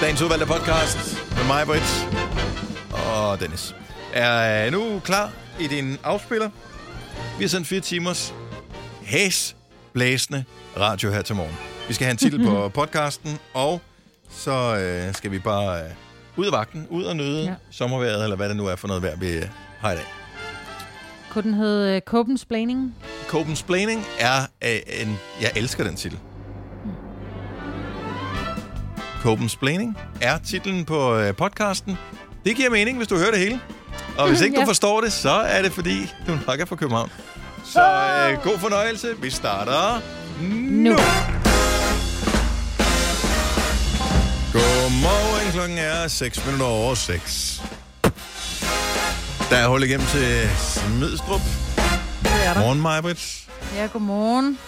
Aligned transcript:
Dagens 0.00 0.22
udvalgte 0.22 0.46
podcast 0.46 0.98
med 1.36 1.46
mig, 1.46 1.66
Britt 1.66 2.08
og 3.06 3.40
Dennis. 3.40 3.74
Er 4.12 4.66
øh, 4.66 4.72
nu 4.72 5.00
klar 5.04 5.32
i 5.60 5.66
din 5.66 5.98
afspiller? 6.04 6.50
Vi 7.38 7.44
har 7.44 7.48
sendt 7.48 7.66
fire 7.66 7.80
timers 7.80 8.34
hæs 9.02 9.56
blæsende 9.92 10.44
radio 10.76 11.10
her 11.10 11.22
til 11.22 11.36
morgen. 11.36 11.54
Vi 11.88 11.94
skal 11.94 12.04
have 12.04 12.10
en 12.10 12.16
titel 12.16 12.44
på 12.44 12.68
podcasten, 12.80 13.38
og 13.54 13.80
så 14.30 14.76
øh, 14.76 15.14
skal 15.14 15.30
vi 15.30 15.38
bare 15.38 15.84
øh, 15.84 15.90
ud 16.36 16.46
af 16.46 16.52
vagten, 16.52 16.86
ud 16.90 17.04
og 17.04 17.16
nyde 17.16 17.44
ja. 17.44 17.54
Sommervejret, 17.70 18.22
eller 18.22 18.36
hvad 18.36 18.48
det 18.48 18.56
nu 18.56 18.66
er 18.66 18.76
for 18.76 18.88
noget 18.88 19.02
vejr, 19.02 19.16
vi 19.16 19.32
øh, 19.32 19.44
har 19.78 19.92
i 19.92 19.94
dag. 19.94 20.04
Kunne 21.30 21.42
den 21.42 21.54
hedde 21.54 21.96
uh, 21.96 22.00
Copenhagen? 22.00 22.94
Copenhagen 23.28 24.04
er 24.20 24.40
øh, 24.64 25.00
en... 25.00 25.18
Jeg 25.40 25.52
elsker 25.56 25.84
den 25.84 25.96
titel. 25.96 26.18
Copenhagen 29.22 29.96
er 30.20 30.38
titlen 30.38 30.84
på 30.84 31.14
øh, 31.16 31.34
podcasten. 31.36 31.98
Det 32.44 32.56
giver 32.56 32.70
mening, 32.70 32.96
hvis 32.96 33.08
du 33.08 33.16
hører 33.16 33.30
det 33.30 33.38
hele. 33.40 33.60
Og 34.18 34.28
hvis 34.28 34.40
ikke 34.44 34.56
du 34.56 34.60
Ja. 34.60 34.66
forstår 34.66 35.00
det, 35.00 35.12
så 35.12 35.30
er 35.30 35.62
det 35.62 35.72
fordi, 35.72 36.12
du 36.26 36.38
nok 36.46 36.60
er 36.60 36.64
fra 36.64 36.76
København. 36.76 37.10
Så 37.64 37.80
øh, 37.80 38.42
god 38.44 38.58
fornøjelse. 38.58 39.08
Vi 39.22 39.30
starter 39.30 40.00
nu. 40.42 40.90
Nu. 40.90 40.96
Godmorgen. 44.52 45.52
Klokken 45.52 45.78
er 45.78 46.08
6 46.08 46.44
minutter 46.46 46.66
over 46.66 46.94
6. 46.94 47.62
Der 49.50 49.56
er 49.56 49.68
hul 49.68 49.82
igennem 49.82 50.06
til 50.06 50.48
Smidstrup. 50.58 51.40
Det 52.22 52.30
er 52.44 52.54
der. 52.54 52.60
Morgen, 52.60 52.80
Majbrit. 52.80 53.46
Ja, 53.76 53.86
godmorgen. 53.92 54.58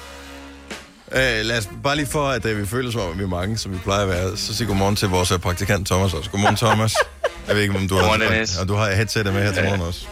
Øh, 1.15 1.45
lad 1.45 1.59
os 1.59 1.69
bare 1.83 1.97
lige 1.97 2.07
for, 2.07 2.29
at 2.29 2.47
øh, 2.47 2.59
vi 2.59 2.67
føler 2.67 2.91
som 2.91 3.01
om, 3.01 3.11
at 3.11 3.19
vi 3.19 3.23
er 3.23 3.27
mange, 3.29 3.59
som 3.59 3.73
vi 3.73 3.79
plejer 3.79 4.03
at 4.03 4.09
være, 4.09 4.37
så 4.37 4.55
sig 4.55 4.67
godmorgen 4.67 4.97
til 4.97 5.09
vores 5.09 5.31
øh, 5.31 5.39
praktikant 5.39 5.87
Thomas 5.87 6.15
også. 6.15 6.31
Godmorgen, 6.31 6.57
Thomas. 6.57 6.95
Jeg 7.49 7.55
ved 7.55 7.63
ikke, 7.63 7.75
om 7.75 7.89
du 7.89 7.95
har, 7.95 8.01
Godmorgen, 8.03 8.33
Dennis. 8.33 8.57
og 8.57 8.69
du 8.69 8.75
har 8.75 8.91
headsetet 8.91 9.35
med 9.35 9.43
her 9.43 9.53
til 9.53 9.65
morgen 9.65 9.81
også. 9.81 10.07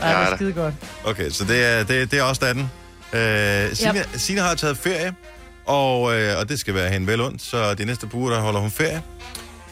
Ej, 0.00 0.24
det 0.24 0.32
er 0.32 0.36
skide 0.36 0.52
godt. 0.52 0.74
Okay, 1.04 1.30
så 1.30 1.44
det 1.44 1.64
er, 1.64 1.84
det, 1.84 2.10
det 2.10 2.18
er 2.18 2.22
også 2.22 2.44
datten. 2.44 2.70
Øh, 3.12 3.76
Signe, 3.76 3.98
yep. 3.98 4.06
Signe 4.16 4.40
har 4.40 4.54
taget 4.54 4.76
ferie, 4.76 5.14
og, 5.66 6.14
øh, 6.14 6.38
og 6.38 6.48
det 6.48 6.60
skal 6.60 6.74
være 6.74 6.90
hende 6.90 7.06
vel 7.06 7.20
ondt, 7.20 7.42
så 7.42 7.74
de 7.74 7.84
næste 7.84 8.06
par 8.06 8.18
uger, 8.18 8.30
der 8.30 8.40
holder 8.40 8.60
hun 8.60 8.70
ferie. 8.70 9.02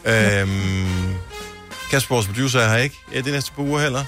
Øhm, 0.05 1.15
Kasper, 1.91 2.15
vores 2.15 2.27
producer, 2.27 2.59
er 2.59 2.69
her 2.69 2.77
ikke 2.77 2.95
ja, 3.13 3.21
de 3.21 3.31
næste 3.31 3.51
par 3.51 3.63
uger 3.63 3.79
heller. 3.79 4.03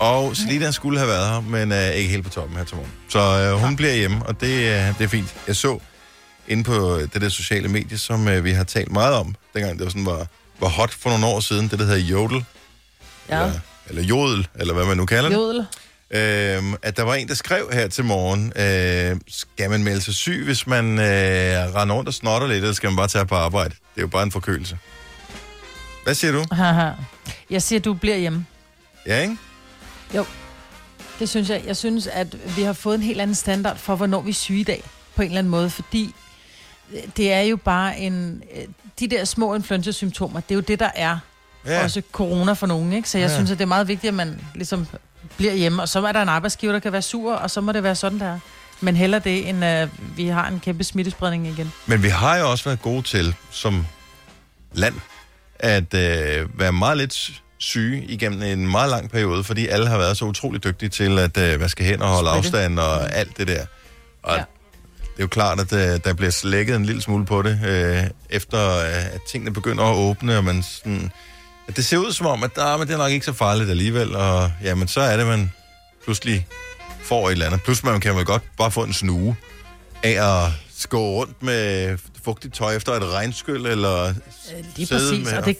Og 0.00 0.36
Selina 0.36 0.70
skulle 0.70 0.98
have 0.98 1.08
været 1.08 1.28
her, 1.28 1.40
men 1.40 1.72
er 1.72 1.90
ikke 1.90 2.10
helt 2.10 2.24
på 2.24 2.30
toppen 2.30 2.56
her 2.56 2.64
til 2.64 2.76
morgen. 2.76 2.92
Så 3.08 3.18
øh, 3.18 3.52
hun 3.60 3.76
bliver 3.76 3.94
hjemme, 3.94 4.26
og 4.26 4.40
det, 4.40 4.46
øh, 4.52 4.98
det 4.98 5.00
er 5.04 5.08
fint. 5.08 5.34
Jeg 5.46 5.56
så 5.56 5.78
inde 6.48 6.64
på 6.64 6.98
det 7.14 7.20
der 7.22 7.28
sociale 7.28 7.68
medie, 7.68 7.98
som 7.98 8.28
øh, 8.28 8.44
vi 8.44 8.50
har 8.52 8.64
talt 8.64 8.92
meget 8.92 9.14
om, 9.14 9.34
dengang 9.54 9.78
det 9.78 9.84
var, 9.84 9.90
sådan, 9.90 10.06
var, 10.06 10.26
var 10.60 10.68
hot 10.68 10.90
for 10.94 11.10
nogle 11.10 11.26
år 11.26 11.40
siden, 11.40 11.68
det 11.68 11.78
der 11.78 11.84
hedder 11.84 11.98
Jodel, 11.98 12.44
Ja. 13.28 13.36
eller, 13.44 13.60
eller 13.88 14.02
Jodel, 14.02 14.48
eller 14.54 14.74
hvad 14.74 14.84
man 14.84 14.96
nu 14.96 15.06
kalder 15.06 15.28
det. 15.28 15.36
Jodel. 15.36 15.66
Øhm, 16.10 16.74
at 16.82 16.96
der 16.96 17.02
var 17.02 17.14
en, 17.14 17.28
der 17.28 17.34
skrev 17.34 17.68
her 17.72 17.88
til 17.88 18.04
morgen, 18.04 18.52
øh, 18.56 19.20
skal 19.28 19.70
man 19.70 19.84
melde 19.84 20.00
sig 20.00 20.14
syg, 20.14 20.42
hvis 20.44 20.66
man 20.66 20.98
øh, 20.98 21.04
render 21.74 21.94
rundt 21.94 22.08
og 22.08 22.14
snotter 22.14 22.48
lidt, 22.48 22.56
eller 22.58 22.72
skal 22.74 22.88
man 22.90 22.96
bare 22.96 23.08
tage 23.08 23.26
på 23.26 23.34
arbejde? 23.34 23.70
Det 23.70 23.96
er 23.96 24.00
jo 24.00 24.06
bare 24.06 24.22
en 24.22 24.32
forkølelse. 24.32 24.78
Hvad 26.04 26.14
siger 26.14 26.32
du? 26.32 26.44
Haha. 26.52 26.90
Jeg 27.50 27.62
siger, 27.62 27.80
du 27.80 27.94
bliver 27.94 28.16
hjemme. 28.16 28.46
Ja, 29.06 29.20
ikke? 29.22 29.36
Det 31.18 31.28
synes 31.28 31.50
jeg. 31.50 31.62
Jeg 31.66 31.76
synes, 31.76 32.06
at 32.06 32.56
vi 32.56 32.62
har 32.62 32.72
fået 32.72 32.94
en 32.94 33.02
helt 33.02 33.20
anden 33.20 33.34
standard 33.34 33.76
for, 33.76 33.96
hvornår 33.96 34.20
vi 34.20 34.30
er 34.30 34.34
syge 34.34 34.60
i 34.60 34.64
dag. 34.64 34.82
På 35.16 35.22
en 35.22 35.28
eller 35.28 35.38
anden 35.38 35.50
måde, 35.50 35.70
fordi 35.70 36.14
øh, 36.92 36.98
det 37.16 37.32
er 37.32 37.40
jo 37.40 37.56
bare 37.56 37.98
en... 37.98 38.42
øh, 38.56 38.64
De 39.00 39.08
der 39.08 39.24
små 39.24 39.54
influenza-symptomer, 39.54 40.40
det 40.40 40.50
er 40.50 40.54
jo 40.54 40.60
det, 40.60 40.80
der 40.80 40.90
er 40.94 41.18
ja. 41.66 41.84
også 41.84 42.02
corona 42.12 42.52
for 42.52 42.66
nogen, 42.66 42.92
ikke? 42.92 43.08
Så 43.10 43.18
jeg 43.18 43.28
Ja. 43.28 43.34
synes, 43.34 43.50
at 43.50 43.58
det 43.58 43.64
er 43.64 43.68
meget 43.68 43.88
vigtigt, 43.88 44.08
at 44.08 44.14
man 44.14 44.40
ligesom 44.54 44.86
bliver 45.36 45.54
hjemme. 45.54 45.82
Og 45.82 45.88
så 45.88 46.06
er 46.06 46.12
der 46.12 46.22
en 46.22 46.28
arbejdsgiver, 46.28 46.72
der 46.72 46.78
kan 46.80 46.92
være 46.92 47.02
sur, 47.02 47.34
og 47.34 47.50
så 47.50 47.60
må 47.60 47.72
det 47.72 47.82
være 47.82 47.94
sådan, 47.94 48.20
der. 48.20 48.38
Men 48.80 48.96
heller 48.96 49.18
det, 49.18 49.48
end 49.48 49.64
at 49.64 49.88
vi 50.16 50.26
har 50.26 50.48
en 50.48 50.60
kæmpe 50.60 50.84
smittespredning 50.84 51.46
igen. 51.46 51.72
Men 51.86 52.02
vi 52.02 52.08
har 52.08 52.36
jo 52.36 52.50
også 52.50 52.64
været 52.64 52.82
gode 52.82 53.02
til, 53.02 53.34
som 53.50 53.86
land, 54.72 54.94
at 55.58 55.94
øh, 55.94 56.60
være 56.60 56.72
meget 56.72 56.96
lidt 56.98 57.42
syge 57.60 58.04
igennem 58.04 58.42
en 58.42 58.70
meget 58.70 58.90
lang 58.90 59.10
periode, 59.10 59.44
fordi 59.44 59.66
alle 59.66 59.86
har 59.88 59.98
været 59.98 60.16
så 60.16 60.24
utrolig 60.24 60.64
dygtige 60.64 60.88
til 60.88 61.18
at 61.18 61.36
øh, 61.38 61.60
vaske 61.60 61.84
hænder 61.84 62.04
og 62.06 62.10
holde 62.12 62.30
Spritte. 62.30 62.48
afstand 62.48 62.78
og 62.78 63.12
alt 63.16 63.36
det 63.38 63.48
der. 63.48 63.64
Og 64.22 64.36
ja. 64.36 64.42
Det 65.00 65.18
er 65.18 65.22
jo 65.22 65.26
klart, 65.26 65.60
at 65.60 65.72
øh, 65.72 66.00
der 66.04 66.14
bliver 66.14 66.30
slækket 66.30 66.76
en 66.76 66.84
lille 66.86 67.02
smule 67.02 67.26
på 67.26 67.42
det, 67.42 67.60
øh, 67.66 68.04
efter 68.30 68.78
øh, 68.78 69.14
at 69.14 69.22
tingene 69.30 69.52
begynder 69.52 69.84
at 69.84 69.96
åbne, 69.96 70.36
og 70.36 70.44
man 70.44 70.62
sådan... 70.62 71.10
At 71.68 71.76
det 71.76 71.84
ser 71.84 71.96
ud 71.98 72.12
som 72.12 72.26
om, 72.26 72.42
at 72.42 72.50
der, 72.56 72.76
men 72.76 72.86
det 72.86 72.94
er 72.94 72.98
nok 72.98 73.10
ikke 73.10 73.26
så 73.26 73.32
farligt 73.32 73.70
alligevel, 73.70 74.16
og 74.16 74.52
jamen, 74.64 74.88
så 74.88 75.00
er 75.00 75.16
det, 75.16 75.26
man 75.26 75.52
pludselig 76.04 76.46
får 77.02 77.26
et 77.28 77.32
eller 77.32 77.46
andet. 77.46 77.62
Plus 77.62 77.84
man 77.84 78.00
kan 78.00 78.14
man 78.14 78.24
godt 78.24 78.42
bare 78.58 78.70
få 78.70 78.82
en 78.82 78.92
snue 78.92 79.36
af 80.02 80.44
at 80.44 80.52
gå 80.88 81.00
rundt 81.00 81.42
med 81.42 81.98
fugtigt 82.24 82.54
tøj 82.54 82.76
efter 82.76 82.92
et 82.92 83.02
regnskyld, 83.04 83.66
eller 83.66 84.04
Øh, 84.04 84.14
Lige 84.76 84.88
præcis, 84.94 85.24
med 85.24 85.38
og 85.38 85.44
det, 85.44 85.56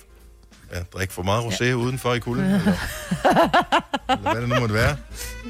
ja, 0.73 0.79
drikke 0.93 1.15
for 1.15 1.23
meget 1.23 1.43
rosé 1.43 1.65
ja. 1.65 1.75
udenfor 1.75 2.15
i 2.15 2.19
kulden, 2.19 2.45
eller, 2.55 2.59
eller 4.09 4.33
hvad 4.33 4.41
det 4.41 4.49
nu 4.49 4.61
måtte 4.61 4.75
være. 4.75 4.97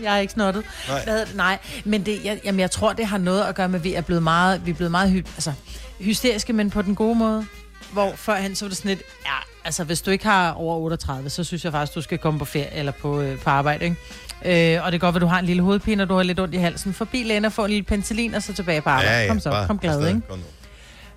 Jeg 0.02 0.14
er 0.14 0.18
ikke 0.18 0.32
snottet. 0.32 0.64
Nej. 0.88 1.04
Hvad, 1.04 1.26
nej, 1.34 1.58
men 1.84 2.06
det, 2.06 2.24
jeg, 2.24 2.40
jamen, 2.44 2.60
jeg 2.60 2.70
tror, 2.70 2.92
det 2.92 3.06
har 3.06 3.18
noget 3.18 3.44
at 3.44 3.54
gøre 3.54 3.68
med, 3.68 3.78
at 3.78 3.84
vi 3.84 3.94
er 3.94 4.00
blevet 4.00 4.22
meget, 4.22 4.66
vi 4.66 4.70
er 4.70 4.74
blevet 4.74 4.90
meget 4.90 5.10
hy, 5.10 5.16
altså, 5.16 5.52
hysteriske, 6.00 6.52
men 6.52 6.70
på 6.70 6.82
den 6.82 6.94
gode 6.94 7.14
måde. 7.14 7.46
Hvor 7.92 8.12
førhen 8.16 8.54
så 8.54 8.64
var 8.64 8.68
det 8.68 8.76
sådan 8.76 8.88
lidt, 8.88 9.02
ja, 9.26 9.36
altså 9.64 9.84
hvis 9.84 10.02
du 10.02 10.10
ikke 10.10 10.24
har 10.24 10.52
over 10.52 10.76
38, 10.76 11.30
så 11.30 11.44
synes 11.44 11.64
jeg 11.64 11.72
faktisk, 11.72 11.94
du 11.94 12.02
skal 12.02 12.18
komme 12.18 12.38
på 12.38 12.44
ferie 12.44 12.74
eller 12.74 12.92
på, 12.92 13.20
øh, 13.20 13.38
på 13.38 13.50
arbejde, 13.50 13.84
ikke? 13.84 14.76
Øh, 14.76 14.84
og 14.84 14.92
det 14.92 15.00
kan 15.00 15.06
godt 15.06 15.14
være, 15.14 15.20
du 15.20 15.26
har 15.26 15.38
en 15.38 15.44
lille 15.46 15.62
hovedpine, 15.62 16.02
og 16.02 16.08
du 16.08 16.14
har 16.14 16.22
lidt 16.22 16.40
ondt 16.40 16.54
i 16.54 16.58
halsen. 16.58 16.94
Forbi 16.94 17.22
lægen 17.22 17.44
og 17.44 17.52
få 17.52 17.64
en 17.64 17.70
lille 17.70 17.84
penicillin, 17.84 18.34
og 18.34 18.42
så 18.42 18.52
tilbage 18.52 18.80
på 18.80 18.90
arbejde. 18.90 19.28
kom 19.28 19.40
så, 19.40 19.50
bare 19.50 19.66
kom 19.66 19.78
glad, 19.78 20.08
ikke? 20.08 20.20
Kom 20.28 20.38
nu. 20.38 20.44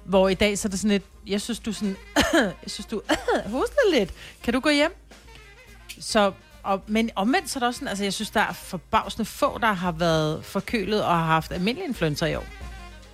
Hvor 0.06 0.30
i 0.30 0.34
dag 0.34 0.58
så 0.58 0.68
er 0.68 0.70
det 0.70 0.80
sådan 0.80 0.92
lidt, 0.92 1.04
jeg 1.28 1.42
synes 1.42 1.60
du 1.60 1.74
sådan, 1.74 1.96
jeg 2.34 2.52
synes 2.68 2.86
du 2.86 3.02
hoster 3.52 3.92
lidt. 3.94 4.10
Kan 4.44 4.54
du 4.54 4.60
gå 4.60 4.70
hjem? 4.70 4.96
Så, 6.02 6.32
og, 6.64 6.82
men 6.88 7.10
omvendt 7.16 7.50
så 7.50 7.60
er 7.60 7.60
det 7.60 7.68
også 7.68 7.78
sådan, 7.78 7.88
altså 7.88 8.04
jeg 8.04 8.14
synes, 8.14 8.30
der 8.30 8.40
er 8.40 8.54
forbavsende 8.54 9.26
få, 9.26 9.58
der 9.58 9.74
har 9.74 9.92
været 9.92 10.46
forkølet 10.46 11.04
og 11.04 11.18
har 11.18 11.26
haft 11.26 11.52
almindelig 11.52 11.88
influenza 11.88 12.26
i 12.26 12.36
år. 12.36 12.46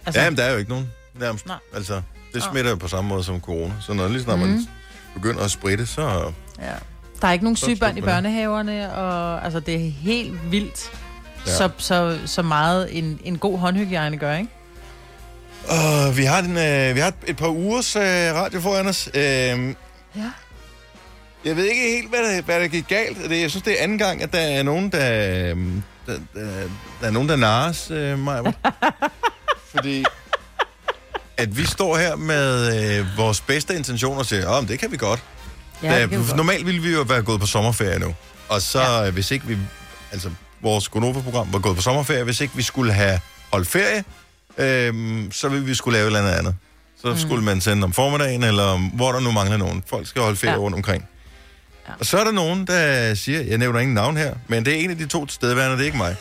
Altså, 0.06 0.22
Ja, 0.22 0.30
men 0.30 0.38
der 0.38 0.44
er 0.44 0.52
jo 0.52 0.58
ikke 0.58 0.70
nogen 0.70 0.92
nærmest. 1.20 1.46
Nej. 1.48 1.58
Altså, 1.74 2.02
det 2.34 2.44
smitter 2.44 2.72
jo 2.72 2.76
på 2.78 2.88
samme 2.88 3.08
måde 3.10 3.24
som 3.24 3.42
corona. 3.42 3.74
Så 3.82 3.94
når 3.94 4.08
lige 4.08 4.24
snart 4.24 4.40
man 4.40 4.50
Mhm. 4.50 4.68
begynder 5.14 5.44
at 5.44 5.52
spritte, 5.52 5.86
så... 5.86 6.32
ja. 6.60 6.74
Der 7.22 7.28
er 7.28 7.32
ikke 7.32 7.46
nogen 7.46 7.56
syge 7.56 7.76
børn 7.76 7.98
i 7.98 8.02
børnehaverne, 8.02 8.94
og 8.94 9.44
altså 9.44 9.60
det 9.60 9.76
er 9.76 9.90
helt 9.92 10.52
vildt, 10.52 10.92
ja. 11.46 11.52
så, 11.56 11.70
så, 11.78 12.20
så 12.26 12.42
meget 12.42 12.98
en, 12.98 13.20
en 13.24 13.38
god 13.38 13.58
håndhygiejne 13.60 14.18
gør, 14.18 14.36
ikke? 14.36 14.50
Uh, 15.66 16.18
vi, 16.18 16.24
har 16.24 16.42
den, 16.42 16.52
uh, 16.52 16.96
vi 16.96 17.00
har 17.00 17.14
et 17.28 17.38
par 17.38 17.48
ugers 17.48 17.96
uh, 17.96 18.02
radio 18.02 18.62
foran 18.62 18.88
os. 18.88 19.08
Uh, 19.14 19.20
Ja. 20.16 20.32
jeg 21.46 21.56
ved 21.56 21.64
ikke 21.66 21.82
helt, 21.96 22.10
hvad 22.10 22.20
der, 22.20 22.42
hvad 22.42 22.60
der 22.60 22.68
gik 22.68 22.88
galt. 22.88 23.18
Det, 23.30 23.42
jeg 23.42 23.50
synes, 23.50 23.64
det 23.64 23.80
er 23.80 23.84
anden 23.84 23.98
gang, 23.98 24.22
at 24.24 24.34
der 24.34 24.40
er 24.40 24.64
nogen, 24.64 24.92
der... 24.92 25.32
øhm, 25.52 25.84
Der, 26.08 26.14
der, 26.34 26.42
der 27.02 27.08
er 27.08 27.12
nogen, 27.12 27.30
der 27.30 27.36
narres 27.36 27.92
uh, 27.92 28.20
mig. 28.20 28.54
Fordi 29.76 30.06
at 31.38 31.58
vi 31.58 31.66
står 31.66 31.98
her 31.98 32.16
med 32.16 33.00
uh, 33.02 33.18
vores 33.18 33.42
bedste 33.42 33.76
intentioner 33.76 34.20
og 34.20 34.26
siger, 34.26 34.48
oh, 34.58 34.68
det 34.68 34.80
kan 34.80 34.92
vi 34.92 34.98
godt. 34.98 35.24
Ja, 35.84 36.02
det 36.02 36.10
kan 36.10 36.20
vi 36.28 36.34
normalt 36.36 36.66
ville 36.66 36.82
vi 36.82 36.94
jo 36.94 37.02
være 37.02 37.22
gået 37.22 37.40
på 37.40 37.46
sommerferie 37.48 38.00
nu. 38.00 38.16
Og 38.50 38.62
så. 38.62 38.82
Ja. 38.82 39.10
hvis 39.10 39.32
ikke 39.32 39.48
vi... 39.48 39.58
Altså, 40.12 40.30
vores 40.62 40.90
Gonova-program 40.90 41.54
var 41.54 41.60
gået 41.60 41.76
på 41.76 41.82
sommerferie. 41.82 42.24
Hvis 42.24 42.42
ikke 42.42 42.56
vi 42.56 42.64
skulle 42.64 42.94
have 42.94 43.20
holdt 43.52 43.68
ferie, 43.68 44.04
øhm, 44.60 45.32
så 45.32 45.50
ville 45.50 45.66
vi 45.66 45.76
skulle 45.76 45.98
lave 45.98 46.04
et 46.04 46.08
eller 46.08 46.20
andet 46.20 46.32
andet. 46.40 46.56
Så 47.02 47.12
mm. 47.12 47.18
skulle 47.18 47.44
man 47.44 47.62
sende 47.62 47.84
om 47.84 47.94
formiddagen, 47.94 48.44
eller 48.44 48.64
om, 48.64 48.82
hvor 48.82 49.12
der 49.12 49.20
nu 49.20 49.32
mangler 49.32 49.58
nogen. 49.58 49.84
Folk 49.88 50.08
skal 50.08 50.22
holde 50.22 50.36
ferie 50.38 50.54
ja. 50.54 50.60
Rundt 50.60 50.76
omkring. 50.76 51.06
Ja. 51.88 51.94
Og 52.00 52.06
så 52.06 52.18
er 52.18 52.24
der 52.24 52.32
nogen, 52.32 52.68
der 52.68 53.14
siger, 53.16 53.42
jeg 53.42 53.58
nævner 53.58 53.80
ingen 53.80 53.96
navn 53.96 54.18
her, 54.18 54.34
men 54.48 54.66
det 54.66 54.74
er 54.74 54.78
en 54.80 54.90
af 54.90 54.98
de 54.98 55.06
to 55.06 55.26
tilstedeværende, 55.26 55.76
det 55.78 55.82
er 55.82 55.86
ikke 55.86 55.98
mig, 55.98 56.16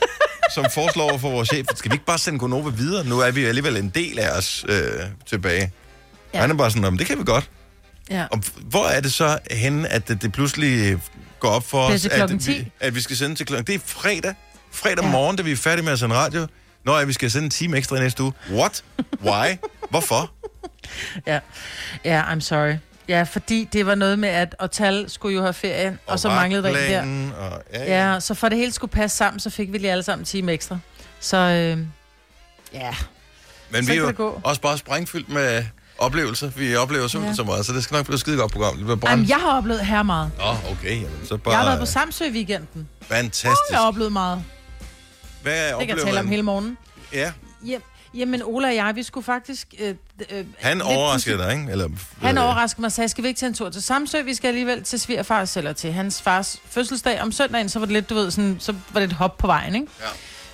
som 0.54 0.64
foreslår 0.74 1.18
for 1.18 1.30
vores 1.30 1.48
chef, 1.48 1.66
skal 1.74 1.90
vi 1.90 1.94
ikke 1.94 2.04
bare 2.06 2.18
sende 2.18 2.38
Gonova 2.38 2.70
videre? 2.70 3.04
Nu 3.04 3.18
er 3.18 3.30
vi 3.30 3.44
alligevel 3.44 3.76
en 3.76 3.88
del 3.88 4.18
af 4.18 4.30
os 4.38 4.64
øh, 4.68 4.82
tilbage. 5.26 5.72
Ja. 6.34 6.40
Han 6.40 6.50
er 6.50 6.54
bare 6.54 6.70
sådan, 6.70 6.82
"Nå, 6.82 6.90
men 6.90 6.98
det 6.98 7.06
kan 7.06 7.18
vi 7.18 7.24
godt. 7.24 7.50
Ja. 8.10 8.26
Og 8.30 8.42
hvor 8.56 8.86
er 8.86 9.00
det 9.00 9.12
så 9.12 9.38
henne, 9.50 9.88
at 9.88 10.08
det, 10.08 10.22
det 10.22 10.32
pludselig 10.32 10.98
går 11.40 11.48
op 11.48 11.66
for 11.68 11.82
os, 11.82 12.04
at 12.06 12.12
klokken 12.12 12.38
vi, 12.38 12.52
10. 12.54 12.72
at 12.80 12.94
vi 12.94 13.00
skal 13.00 13.16
sende 13.16 13.34
til 13.34 13.46
klokken... 13.46 13.66
Det 13.66 13.74
er 13.74 13.78
fredag. 13.86 14.34
Fredag 14.72 15.04
Ja. 15.04 15.10
morgen, 15.10 15.36
da 15.36 15.42
vi 15.42 15.52
er 15.52 15.56
færdige 15.56 15.84
med 15.84 15.92
at 15.92 15.98
sende 15.98 16.14
radio. 16.14 16.46
Nå 16.84 16.98
ja, 16.98 17.04
vi 17.04 17.12
skal 17.12 17.30
sende 17.30 17.44
en 17.44 17.50
time 17.50 17.76
ekstra 17.76 17.96
i 17.96 18.00
næste 18.00 18.22
uge. 18.22 18.32
What? 18.50 18.84
Why? 19.24 19.56
Hvorfor? 19.90 20.32
Ja, 21.26 21.40
ja 22.04 22.22
I'm 22.22 22.40
sorry. 22.40 22.74
Ja, 23.08 23.22
fordi 23.22 23.68
det 23.72 23.86
var 23.86 23.94
noget 23.94 24.18
med, 24.18 24.28
at 24.28 24.54
Otal 24.58 25.10
skulle 25.10 25.34
jo 25.34 25.42
have 25.42 25.52
ferie, 25.52 25.98
og, 26.06 26.12
og 26.12 26.18
så 26.18 26.28
manglede 26.28 26.62
der 26.62 26.68
en 26.68 27.30
der. 27.30 27.36
Og, 27.36 27.62
ja, 27.72 27.84
ja. 27.84 28.12
Ja, 28.12 28.20
så 28.20 28.34
for 28.34 28.48
det 28.48 28.58
hele 28.58 28.72
skulle 28.72 28.90
passe 28.90 29.16
sammen, 29.16 29.40
så 29.40 29.50
fik 29.50 29.72
vi 29.72 29.78
lige 29.78 29.90
alle 29.92 30.02
sammen 30.02 30.22
en 30.22 30.26
time 30.26 30.52
ekstra. 30.52 30.78
Så 31.20 31.36
øh, 31.36 31.78
ja, 32.72 32.94
Men 33.70 33.84
så 33.84 33.92
vi 33.92 33.98
er 33.98 34.12
jo 34.18 34.40
også 34.44 34.60
bare 34.60 34.78
sprængfyldt 34.78 35.28
med 35.28 35.64
oplevelse. 35.98 36.52
Vi 36.56 36.76
oplever 36.76 37.08
simpelthen 37.08 37.32
ja. 37.32 37.36
så 37.36 37.44
meget, 37.44 37.66
så 37.66 37.72
det 37.72 37.84
skal 37.84 37.94
nok 37.94 38.06
blive 38.06 38.14
et 38.14 38.20
skide 38.20 38.36
godt 38.36 38.52
program. 38.52 38.76
Det 38.76 38.84
bliver. 38.84 39.10
Jamen, 39.10 39.28
jeg 39.28 39.36
har 39.36 39.56
oplevet 39.56 39.86
her 39.86 40.02
meget. 40.02 40.30
Åh, 40.40 40.50
oh, 40.50 40.70
okay. 40.72 40.96
Jamen, 40.96 41.26
så 41.26 41.36
bare... 41.36 41.54
Jeg 41.54 41.60
har 41.60 41.66
været 41.66 41.80
på 41.80 41.86
Samsø 41.86 42.24
i 42.24 42.30
weekenden. 42.30 42.88
Fantastisk. 43.02 43.54
Jeg 43.70 43.78
har 43.78 43.86
oplevet 43.86 44.12
meget. 44.12 44.44
Hvad 45.42 45.68
Det 45.78 45.88
kan 45.88 45.96
jeg 45.96 46.04
tale 46.04 46.20
om 46.20 46.28
hele 46.28 46.42
morgenen. 46.42 46.78
Ja, 47.12 47.32
Hjem, 47.62 47.82
jamen, 48.14 48.42
Ola 48.44 48.68
og 48.68 48.74
jeg, 48.74 48.92
vi 48.96 49.02
skulle 49.02 49.24
faktisk... 49.24 49.74
Øh, 49.80 49.94
øh, 50.30 50.44
han 50.58 50.82
overraskede 50.82 51.38
dig, 51.38 51.52
ikke? 51.52 51.66
Eller, 51.70 51.88
Han 52.22 52.38
øh, 52.38 52.44
overraskede 52.44 52.80
mig 52.82 52.86
og 52.86 52.92
sagde, 52.92 53.08
skal 53.08 53.24
vi 53.24 53.28
ikke 53.28 53.38
tage 53.38 53.48
en 53.48 53.54
tur 53.54 53.70
til 53.70 53.82
Samsø? 53.82 54.22
Vi 54.22 54.34
skal 54.34 54.48
alligevel 54.48 54.82
til 54.82 55.00
svigerfars 55.00 55.56
eller 55.56 55.72
til 55.72 55.92
hans 55.92 56.22
fars 56.22 56.56
fødselsdag. 56.70 57.22
Om 57.22 57.32
søndagen, 57.32 57.68
så 57.68 57.78
var 57.78 57.86
det 57.86 57.92
lidt, 57.92 58.10
du 58.10 58.14
ved, 58.14 58.30
sådan, 58.30 58.56
så 58.60 58.74
var 58.92 59.00
det 59.00 59.06
et 59.06 59.12
hop 59.16 59.38
på 59.38 59.46
vejen, 59.46 59.74
ikke? 59.74 59.86
Ja. 60.00 60.06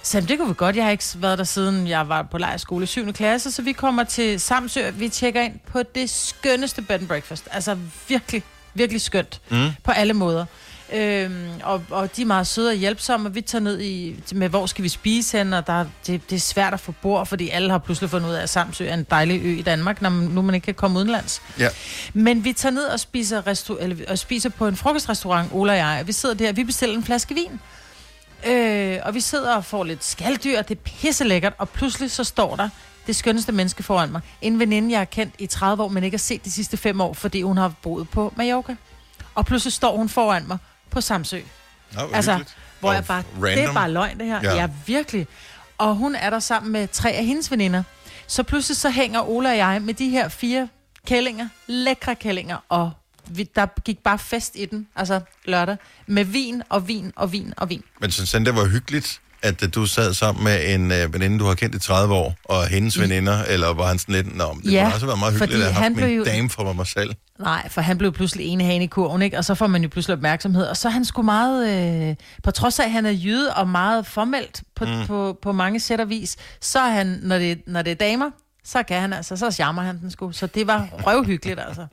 Så 0.02 0.20
det 0.20 0.38
kunne 0.38 0.48
vi 0.48 0.54
godt. 0.56 0.76
Jeg 0.76 0.84
har 0.84 0.90
ikke 0.90 1.04
været 1.16 1.38
der 1.38 1.44
siden 1.44 1.86
jeg 1.86 2.08
var 2.08 2.22
på 2.22 2.38
lejerskole 2.38 2.82
i 2.82 2.86
7. 2.86 3.12
klasse, 3.12 3.52
så 3.52 3.62
vi 3.62 3.72
kommer 3.72 4.04
til 4.04 4.40
Samsø. 4.40 4.90
Vi 4.90 5.08
tjekker 5.08 5.40
ind 5.40 5.58
på 5.72 5.82
det 5.94 6.10
skønneste 6.10 6.82
bed 6.82 6.96
and 6.98 7.08
breakfast. 7.08 7.48
Altså 7.50 7.78
virkelig, 8.08 8.42
virkelig 8.74 9.00
skønt 9.00 9.40
Mm. 9.48 9.68
på 9.84 9.90
alle 9.90 10.14
måder. 10.14 10.46
Øhm, 10.92 11.48
og, 11.62 11.82
og 11.90 12.16
de 12.16 12.22
er 12.22 12.26
meget 12.26 12.46
søde 12.46 12.68
og 12.68 12.74
hjælpsomme, 12.74 13.28
og 13.28 13.34
vi 13.34 13.40
tager 13.40 13.62
ned 13.62 13.80
i, 13.80 14.22
med, 14.32 14.48
hvor 14.48 14.66
skal 14.66 14.84
vi 14.84 14.88
spise 14.88 15.38
hen, 15.38 15.52
og 15.52 15.66
der, 15.66 15.84
det, 16.06 16.30
det 16.30 16.36
er 16.36 16.40
svært 16.40 16.74
at 16.74 16.80
få 16.80 16.94
bord, 17.02 17.26
fordi 17.26 17.48
alle 17.48 17.70
har 17.70 17.78
pludselig 17.78 18.10
fundet 18.10 18.28
ud 18.28 18.34
af, 18.34 18.42
at 18.42 18.50
Samsø 18.50 18.86
er 18.86 18.94
en 18.94 19.06
dejlig 19.10 19.40
ø 19.44 19.58
i 19.58 19.62
Danmark, 19.62 20.02
når 20.02 20.10
man, 20.10 20.28
nu 20.28 20.42
man 20.42 20.54
ikke 20.54 20.64
kan 20.64 20.74
komme 20.74 20.98
udenlands. 20.98 21.42
Ja. 21.58 21.68
Men 22.14 22.44
vi 22.44 22.52
tager 22.52 22.72
ned 22.72 22.84
og 22.84 23.00
spiser, 23.00 23.42
restau- 23.42 23.82
eller, 23.82 23.96
og 24.08 24.18
spiser 24.18 24.48
på 24.48 24.66
en 24.66 24.76
frokostrestaurant, 24.76 25.52
Ola 25.52 25.72
og 25.72 25.78
jeg, 25.78 25.98
og 26.00 26.06
vi 26.06 26.12
sidder 26.12 26.34
der, 26.34 26.52
vi 26.52 26.64
bestiller 26.64 26.96
en 26.96 27.04
flaske 27.04 27.34
vin. 27.34 27.60
Øh, 28.46 28.98
og 29.02 29.14
vi 29.14 29.20
sidder 29.20 29.56
og 29.56 29.64
får 29.64 29.84
lidt 29.84 30.04
skalddyr, 30.04 30.58
og 30.58 30.68
det 30.68 30.76
er 30.76 30.80
pisse 30.84 31.24
lækkert, 31.24 31.52
og 31.58 31.68
pludselig 31.68 32.10
så 32.10 32.24
står 32.24 32.56
der 32.56 32.68
det 33.06 33.16
skønneste 33.16 33.52
menneske 33.52 33.82
foran 33.82 34.12
mig. 34.12 34.20
En 34.42 34.58
veninde, 34.58 34.90
jeg 34.90 35.00
har 35.00 35.04
kendt 35.04 35.34
i 35.38 35.46
30 35.46 35.82
år, 35.82 35.88
men 35.88 36.04
ikke 36.04 36.16
har 36.16 36.18
set 36.18 36.44
de 36.44 36.50
sidste 36.50 36.76
fem 36.76 37.00
år, 37.00 37.12
fordi 37.12 37.42
hun 37.42 37.56
har 37.56 37.72
boet 37.82 38.08
på 38.08 38.32
Mallorca. 38.36 38.76
Og 39.34 39.46
pludselig 39.46 39.72
står 39.72 39.96
hun 39.96 40.08
foran 40.08 40.44
mig 40.48 40.58
på 40.96 41.00
Samsø. 41.00 41.40
Nå, 41.94 42.00
Altså, 42.14 42.32
hyggeligt. 42.32 42.56
Hvor 42.80 42.92
jeg 42.92 43.04
bare, 43.04 43.22
det 43.22 43.42
random. 43.44 43.64
er 43.70 43.72
bare 43.74 43.90
løgn 43.92 44.18
det 44.18 44.26
her. 44.26 44.40
Ja. 44.42 44.50
Ja. 44.50 44.56
ja, 44.60 44.68
virkelig. 44.86 45.26
Og 45.78 45.94
hun 45.96 46.14
er 46.14 46.30
der 46.30 46.38
sammen 46.38 46.72
med 46.72 46.88
tre 46.88 47.10
af 47.10 47.24
hendes 47.24 47.50
veninder. 47.50 47.82
Så 48.26 48.42
pludselig 48.42 48.76
så 48.76 48.90
hænger 48.90 49.20
Ola 49.28 49.50
og 49.50 49.56
jeg 49.56 49.82
med 49.82 49.94
de 49.94 50.08
her 50.08 50.28
fire 50.28 50.68
kællinger, 51.06 51.48
lækre 51.66 52.14
kællinger, 52.14 52.56
og 52.68 52.90
vi, 53.26 53.42
der 53.56 53.66
gik 53.84 53.98
bare 53.98 54.18
fest 54.18 54.52
i 54.56 54.64
den, 54.64 54.88
altså 54.96 55.20
lørdag, 55.44 55.76
med 56.06 56.24
vin 56.24 56.62
og 56.68 56.88
vin 56.88 57.12
og 57.16 57.32
vin 57.32 57.54
og 57.56 57.68
vin. 57.70 57.82
Men 58.00 58.10
synes 58.10 58.32
han, 58.32 58.46
det 58.46 58.54
var 58.56 58.64
hyggeligt, 58.64 59.20
at 59.46 59.62
øh, 59.62 59.68
du 59.74 59.86
sad 59.86 60.14
sammen 60.14 60.44
med 60.44 60.74
en 60.74 60.92
øh, 60.92 61.14
veninde, 61.14 61.38
du 61.38 61.44
har 61.44 61.54
kendt 61.54 61.74
i 61.74 61.78
30 61.78 62.14
år, 62.14 62.34
og 62.44 62.66
hendes 62.66 63.00
veninder, 63.00 63.42
eller 63.48 63.72
var 63.74 63.86
han 63.86 63.98
sådan 63.98 64.14
lidt, 64.14 64.36
nå, 64.36 64.52
men 64.52 64.62
det 64.62 64.72
Ja, 64.72 64.84
kunne 64.84 64.94
også 64.94 65.06
være 65.06 65.16
meget 65.16 65.32
hyggeligt, 65.32 65.54
at 65.54 65.72
have 65.72 65.72
haft 65.84 65.98
han 66.00 66.08
min 66.08 66.16
jo- 66.18 66.24
dame 66.24 66.50
for 66.50 66.72
mig 66.72 66.86
selv. 66.86 67.14
Nej, 67.40 67.68
for 67.68 67.80
han 67.80 67.98
blev 67.98 68.12
pludselig 68.12 68.46
ene 68.46 68.64
hane 68.64 68.84
i 68.84 68.86
kurven, 68.86 69.22
ikke? 69.22 69.38
Og 69.38 69.44
så 69.44 69.54
får 69.54 69.66
man 69.66 69.82
jo 69.82 69.88
pludselig 69.88 70.12
opmærksomhed. 70.16 70.64
Og 70.66 70.76
så 70.76 70.88
er 70.88 70.92
han 70.92 71.04
sgu 71.04 71.22
meget, 71.22 71.68
øh, 72.10 72.14
på 72.44 72.50
trods 72.50 72.78
af, 72.80 72.84
at 72.84 72.90
han 72.92 73.06
er 73.06 73.10
jyde 73.10 73.54
og 73.54 73.68
meget 73.68 74.06
formelt 74.06 74.62
på, 74.76 74.84
mm. 74.84 75.06
på, 75.06 75.38
på 75.42 75.52
mange 75.52 75.80
sæt 75.80 76.00
og 76.00 76.08
vis, 76.08 76.36
så 76.60 76.78
er 76.78 76.90
han, 76.90 77.18
når 77.22 77.38
det, 77.38 77.58
når 77.66 77.82
det 77.82 77.90
er 77.90 77.94
damer, 77.94 78.30
så 78.64 78.82
kan 78.82 79.00
han 79.00 79.12
altså, 79.12 79.36
så 79.36 79.50
charmer 79.50 79.82
han 79.82 79.98
den 80.00 80.10
sgu. 80.10 80.32
Så 80.32 80.46
det 80.46 80.66
var 80.66 80.88
røvhyggeligt, 81.06 81.60
altså. 81.68 81.86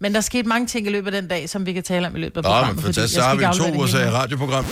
Men 0.00 0.14
der 0.14 0.20
skete 0.20 0.48
mange 0.48 0.66
ting 0.66 0.86
i 0.86 0.90
løbet 0.90 1.14
af 1.14 1.22
den 1.22 1.30
dag, 1.30 1.48
som 1.48 1.66
vi 1.66 1.72
kan 1.72 1.82
tale 1.82 2.06
om 2.06 2.16
i 2.16 2.18
løbet 2.18 2.36
af 2.36 2.42
Nå, 2.42 2.48
programmet. 2.48 2.74
men 2.76 2.82
fordi 2.82 2.94
fantastisk. 2.94 3.16
jeg 3.16 3.22
Så 3.24 3.28
har 3.46 3.52
vi 3.52 3.58
to 3.58 3.64
det 3.66 3.82
USA 3.82 3.98
hele. 3.98 4.10
radioprogram. 4.12 4.64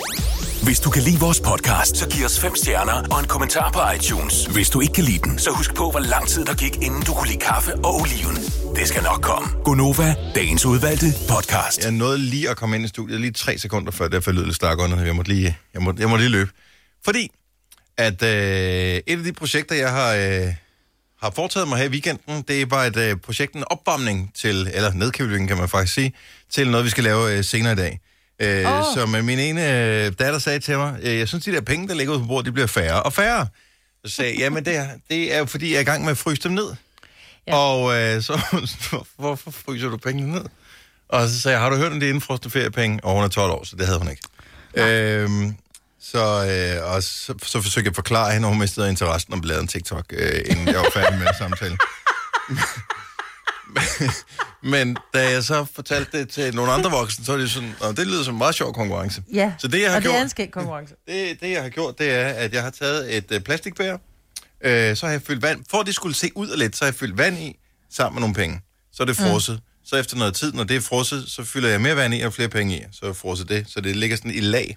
Hvis 0.65 0.81
du 0.81 0.91
kan 0.91 1.03
lide 1.03 1.21
vores 1.21 1.41
podcast, 1.41 1.97
så 1.97 2.09
giv 2.09 2.25
os 2.25 2.41
fem 2.41 2.57
stjerner 2.57 3.09
og 3.11 3.21
en 3.21 3.27
kommentar 3.27 3.71
på 3.71 3.81
iTunes. 3.97 4.47
Hvis 4.47 4.71
du 4.71 4.81
ikke 4.81 4.93
kan 4.93 5.05
lide 5.05 5.19
den, 5.19 5.39
så 5.39 5.51
husk 5.51 5.75
på, 5.75 5.91
hvor 5.91 6.01
lang 6.01 6.29
tid 6.29 6.45
der 6.45 6.55
gik, 6.55 6.77
inden 6.77 7.03
du 7.03 7.13
kunne 7.15 7.29
lide 7.29 7.39
kaffe 7.39 7.75
og 7.75 7.95
oliven. 8.01 8.37
Det 8.77 8.89
skal 8.89 9.03
nok 9.03 9.23
komme. 9.23 9.49
Gonova, 9.65 10.15
dagens 10.35 10.65
udvalgte 10.67 11.07
podcast. 11.29 11.85
Jeg 11.85 11.93
nåede 11.93 12.19
lige 12.19 12.51
at 12.51 12.57
komme 12.57 12.77
ind 12.77 12.85
i 12.85 12.89
studiet, 12.89 13.21
lige 13.21 13.33
tre 13.33 13.59
sekunder 13.59 13.93
før, 13.93 14.09
det 14.09 14.27
lød 14.35 14.45
lidt 14.45 14.57
stak 14.57 14.79
under. 14.79 15.05
Jeg 15.05 15.17
måtte 15.17 15.31
lige, 15.33 15.57
jeg 15.75 15.83
måtte, 15.83 16.01
jeg 16.03 16.09
måtte 16.09 16.25
lige 16.25 16.33
løbe. 16.33 16.51
Fordi, 17.05 17.31
at 17.99 18.23
øh, 18.23 19.01
et 19.07 19.19
af 19.19 19.25
de 19.25 19.33
projekter, 19.33 19.75
jeg 19.75 19.91
har, 19.91 20.15
øh, 20.15 20.55
har 21.23 21.31
foretaget 21.31 21.69
mig 21.69 21.79
her 21.79 21.85
i 21.85 21.89
weekenden, 21.89 22.43
det 22.49 22.71
var 22.71 22.85
et 22.85 22.97
øh, 22.97 23.17
projekt, 23.17 23.55
en 23.55 23.65
opvarmning 23.71 24.33
til, 24.35 24.71
eller 24.75 24.93
nedkøling 24.93 25.49
kan 25.49 25.57
man 25.57 25.69
faktisk 25.69 25.95
sige, 25.95 26.13
til 26.51 26.71
noget, 26.71 26.85
vi 26.85 26.91
skal 26.91 27.05
lave 27.05 27.37
øh, 27.37 27.45
senere 27.45 27.73
i 27.73 27.77
dag. 27.77 28.01
Øh, 28.41 28.79
oh. 28.79 28.85
Som 28.95 29.15
øh, 29.15 29.25
min 29.25 29.39
ene 29.39 29.61
øh, 29.81 30.13
datter 30.19 30.39
sagde 30.39 30.59
til 30.59 30.77
mig, 30.79 30.99
øh, 31.03 31.19
jeg 31.19 31.29
synes, 31.29 31.45
de 31.45 31.53
der 31.53 31.61
penge, 31.61 31.89
der 31.89 31.95
ligger 31.95 32.13
ude 32.13 32.21
på 32.23 32.27
bordet, 32.27 32.47
de 32.47 32.53
bliver 32.53 32.67
færre 32.67 33.03
og 33.03 33.13
færre. 33.13 33.47
Så 34.05 34.15
sagde 34.15 34.31
jeg, 34.31 34.39
jamen 34.39 34.65
det 34.65 34.77
er, 34.77 34.89
det 35.11 35.35
er 35.35 35.39
jo 35.39 35.45
fordi, 35.45 35.71
jeg 35.71 35.77
er 35.77 35.81
i 35.81 35.85
gang 35.85 36.03
med 36.03 36.11
at 36.11 36.19
fryse 36.19 36.43
dem 36.43 36.53
ned. 36.53 36.75
Ja. 37.47 37.57
Og 37.57 37.95
øh, 38.01 38.23
så, 38.23 38.41
hvor- 38.91 39.07
hvorfor 39.17 39.51
fryser 39.51 39.89
du 39.89 39.97
pengene 39.97 40.33
ned? 40.33 40.45
Og 41.09 41.29
så 41.29 41.41
sagde 41.41 41.57
jeg, 41.57 41.63
har 41.63 41.71
du 41.71 41.77
hørt 41.77 41.93
om 41.93 42.01
det 42.01 42.07
indfrostende 42.09 42.53
feriepenge? 42.53 43.01
Og 43.05 43.15
hun 43.15 43.25
er 43.25 43.29
12 43.29 43.51
år, 43.53 43.65
så 43.65 43.77
det 43.77 43.87
havde 43.87 43.99
hun 43.99 44.11
ikke. 44.11 44.23
Øhm, 44.75 45.55
så, 46.03 46.19
øh, 46.79 46.95
og 46.95 47.03
så, 47.03 47.35
så 47.43 47.61
forsøgte 47.63 47.87
jeg 47.87 47.93
at 47.93 47.95
forklare 47.95 48.33
hende, 48.33 48.47
og 48.47 48.51
hun 48.51 48.61
mistede 48.61 48.89
interessen 48.91 49.33
om 49.33 49.41
lavet 49.41 49.61
en 49.63 49.69
TikTok, 49.69 50.05
øh, 50.13 50.41
inden 50.47 50.67
jeg 50.69 50.77
var 50.77 50.91
færdig 50.95 51.19
med 51.19 51.27
samtalen. 51.39 51.79
Men 54.63 54.97
da 55.15 55.31
jeg 55.31 55.45
så 55.45 55.67
fortalte 55.75 56.19
det 56.19 56.29
til 56.29 56.55
nogle 56.55 56.73
andre 56.73 56.91
voksne, 56.91 57.25
så 57.25 57.33
er 57.33 57.37
det 57.37 57.51
sådan, 57.51 57.75
det 57.97 58.07
lyder 58.07 58.23
som 58.25 58.35
en 58.35 58.39
meget 58.39 58.55
sjov 58.55 58.75
konkurrence. 58.75 59.23
Ja, 59.33 59.53
Så 59.59 59.69
det, 59.69 59.83
jeg 59.83 59.91
har 59.91 59.97
og 59.97 60.03
det 60.03 60.11
gjort, 60.11 60.19
er 60.19 60.23
en 60.23 60.29
skæg 60.29 60.51
konkurrence. 60.51 60.95
det, 61.09 61.41
det, 61.41 61.51
jeg 61.51 61.63
har 61.63 61.69
gjort, 61.69 61.99
det 61.99 62.11
er, 62.11 62.27
at 62.27 62.55
jeg 62.55 62.63
har 62.63 62.71
taget 62.71 63.17
et 63.17 63.33
øh, 63.33 63.41
plastikbær, 63.41 63.97
øh, 64.65 64.97
så 64.97 65.07
har 65.07 65.13
jeg 65.13 65.23
fyldt 65.23 65.43
vand, 65.43 65.65
for 65.71 65.79
at 65.81 65.87
det 65.87 65.95
skulle 65.95 66.15
se 66.15 66.31
ud 66.35 66.49
af 66.49 66.59
lidt, 66.59 66.77
så 66.77 66.85
har 66.85 66.89
jeg 66.89 66.95
fyldt 66.95 67.19
vand 67.19 67.39
i, 67.39 67.57
sammen 67.91 68.15
med 68.15 68.21
nogle 68.21 68.35
penge. 68.35 68.61
Så 68.93 69.03
er 69.03 69.07
det 69.07 69.17
frosset. 69.17 69.55
Mm. 69.55 69.87
Så 69.87 69.97
efter 69.97 70.17
noget 70.17 70.35
tid, 70.35 70.53
når 70.53 70.65
det 70.65 70.77
er 70.77 70.81
frosset, 70.81 71.25
så 71.29 71.45
fylder 71.45 71.69
jeg 71.69 71.81
mere 71.81 71.97
vand 71.97 72.15
i 72.15 72.21
og 72.21 72.33
flere 72.33 72.49
penge 72.49 72.77
i. 72.77 72.83
Så 72.93 73.07
er 73.07 73.13
frosset 73.13 73.49
det, 73.49 73.65
så 73.69 73.81
det 73.81 73.97
ligger 73.97 74.17
sådan 74.17 74.31
i 74.31 74.41
lag. 74.41 74.77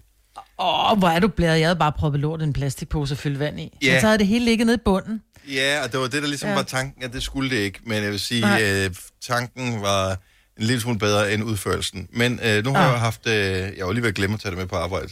Åh, 0.60 0.92
oh, 0.92 0.98
hvor 1.00 1.08
er 1.08 1.20
du 1.20 1.28
blæret. 1.28 1.60
Jeg 1.60 1.68
havde 1.68 1.80
bare 1.80 1.92
proppet 1.92 2.22
lort 2.22 2.42
i 2.42 2.44
en 2.44 2.54
plastikpose 2.54 3.14
og 3.14 3.18
fyldt 3.18 3.40
vand 3.40 3.60
i. 3.60 3.78
Ja. 3.82 4.00
Så 4.00 4.06
havde 4.06 4.18
det 4.18 4.28
hele 4.28 4.46
ligget 4.46 4.68
nede 4.68 4.78
i 4.78 4.82
bunden. 4.86 5.22
Ja, 5.48 5.84
og 5.84 5.92
det 5.92 6.00
var 6.00 6.08
det, 6.08 6.22
der 6.24 6.28
ligesom 6.28 6.48
ja. 6.48 6.54
Ja. 6.54 6.60
var 6.60 6.64
tanken, 6.64 7.04
at 7.04 7.14
det 7.14 7.24
skulle 7.24 7.50
det 7.50 7.56
ikke. 7.58 7.80
Men 7.84 8.04
jeg 8.04 8.12
vil 8.12 8.20
sige, 8.20 8.42
Nej. 8.42 8.64
øh, 8.64 8.96
tanken 9.22 9.82
var 9.82 10.10
en 10.58 10.64
lille 10.64 10.82
smule 10.82 11.00
bedre 11.00 11.34
end 11.34 11.44
udførelsen. 11.44 12.08
Men 12.12 12.40
øh, 12.44 12.64
nu 12.64 12.74
har 12.74 12.86
Ah. 12.86 12.92
jeg 12.92 13.00
haft, 13.00 13.28
øh, 13.28 13.78
jeg 13.78 13.86
var 13.86 13.92
lige 13.92 14.02
ved 14.02 14.10
at 14.10 14.16
glemme 14.16 14.34
at 14.34 14.40
tage 14.40 14.50
det 14.52 14.58
med 14.60 14.68
på 14.68 14.76
arbejde. 14.76 15.10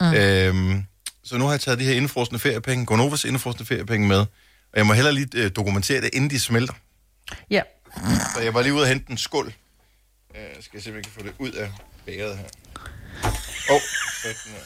Mm. 0.00 0.14
Øhm, 0.14 0.84
så 1.24 1.38
nu 1.38 1.44
har 1.44 1.50
jeg 1.52 1.60
taget 1.60 1.78
de 1.78 1.84
her 1.84 1.92
indefrostende 1.92 2.38
feriepenge, 2.40 2.86
Gonovas 2.86 3.24
indefrostende 3.24 3.66
feriepenge 3.68 4.08
med. 4.08 4.18
Og 4.18 4.76
jeg 4.76 4.86
må 4.86 4.92
heller 4.92 5.10
lige 5.10 5.28
øh, 5.34 5.50
dokumentere 5.56 6.00
det, 6.00 6.10
inden 6.12 6.30
de 6.30 6.40
smelter. 6.40 6.74
Ja. 7.50 7.62
Så 8.34 8.40
jeg 8.40 8.54
var 8.54 8.62
lige 8.62 8.74
ude 8.74 8.82
og 8.82 8.88
hente 8.88 9.10
en 9.10 9.18
skål. 9.18 9.46
Øh, 10.36 10.42
skal 10.60 10.70
jeg 10.74 10.82
se, 10.82 10.90
om 10.90 10.96
jeg 10.96 11.04
kan 11.04 11.12
få 11.12 11.22
det 11.22 11.32
ud 11.38 11.52
af 11.52 11.72
bæret 12.06 12.36
her. 12.38 12.44
Åh, 13.70 13.74
oh, 13.76 13.80
sådan 14.22 14.34
her. 14.46 14.60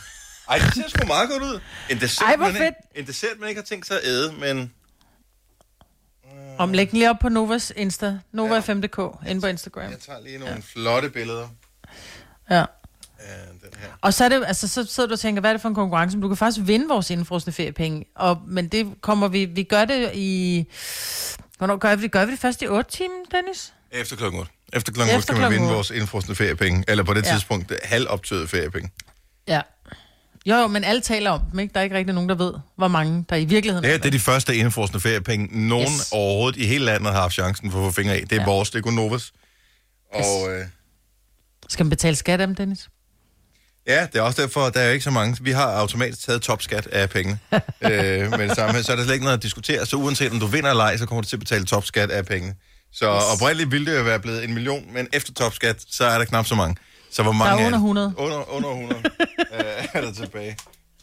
Ej, 0.51 0.59
det 0.59 0.75
ser 0.75 0.89
sgu 0.89 1.07
meget 1.07 1.29
godt 1.31 1.43
ud. 1.43 1.61
En 1.91 2.01
dessert, 2.01 2.29
Ej, 2.29 2.37
hvor 2.37 2.45
man 2.47 2.55
ikke, 2.55 2.65
fedt. 2.65 2.99
en 3.01 3.07
dessert, 3.07 3.31
man 3.41 3.49
ikke 3.49 3.61
har 3.61 3.67
tænkt 3.67 3.87
sig 3.87 3.97
at 3.97 4.05
æde, 4.09 4.33
men... 4.33 4.73
Om 6.59 6.73
læg 6.73 6.91
den 6.91 6.99
lige 6.99 7.11
op 7.11 7.17
på 7.21 7.29
Novas 7.29 7.73
Insta. 7.77 8.19
Nova 8.33 8.55
Ja. 8.55 8.61
5.dk, 8.61 9.29
inde 9.29 9.41
på 9.41 9.47
Instagram. 9.47 9.91
Jeg 9.91 9.99
tager 10.01 10.21
lige 10.23 10.39
nogle 10.39 10.55
ja. 10.55 10.61
flotte 10.73 11.11
billeder 11.11 11.49
Ja. 12.51 12.57
den 13.63 13.71
her. 13.79 13.89
Og 14.01 14.15
så, 14.15 14.25
er 14.25 14.29
det, 14.29 14.45
altså, 14.47 14.69
så 14.69 14.85
sidder 14.85 15.07
du 15.09 15.13
og 15.13 15.21
tænker, 15.21 15.41
hvad 15.41 15.51
er 15.51 15.55
det 15.55 15.63
for 15.63 15.69
en 15.69 15.75
konkurrence? 15.75 16.17
Men 16.17 16.23
du 16.23 16.29
kan 16.29 16.37
faktisk 16.37 16.67
vinde 16.67 16.89
vores 16.89 17.11
indfrosne 17.11 17.53
feriepenge. 17.53 18.05
Og, 18.15 18.41
men 18.47 18.69
det 18.69 18.87
kommer 19.01 19.29
vi... 19.29 19.45
Vi 19.45 19.63
gør 19.63 19.85
det 19.85 20.11
i... 20.15 20.65
Hvornår 21.59 21.77
gør 21.77 21.97
vi 21.97 22.03
det? 22.03 22.13
Gør 22.13 22.25
vi 22.25 22.31
det 22.33 22.39
først 22.41 22.63
i 22.63 22.67
8 22.69 22.91
timer, 22.91 23.15
Dennis? 23.31 23.73
Efter 23.93 24.17
klokken 24.17 24.41
8. 24.41 24.53
Efter 24.73 24.93
klokken 24.93 25.15
8 25.15 25.19
Efter 25.19 25.33
kan 25.33 25.43
man 25.43 25.51
vinde 25.53 25.65
otte. 25.65 25.75
vores 25.75 25.91
indfrostende 25.91 26.37
feriepenge. 26.37 26.85
Eller 26.89 27.05
på 27.05 27.15
det 27.15 27.27
Ja. 27.27 27.33
tidspunkt 27.33 27.73
halvoptøede 27.85 28.49
feriepenge. 28.49 28.91
Ja. 29.49 29.61
Jo, 30.47 30.55
jo, 30.55 30.67
men 30.67 30.85
alle 30.85 31.01
taler 31.01 31.31
om 31.31 31.41
dem, 31.51 31.59
ikke? 31.59 31.73
Der 31.75 31.81
er 31.81 31.85
ikke 31.85 31.97
rigtig 31.97 32.15
nogen, 32.15 32.29
der 32.29 32.35
ved, 32.35 32.55
hvor 32.77 32.89
mange 32.89 33.25
der 33.31 33.37
i 33.37 33.45
virkeligheden 33.45 33.85
her 33.85 33.97
det 33.97 34.07
er 34.07 34.11
de 34.11 34.19
første 34.19 34.57
indfrostende 34.57 35.01
feriepenge, 35.01 35.69
nogen 35.69 35.87
yes. 35.87 36.13
Overhovedet 36.13 36.61
i 36.61 36.67
hele 36.67 36.85
landet 36.85 37.13
har 37.13 37.21
haft 37.21 37.35
chancen 37.35 37.71
for 37.71 37.79
at 37.79 37.85
få 37.85 37.91
fingre 37.97 38.15
af. 38.15 38.21
Det 38.21 38.33
er 38.33 38.37
ja. 38.37 38.43
Ja. 38.43 38.49
vores, 38.49 38.71
det 38.71 38.79
er 38.79 38.83
Gonovas. 38.83 39.33
Og 40.15 40.51
øh, 40.53 40.65
Skal 41.69 41.85
man 41.85 41.91
betale 41.91 42.17
skat 42.17 42.41
af 42.41 42.47
dem, 42.47 42.57
Dennis? 42.57 42.89
ja, 43.87 44.07
det 44.13 44.19
er 44.19 44.23
også 44.23 44.43
derfor, 44.43 44.69
der 44.69 44.81
er 44.81 44.91
ikke 44.91 45.05
så 45.05 45.11
mange. 45.11 45.37
Vi 45.41 45.51
har 45.51 45.73
automatisk 45.73 46.27
taget 46.27 46.43
topskat 46.43 46.87
af 46.87 47.11
pengene. 47.11 47.39
øh, 47.91 48.39
men 48.39 48.55
samme, 48.55 48.83
så 48.83 48.93
er 48.93 48.97
der 48.97 49.03
slet 49.05 49.15
ikke 49.15 49.25
noget 49.25 49.37
at 49.37 49.43
diskutere. 49.43 49.87
Så 49.87 49.97
uanset 49.97 50.33
om 50.33 50.41
du 50.41 50.47
vinder 50.47 50.71
eller 50.71 50.85
ej, 50.85 50.97
så 50.97 51.07
kommer 51.07 51.23
du 51.23 51.29
til 51.29 51.37
at 51.37 51.41
betale 51.41 51.65
topskat 51.65 52.11
af 52.11 52.27
pengene. 52.27 52.55
Så 52.93 53.15
yes. 53.15 53.23
oprindeligt 53.41 53.71
ville 53.71 53.93
det 53.93 53.99
jo 53.99 54.03
være 54.03 54.21
blevet 54.21 54.45
en 54.45 54.55
million, 54.55 54.93
men 54.93 55.09
efter 55.13 55.33
topskat, 55.33 55.85
så 55.91 56.05
er 56.05 56.19
der 56.19 56.25
knap 56.25 56.47
så 56.47 56.55
mange. 56.55 56.77
Så 57.15 57.23
hvor 57.23 57.33
mange 57.33 57.57
Der 57.57 57.63
er 57.63 57.67
under 57.67 57.79
det? 57.79 57.85
100. 57.85 58.15
Under, 58.17 58.53
under 58.53 58.71
100 58.71 58.97
øh, 59.55 59.87
er 59.93 60.01
der 60.01 60.13
tilbage. 60.13 60.57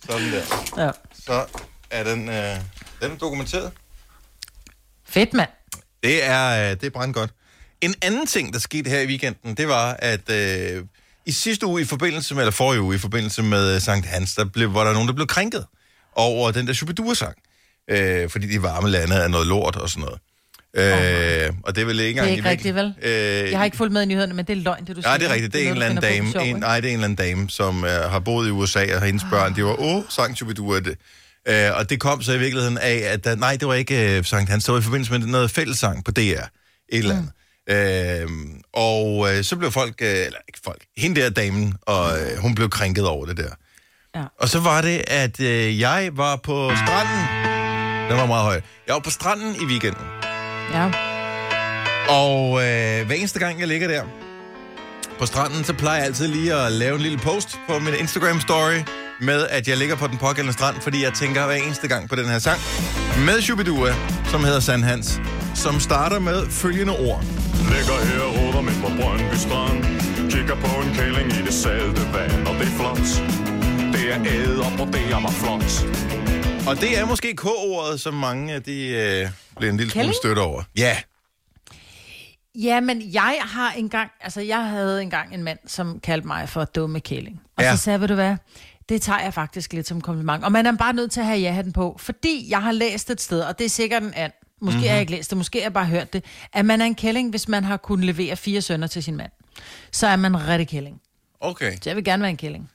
Sådan 0.10 0.32
der. 0.32 0.44
Ja. 0.86 0.92
Så 1.26 1.46
er 1.92 2.04
den, 2.04 2.30
øh, 2.30 2.56
den 3.02 3.12
er 3.12 3.16
dokumenteret. 3.16 3.72
Fedt, 5.08 5.34
mand. 5.34 5.50
Det 6.04 6.24
er, 6.24 6.70
øh, 6.72 6.78
det 6.78 6.84
er 6.84 6.90
brandgodt. 6.90 7.32
En 7.82 7.96
anden 8.02 8.28
ting, 8.28 8.54
der 8.54 8.60
skete 8.60 8.90
her 8.90 9.00
i 9.00 9.08
weekenden, 9.08 9.56
det 9.56 9.68
var, 9.68 9.94
at 10.00 10.30
øh, 10.30 10.86
i 11.26 11.32
sidste 11.32 11.66
uge 11.66 11.82
i 11.82 11.86
forbindelse 11.86 12.34
med, 12.36 12.42
eller 12.42 12.52
forrige 12.52 12.82
uge 12.82 12.96
i 12.96 12.98
forbindelse 12.98 13.44
med 13.44 13.76
øh, 13.76 13.82
Sankt 13.82 14.06
Hans, 14.06 14.36
der 14.36 14.46
blev, 14.46 14.74
var 14.74 14.84
der 14.84 14.94
nogen, 14.94 15.08
der 15.08 15.14
blev 15.14 15.28
krænket 15.28 15.66
over 16.16 16.52
den 16.52 16.68
der 16.68 16.74
Shubidua-sang. 16.74 17.36
Øh, 17.90 18.30
fordi 18.30 18.48
de 18.48 18.62
varme 18.64 18.90
lande 18.90 19.16
er 19.16 19.28
noget 19.28 19.48
lort 19.48 19.76
og 19.76 19.90
sådan 19.90 20.06
noget. 20.06 20.20
Øh, 20.78 21.54
og 21.64 21.76
det 21.76 21.82
er 21.82 21.86
vel 21.86 22.00
ikke 22.00 22.08
Det 22.08 22.10
engang 22.10 22.28
er 22.28 22.32
ikke 22.32 22.50
rigtigt, 22.50 22.76
vel? 22.76 22.94
Øh, 23.02 23.52
Jeg 23.52 23.58
har 23.60 23.66
ikke 23.66 23.78
fulgt 23.78 23.94
med 23.94 24.02
i 24.02 24.06
nyhederne, 24.06 24.34
men 24.34 24.46
det 24.46 24.58
er 24.58 24.62
løgn, 24.62 24.86
det 24.86 24.96
du 24.96 25.02
siger. 25.02 25.12
Ja, 25.12 25.18
det 25.18 25.28
er 25.28 25.34
rigtigt. 25.34 25.54
Det 25.54 25.62
er 25.62 25.66
en 25.66 25.72
eller 25.72 25.90
noget, 25.94 26.06
anden 26.06 26.26
du 26.26 26.40
dame, 26.40 26.50
en, 26.50 26.56
nej, 26.56 26.80
det 26.80 26.88
er 26.88 26.94
en 26.94 26.94
eller 26.94 27.06
anden 27.06 27.28
dame, 27.28 27.50
som 27.50 27.84
uh, 27.84 27.90
har 27.90 28.20
boet 28.20 28.48
i 28.48 28.52
USA, 28.52 28.96
og 28.96 29.02
hendes 29.02 29.24
børn, 29.32 29.56
de 29.56 29.64
var, 29.64 29.80
åh, 29.80 30.04
sang 30.10 30.38
Shubidua, 30.38 30.80
det. 30.80 30.96
Uh, 31.50 31.78
og 31.78 31.90
det 31.90 32.00
kom 32.00 32.22
så 32.22 32.34
i 32.34 32.40
virkeligheden 32.40 32.78
af, 32.78 33.02
at 33.08 33.24
der, 33.24 33.36
nej, 33.36 33.56
det 33.56 33.68
var 33.68 33.74
ikke 33.74 34.18
uh, 34.20 34.26
Sankt 34.26 34.50
Hans, 34.50 34.66
det 34.66 34.74
var 34.74 34.80
i 34.80 34.84
forbindelse 34.84 35.12
med 35.12 35.20
noget 35.20 35.52
fællessang 35.52 36.06
på 36.06 36.12
DR, 36.12 36.20
et 36.20 36.46
eller 36.90 37.16
andet. 37.16 37.32
Mm. 38.26 38.46
Uh, 38.46 38.60
og 38.74 39.18
uh, 39.18 39.42
så 39.42 39.56
blev 39.56 39.72
folk, 39.72 39.96
uh, 40.02 40.08
eller 40.08 40.40
ikke 40.48 40.60
folk, 40.64 40.82
hende 40.98 41.22
der 41.22 41.30
damen, 41.30 41.74
og 41.82 42.06
uh, 42.06 42.38
hun 42.42 42.56
blev 42.56 42.70
krænket 42.70 43.08
over 43.08 43.26
det 43.26 43.38
der. 43.38 43.50
Ja. 44.16 44.24
Og 44.40 44.50
så 44.50 44.60
var 44.60 44.82
det, 44.82 45.02
at 45.08 45.40
uh, 45.40 45.80
jeg 45.80 46.10
var 46.14 46.36
på 46.36 46.72
stranden, 46.76 47.26
den 48.10 48.18
var 48.18 48.26
meget 48.26 48.44
høj, 48.44 48.62
jeg 48.88 48.94
var 48.94 49.00
på 49.00 49.10
stranden 49.10 49.56
i 49.56 49.66
weekenden, 49.66 50.21
Ja. 50.74 50.86
og 52.10 52.62
øh, 52.64 53.06
hver 53.08 53.16
eneste 53.16 53.40
gang, 53.40 53.60
jeg 53.60 53.68
ligger 53.68 53.88
der 53.88 54.04
på 55.20 55.26
stranden, 55.26 55.64
så 55.64 55.74
plejer 55.74 55.98
jeg 55.98 56.06
altid 56.06 56.28
lige 56.28 56.54
at 56.54 56.72
lave 56.72 56.96
en 56.96 57.02
lille 57.02 57.18
post 57.18 57.60
på 57.70 57.80
min 57.80 57.94
Instagram-story 57.94 58.84
med, 59.22 59.48
at 59.50 59.68
jeg 59.68 59.78
ligger 59.78 59.96
på 59.96 60.08
den 60.08 60.18
pågældende 60.18 60.54
strand, 60.54 60.76
fordi 60.82 61.04
jeg 61.04 61.14
tænker 61.14 61.46
hver 61.46 61.56
eneste 61.56 61.88
gang 61.88 62.10
på 62.10 62.16
den 62.16 62.26
her 62.26 62.40
sang 62.40 62.60
med 63.26 63.42
Shubidua, 63.42 63.94
som 64.32 64.44
hedder 64.44 64.60
Sandhans, 64.60 65.22
som 65.56 65.80
starter 65.80 66.20
med 66.20 66.48
følgende 66.50 66.94
ord. 66.94 67.24
Ligger 67.74 68.06
her 68.06 68.22
og 68.22 68.34
roder 68.38 68.62
med 68.62 68.74
på 68.84 68.90
Brøndby 69.02 69.36
Strand 69.36 69.84
Kigger 70.32 70.56
på 70.56 70.82
en 70.82 70.94
kælling 70.96 71.28
i 71.40 71.42
det 71.46 71.54
salte 71.54 72.02
vand 72.14 72.48
Og 72.48 72.54
det 72.60 72.68
er 72.68 72.76
flot 72.80 72.98
Det 73.94 74.14
er 74.14 74.20
æder, 74.26 74.82
og 74.82 74.88
det 74.94 75.12
er 75.12 75.20
mig 75.20 75.34
flot 75.34 76.21
Og 76.68 76.82
det 76.82 76.98
er 77.00 77.06
måske 77.06 77.34
K-ordet, 77.36 78.00
som 78.02 78.14
mange 78.14 78.54
af 78.54 78.64
de 78.64 78.88
øh, 78.88 79.30
bliver 79.58 79.72
en 79.72 79.78
lille 79.78 79.92
smule 79.92 80.04
Kælling? 80.04 80.16
stødt 80.16 80.38
over. 80.38 80.64
Ja, 80.78 80.98
Ja, 82.56 82.80
men 82.80 83.14
jeg 83.14 83.38
har 83.42 83.72
engang, 83.72 84.12
altså 84.22 84.42
jeg 84.42 84.66
havde 84.70 85.02
engang 85.02 85.34
en 85.34 85.44
mand, 85.44 85.60
som 85.68 86.00
kaldte 86.00 86.28
mig 86.28 86.50
for 86.50 86.66
dumme 86.66 87.00
kælling. 87.00 87.42
Og 87.58 87.64
Ja. 87.64 87.70
ja. 87.70 87.76
så 87.76 87.84
sagde 87.84 87.94
jeg, 87.94 88.02
ved 88.02 88.08
du 88.08 88.14
hvad, 88.14 88.36
det 88.90 89.02
tager 89.02 89.20
jeg 89.20 89.34
faktisk 89.34 89.74
lidt 89.74 89.88
som 89.88 90.02
kompliment. 90.02 90.44
Og 90.44 90.52
man 90.52 90.66
er 90.66 90.72
bare 90.72 90.94
nødt 90.94 91.12
til 91.12 91.20
at 91.20 91.26
have 91.26 91.40
ja-hatten 91.40 91.74
på, 91.74 91.96
fordi 92.00 92.46
jeg 92.50 92.62
har 92.62 92.72
læst 92.72 93.10
et 93.10 93.22
sted, 93.22 93.42
og 93.42 93.60
det 93.60 93.66
er 93.66 93.70
sikkert 93.70 94.04
en 94.04 94.14
and, 94.14 94.32
måske 94.62 94.76
mm-hmm. 94.76 94.88
har 94.88 94.94
jeg 94.94 95.00
ikke 95.02 95.12
læst 95.12 95.30
det, 95.30 95.38
måske 95.38 95.60
har 95.60 95.64
jeg 95.66 95.74
bare 95.74 95.86
hørt 95.86 96.14
det, 96.14 96.24
at 96.54 96.66
man 96.66 96.82
er 96.82 96.86
en 96.86 96.96
kælling, 96.96 97.30
hvis 97.30 97.48
man 97.48 97.64
har 97.64 97.78
kunnet 97.78 98.06
levere 98.06 98.36
fire 98.36 98.62
sønner 98.62 98.88
til 98.88 99.04
sin 99.04 99.16
mand. 99.16 99.32
Så 99.92 100.08
er 100.08 100.16
man 100.16 100.48
rigtig 100.48 100.68
kælling. 100.68 101.02
okay. 101.40 101.72
Så 101.74 101.82
jeg 101.86 101.96
vil 101.96 102.04
gerne 102.04 102.22
være 102.22 102.30
en 102.30 102.38
kælling. 102.38 102.70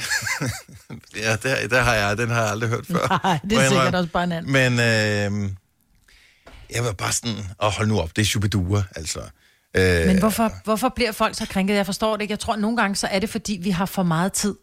Ja, 1.16 1.36
der, 1.36 1.68
der 1.68 1.82
har 1.82 1.94
jeg, 1.94 2.18
den 2.18 2.28
har 2.28 2.40
jeg 2.40 2.50
aldrig 2.50 2.70
hørt 2.70 2.86
før. 2.86 3.20
Nej, 3.24 3.38
det 3.50 3.58
er 3.58 3.68
sikkert 3.68 3.94
også 3.94 4.10
bare 4.10 4.24
en 4.24 4.32
and. 4.32 4.46
Men 4.46 4.72
øh, 4.72 5.50
jeg 6.74 6.84
var 6.84 6.92
bare 6.92 7.12
sådan, 7.12 7.36
åh, 7.62 7.72
hold 7.72 7.88
nu 7.88 8.00
op, 8.00 8.16
det 8.16 8.22
er 8.22 8.26
Shubidua, 8.26 8.82
altså. 8.96 9.20
Øh, 9.76 10.06
Men 10.06 10.18
hvorfor, 10.18 10.52
hvorfor 10.64 10.92
bliver 10.96 11.12
folk 11.12 11.36
så 11.36 11.46
krænket? 11.46 11.74
Jeg 11.74 11.86
forstår 11.86 12.16
det 12.16 12.22
ikke. 12.22 12.32
Jeg 12.32 12.38
tror, 12.38 12.56
nogle 12.56 12.76
gange 12.76 12.96
så 12.96 13.06
er 13.06 13.18
det, 13.18 13.30
fordi 13.30 13.58
vi 13.62 13.70
har 13.70 13.86
for 13.86 14.02
meget 14.02 14.32
tid. 14.32 14.54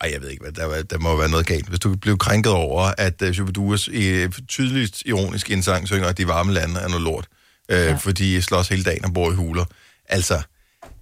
Ej, 0.00 0.10
jeg 0.12 0.20
ved 0.22 0.30
ikke, 0.30 0.42
hvad 0.42 0.52
der, 0.52 0.82
der 0.82 0.98
må 0.98 1.16
være 1.16 1.28
noget 1.28 1.46
galt. 1.46 1.68
Hvis 1.68 1.80
du 1.80 1.96
blev 1.96 2.18
krænket 2.18 2.52
over, 2.52 2.92
at 2.98 3.22
uh, 3.22 3.32
Shubiduas 3.32 3.88
i 3.88 4.28
tydeligst 4.48 5.02
ironisk 5.06 5.50
indsang 5.50 5.86
synger, 5.86 6.08
at 6.08 6.18
de 6.18 6.28
varme 6.28 6.52
lande 6.52 6.80
er 6.80 6.88
noget 6.88 7.02
lort, 7.02 7.26
øh, 7.68 7.78
ja. 7.78 7.94
fordi 7.94 8.36
I 8.36 8.40
slås 8.40 8.68
hele 8.68 8.84
dagen 8.84 9.04
og 9.04 9.14
bor 9.14 9.32
i 9.32 9.34
huler. 9.34 9.64
Altså, 10.08 10.42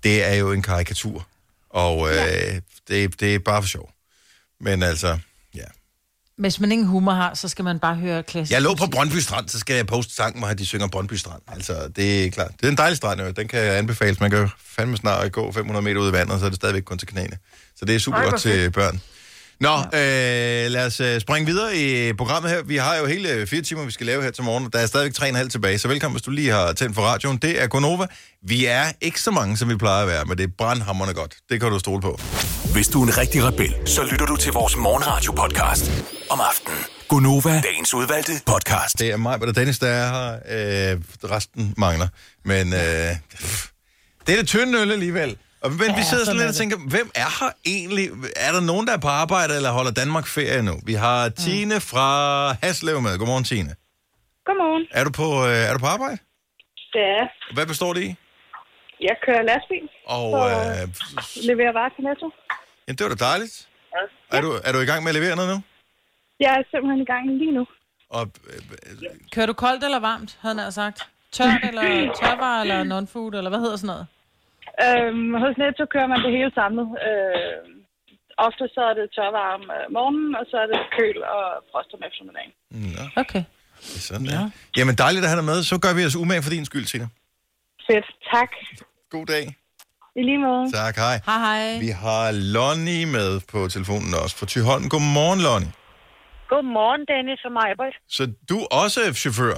det 0.02 0.24
er 0.24 0.34
jo 0.34 0.52
en 0.52 0.62
karikatur, 0.62 1.26
og 1.76 2.08
øh, 2.08 2.14
ja. 2.14 2.58
det, 2.88 3.20
det 3.20 3.34
er 3.34 3.38
bare 3.38 3.62
for 3.62 3.68
sjov. 3.68 3.90
Men 4.60 4.82
altså, 4.82 5.18
ja. 5.54 5.64
Hvis 6.38 6.60
man 6.60 6.72
ingen 6.72 6.86
humor 6.86 7.12
har, 7.12 7.34
så 7.34 7.48
skal 7.48 7.64
man 7.64 7.78
bare 7.78 7.94
høre 7.94 8.22
klassisk 8.22 8.52
Jeg 8.52 8.62
lå 8.62 8.74
på. 8.74 8.86
Brøndby 8.86 9.16
Strand, 9.16 9.48
så 9.48 9.58
skal 9.58 9.76
jeg 9.76 9.86
poste 9.86 10.14
sangen, 10.14 10.42
hvor 10.42 10.52
de 10.52 10.66
synger 10.66 10.88
Brøndby 10.88 11.14
Strand. 11.14 11.42
Altså, 11.48 11.88
det 11.96 12.26
er 12.26 12.30
klart. 12.30 12.50
Det 12.60 12.66
er 12.66 12.70
en 12.70 12.76
dejlig 12.76 12.96
strand, 12.96 13.20
jo. 13.20 13.30
Den 13.30 13.48
kan 13.48 13.60
jeg 13.60 13.78
anbefales. 13.78 14.20
Man 14.20 14.30
kan 14.30 14.38
jo 14.38 14.48
fandme 14.64 14.96
snart 14.96 15.32
gå 15.32 15.52
500 15.52 15.84
meter 15.84 16.00
ud 16.00 16.08
i 16.08 16.12
vandet, 16.12 16.40
så 16.40 16.46
er 16.46 16.50
det 16.50 16.56
stadigvæk 16.56 16.82
kun 16.82 16.98
til 16.98 17.08
knæene. 17.08 17.38
Så 17.76 17.84
det 17.84 17.94
er 17.94 17.98
super 17.98 18.22
godt 18.30 18.40
til 18.40 18.70
børn. 18.70 19.00
Nå, 19.60 19.82
ja. 19.92 20.64
øh, 20.64 20.70
lad 20.70 20.86
os 20.86 21.00
øh, 21.00 21.20
springe 21.20 21.46
videre 21.46 21.76
i 21.76 22.12
programmet 22.12 22.50
her. 22.50 22.62
Vi 22.62 22.76
har 22.76 22.96
jo 22.96 23.06
hele 23.06 23.28
øh, 23.28 23.46
fire 23.46 23.62
timer, 23.62 23.84
vi 23.84 23.90
skal 23.90 24.06
lave 24.06 24.22
her 24.22 24.30
til 24.30 24.44
morgen. 24.44 24.68
Der 24.72 24.78
er 24.78 24.86
stadigvæk 24.86 25.14
tre 25.14 25.24
og 25.24 25.28
en 25.28 25.34
halv 25.34 25.50
tilbage, 25.50 25.78
så 25.78 25.88
velkommen, 25.88 26.14
hvis 26.14 26.22
du 26.22 26.30
lige 26.30 26.50
har 26.50 26.72
tændt 26.72 26.94
for 26.94 27.02
radioen. 27.02 27.36
Det 27.36 27.62
er 27.62 27.66
Gonova. 27.66 28.06
Vi 28.42 28.66
er 28.66 28.84
ikke 29.00 29.20
så 29.20 29.30
mange, 29.30 29.56
som 29.56 29.68
vi 29.68 29.76
plejer 29.76 30.02
at 30.02 30.08
være, 30.08 30.24
men 30.24 30.38
det 30.38 30.44
er 30.44 30.52
brandhammerne 30.58 31.14
godt. 31.14 31.36
Det 31.50 31.60
kan 31.60 31.70
du 31.70 31.78
stole 31.78 32.02
på. 32.02 32.20
Hvis 32.72 32.88
du 32.88 33.02
er 33.02 33.06
en 33.06 33.18
rigtig 33.18 33.44
rebel, 33.44 33.74
så 33.84 34.02
lytter 34.10 34.26
du 34.26 34.36
til 34.36 34.52
vores 34.52 34.76
morgenradio-podcast 34.76 35.90
om 36.30 36.40
aftenen. 36.50 36.78
Gunova, 37.08 37.60
dagens 37.60 37.94
udvalgte 37.94 38.32
podcast. 38.46 38.98
Det 38.98 39.10
er 39.10 39.16
mig, 39.16 39.42
og 39.42 39.56
Dennis, 39.56 39.78
der 39.78 39.88
er 39.88 40.08
her. 40.12 40.92
Øh, 40.92 41.00
resten 41.30 41.74
mangler. 41.76 42.08
Men 42.44 42.72
øh, 42.72 42.80
det 44.26 44.32
er 44.32 44.36
det 44.36 44.48
tynde 44.48 44.78
øl 44.78 44.92
alligevel. 44.92 45.36
Og, 45.64 45.68
men 45.72 45.88
ja, 45.90 45.96
vi 45.96 46.02
sidder 46.10 46.24
sådan 46.24 46.40
lidt 46.40 46.48
og 46.48 46.54
tænker, 46.62 46.76
hvem 46.94 47.08
er 47.24 47.30
her 47.40 47.50
egentlig? 47.74 48.06
Er 48.46 48.52
der 48.56 48.60
nogen, 48.60 48.86
der 48.86 48.92
er 48.98 49.02
på 49.08 49.08
arbejde, 49.08 49.56
eller 49.58 49.70
holder 49.78 49.90
Danmark 50.02 50.26
ferie 50.26 50.62
nu? 50.62 50.74
Vi 50.86 50.94
har 50.94 51.28
Tine 51.28 51.80
fra 51.80 52.06
Haslev 52.62 53.00
med. 53.06 53.18
Godmorgen, 53.18 53.44
Tine. 53.44 53.72
Godmorgen. 54.46 54.84
Er 54.90 55.04
du 55.04 55.10
på, 55.10 55.28
øh, 55.48 55.68
er 55.70 55.72
du 55.72 55.78
på 55.78 55.86
arbejde? 55.96 56.18
Det 56.94 57.02
er, 57.18 57.24
Hvad 57.54 57.66
består 57.66 57.92
det 57.92 58.02
i? 58.02 58.10
jeg 59.08 59.16
kører 59.26 59.42
lastbil 59.42 59.86
Og 60.16 60.26
øh, 60.50 60.88
leverer 61.50 61.72
varer 61.78 61.92
til 61.96 62.04
Netto. 62.08 62.26
jamen, 62.86 62.96
det 62.98 63.02
var 63.06 63.12
da 63.14 63.24
dejligt. 63.30 63.68
Er 64.32 64.40
du, 64.40 64.50
er 64.64 64.72
du 64.72 64.78
i 64.78 64.84
gang 64.90 65.00
med 65.04 65.10
at 65.10 65.14
levere 65.20 65.36
noget 65.36 65.50
nu? 65.54 65.58
Jeg 66.40 66.50
er 66.58 66.62
simpelthen 66.70 67.00
i 67.02 67.08
gang 67.12 67.24
lige 67.42 67.52
nu. 67.58 67.64
Og, 68.10 68.22
øh, 68.50 68.60
øh, 68.86 69.08
Kører 69.34 69.46
du 69.46 69.52
koldt 69.52 69.84
eller 69.84 70.00
varmt, 70.00 70.38
havde 70.42 70.60
han 70.62 70.72
sagt? 70.72 70.98
Tørt 71.32 71.60
eller 71.68 71.82
tørvar 72.20 72.60
eller 72.60 72.78
non-food, 72.84 73.32
eller 73.38 73.48
hvad 73.50 73.58
hedder 73.60 73.76
sådan 73.76 73.86
noget? 73.86 74.06
Øhm, 74.84 75.28
hos 75.42 75.54
Netto 75.62 75.84
kører 75.94 76.08
man 76.12 76.20
det 76.24 76.32
hele 76.36 76.50
samlet. 76.60 76.86
Øh, 77.08 77.58
ofte 78.46 78.64
så 78.76 78.80
er 78.90 78.94
det 78.98 79.06
tørvarme 79.16 79.54
om 79.56 79.62
øh, 79.76 79.84
morgenen, 79.96 80.30
og 80.40 80.44
så 80.50 80.56
er 80.64 80.66
det 80.72 80.78
køl 80.98 81.18
og 81.36 81.44
frost 81.70 81.90
om 81.96 82.00
eftermiddagen. 82.08 82.52
nå, 82.96 83.04
Okay. 83.22 83.42
det 83.90 83.96
er 84.00 84.04
sådan 84.10 84.26
der. 84.32 84.50
Jamen, 84.78 84.94
dejligt 85.04 85.22
at 85.24 85.30
have 85.32 85.40
dig 85.42 85.48
med. 85.52 85.58
Så 85.70 85.74
gør 85.84 85.92
vi 85.98 86.02
os 86.08 86.16
umage 86.22 86.42
for 86.46 86.50
din 86.56 86.64
skyld, 86.70 86.86
Tine. 86.92 87.08
Fedt. 87.86 88.06
Tak. 88.34 88.50
God 89.14 89.26
dag. 89.34 89.44
I 90.20 90.22
lige 90.22 90.38
måde. 90.48 90.64
Tak, 90.82 90.94
hej. 91.04 91.16
Hej 91.30 91.38
hej. 91.48 91.78
Vi 91.86 91.90
har 92.04 92.24
Lonnie 92.56 93.06
med 93.16 93.30
på 93.52 93.58
telefonen 93.74 94.10
også 94.22 94.34
fra 94.38 94.46
Tyholm. 94.46 94.84
Godmorgen, 94.94 95.40
Lonnie. 95.48 95.72
Godmorgen, 96.52 97.02
Dennis 97.12 97.40
og 97.48 97.52
Majbert. 97.58 97.96
Så 98.16 98.22
du 98.50 98.56
er 98.64 98.68
også 98.82 99.00
chauffør. 99.22 99.56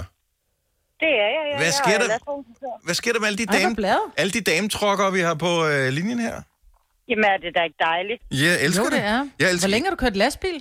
Det 1.01 1.09
er 1.23 1.27
jeg, 1.35 1.43
ja. 1.51 1.55
Hvad 1.57 1.65
Jeg 1.65 1.73
sker 1.73 1.95
er 1.95 1.99
der? 1.99 2.43
Hvad 2.85 2.93
sker 2.93 3.11
der 3.13 3.19
med 3.19 3.27
alle 3.27 3.37
de, 3.37 3.45
dame, 3.45 3.75
alle 4.17 4.31
de 4.31 4.41
dametrokker, 4.41 5.11
vi 5.11 5.19
har 5.19 5.35
på 5.35 5.51
øh, 5.67 5.89
linjen 5.97 6.19
her? 6.19 6.35
Jamen, 7.09 7.25
er 7.25 7.37
det 7.37 7.51
da 7.57 7.61
ikke 7.63 7.79
dejligt? 7.79 8.21
Ja, 8.31 8.37
jeg 8.37 8.63
elsker 8.65 8.83
Jo, 8.83 8.89
det 8.89 9.03
er. 9.03 9.19
Jeg 9.39 9.51
elsker 9.51 9.67
Hvor 9.67 9.71
længe 9.71 9.85
har 9.87 9.91
du 9.95 9.99
kørt 10.05 10.15
lastbil? 10.15 10.57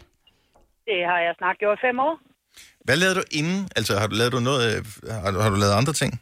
Det 0.88 0.98
har 1.10 1.18
jeg 1.26 1.34
snart 1.38 1.56
gjort 1.58 1.78
i 1.78 1.80
fem 1.86 1.98
år. 1.98 2.14
Hvad 2.84 2.96
lavede 2.96 3.14
du 3.14 3.22
inden? 3.30 3.68
Altså, 3.76 3.98
har 3.98 4.06
du 4.06 4.14
lavet 4.14 4.32
du 4.32 4.40
noget, 4.40 4.62
øh, 4.76 4.84
har, 5.24 5.30
du, 5.30 5.38
har 5.40 5.50
du 5.50 5.56
lavet 5.56 5.72
andre 5.72 5.92
ting? 5.92 6.12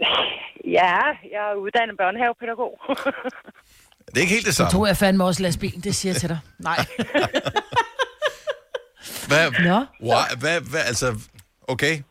Ja, 0.78 0.96
jeg 1.34 1.42
er 1.50 1.54
uddannet 1.54 1.96
børnehavepædagog. 1.96 2.72
Det 4.06 4.16
er 4.16 4.20
ikke 4.20 4.32
helt 4.32 4.46
det 4.46 4.54
samme. 4.54 4.70
Tog 4.70 4.86
jeg 4.86 4.96
fandme 4.96 5.24
også 5.24 5.42
lastbil, 5.42 5.84
det 5.84 5.94
siger 5.94 6.12
jeg 6.12 6.20
til 6.20 6.28
dig. 6.28 6.38
Nej. 6.58 6.76
Hvad, 9.28 9.50
Nå. 9.64 9.78
Why, 10.08 10.22
hvad, 10.40 10.60
hvad, 10.70 10.80
altså, 10.86 11.20
okay. 11.68 12.02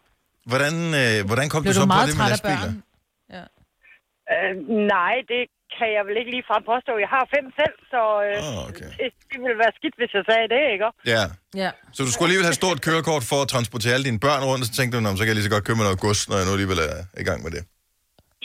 Hvordan, 0.51 0.75
øh, 1.01 1.17
hvordan 1.29 1.45
kom 1.53 1.59
Blev 1.63 1.73
du 1.73 1.79
så 1.79 1.83
du 1.85 1.89
på 1.91 1.95
meget 1.95 2.07
det 2.09 2.15
med 2.17 2.21
træt 2.21 2.31
af 2.31 2.33
lastbiler? 2.35 2.71
Ja. 3.35 3.43
øh, 4.33 4.53
nej, 4.95 5.15
det 5.33 5.41
kan 5.77 5.87
jeg 5.97 6.03
vel 6.07 6.15
ikke 6.21 6.31
lige 6.35 6.45
frem 6.49 6.63
påstå. 6.71 6.91
Jeg 7.05 7.09
har 7.15 7.23
fem 7.35 7.45
selv, 7.59 7.75
så 7.93 8.01
øh, 8.27 8.35
Åh, 8.45 8.55
okay. 8.69 8.89
det, 8.99 9.09
det 9.31 9.37
ville 9.45 9.59
være 9.63 9.73
skidt, 9.79 9.95
hvis 9.99 10.11
jeg 10.17 10.23
sagde 10.31 10.47
det, 10.53 10.61
ikke? 10.75 10.87
Ja. 11.13 11.23
Ja. 11.63 11.71
Så 11.95 11.99
du 12.05 12.09
skulle 12.11 12.27
alligevel 12.29 12.47
have 12.51 12.59
stort 12.63 12.77
kørekort 12.87 13.23
for 13.31 13.39
at 13.43 13.47
transportere 13.53 13.93
alle 13.95 14.05
dine 14.09 14.21
børn 14.27 14.41
rundt, 14.49 14.61
og 14.63 14.67
så 14.69 14.73
tænkte 14.79 14.93
du, 14.95 14.99
"Nå, 15.03 15.09
så 15.17 15.21
kan 15.23 15.29
jeg 15.31 15.37
lige 15.39 15.47
så 15.49 15.53
godt 15.55 15.65
købe 15.67 15.77
mig 15.79 15.87
noget 15.89 15.99
gods, 16.07 16.21
når 16.29 16.35
jeg 16.39 16.45
nu 16.47 16.51
alligevel 16.57 16.79
er 16.91 16.97
i 17.23 17.25
gang 17.29 17.39
med 17.45 17.51
det. 17.55 17.61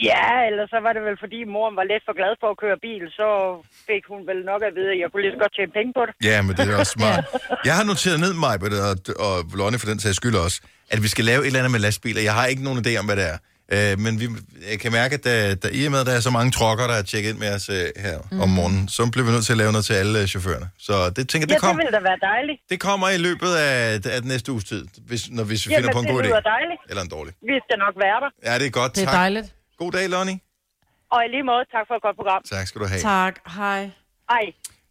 Ja, 0.09 0.27
eller 0.49 0.63
så 0.73 0.77
var 0.85 0.91
det 0.95 1.01
vel, 1.07 1.17
fordi 1.23 1.39
moren 1.55 1.75
var 1.79 1.85
lidt 1.91 2.03
for 2.07 2.13
glad 2.19 2.33
for 2.41 2.47
at 2.53 2.57
køre 2.63 2.77
bil, 2.87 3.03
så 3.19 3.27
fik 3.89 4.03
hun 4.11 4.21
vel 4.29 4.39
nok 4.51 4.61
at 4.67 4.71
vide, 4.77 4.91
at 4.95 4.99
jeg 5.01 5.07
kunne 5.11 5.23
lige 5.25 5.35
så 5.37 5.41
godt 5.43 5.53
tjene 5.57 5.71
penge 5.79 5.91
på 5.99 6.03
det. 6.07 6.13
Ja, 6.29 6.37
men 6.45 6.51
det 6.57 6.63
er 6.69 6.77
også 6.83 6.95
smart. 6.99 7.23
Jeg 7.69 7.75
har 7.79 7.85
noteret 7.91 8.19
ned, 8.25 8.33
mig 8.45 8.55
og, 8.89 8.95
og 9.27 9.33
Lonnie 9.59 9.79
for 9.81 9.89
den 9.91 9.99
sags 10.05 10.17
skyld 10.21 10.35
også, 10.45 10.57
at 10.93 10.99
vi 11.05 11.09
skal 11.13 11.25
lave 11.31 11.39
et 11.41 11.47
eller 11.49 11.59
andet 11.61 11.71
med 11.75 11.81
lastbiler. 11.87 12.21
Jeg 12.29 12.33
har 12.39 12.45
ikke 12.51 12.63
nogen 12.67 12.79
idé 12.85 12.91
om, 13.01 13.05
hvad 13.09 13.17
det 13.21 13.27
er. 13.33 13.37
Øh, 13.75 13.93
men 14.05 14.13
vi, 14.21 14.25
jeg 14.71 14.79
kan 14.83 14.91
mærke, 14.99 15.13
at 15.17 15.23
der, 15.29 15.55
der, 15.63 15.69
i 15.79 15.81
og 15.85 15.91
med, 15.93 15.99
at 16.03 16.07
der 16.09 16.15
er 16.19 16.23
så 16.29 16.33
mange 16.37 16.51
trokker, 16.57 16.85
der 16.91 16.97
er 17.01 17.05
tjekket 17.11 17.29
ind 17.31 17.39
med 17.43 17.49
os 17.57 17.65
øh, 17.69 17.85
her 18.05 18.17
mm. 18.31 18.41
om 18.45 18.49
morgenen, 18.57 18.83
så 18.95 19.01
bliver 19.13 19.25
vi 19.27 19.31
nødt 19.35 19.45
til 19.49 19.53
at 19.57 19.59
lave 19.63 19.71
noget 19.75 19.85
til 19.89 19.93
alle 20.01 20.15
øh, 20.21 20.25
chaufførerne. 20.33 20.67
Så 20.87 20.93
det 21.17 21.23
tænker 21.31 21.45
Ja, 21.49 21.53
det, 21.53 21.61
det 21.61 21.61
kom, 21.67 21.77
ville 21.81 21.91
da 21.97 22.01
være 22.11 22.19
dejligt. 22.31 22.57
det 22.71 22.79
kommer 22.87 23.07
i 23.17 23.19
løbet 23.27 23.51
af, 23.67 23.77
af 24.15 24.19
den 24.23 24.29
næste 24.33 24.47
uges 24.53 24.63
tid, 24.71 24.81
hvis, 25.09 25.21
når, 25.35 25.43
hvis 25.43 25.61
vi 25.67 25.73
Jamen, 25.73 25.83
finder 25.83 25.93
på 25.97 25.99
en 25.99 26.05
det 26.07 26.13
god 26.15 26.21
idé. 26.23 26.41
dejligt. 26.55 26.81
Eller 26.89 27.01
en 27.07 27.11
dårlig. 27.17 27.33
Vi 27.51 27.55
skal 27.65 27.77
nok 27.85 27.95
være 28.05 28.17
der. 28.23 28.29
Ja, 28.47 28.53
det 28.59 28.65
er 28.67 28.75
godt. 28.81 28.91
Det 28.95 29.01
er 29.01 29.05
tak. 29.05 29.15
dejligt. 29.23 29.47
God 29.77 29.91
dag, 29.91 30.09
Lonnie. 30.09 30.39
Og 31.11 31.19
i 31.25 31.27
lige 31.31 31.43
måde, 31.43 31.63
tak 31.71 31.85
for 31.87 31.95
et 31.95 32.01
godt 32.01 32.15
program. 32.15 32.41
Tak 32.51 32.67
skal 32.67 32.81
du 32.81 32.85
have. 32.85 32.99
Tak. 33.01 33.35
Hej. 33.55 33.89
Hej. 34.29 34.45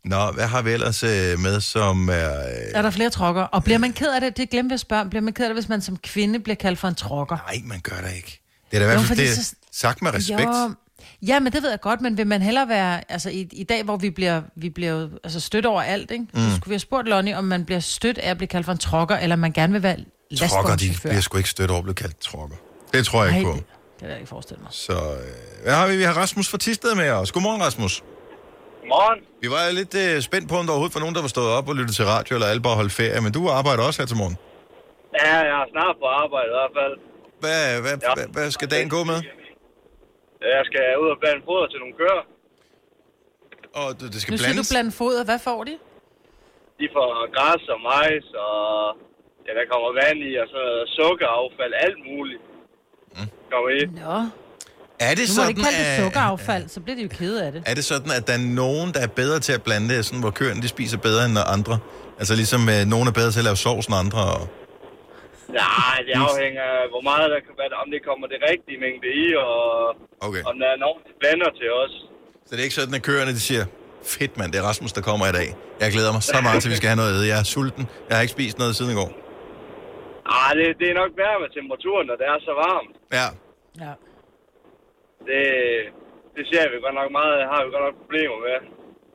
Nå, 0.04 0.30
hvad 0.32 0.46
har 0.46 0.62
vi 0.62 0.70
ellers 0.70 1.02
øh, 1.02 1.38
med, 1.38 1.60
som 1.60 2.08
er... 2.08 2.12
Øh, 2.14 2.54
Er 2.74 2.82
der 2.82 2.90
flere 2.90 3.10
trokker? 3.10 3.42
Og 3.42 3.64
bliver 3.64 3.78
man 3.78 3.92
ked 3.92 4.14
af 4.14 4.20
det? 4.20 4.36
Det 4.36 4.50
glemte 4.50 4.72
jeg 4.72 4.74
at 4.74 4.80
spørge. 4.80 5.10
Bliver 5.10 5.22
man 5.22 5.32
ked 5.32 5.44
af 5.44 5.48
det, 5.48 5.56
hvis 5.56 5.68
man 5.68 5.80
som 5.80 5.96
kvinde 5.96 6.38
bliver 6.40 6.56
kaldt 6.56 6.78
for 6.78 6.88
en 6.88 6.94
trokker? 6.94 7.36
nej, 7.36 7.56
man 7.64 7.80
gør 7.80 7.96
det 8.06 8.14
ikke. 8.16 8.40
Det 8.70 8.76
er 8.76 8.80
da 8.86 8.92
i 8.92 8.94
hvert 8.94 9.06
fald 9.06 9.18
det 9.18 9.36
så- 9.36 9.54
sagt 9.72 10.02
med 10.02 10.14
respekt. 10.14 10.40
Jo, 10.40 10.74
ja, 11.22 11.40
men 11.40 11.52
det 11.52 11.62
ved 11.62 11.70
jeg 11.70 11.80
godt, 11.80 12.00
men 12.00 12.16
vil 12.16 12.26
man 12.26 12.42
hellere 12.42 12.68
være... 12.68 13.12
Altså, 13.12 13.30
i, 13.30 13.48
i 13.52 13.64
dag, 13.64 13.82
hvor 13.82 13.96
vi 13.96 14.10
bliver, 14.10 14.42
vi 14.56 14.70
bliver 14.70 15.08
altså, 15.24 15.40
stødt 15.40 15.66
over 15.66 15.82
alt, 15.82 16.10
ikke? 16.10 16.24
Mm. 16.34 16.40
Så 16.40 16.56
skulle 16.56 16.68
vi 16.68 16.74
have 16.74 16.78
spurgt 16.78 17.08
Lonnie, 17.08 17.36
om 17.38 17.44
man 17.44 17.64
bliver 17.64 17.80
stødt 17.80 18.18
af 18.18 18.30
at 18.30 18.36
blive 18.36 18.48
kaldt 18.48 18.64
for 18.64 18.72
en 18.72 18.78
trokker, 18.78 19.16
eller 19.16 19.36
man 19.36 19.52
gerne 19.52 19.72
vil 19.72 19.82
være 19.82 19.96
Trokker, 20.48 20.76
de 20.76 20.90
bliver 21.02 21.20
sgu 21.20 21.36
ikke 21.38 21.50
stødt 21.50 21.70
over 21.70 21.78
at 21.78 21.84
blive 21.84 21.94
kaldt 21.94 22.18
trokker. 22.20 22.56
Det 22.92 23.06
tror 23.06 23.24
jeg 23.24 23.38
ikke 23.38 23.50
Nej, 23.50 23.58
på. 23.60 23.64
Kan 24.02 24.10
jeg 24.14 24.20
ikke 24.22 24.32
forestille 24.36 24.60
mig. 24.66 24.72
Så 24.86 24.92
øh, 25.18 25.62
hvad 25.64 25.74
har 25.80 25.86
vi? 25.90 25.94
Vi 26.02 26.06
har 26.10 26.16
Rasmus 26.22 26.46
fra 26.52 26.58
Tisted 26.64 26.92
med 27.00 27.08
os. 27.20 27.28
Godmorgen, 27.34 27.62
Rasmus. 27.66 27.94
Godmorgen. 28.80 29.20
Vi 29.44 29.48
var 29.54 29.62
lidt 29.80 29.94
øh, 30.04 30.14
spændt 30.28 30.46
på, 30.50 30.54
om 30.60 30.64
der 30.66 30.72
overhovedet 30.74 30.96
var 30.98 31.04
nogen, 31.06 31.16
der 31.18 31.24
var 31.28 31.32
stået 31.36 31.50
op 31.58 31.66
og 31.70 31.74
lyttet 31.80 31.94
til 31.98 32.04
radio, 32.14 32.30
eller 32.36 32.48
alle 32.52 32.62
bare 32.68 32.76
holdt 32.80 32.94
ferie. 33.00 33.20
Men 33.26 33.32
du 33.38 33.40
arbejder 33.58 33.82
også 33.88 33.98
her 34.02 34.08
til 34.12 34.18
morgen. 34.22 34.36
Ja, 35.20 35.34
jeg 35.50 35.56
er 35.64 35.68
snart 35.74 35.94
på 36.02 36.06
arbejde 36.22 36.48
i 36.52 36.54
hvert 36.58 36.72
fald. 36.78 36.94
Hvad, 37.42 37.60
hvad, 37.84 37.94
Ja. 38.06 38.12
hvad, 38.16 38.26
hvad 38.36 38.46
skal 38.56 38.68
dagen 38.74 38.88
gå 38.96 39.00
med? 39.12 39.18
Jeg 40.56 40.62
skal 40.70 40.84
ud 41.02 41.08
og 41.14 41.18
blande 41.22 41.42
foder 41.48 41.66
til 41.72 41.78
nogle 41.82 41.94
køer. 42.00 42.22
Og 43.80 43.86
det, 43.98 44.06
det 44.14 44.18
skal 44.22 44.30
Nu 44.32 44.38
siger 44.38 44.48
du 44.48 44.54
blandes. 44.54 44.72
blandt 44.74 44.92
foder. 45.00 45.22
Hvad 45.30 45.40
får 45.48 45.60
de? 45.68 45.74
De 46.80 46.86
får 46.96 47.08
græs 47.36 47.64
og 47.74 47.80
majs, 47.90 48.26
og 48.48 48.60
ja, 49.46 49.50
der 49.58 49.64
kommer 49.72 49.88
vand 50.02 50.18
i, 50.30 50.32
og 50.42 50.46
så 50.54 50.62
sukkeraffald, 50.96 51.74
alt 51.86 51.98
muligt. 52.10 52.42
I. 53.78 53.80
Nå, 53.86 54.16
Er 55.00 55.14
det 55.14 55.18
nu 55.18 55.22
må 55.22 55.26
du 55.26 55.34
sådan, 55.34 55.48
ikke 55.48 55.62
kalde 55.62 55.78
det 55.78 55.84
at- 55.84 56.00
sukkeraffald, 56.02 56.68
så 56.68 56.80
bliver 56.80 56.96
de 56.96 57.02
jo 57.02 57.08
kede 57.20 57.36
af 57.46 57.52
det. 57.52 57.62
Er 57.66 57.74
det 57.74 57.84
sådan, 57.84 58.10
at 58.18 58.26
der 58.28 58.32
er 58.32 58.44
nogen, 58.64 58.88
der 58.94 59.00
er 59.00 59.06
bedre 59.06 59.38
til 59.46 59.52
at 59.52 59.62
blande 59.62 59.86
det, 59.94 60.04
sådan, 60.04 60.20
hvor 60.20 60.30
køerne 60.30 60.62
de 60.62 60.68
spiser 60.68 60.98
bedre 60.98 61.24
end 61.26 61.36
andre? 61.56 61.78
Altså 62.18 62.34
ligesom 62.34 62.68
øh, 62.74 62.80
nogen 62.94 63.06
er 63.08 63.12
bedre 63.12 63.30
til 63.30 63.38
at 63.38 63.44
lave 63.44 63.56
sovs 63.56 63.86
end 63.86 63.96
andre. 64.04 64.18
Og... 64.36 64.42
Nej, 65.62 65.96
det 66.06 66.12
afhænger 66.28 66.62
af, 66.62 66.82
hvor 66.92 67.02
meget 67.10 67.26
der 67.34 67.40
kan 67.46 67.54
være, 67.60 67.70
om 67.84 67.88
det 67.94 68.00
kommer 68.08 68.26
det 68.32 68.38
rigtige 68.50 68.78
mængde 68.84 69.08
i, 69.24 69.26
og 69.46 69.52
Okay. 70.28 70.42
om 70.50 70.54
der 70.62 70.68
er 70.74 70.78
nogen, 70.84 71.00
der 71.06 71.12
blander 71.20 71.50
til 71.60 71.68
os. 71.82 71.92
Så 72.46 72.50
det 72.50 72.58
er 72.60 72.64
ikke 72.68 72.74
sådan, 72.80 72.94
at 72.94 73.02
køerne 73.02 73.30
de 73.38 73.40
siger, 73.40 73.64
fedt 74.04 74.38
mand, 74.38 74.52
det 74.52 74.58
er 74.58 74.62
Rasmus, 74.70 74.92
der 74.92 75.00
kommer 75.00 75.26
i 75.26 75.32
dag. 75.32 75.48
Jeg 75.80 75.92
glæder 75.92 76.12
mig 76.12 76.22
så 76.22 76.38
meget 76.42 76.62
til, 76.62 76.68
at 76.68 76.70
vi 76.70 76.76
skal 76.76 76.88
have 76.88 76.96
noget 76.96 77.10
at 77.10 77.16
æde. 77.18 77.26
Jeg 77.32 77.38
er 77.38 77.42
sulten. 77.44 77.84
Jeg 78.08 78.16
har 78.16 78.22
ikke 78.22 78.32
spist 78.32 78.58
noget 78.58 78.76
siden 78.76 78.90
i 78.92 78.94
går. 78.94 79.10
Ah, 80.34 80.50
det, 80.58 80.66
det 80.80 80.86
er 80.90 80.96
nok 81.02 81.12
værre 81.20 81.38
med 81.42 81.50
temperaturen, 81.56 82.06
når 82.10 82.16
det 82.20 82.26
er 82.32 82.38
så 82.48 82.52
varmt. 82.64 82.96
Ja. 83.18 83.26
Ja. 83.84 83.92
Det, 85.28 85.42
det 86.36 86.44
ser 86.50 86.64
vi 86.70 86.76
godt 86.84 86.96
nok 87.00 87.10
meget, 87.18 87.36
har 87.52 87.60
vi 87.64 87.68
godt 87.74 87.84
nok 87.86 87.96
problemer 88.02 88.38
med. 88.46 88.58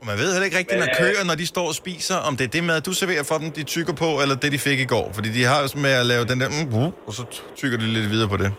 Man 0.10 0.16
ved 0.22 0.30
heller 0.34 0.48
ikke 0.50 0.60
rigtigt, 0.62 0.80
når 0.84 0.92
øh, 0.94 1.02
køer, 1.02 1.24
når 1.30 1.38
de 1.42 1.48
står 1.54 1.68
og 1.72 1.76
spiser, 1.84 2.18
om 2.28 2.34
det 2.38 2.46
er 2.50 2.54
det 2.56 2.64
mad, 2.70 2.80
du 2.90 2.94
serverer 3.02 3.26
for 3.32 3.38
dem, 3.42 3.50
de 3.58 3.64
tykker 3.76 3.96
på, 4.04 4.10
eller 4.22 4.36
det, 4.44 4.50
de 4.56 4.60
fik 4.70 4.80
i 4.86 4.90
går. 4.96 5.08
Fordi 5.18 5.30
de 5.38 5.44
har 5.52 5.60
jo 5.64 5.68
med 5.86 5.94
at 6.02 6.06
lave 6.14 6.24
den 6.32 6.38
der, 6.42 6.50
mm, 6.56 6.68
uh, 6.80 7.08
og 7.08 7.14
så 7.18 7.24
tykker 7.60 7.78
de 7.82 7.86
lidt 7.98 8.10
videre 8.16 8.30
på 8.34 8.38
det. 8.44 8.50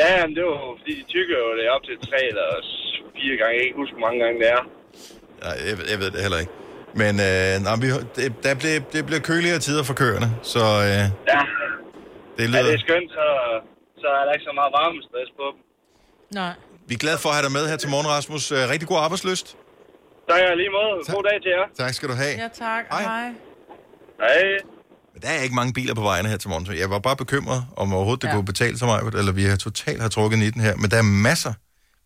Ja, 0.00 0.12
men 0.26 0.32
det 0.36 0.42
var 0.48 0.56
jo, 0.66 0.70
fordi 0.80 0.92
de 1.00 1.04
tykker 1.14 1.36
jo 1.44 1.48
det 1.58 1.66
op 1.74 1.82
til 1.88 1.96
tre 2.08 2.20
eller 2.32 2.48
fire 3.18 3.36
gange. 3.40 3.52
Jeg 3.54 3.60
kan 3.62 3.68
ikke 3.68 3.80
huske, 3.82 3.94
hvor 3.96 4.04
mange 4.06 4.18
gange 4.24 4.36
det 4.42 4.48
er. 4.56 4.62
Ja, 5.44 5.50
jeg, 5.66 5.74
jeg 5.92 5.98
ved 6.02 6.10
det 6.14 6.20
heller 6.26 6.40
ikke. 6.44 6.54
Men 6.94 7.20
øh, 7.20 7.52
nej, 7.64 7.76
vi, 7.82 7.86
det, 8.16 8.34
der 8.42 8.54
blev, 8.54 8.72
det 8.92 9.06
bliver 9.06 9.20
køligere 9.20 9.58
tider 9.58 9.82
for 9.82 9.94
køerne, 9.94 10.28
så 10.42 10.58
øh, 10.58 10.86
Ja, 10.86 11.04
det 12.36 12.44
ja 12.44 12.46
lyder... 12.46 12.62
det 12.62 12.74
er 12.74 12.78
skønt, 12.86 13.10
så, 13.18 13.24
så 14.02 14.06
er 14.18 14.24
der 14.26 14.32
ikke 14.32 14.44
så 14.44 14.52
meget 14.60 14.72
varmestress 14.78 15.30
på 15.40 15.44
dem. 15.52 15.58
Nej. 16.40 16.52
Vi 16.88 16.94
er 16.94 16.98
glade 16.98 17.18
for 17.18 17.28
at 17.28 17.34
have 17.34 17.44
dig 17.44 17.52
med 17.52 17.68
her 17.70 17.76
til 17.76 17.88
morgen, 17.90 18.06
Rasmus. 18.08 18.52
Øh, 18.52 18.58
rigtig 18.72 18.88
god 18.88 18.98
arbejdsløst. 18.98 19.56
Er 20.28 20.36
jeg 20.36 20.56
lige 20.56 20.70
måde. 20.78 20.96
God 21.14 21.22
dag 21.30 21.38
til 21.44 21.50
jer. 21.58 21.84
Tak 21.84 21.94
skal 21.94 22.08
du 22.08 22.14
have. 22.14 22.34
Ja, 22.42 22.48
tak. 22.64 22.84
Hej. 22.90 23.02
Hej. 23.02 23.26
Hej. 24.20 24.58
Men 25.12 25.22
der 25.22 25.28
er 25.28 25.42
ikke 25.42 25.54
mange 25.54 25.72
biler 25.72 25.94
på 25.94 26.00
vejene 26.00 26.28
her 26.28 26.36
til 26.36 26.48
morgen, 26.50 26.66
så 26.66 26.72
jeg 26.72 26.90
var 26.90 26.98
bare 26.98 27.16
bekymret, 27.16 27.64
om 27.76 27.94
overhovedet 27.94 28.22
det 28.22 28.28
Ja. 28.28 28.34
kunne 28.34 28.44
betale 28.44 28.78
sig 28.78 28.86
mig, 28.88 29.00
eller 29.20 29.32
vi 29.32 29.44
har 29.44 29.56
totalt 29.56 30.02
har 30.02 30.08
trukket 30.08 30.38
i 30.38 30.50
den 30.50 30.60
her. 30.62 30.76
Men 30.76 30.90
der 30.90 30.96
er 30.96 31.02
masser, 31.02 31.52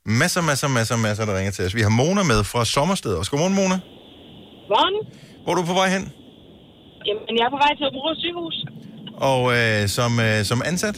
masser, 0.07 0.43
masser, 0.43 0.69
masser, 0.69 0.97
masser, 0.97 1.25
der 1.25 1.37
ringer 1.39 1.53
til 1.53 1.67
os. 1.67 1.75
Vi 1.75 1.81
har 1.81 1.89
Mona 1.89 2.23
med 2.23 2.45
fra 2.45 2.65
Sommersted 2.65 3.15
også. 3.15 3.31
Godmorgen, 3.31 3.55
Mona. 3.55 3.79
Morgen. 4.75 4.97
Hvor 5.43 5.51
er 5.53 5.57
du 5.61 5.65
på 5.73 5.77
vej 5.81 5.89
hen? 5.97 6.05
Jamen, 7.07 7.35
jeg 7.39 7.45
er 7.49 7.53
på 7.57 7.61
vej 7.65 7.73
til 7.79 7.85
Aarhus 7.89 8.17
sygehus. 8.25 8.57
Og 9.31 9.41
øh, 9.57 9.81
som, 9.97 10.11
øh, 10.27 10.37
som 10.51 10.59
ansat? 10.71 10.97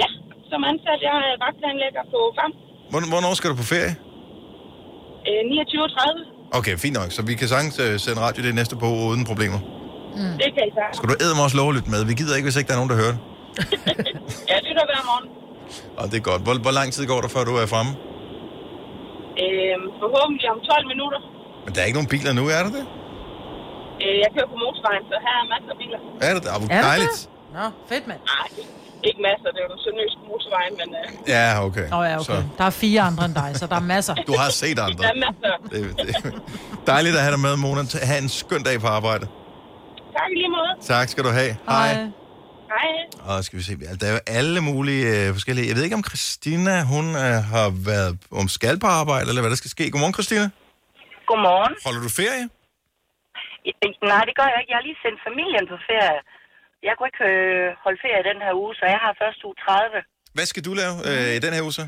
Ja, 0.00 0.08
som 0.50 0.60
ansat. 0.72 0.98
Jeg 1.08 1.14
er 1.28 1.32
vagtplanlægger 1.44 2.02
på 2.14 2.18
FAM. 2.36 2.52
Hvorn- 2.92 3.08
Hvornår 3.12 3.32
skal 3.38 3.48
du 3.52 3.56
på 3.62 3.66
ferie? 3.74 3.92
Øh, 5.28 5.40
29 5.50 5.82
og 5.86 5.90
30. 5.90 6.58
Okay, 6.58 6.74
fint 6.84 6.94
nok. 7.00 7.10
Så 7.16 7.20
vi 7.30 7.34
kan 7.40 7.48
sagtens 7.54 7.76
øh, 7.84 7.92
sende 8.04 8.20
radio 8.26 8.40
det 8.48 8.54
næste 8.60 8.74
på 8.82 8.86
uden 9.10 9.24
problemer. 9.30 9.60
Det 10.42 10.48
kan 10.56 10.62
I 10.68 10.70
sige. 10.76 10.90
Skal 10.98 11.06
du 11.10 11.14
æde 11.24 11.34
mig 11.38 11.44
også 11.48 11.58
lovligt 11.62 11.86
med? 11.92 12.00
Vi 12.10 12.14
gider 12.20 12.34
ikke, 12.36 12.46
hvis 12.48 12.56
ikke 12.60 12.68
der 12.70 12.76
er 12.76 12.80
nogen, 12.82 12.92
der 12.92 12.98
hører 13.02 13.14
det. 13.16 13.20
Jeg 14.52 14.58
lytter 14.68 14.84
hver 14.90 15.02
morgen. 15.10 15.26
Og 16.00 16.04
det 16.10 16.16
er 16.22 16.24
godt. 16.30 16.42
Hvor, 16.46 16.54
hvor 16.66 16.74
lang 16.78 16.88
tid 16.94 17.02
går 17.12 17.20
der, 17.24 17.30
før 17.34 17.42
du 17.48 17.52
er 17.62 17.66
fremme? 17.74 17.92
Øh, 19.44 19.76
forhåbentlig 20.02 20.46
om 20.54 20.60
12 20.72 20.86
minutter. 20.92 21.20
Men 21.68 21.74
der 21.74 21.80
er 21.82 21.86
ikke 21.90 21.98
nogen 22.00 22.12
biler 22.14 22.32
nu, 22.40 22.44
er 22.58 22.62
der 22.66 22.72
det? 22.78 22.84
Øh, 24.04 24.14
jeg 24.22 24.28
kører 24.34 24.48
på 24.52 24.56
motorvejen, 24.64 25.02
så 25.10 25.16
her 25.26 25.34
er 25.42 25.46
masser 25.54 25.70
af 25.74 25.78
biler. 25.82 26.00
Er 26.28 26.32
det? 26.36 26.42
Ah, 26.52 26.58
hvor 26.60 26.68
Er 26.74 26.76
det 26.80 26.88
dejligt. 26.92 27.16
det? 27.20 27.54
Nå, 27.56 27.64
fedt, 27.90 28.04
mand. 28.10 28.20
Nej, 28.34 28.48
ikke 29.08 29.20
masser. 29.28 29.48
Det 29.54 29.58
er 29.62 29.66
jo 29.68 29.70
den 29.74 29.80
sønderjyske 29.86 30.20
motorvejen, 30.30 30.72
men 30.80 30.88
øh, 31.00 31.06
Ja, 31.34 31.44
okay. 31.66 31.86
Åh 31.92 31.98
oh, 31.98 32.04
ja, 32.10 32.14
okay. 32.20 32.24
Så, 32.24 32.36
Der 32.58 32.64
er 32.70 32.74
fire 32.84 33.00
andre 33.10 33.24
end 33.28 33.34
dig, 33.42 33.50
så 33.60 33.64
der 33.72 33.76
er 33.82 33.86
masser. 33.94 34.14
du 34.30 34.34
har 34.42 34.50
set 34.62 34.78
andre. 34.86 35.02
der 35.04 35.10
er 35.16 35.20
masser. 35.26 35.52
Det, 35.72 35.80
det, 36.06 36.14
dejligt 36.92 37.14
at 37.18 37.22
have 37.26 37.32
dig 37.36 37.40
med, 37.46 37.54
Mona. 37.64 37.82
Ha' 38.10 38.18
en 38.26 38.28
skøn 38.40 38.62
dag 38.68 38.76
på 38.84 38.88
arbejde. 38.98 39.24
Tak 40.16 40.28
i 40.34 40.36
lige 40.42 40.50
måde. 40.58 40.72
Tak 40.92 41.06
skal 41.12 41.22
du 41.24 41.30
have. 41.40 41.52
Hej. 41.68 41.92
Hej. 42.74 42.88
Og 43.28 43.44
skal 43.44 43.56
vi 43.58 43.64
se, 43.68 43.72
der 44.00 44.06
er 44.10 44.12
jo 44.12 44.20
alle 44.26 44.60
mulige 44.60 45.04
øh, 45.26 45.32
forskellige... 45.32 45.68
Jeg 45.68 45.76
ved 45.76 45.82
ikke, 45.84 45.96
om 46.00 46.04
Christina, 46.10 46.74
hun 46.84 47.04
øh, 47.08 47.36
har 47.52 47.68
været 47.90 48.18
om 48.40 48.48
skal 48.48 48.78
på 48.78 48.86
arbejde, 48.86 49.28
eller 49.28 49.42
hvad 49.42 49.50
der 49.50 49.56
skal 49.56 49.70
ske. 49.70 49.90
Godmorgen, 49.90 50.14
Christina. 50.14 50.50
Godmorgen. 51.28 51.74
Holder 51.86 52.02
du 52.06 52.10
ferie? 52.20 52.44
Nej, 54.12 54.22
det 54.28 54.34
gør 54.38 54.48
jeg 54.52 54.58
ikke. 54.60 54.70
Jeg 54.72 54.78
har 54.80 54.86
lige 54.88 55.00
sendt 55.04 55.20
familien 55.28 55.64
på 55.72 55.76
ferie. 55.88 56.20
Jeg 56.86 56.92
kunne 56.94 57.08
ikke 57.10 57.24
øh, 57.34 57.66
holde 57.84 57.98
ferie 58.04 58.28
den 58.30 58.38
her 58.44 58.52
uge, 58.62 58.72
så 58.78 58.84
jeg 58.94 59.00
har 59.04 59.12
først 59.22 59.40
uge 59.48 59.56
30. 59.64 60.02
Hvad 60.36 60.46
skal 60.50 60.62
du 60.68 60.72
lave 60.82 60.94
øh, 61.08 61.30
i 61.38 61.40
den 61.44 61.52
her 61.56 61.62
uge 61.66 61.76
så? 61.80 61.84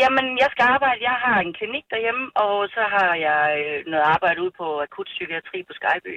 Jamen, 0.00 0.26
jeg 0.42 0.48
skal 0.54 0.64
arbejde. 0.76 1.00
Jeg 1.10 1.16
har 1.24 1.36
en 1.46 1.52
klinik 1.58 1.84
derhjemme, 1.94 2.24
og 2.44 2.54
så 2.76 2.82
har 2.94 3.10
jeg 3.28 3.42
øh, 3.62 3.78
noget 3.92 4.04
arbejde 4.14 4.38
ude 4.44 4.54
på 4.60 4.66
akutpsykiatri 4.86 5.58
på 5.68 5.72
Skyby. 5.78 6.14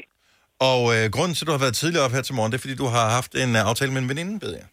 Og 0.70 0.82
øh, 0.96 1.06
grunden 1.16 1.36
til, 1.36 1.44
at 1.46 1.50
du 1.50 1.56
har 1.58 1.66
været 1.66 1.80
tidligere 1.82 2.06
op 2.08 2.16
her 2.18 2.24
til 2.26 2.36
morgen, 2.38 2.52
det 2.52 2.58
er, 2.58 2.66
fordi 2.66 2.78
du 2.84 2.90
har 2.96 3.06
haft 3.18 3.32
en 3.44 3.52
øh, 3.60 3.70
aftale 3.70 3.92
med 3.94 4.02
en 4.04 4.12
veninde, 4.14 4.36
ved 4.46 4.54
jeg. 4.60 4.68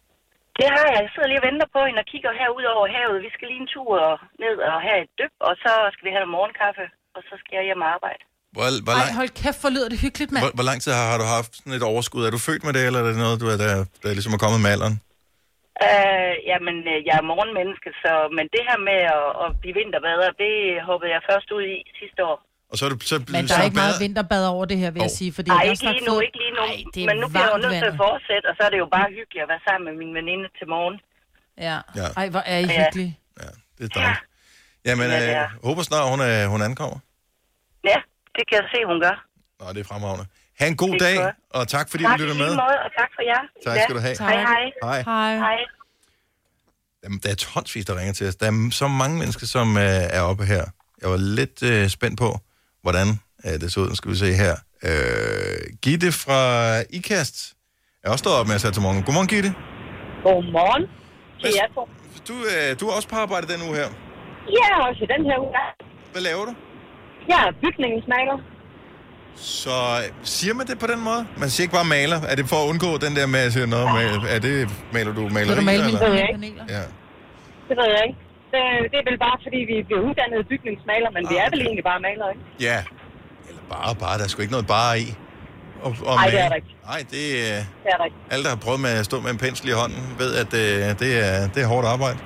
Det 0.58 0.66
har 0.74 0.84
jeg. 0.92 1.00
Jeg 1.04 1.10
sidder 1.12 1.28
lige 1.30 1.42
og 1.42 1.48
venter 1.48 1.68
på 1.76 1.80
hende 1.86 2.02
og 2.04 2.08
kigger 2.12 2.32
herud 2.40 2.64
over 2.74 2.86
havet. 2.96 3.24
Vi 3.26 3.30
skal 3.34 3.46
lige 3.48 3.62
en 3.64 3.72
tur 3.74 3.96
ned 4.44 4.56
og 4.70 4.78
have 4.86 5.00
et 5.04 5.12
dyb, 5.18 5.34
og 5.48 5.52
så 5.64 5.72
skal 5.92 6.04
vi 6.06 6.12
have 6.14 6.22
noget 6.24 6.36
morgenkaffe, 6.36 6.84
og 7.18 7.22
så 7.30 7.34
skal 7.40 7.52
jeg 7.58 7.64
hjem 7.68 7.82
og 7.86 7.90
arbejde. 7.96 8.22
Hvor, 8.54 8.66
hvor, 8.86 8.94
Ej, 8.96 9.00
lang, 9.02 9.10
hold 9.20 9.30
kæft, 9.42 9.58
hvor 9.62 9.72
lyder 9.76 9.88
det 9.92 9.98
hyggeligt, 10.04 10.30
mand. 10.32 10.42
hvor, 10.44 10.52
hvor 10.58 10.66
lang 10.70 10.78
tid 10.84 10.90
har, 10.98 11.06
har 11.12 11.18
du 11.22 11.26
haft 11.38 11.50
sådan 11.58 11.72
et 11.78 11.84
overskud? 11.92 12.22
Er 12.28 12.32
du 12.36 12.40
født 12.48 12.62
med 12.66 12.72
det, 12.76 12.82
eller 12.88 13.00
er 13.02 13.06
det 13.12 13.18
noget, 13.26 13.36
du 13.42 13.46
er, 13.54 13.58
der, 13.64 13.72
der 14.02 14.08
ligesom 14.18 14.32
er 14.36 14.40
kommet 14.44 14.60
med 14.64 14.70
alderen? 14.76 14.96
Øh, 15.88 16.32
jamen, 16.50 16.76
øh, 16.92 16.98
jeg 17.08 17.14
er 17.20 17.24
morgenmenneske, 17.32 17.90
så, 18.04 18.12
men 18.36 18.44
det 18.54 18.62
her 18.68 18.78
med 18.90 19.00
at, 19.18 19.26
at 19.44 19.48
blive 19.62 19.74
vinterbader, 19.80 20.28
det 20.44 20.52
hoppede 20.88 21.10
jeg 21.16 21.20
først 21.30 21.48
ud 21.56 21.62
i 21.74 21.76
sidste 22.00 22.20
år. 22.30 22.38
Og 22.70 22.74
så 22.78 22.82
er 22.86 22.90
du 22.94 22.98
så 23.12 23.16
Men 23.36 23.42
der 23.44 23.54
så 23.54 23.60
er 23.60 23.66
ikke 23.68 23.80
meget 23.84 23.96
bader- 23.96 24.04
vinterbad 24.06 24.42
over 24.54 24.64
det 24.70 24.78
her, 24.82 24.90
vil 24.94 25.00
jeg 25.06 25.12
Åh. 25.14 25.18
sige. 25.20 25.30
Fordi 25.38 25.48
Nej, 25.50 25.60
jeg 25.64 25.72
ikke 25.74 25.86
lige 25.94 26.04
nu, 26.08 26.12
fået- 26.14 26.24
ikke 26.28 26.38
lige 26.44 26.54
nu. 26.58 26.62
Ej, 26.72 26.76
det 26.94 27.02
men 27.08 27.16
nu 27.22 27.26
bliver 27.32 27.44
jeg 27.48 27.54
jo 27.56 27.60
nødt 27.64 27.76
til 27.84 27.90
at 27.94 27.98
fortsætte, 28.06 28.46
og 28.50 28.54
så 28.58 28.62
er 28.66 28.70
det 28.74 28.78
jo 28.84 28.88
bare 28.96 29.08
hyggeligt 29.18 29.42
at 29.46 29.50
være 29.52 29.62
sammen 29.68 29.84
med 29.88 29.94
min 30.02 30.12
veninde 30.18 30.46
til 30.58 30.66
morgen. 30.74 30.96
Ja. 31.68 31.76
Ja. 32.00 32.06
Ej, 32.20 32.26
hvor 32.34 32.42
er 32.52 32.58
I 32.64 32.68
Ja. 32.70 32.76
hyggelige. 32.80 33.12
Ja, 33.42 33.50
det 33.76 33.82
er 33.88 33.92
dejligt. 33.98 34.20
Jamen, 34.86 35.10
Ja, 35.10 35.16
det 35.22 35.28
øh, 35.28 35.34
er. 35.34 35.48
håber 35.64 35.82
snart, 35.82 36.10
hun, 36.10 36.20
øh, 36.20 36.46
hun 36.52 36.62
ankommer. 36.62 36.98
Ja, 37.84 37.98
det 38.36 38.42
kan 38.48 38.54
jeg 38.60 38.66
se, 38.74 38.78
hun 38.86 38.98
gør. 39.00 39.16
Nå, 39.60 39.72
det 39.72 39.80
er 39.80 39.84
fremragende. 39.84 40.26
Ha' 40.58 40.66
en 40.66 40.76
god 40.76 40.88
Det 40.92 40.94
er 41.02 41.06
dag, 41.06 41.16
godt. 41.16 41.34
og 41.50 41.68
tak 41.68 41.90
fordi 41.90 42.04
tak 42.04 42.18
du 42.18 42.24
i 42.24 42.26
lytter 42.26 42.34
med. 42.44 42.50
måde, 42.50 42.78
og 42.86 42.90
tak 43.00 43.10
for 43.16 43.22
jer. 43.30 43.42
Tak 43.66 43.76
skal 43.82 43.94
du 43.94 44.00
have. 44.00 44.14
Tak. 44.14 44.28
Hej, 44.32 44.40
hej. 44.82 45.02
Hej. 45.02 45.36
Hej. 45.36 45.56
Jamen, 47.04 47.18
der 47.22 47.30
er 47.30 47.34
tonsvis, 47.34 47.84
der 47.84 47.98
ringer 47.98 48.12
til 48.12 48.28
os. 48.28 48.36
Der 48.36 48.46
er 48.46 48.70
så 48.72 48.88
mange 48.88 49.18
mennesker, 49.18 49.46
som 49.46 49.76
øh, 49.76 49.82
er 50.18 50.20
oppe 50.20 50.44
her. 50.44 50.64
Jeg 51.02 51.10
var 51.10 51.16
lidt 51.16 51.62
øh, 51.62 51.88
spændt 51.88 52.18
på, 52.18 52.38
hvordan 52.82 53.06
øh, 53.46 53.52
det 53.52 53.72
så 53.72 53.80
ud. 53.80 53.88
Nu 53.88 53.94
skal 53.94 54.10
vi 54.10 54.16
se 54.16 54.32
her. 54.32 54.54
Øh, 54.82 55.76
Gitte 55.82 56.12
fra 56.12 56.40
IKAST 56.90 57.54
er 58.04 58.10
også 58.10 58.22
stået 58.22 58.36
op 58.36 58.46
med 58.46 58.54
at 58.54 58.60
til 58.60 58.82
morgen. 58.82 59.02
Godmorgen, 59.02 59.28
Gitte. 59.28 59.54
Godmorgen 60.22 60.82
jer 61.44 61.66
to. 61.74 61.88
Du, 62.28 62.34
øh, 62.34 62.80
du 62.80 62.88
er 62.88 62.92
også 62.92 63.08
på 63.08 63.16
arbejde 63.16 63.46
den 63.52 63.62
uge 63.68 63.76
her. 63.76 63.88
Ja, 64.58 64.88
også 64.88 65.00
i 65.04 65.08
den 65.14 65.22
her 65.30 65.36
uge. 65.40 65.52
Hvad 66.12 66.22
laver 66.22 66.44
du? 66.44 66.54
Jeg 67.28 67.38
er 67.48 67.52
bygningsmaler. 67.64 68.38
Så 69.36 69.70
øh, 70.00 70.12
siger 70.22 70.54
man 70.54 70.66
det 70.66 70.78
på 70.78 70.86
den 70.86 71.00
måde? 71.08 71.26
Man 71.42 71.48
siger 71.50 71.64
ikke 71.64 71.74
bare 71.80 71.84
maler. 71.96 72.18
Er 72.30 72.34
det 72.40 72.46
for 72.52 72.56
at 72.64 72.66
undgå 72.70 72.90
den 73.06 73.12
der 73.18 73.26
med 73.26 73.40
at 73.46 73.52
sige, 73.52 73.66
Nå, 73.66 73.76
mal, 73.98 74.06
er 74.34 74.38
det, 74.46 74.68
maler 74.92 75.12
du 75.14 75.22
maleri? 75.36 75.48
Vil 75.48 75.56
du 75.56 75.62
male 75.72 75.82
mine 75.84 75.98
eller? 75.98 76.08
ved 76.08 76.14
jeg 76.20 76.28
ikke. 76.28 76.40
paneler? 76.40 76.64
Ja. 76.76 76.82
Det 77.68 77.74
ved 77.80 77.88
jeg 77.96 78.02
ikke. 78.08 78.18
Det, 78.52 78.60
det 78.92 78.96
er 79.02 79.06
vel 79.10 79.18
bare, 79.26 79.36
fordi 79.46 79.58
vi 79.72 79.76
bliver 79.88 80.00
uddannet 80.08 80.48
bygningsmaler, 80.52 81.10
men 81.16 81.22
vi 81.30 81.34
Ah, 81.36 81.44
er 81.44 81.48
vel 81.52 81.60
egentlig 81.66 81.84
bare 81.90 82.00
malere, 82.08 82.30
ikke? 82.34 82.44
ja. 82.68 82.78
Eller 83.48 83.62
bare, 83.74 83.94
bare. 84.04 84.18
Der 84.18 84.24
er 84.24 84.28
sgu 84.28 84.38
ikke 84.42 84.56
noget 84.58 84.66
bare 84.78 84.92
i. 85.00 85.06
Og, 85.86 85.90
og 86.10 86.14
Nej, 86.16 86.28
det 86.30 86.40
er 86.44 86.48
der 86.48 86.54
ikke. 86.62 86.72
Nej, 86.90 86.98
det. 86.98 87.22
Det 87.84 87.90
er 87.94 87.96
der 88.00 88.04
ikke. 88.04 88.16
Alle, 88.30 88.42
der 88.44 88.50
har 88.54 88.60
prøvet 88.66 88.80
med 88.86 88.90
at 89.00 89.04
stå 89.10 89.16
med 89.20 89.30
en 89.30 89.38
pensel 89.38 89.68
i 89.68 89.72
hånden, 89.80 90.02
ved, 90.18 90.30
at 90.42 90.50
øh, 90.62 90.98
det, 91.02 91.10
er, 91.28 91.48
det 91.54 91.60
er 91.62 91.66
hårdt 91.66 91.86
arbejde. 91.94 92.18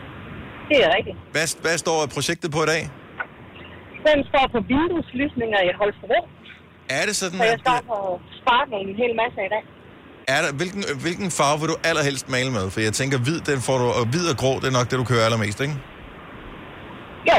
Det 0.71 0.79
er 0.87 0.91
rigtigt. 0.97 1.17
Hvad, 1.35 1.47
hvad 1.65 1.77
står 1.85 1.99
projektet 2.17 2.49
på 2.57 2.61
i 2.67 2.69
dag? 2.75 2.83
Den 4.09 4.19
står 4.31 4.45
på 4.55 4.59
vindueslysninger 4.73 5.61
i 5.69 5.71
Holstebro, 5.81 6.21
Er 6.99 7.05
det 7.09 7.15
sådan, 7.23 7.39
så 7.39 7.45
jeg 7.51 7.59
at... 7.59 7.65
står 7.67 7.81
på 7.93 7.99
sparken 8.41 8.75
en 8.85 8.95
hel 9.03 9.13
masse 9.23 9.39
i 9.49 9.51
dag. 9.55 9.65
Er 10.35 10.41
der, 10.45 10.51
hvilken, 10.61 10.83
hvilken 11.05 11.29
farve 11.39 11.57
vil 11.61 11.69
du 11.73 11.79
allerhelst 11.91 12.27
male 12.37 12.51
med? 12.59 12.65
For 12.75 12.81
jeg 12.89 12.95
tænker, 13.01 13.17
hvid, 13.27 13.39
den 13.51 13.59
får 13.67 13.77
du, 13.83 13.87
og 13.99 14.05
hvid 14.13 14.25
og 14.33 14.37
grå, 14.43 14.53
det 14.63 14.69
er 14.73 14.77
nok 14.79 14.87
det, 14.91 14.97
du 15.03 15.07
kører 15.13 15.25
allermest, 15.29 15.59
ikke? 15.67 15.77
Jo. 17.31 17.39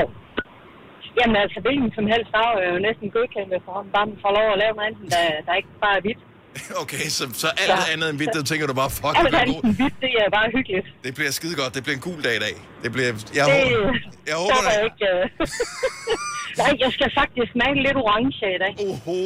Jamen 1.18 1.38
altså, 1.44 1.60
hvilken 1.66 1.90
som 1.98 2.06
helst 2.14 2.30
farve 2.36 2.58
er 2.66 2.70
jo 2.76 2.80
næsten 2.88 3.08
godkendt 3.16 3.52
for 3.66 3.74
Bare 3.96 4.06
man 4.12 4.18
får 4.24 4.32
lov 4.40 4.48
at 4.54 4.60
lave 4.64 4.74
noget 4.78 4.88
andet, 4.90 5.04
der, 5.16 5.24
der 5.48 5.54
ikke 5.60 5.72
bare 5.86 5.96
er 6.00 6.04
hvidt. 6.06 6.22
Okay, 6.84 7.06
så, 7.18 7.24
så 7.34 7.48
alt 7.48 7.70
Ja. 7.88 7.94
andet 7.94 8.10
end 8.10 8.18
hvidt, 8.18 8.34
der 8.34 8.44
tænker 8.44 8.68
du 8.68 8.74
bare, 8.74 8.90
fuck, 8.90 9.14
det 9.14 9.18
Alt 9.20 9.28
bliver, 9.28 9.40
andet 9.42 9.56
god. 9.62 9.74
hvidt, 9.80 9.94
det 10.02 10.12
er 10.26 10.30
bare 10.38 10.48
hyggeligt. 10.56 10.88
det 11.04 11.12
bliver 11.16 11.32
skide 11.32 11.56
godt. 11.62 11.72
Det 11.76 11.84
bliver 11.84 11.96
en 11.96 12.02
gul 12.02 12.24
dag 12.24 12.36
i 12.36 12.40
dag. 12.48 12.56
Det 12.84 12.92
bliver, 12.92 13.08
jeg, 13.08 13.16
Det 13.34 13.36
håber, 13.36 13.98
jeg 14.32 14.36
håber, 14.36 14.72
det. 14.78 14.84
ikke. 14.90 15.06
øh. 15.14 15.48
Nej, 16.62 16.72
jeg 16.84 16.92
skal 16.96 17.10
faktisk 17.22 17.52
male 17.64 17.80
lidt 17.88 17.98
orange 18.04 18.38
i 18.58 18.60
dag. 18.66 18.74
Oho. 18.88 19.18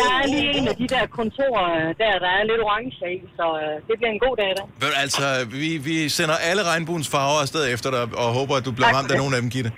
Der 0.00 0.08
er 0.22 0.26
lige 0.34 0.50
en 0.58 0.68
af 0.68 0.76
de 0.76 0.86
der 0.94 1.06
kontorer 1.06 1.68
der, 2.02 2.12
der 2.24 2.30
er 2.38 2.42
lidt 2.50 2.60
orange 2.66 2.96
i, 3.14 3.18
så 3.38 3.46
øh, 3.62 3.74
det 3.88 3.94
bliver 3.98 4.12
en 4.16 4.20
god 4.26 4.36
dag 4.40 4.48
i 4.50 4.54
dag. 4.58 4.66
Du, 4.82 4.86
altså, 5.04 5.24
vi, 5.50 5.76
vi 5.88 6.08
sender 6.08 6.34
alle 6.50 6.62
regnbuens 6.62 7.08
farver 7.08 7.40
afsted 7.40 7.74
efter 7.74 7.90
dig, 7.90 8.02
og 8.22 8.28
håber, 8.38 8.54
at 8.56 8.64
du 8.64 8.70
bliver 8.72 8.86
Tak 8.88 8.94
ramt 8.96 9.04
af 9.10 9.14
det. 9.14 9.18
nogle 9.22 9.36
af 9.36 9.42
dem, 9.42 9.50
Gitte. 9.50 9.72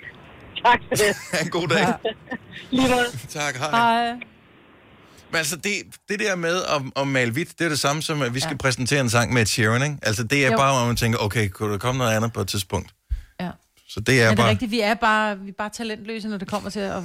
Tak 0.65 0.79
for 0.87 0.95
det. 0.95 1.11
En 1.43 1.49
god 1.49 1.67
dag. 1.67 1.85
Lige 2.71 2.89
måde. 2.89 3.05
Tak, 3.29 3.55
hej. 3.57 3.69
Hej. 3.69 4.13
Men 5.33 5.37
altså, 5.37 5.55
det, 5.55 5.73
det 6.09 6.19
der 6.19 6.35
med 6.35 6.55
at, 6.63 6.81
at 7.01 7.07
male 7.07 7.31
hvidt, 7.31 7.59
det 7.59 7.65
er 7.65 7.69
det 7.69 7.79
samme 7.79 8.01
som, 8.01 8.21
at 8.21 8.33
vi 8.33 8.39
skal 8.39 8.51
ja. 8.51 8.57
præsentere 8.57 9.01
en 9.01 9.09
sang 9.09 9.33
med 9.33 9.41
et 9.41 9.47
Sheeran, 9.49 9.83
ikke? 9.83 9.95
Altså, 10.01 10.23
det 10.23 10.45
er 10.45 10.51
Jo. 10.51 10.57
bare, 10.57 10.77
hvor 10.77 10.85
man 10.87 10.95
tænker, 10.95 11.19
okay, 11.19 11.49
kunne 11.49 11.71
der 11.71 11.77
komme 11.77 11.99
noget 11.99 12.15
andet 12.15 12.33
på 12.33 12.41
et 12.41 12.47
tidspunkt? 12.47 12.93
Ja. 13.39 13.49
Så 13.89 13.99
det 13.99 14.21
er 14.21 14.29
Men 14.29 14.29
det 14.29 14.31
er 14.31 14.35
bare... 14.35 14.49
rigtigt, 14.49 14.71
vi 14.71 14.79
er 14.81 14.93
bare, 14.93 15.39
vi 15.39 15.49
er 15.49 15.53
bare 15.57 15.69
talentløse, 15.69 16.27
når 16.27 16.37
det 16.37 16.47
kommer 16.47 16.69
til 16.69 16.79
at, 16.79 16.91
at, 16.97 17.03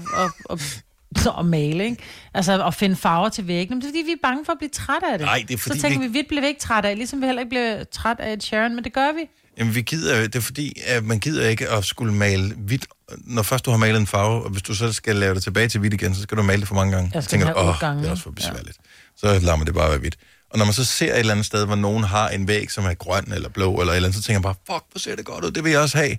at, 0.51 0.83
at, 1.17 1.27
at 1.39 1.47
male, 1.47 1.85
ikke? 1.85 1.97
Altså 2.35 2.65
at 2.67 2.75
finde 2.75 2.97
farver 2.97 3.29
til 3.29 3.47
væggen. 3.47 3.75
Men 3.75 3.81
det 3.83 3.87
er 3.89 3.91
fordi, 3.93 4.03
vi 4.07 4.13
er 4.13 4.17
bange 4.23 4.45
for 4.45 4.53
at 4.53 4.59
blive 4.59 4.71
træt 4.71 5.03
af 5.13 5.19
det. 5.19 5.25
Nej, 5.25 5.45
det 5.49 5.55
er 5.55 5.59
fordi, 5.59 5.79
Så 5.79 5.83
tænker 5.83 6.01
vi- 6.01 6.07
vi, 6.07 6.23
bliver 6.29 6.41
vi 6.41 6.47
ikke 6.49 6.61
træt 6.61 6.85
af, 6.85 6.97
ligesom 6.97 7.21
vi 7.21 7.27
heller 7.27 7.41
ikke 7.43 7.51
bliver 7.51 7.85
træt 7.85 8.21
af 8.21 8.33
et 8.33 8.43
Sharon, 8.43 8.75
men 8.75 8.85
det 8.85 8.93
gør 8.93 9.13
vi. 9.13 9.21
Jamen, 9.59 9.75
vi 9.75 9.81
gider 9.83 10.21
det 10.23 10.35
er 10.37 10.41
fordi, 10.41 10.73
at 10.87 11.05
man 11.05 11.19
gider 11.19 11.49
ikke 11.49 11.69
at 11.69 11.85
skulle 11.85 12.15
male 12.15 12.55
hvidt. 12.57 12.87
Når 13.17 13.43
først 13.43 13.65
du 13.65 13.71
har 13.71 13.79
malet 13.79 14.01
en 14.01 14.07
farve, 14.07 14.45
og 14.45 14.51
hvis 14.51 14.63
du 14.63 14.75
så 14.75 14.93
skal 14.93 15.17
lave 15.17 15.35
det 15.35 15.43
tilbage 15.43 15.69
til 15.69 15.81
hvidt 15.81 15.95
igen, 15.95 16.15
så 16.15 16.23
skal 16.23 16.37
du 16.37 16.43
male 16.43 16.61
det 16.61 16.69
for 16.69 16.75
mange 16.75 16.93
gange. 16.93 17.11
Jeg 17.15 17.23
skal 17.25 17.39
tænker 17.39 17.55
åh, 17.57 17.75
det 17.75 17.83
er 17.83 17.97
ikke?" 17.99 18.11
også 18.11 18.23
for 18.23 18.31
besværligt. 18.31 18.79
Ja. 19.23 19.29
Så 19.35 19.39
lader 19.41 19.57
man 19.57 19.67
det 19.67 19.75
bare 19.75 19.89
være 19.91 19.99
hvidt. 19.99 20.17
Og 20.51 20.59
når 20.59 20.65
man 20.65 20.75
så 20.75 20.85
ser 20.85 21.13
et 21.13 21.19
eller 21.19 21.33
andet 21.33 21.47
sted, 21.47 21.67
hvor 21.67 21.75
nogen 21.75 22.05
har 22.05 22.29
en 22.29 22.49
væg, 22.49 22.71
som 22.71 22.85
er 22.85 22.95
grøn 22.95 23.33
eller 23.33 23.49
blå, 23.49 23.81
eller 23.81 23.93
et 23.93 23.97
eller 23.97 24.09
andet, 24.09 24.23
så 24.23 24.27
tænker 24.27 24.39
man 24.39 24.43
bare, 24.43 24.77
fuck, 24.77 24.85
hvor 24.93 24.99
ser 24.99 25.17
det 25.17 25.25
godt 25.25 25.45
ud, 25.45 25.51
det 25.51 25.65
vil 25.65 25.73
jeg 25.73 25.81
også 25.81 25.99
have. 25.99 26.17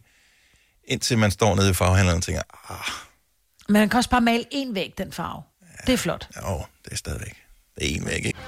Indtil 0.87 1.17
man 1.17 1.31
står 1.31 1.55
nede 1.55 1.69
i 1.69 1.73
farvehandleren 1.73 2.17
og 2.17 2.23
tænker, 2.23 2.41
ah, 2.69 2.77
Men 3.67 3.73
man 3.73 3.89
kan 3.89 3.97
også 3.97 4.09
bare 4.09 4.21
male 4.21 4.43
en 4.51 4.75
væg, 4.75 4.93
den 4.97 5.11
farve. 5.13 5.43
Det 5.87 5.93
er 5.93 5.97
flot. 5.97 6.27
jo, 6.41 6.63
det 6.85 6.91
er 6.93 6.97
stadigvæk. 6.97 7.35
Det 7.75 7.91
er 7.91 7.95
en 7.95 8.05
væg, 8.05 8.25
ikke? 8.25 8.39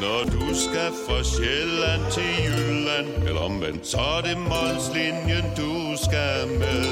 Når 0.00 0.24
du 0.24 0.54
skal 0.54 0.90
fra 1.08 1.22
Sjælland 1.24 2.12
til 2.12 2.44
Jylland 2.44 3.28
Eller 3.28 3.40
omvendt, 3.40 3.86
så 3.86 3.98
er 4.00 4.20
det 4.20 4.38
Molslinjen, 4.38 5.44
du 5.56 5.96
skal 6.04 6.48
med 6.48 6.84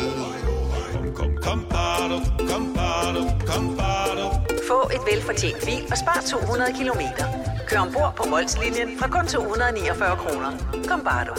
Kom, 1.14 1.36
kom, 1.42 1.66
bado, 1.70 2.20
kom, 2.48 2.74
bado, 2.74 3.20
kom, 3.46 3.76
bado. 3.76 4.24
Få 4.68 4.78
et 4.94 5.02
velfortjent 5.12 5.64
bil 5.64 5.82
og 5.90 5.98
spar 5.98 6.22
200 6.26 6.72
kilometer. 6.78 7.26
Kør 7.68 7.80
ombord 7.80 8.12
på 8.16 8.28
Molslinjen 8.30 8.98
fra 8.98 9.08
kun 9.08 9.26
249 9.26 10.16
kroner. 10.22 10.52
Kom 10.88 11.00
bare 11.04 11.24
du. 11.26 11.34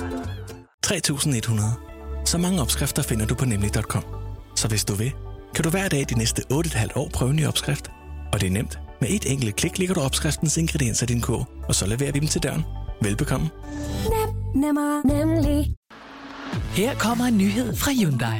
3100. 0.83 1.63
Så 2.25 2.37
mange 2.37 2.61
opskrifter 2.61 3.03
finder 3.03 3.25
du 3.25 3.35
på 3.35 3.45
nemlig.com. 3.45 4.03
Så 4.55 4.67
hvis 4.67 4.85
du 4.85 4.93
vil, 4.93 5.11
kan 5.55 5.63
du 5.63 5.69
hver 5.69 5.87
dag 5.87 6.05
de 6.09 6.17
næste 6.17 6.41
8,5 6.53 6.87
år 6.95 7.09
prøve 7.13 7.29
en 7.29 7.35
ny 7.35 7.47
opskrift. 7.47 7.91
Og 8.33 8.41
det 8.41 8.47
er 8.47 8.51
nemt. 8.51 8.79
Med 9.01 9.09
et 9.09 9.31
enkelt 9.31 9.55
klik 9.55 9.77
ligger 9.77 9.95
du 9.95 10.01
opskriftens 10.01 10.57
ingredienser 10.57 11.05
i 11.09 11.13
din 11.13 11.21
kog, 11.21 11.45
og 11.67 11.75
så 11.75 11.87
leverer 11.87 12.11
vi 12.11 12.19
dem 12.19 12.27
til 12.27 12.43
døren. 12.43 12.63
Velbekomme. 13.01 13.49
Nemmer, 14.55 15.07
nemlig. 15.07 15.75
Her 16.73 16.95
kommer 16.95 17.25
en 17.25 17.37
nyhed 17.37 17.75
fra 17.75 17.91
Hyundai. 17.91 18.39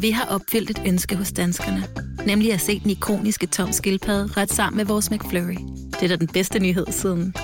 Vi 0.00 0.10
har 0.10 0.24
opfyldt 0.24 0.70
et 0.70 0.82
ønske 0.86 1.16
hos 1.16 1.32
danskerne. 1.32 1.84
Nemlig 2.26 2.52
at 2.52 2.60
se 2.60 2.80
den 2.80 2.90
ikoniske 2.90 3.46
tom 3.46 3.72
skildpadde 3.72 4.32
ret 4.36 4.52
sammen 4.52 4.76
med 4.76 4.84
vores 4.84 5.10
McFlurry. 5.10 5.56
Det 5.92 6.02
er 6.02 6.08
da 6.08 6.16
den 6.16 6.28
bedste 6.28 6.58
nyhed 6.58 6.86
siden 6.90 7.34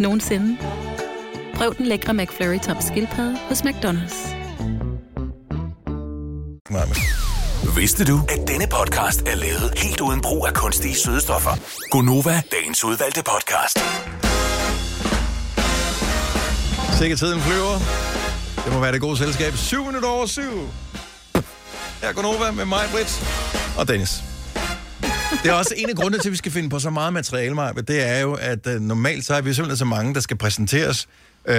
nogensinde. 0.00 0.56
Prøv 1.54 1.74
den 1.78 1.86
lækre 1.86 2.14
McFlurry 2.14 2.58
tom 2.58 2.76
skildpadde 2.80 3.38
hos 3.48 3.62
McDonald's. 3.62 4.42
Vidste 7.76 8.04
du, 8.04 8.20
at 8.28 8.48
denne 8.48 8.66
podcast 8.66 9.22
er 9.22 9.34
lavet 9.34 9.72
helt 9.76 10.00
uden 10.00 10.20
brug 10.20 10.46
af 10.46 10.54
kunstige 10.54 10.94
sødestoffer? 10.94 11.50
Gonova, 11.90 12.42
dagens 12.52 12.84
udvalgte 12.84 13.22
podcast. 13.32 13.78
Sikkert 16.98 17.18
tiden 17.18 17.40
flyver. 17.40 17.74
Det 18.64 18.72
må 18.72 18.80
være 18.80 18.92
det 18.92 19.00
gode 19.00 19.16
selskab. 19.16 19.52
7 19.56 19.84
minutter 19.84 20.08
over 20.08 20.26
7. 20.26 20.42
Her 22.02 22.12
går 22.12 22.22
Nova 22.22 22.50
med 22.50 22.64
mig, 22.64 22.84
Britt 22.92 23.24
og 23.78 23.88
Dennis. 23.88 24.22
Det 25.42 25.50
er 25.50 25.52
også 25.52 25.74
en 25.76 25.90
af 25.90 25.96
grundene 25.96 26.22
til, 26.22 26.28
at 26.28 26.32
vi 26.32 26.36
skal 26.36 26.52
finde 26.52 26.70
på 26.70 26.78
så 26.78 26.90
meget 26.90 27.12
materiale, 27.12 27.54
Maja. 27.54 27.72
Det 27.72 28.08
er 28.08 28.18
jo, 28.18 28.34
at 28.34 28.66
uh, 28.66 28.72
normalt 28.72 29.24
så 29.24 29.34
er 29.34 29.40
vi 29.40 29.54
simpelthen 29.54 29.76
så 29.76 29.84
mange, 29.84 30.14
der 30.14 30.20
skal 30.20 30.36
præsenteres, 30.36 31.08
uh, 31.48 31.54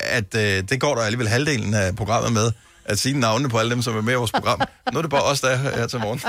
at 0.00 0.34
uh, 0.34 0.40
det 0.40 0.80
går 0.80 0.94
der 0.94 1.02
alligevel 1.02 1.28
halvdelen 1.28 1.74
af 1.74 1.96
programmet 1.96 2.32
med, 2.32 2.52
at 2.84 2.98
sige 2.98 3.20
navnene 3.20 3.48
på 3.48 3.58
alle 3.58 3.70
dem, 3.70 3.82
som 3.82 3.96
er 3.96 4.00
med 4.00 4.12
i 4.12 4.16
vores 4.16 4.32
program. 4.32 4.60
Nu 4.92 4.98
er 4.98 5.02
det 5.02 5.10
bare 5.10 5.22
os, 5.22 5.40
der 5.40 5.48
er 5.48 5.56
her, 5.56 5.86
til 5.86 6.00
morgen. 6.00 6.20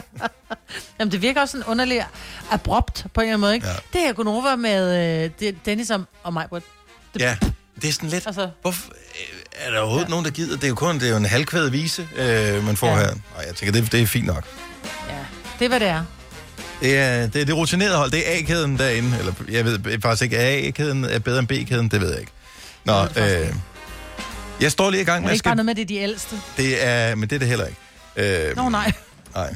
Jamen, 0.99 1.12
det 1.12 1.21
virker 1.21 1.41
også 1.41 1.51
sådan 1.51 1.65
underligt 1.67 2.03
abrupt 2.51 3.06
på 3.13 3.21
en 3.21 3.27
eller 3.27 3.34
anden 3.34 3.41
måde, 3.41 3.56
ikke? 3.56 3.67
Ja. 3.67 3.73
Det 3.93 4.01
her 4.01 4.13
Gunova 4.13 4.56
med 4.56 5.32
øh, 5.43 5.53
Dennis 5.65 5.89
og, 5.89 6.03
og 6.23 6.34
mig, 6.34 6.45
Britt. 6.49 6.65
Ja, 7.19 7.38
det 7.82 7.89
er 7.89 7.93
sådan 7.93 8.10
lidt... 8.10 8.27
Altså, 8.27 8.49
Hvorfor, 8.62 8.91
øh, 8.91 9.37
er 9.60 9.72
der 9.72 9.80
overhovedet 9.80 10.06
ja. 10.06 10.10
nogen, 10.10 10.26
der 10.26 10.32
gider? 10.32 10.56
Det 10.56 10.63
er 10.63 10.67
jo 10.67 10.76
kun 10.76 10.96
det 11.00 11.04
er 11.08 11.10
jo 11.10 11.17
en 11.17 11.26
halvkvædet 11.26 11.74
vise, 11.74 12.08
øh, 12.15 12.65
man 12.65 12.78
får 12.78 12.88
ja. 12.88 12.93
Ja. 12.93 13.00
her. 13.00 13.08
Nej, 13.08 13.46
jeg 13.48 13.56
tænker, 13.56 13.82
det, 13.82 13.91
det 13.91 14.02
er 14.02 14.08
fint 14.08 14.26
nok. 14.28 14.43
det 15.60 15.65
er, 15.65 15.70
hvad 15.70 15.80
det 15.80 15.88
er. 15.88 16.04
Det 16.82 16.98
er 16.98 17.28
det, 17.28 17.41
er 17.41 17.46
det 17.46 17.56
rutinerede 17.56 17.98
hold. 17.98 18.12
Det 18.12 18.34
er 18.34 18.38
A-kæden 18.38 18.78
derinde. 18.78 19.17
Eller 19.20 19.34
jeg 19.50 19.65
ved 19.65 19.80
faktisk 20.02 20.24
ikke, 20.24 20.38
er 20.38 20.67
A-kæden 20.67 21.06
er 21.06 21.20
bedre 21.20 21.39
end 21.39 21.48
B-kæden? 21.48 21.88
Det 21.88 22.02
ved 22.02 22.10
jeg 22.12 22.20
ikke. 22.20 22.32
Nå, 22.86 23.04
øh, 23.04 23.54
jeg 24.62 24.72
står 24.72 24.89
lige 24.89 25.02
i 25.02 25.06
gang 25.06 25.17
Er 25.17 25.22
med 25.22 25.28
det 25.28 25.32
at 25.32 25.36
ikke 25.36 25.43
bare 25.43 25.52
skal... 25.52 25.56
noget 25.56 25.65
med, 25.65 25.76
det 25.76 25.82
er 25.82 25.86
de 25.86 25.96
ældste? 25.96 26.36
Det 26.58 26.86
er, 26.88 27.15
men 27.15 27.30
det 27.30 27.36
er 27.36 27.39
det 27.39 27.48
heller 27.48 27.65
ikke. 27.65 28.50
Øh, 28.50 28.56
Nå, 28.56 28.70
nej. 28.70 28.91
Nej. 29.36 29.56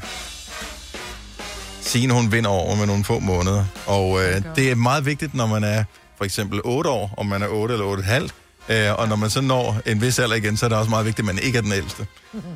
Signe, 1.82 2.14
hun 2.14 2.32
vinder 2.32 2.50
over 2.50 2.76
med 2.76 2.86
nogle 2.86 3.04
få 3.04 3.20
måneder. 3.20 3.66
Og 3.86 4.24
øh, 4.24 4.42
det 4.56 4.72
er 4.72 4.76
meget 4.76 5.06
vigtigt, 5.06 5.34
når 5.34 5.46
man 5.48 5.64
er 5.64 5.84
for 6.18 6.26
eksempel 6.26 6.62
8 6.64 6.90
år, 6.90 7.14
om 7.18 7.26
man 7.26 7.42
er 7.42 7.48
8 7.48 7.74
eller 7.74 7.96
8,5. 7.98 8.30
Øh, 8.72 8.94
og 9.00 9.08
når 9.08 9.16
man 9.16 9.30
så 9.30 9.42
når 9.42 9.82
en 9.86 10.02
vis 10.02 10.20
alder 10.20 10.36
igen, 10.36 10.58
så 10.58 10.66
er 10.66 10.70
det 10.70 10.78
også 10.78 10.90
meget 10.90 11.06
vigtigt, 11.06 11.30
at 11.30 11.36
man 11.36 11.44
ikke 11.44 11.58
er 11.58 11.62
den 11.62 11.72
ældste. 11.72 12.08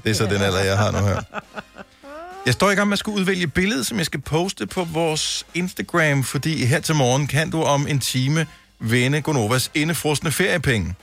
Det 0.04 0.10
er 0.10 0.14
så 0.14 0.26
den 0.26 0.42
alder, 0.42 0.60
jeg 0.64 0.78
har 0.78 0.92
nu 0.92 0.98
her. 0.98 1.22
Jeg 2.46 2.54
står 2.54 2.72
i 2.72 2.76
gang 2.76 2.88
med 2.90 2.94
at 2.94 3.00
skulle 3.00 3.20
udvælge 3.20 3.48
billedet, 3.48 3.86
som 3.86 3.98
jeg 3.98 4.06
skal 4.06 4.22
poste 4.22 4.68
på 4.68 4.84
vores 4.84 5.46
Instagram, 5.54 6.24
fordi 6.24 6.66
her 6.66 6.80
til 6.80 6.96
morgen 6.96 7.28
kan 7.28 7.50
du 7.50 7.64
om 7.64 7.88
en 7.88 8.00
time 8.00 8.48
vinde 8.80 9.22
Gonovas 9.22 9.72
indefrosne 9.74 10.32
feriepenge. 10.32 10.96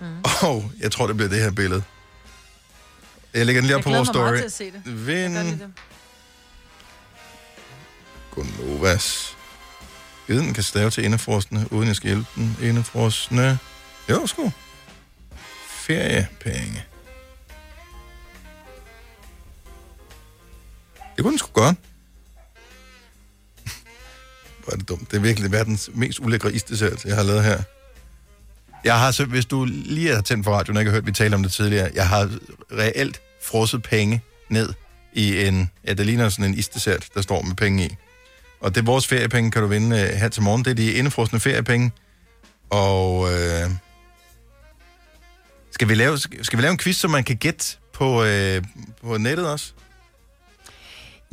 Mm. 0.00 0.06
Og 0.42 0.70
jeg 0.80 0.92
tror, 0.92 1.06
det 1.06 1.16
bliver 1.16 1.28
det 1.28 1.40
her 1.40 1.50
billede. 1.50 1.82
Jeg 3.34 3.46
lægger 3.46 3.62
den 3.62 3.66
lige 3.66 3.76
op 3.76 3.78
Jeg 3.78 3.84
på 3.84 3.90
vores 3.90 4.08
story. 4.08 4.36
til 4.36 4.44
at 4.44 4.52
se 4.52 4.64
det. 4.64 5.06
Vind 5.06 5.36
det. 5.36 5.60
Gonovas. 8.30 9.36
Jeg 10.28 10.36
ved, 10.36 10.42
den 10.42 10.54
kan 10.54 10.62
stave 10.62 10.90
til 10.90 11.04
indefrostende, 11.04 11.66
uden 11.70 11.88
jeg 11.88 11.96
skal 11.96 12.06
hjælpe 12.06 12.26
den. 12.34 12.56
Indefrostende. 12.62 13.58
Jo, 14.10 14.26
sgu. 14.26 14.52
Feriepenge. 15.66 16.84
Det 21.16 21.22
kunne 21.22 21.30
den 21.30 21.38
sgu 21.38 21.50
godt. 21.52 21.76
Hvor 24.64 24.72
er 24.72 24.76
det 24.76 24.88
dumt. 24.88 25.10
Det 25.10 25.16
er 25.16 25.20
virkelig 25.20 25.52
verdens 25.52 25.90
mest 25.94 26.20
ulækre 26.20 26.52
isdessert, 26.52 27.04
jeg 27.04 27.16
har 27.16 27.22
lavet 27.22 27.44
her. 27.44 27.62
Jeg 28.84 28.98
har 28.98 29.10
så, 29.10 29.24
hvis 29.24 29.44
du 29.44 29.64
lige 29.64 30.14
har 30.14 30.22
tændt 30.22 30.44
for 30.44 30.52
radioen 30.52 30.76
og 30.76 30.80
ikke 30.80 30.90
har 30.90 30.96
hørt, 30.96 31.06
vi 31.06 31.12
talte 31.12 31.34
om 31.34 31.42
det 31.42 31.52
tidligere, 31.52 31.90
jeg 31.94 32.08
har 32.08 32.30
reelt 32.72 33.20
frosset 33.42 33.82
penge 33.82 34.22
ned 34.48 34.72
i 35.12 35.46
en, 35.46 35.70
ja, 35.86 35.92
det 35.92 36.06
ligner 36.06 36.28
sådan 36.28 36.44
en 36.44 36.58
isdessert, 36.58 37.08
der 37.14 37.22
står 37.22 37.42
med 37.42 37.54
penge 37.54 37.86
i. 37.86 37.96
Og 38.60 38.74
det 38.74 38.80
er 38.80 38.84
vores 38.84 39.06
feriepenge, 39.06 39.50
kan 39.50 39.62
du 39.62 39.68
vinde 39.68 40.00
øh, 40.00 40.08
her 40.08 40.28
til 40.28 40.42
morgen. 40.42 40.64
Det 40.64 40.70
er 40.70 40.74
de 40.74 40.92
indefrosne 40.92 41.40
feriepenge. 41.40 41.92
Og 42.70 43.32
øh, 43.32 43.70
skal, 45.74 45.88
vi 45.88 45.94
lave, 45.94 46.18
skal 46.18 46.56
vi 46.56 46.62
lave 46.62 46.72
en 46.72 46.78
quiz, 46.78 46.96
så 46.96 47.08
man 47.08 47.24
kan 47.24 47.36
gætte 47.36 47.76
på, 47.92 48.24
øh, 48.24 48.62
på 49.02 49.18
nettet 49.18 49.50
også? 49.50 49.72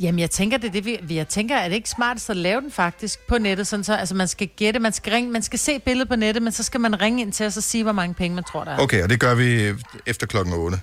Jamen, 0.00 0.18
jeg 0.18 0.30
tænker, 0.30 0.58
det 0.58 0.68
er 0.68 0.72
det, 0.72 0.84
vi, 0.84 0.98
jeg 1.10 1.28
tænker, 1.28 1.56
er 1.56 1.68
det 1.68 1.74
ikke 1.74 1.88
smart 1.88 2.30
at 2.30 2.36
lave 2.36 2.60
den 2.60 2.70
faktisk 2.70 3.18
på 3.28 3.38
nettet, 3.38 3.66
sådan 3.66 3.84
så, 3.84 3.94
altså 3.94 4.14
man 4.14 4.28
skal 4.28 4.48
gætte, 4.56 4.80
man 4.80 4.92
skal, 4.92 5.12
ringe, 5.12 5.30
man 5.30 5.42
skal 5.42 5.58
se 5.58 5.78
billedet 5.78 6.08
på 6.08 6.16
nettet, 6.16 6.42
men 6.42 6.52
så 6.52 6.62
skal 6.62 6.80
man 6.80 7.00
ringe 7.00 7.22
ind 7.22 7.32
til 7.32 7.46
os 7.46 7.56
og 7.56 7.62
sige, 7.62 7.82
hvor 7.82 7.92
mange 7.92 8.14
penge 8.14 8.34
man 8.34 8.44
tror, 8.44 8.64
der 8.64 8.72
er. 8.72 8.78
Okay, 8.78 9.02
og 9.02 9.10
det 9.10 9.20
gør 9.20 9.34
vi 9.34 9.74
efter 10.06 10.26
klokken 10.26 10.54
8. 10.54 10.80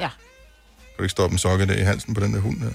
Ja. 0.00 0.08
Kan 0.08 0.96
du 0.98 1.02
ikke 1.02 1.10
stoppe 1.10 1.34
en 1.34 1.38
sokke 1.38 1.66
der 1.66 1.74
i 1.74 1.82
halsen 1.82 2.14
på 2.14 2.20
den 2.20 2.34
der 2.34 2.40
hund 2.40 2.58
her? 2.58 2.70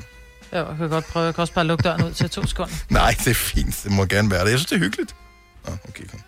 Jo, 0.53 0.67
jeg 0.69 0.77
kan 0.77 0.89
godt 0.89 1.05
prøve. 1.05 1.25
Jeg 1.25 1.35
kan 1.35 1.41
også 1.41 1.53
bare 1.53 1.65
lukke 1.65 1.83
døren 1.83 2.03
ud 2.03 2.11
til 2.13 2.29
to 2.29 2.45
sekunder. 2.45 2.73
Nej, 2.89 3.15
det 3.19 3.27
er 3.27 3.33
fint. 3.33 3.81
Det 3.83 3.91
må 3.91 4.05
gerne 4.05 4.31
være 4.31 4.45
det. 4.45 4.51
Jeg 4.51 4.59
synes, 4.59 4.69
det 4.69 4.75
er 4.75 4.79
hyggeligt. 4.79 5.15
Nå, 5.65 5.71
okay, 5.89 6.03
kom. 6.07 6.19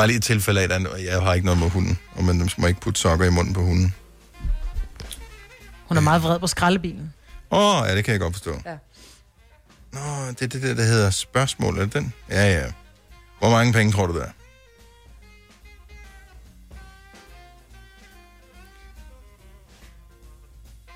Bare 0.00 0.06
lige 0.06 0.16
et 0.16 0.22
tilfælde 0.22 0.60
af, 0.60 0.64
at 0.64 1.04
jeg 1.04 1.22
har 1.22 1.34
ikke 1.34 1.44
noget 1.44 1.60
med 1.60 1.70
hunden, 1.70 1.98
og 2.12 2.24
man 2.24 2.50
må 2.58 2.66
ikke 2.66 2.80
putte 2.80 3.00
sokker 3.00 3.26
i 3.26 3.30
munden 3.30 3.54
på 3.54 3.60
hunden. 3.60 3.94
Hun 5.88 5.96
er 5.96 6.00
meget 6.00 6.22
vred 6.22 6.38
på 6.38 6.46
skraldebilen. 6.46 7.14
Åh, 7.50 7.82
oh, 7.82 7.88
ja, 7.88 7.96
det 7.96 8.04
kan 8.04 8.12
jeg 8.12 8.20
godt 8.20 8.34
forstå. 8.34 8.60
Ja. 8.66 8.76
Nå, 9.92 10.26
det 10.30 10.42
er 10.42 10.46
det 10.46 10.62
der, 10.62 10.74
der 10.74 10.82
hedder 10.82 11.10
spørgsmål. 11.10 11.78
Er 11.78 11.84
det 11.84 11.94
den? 11.94 12.14
Ja, 12.30 12.52
ja. 12.52 12.72
Hvor 13.38 13.50
mange 13.50 13.72
penge 13.72 13.92
tror 13.92 14.06
du, 14.06 14.18
der 14.18 14.24
er? 14.24 14.30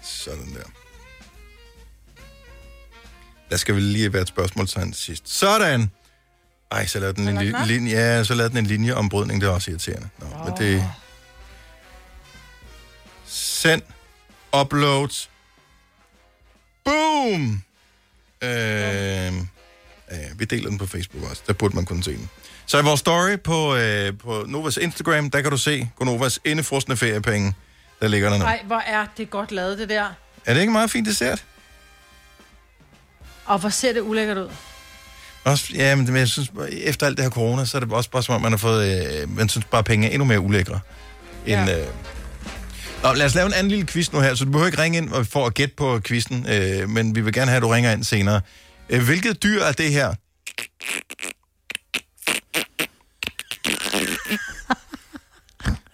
Sådan 0.02 0.54
der. 0.54 0.70
Der 3.50 3.56
skal 3.56 3.74
vel 3.74 3.82
lige 3.82 4.12
være 4.12 4.22
et 4.22 4.28
spørgsmålstegn 4.28 4.92
til 4.92 5.02
sidst. 5.02 5.28
Sådan! 5.28 5.90
Ej, 6.70 6.86
så 6.86 6.98
lavede 7.00 7.16
den 7.16 7.28
en 7.28 7.38
li- 7.38 7.66
linje, 7.66 7.96
ja, 7.96 8.24
så 8.24 8.34
lavede 8.34 8.50
den 8.50 8.58
en 8.58 8.66
linjeombrydning, 8.66 9.40
det 9.40 9.46
er 9.46 9.52
også 9.52 9.70
irriterende. 9.70 10.08
Nå, 10.18 10.26
oh. 10.26 10.44
men 10.44 10.56
det... 10.58 10.90
Send. 13.26 13.82
Upload. 14.60 15.28
Boom! 16.84 17.62
Øh, 18.42 18.50
ja, 18.50 19.32
vi 20.36 20.44
deler 20.44 20.68
den 20.68 20.78
på 20.78 20.86
Facebook 20.86 21.30
også. 21.30 21.42
Der 21.46 21.52
burde 21.52 21.76
man 21.76 21.84
kunne 21.84 22.04
se 22.04 22.10
den. 22.16 22.30
Så 22.66 22.78
i 22.78 22.82
vores 22.82 23.00
story 23.00 23.36
på, 23.36 23.76
øh, 23.76 24.18
på 24.18 24.44
Novas 24.48 24.76
Instagram, 24.76 25.30
der 25.30 25.40
kan 25.40 25.50
du 25.50 25.56
se 25.56 25.88
Novas 26.00 26.40
indefrostende 26.44 26.96
feriepenge. 26.96 27.54
Der 28.00 28.08
ligger 28.08 28.30
der 28.30 28.38
nu. 28.38 28.44
Nej, 28.44 28.62
hvor 28.66 28.82
er 28.86 29.06
det 29.16 29.30
godt 29.30 29.52
lavet, 29.52 29.78
det 29.78 29.88
der. 29.88 30.08
Er 30.46 30.54
det 30.54 30.60
ikke 30.60 30.72
meget 30.72 30.90
fint 30.90 31.06
dessert? 31.06 31.44
Og 33.44 33.58
hvor 33.58 33.68
ser 33.68 33.92
det 33.92 34.00
ulækkert 34.00 34.36
ud. 34.38 34.50
Også, 35.44 35.66
ja, 35.74 35.94
men 35.94 36.16
jeg 36.16 36.28
synes, 36.28 36.50
efter 36.72 37.06
alt 37.06 37.16
det 37.16 37.24
her 37.24 37.30
corona, 37.30 37.64
så 37.64 37.76
er 37.76 37.80
det 37.80 37.92
også 37.92 38.10
bare 38.10 38.22
som 38.22 38.34
om, 38.34 38.42
man 38.42 38.52
har 38.52 38.56
fået, 38.56 39.06
øh, 39.22 39.36
man 39.36 39.48
synes 39.48 39.66
bare, 39.70 39.78
at 39.78 39.84
penge 39.84 40.06
er 40.08 40.10
endnu 40.12 40.24
mere 40.24 40.40
ulækre. 40.40 40.80
End, 41.46 41.68
ja. 41.68 41.80
øh... 41.80 41.86
Nå, 43.02 43.12
lad 43.12 43.26
os 43.26 43.34
lave 43.34 43.46
en 43.46 43.52
anden 43.52 43.70
lille 43.70 43.86
quiz 43.86 44.12
nu 44.12 44.20
her, 44.20 44.34
så 44.34 44.44
du 44.44 44.50
behøver 44.50 44.66
ikke 44.66 44.82
ringe 44.82 44.98
ind 44.98 45.12
og- 45.12 45.26
for 45.26 45.46
at 45.46 45.54
gætte 45.54 45.74
på 45.76 46.00
quizzen, 46.04 46.46
øh, 46.48 46.88
men 46.88 47.14
vi 47.14 47.20
vil 47.20 47.32
gerne 47.32 47.50
have, 47.50 47.56
at 47.56 47.62
du 47.62 47.68
ringer 47.68 47.92
ind 47.92 48.04
senere. 48.04 48.40
Øh, 48.90 49.02
hvilket 49.04 49.42
dyr 49.42 49.62
er 49.62 49.72
det 49.72 49.90
her? 49.92 50.14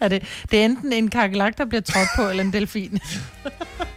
Er 0.01 0.09
det, 0.09 0.23
det 0.51 0.61
er 0.61 0.65
enten 0.65 0.93
en 0.93 1.11
kakelak, 1.11 1.59
der 1.59 1.65
bliver 1.65 1.81
trådt 1.83 2.09
på, 2.17 2.31
eller 2.31 2.43
en 2.45 2.53
delfin. 2.53 2.99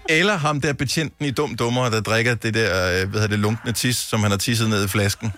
Eller 0.10 0.36
ham 0.36 0.62
der 0.62 0.74
betjenten 0.74 1.26
i 1.26 1.32
Dum 1.32 1.56
Dummer, 1.56 1.90
der 1.90 2.02
drikker 2.02 2.36
det 2.36 2.54
der, 2.54 3.02
øh, 3.02 3.10
hvad 3.10 3.22
hedder 3.22 3.28
det, 3.28 3.40
lunkne 3.40 3.72
tis, 3.72 3.96
som 3.96 4.20
han 4.20 4.32
har 4.32 4.38
tisset 4.38 4.70
ned 4.70 4.86
i 4.86 4.88
flasken. 4.88 5.34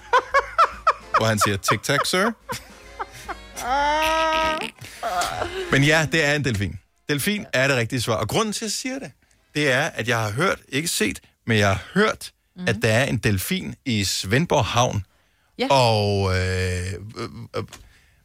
Hvor 1.18 1.26
han 1.26 1.40
siger, 1.40 1.58
tic-tac, 1.58 2.00
sir. 2.06 2.32
Men 5.72 5.84
ja, 5.84 6.08
det 6.12 6.26
er 6.26 6.34
en 6.34 6.46
delfin. 6.46 6.80
Delfin 7.10 7.46
er 7.54 7.68
det 7.68 7.78
rigtige 7.78 8.02
svar. 8.02 8.16
Og 8.16 8.28
grunden 8.28 8.54
til, 8.54 8.66
at 8.66 8.70
jeg 8.70 8.72
siger 8.72 9.00
det, 9.00 9.12
det 9.56 9.72
er, 9.72 9.82
at 9.84 10.08
jeg 10.08 10.20
har 10.20 10.32
hørt, 10.32 10.60
ikke 10.70 10.88
set, 10.88 11.20
men 11.48 11.58
jeg 11.58 11.68
har 11.68 11.84
hørt, 11.94 12.32
mm. 12.56 12.68
at 12.68 12.76
der 12.82 12.90
er 12.90 13.04
en 13.04 13.18
delfin 13.18 13.76
i 13.86 14.04
Svendborg 14.04 14.66
Havn. 14.66 15.06
Ja. 15.60 15.68
Og, 15.70 16.38
øh, 16.38 16.94
øh, 17.18 17.30
øh, 17.56 17.64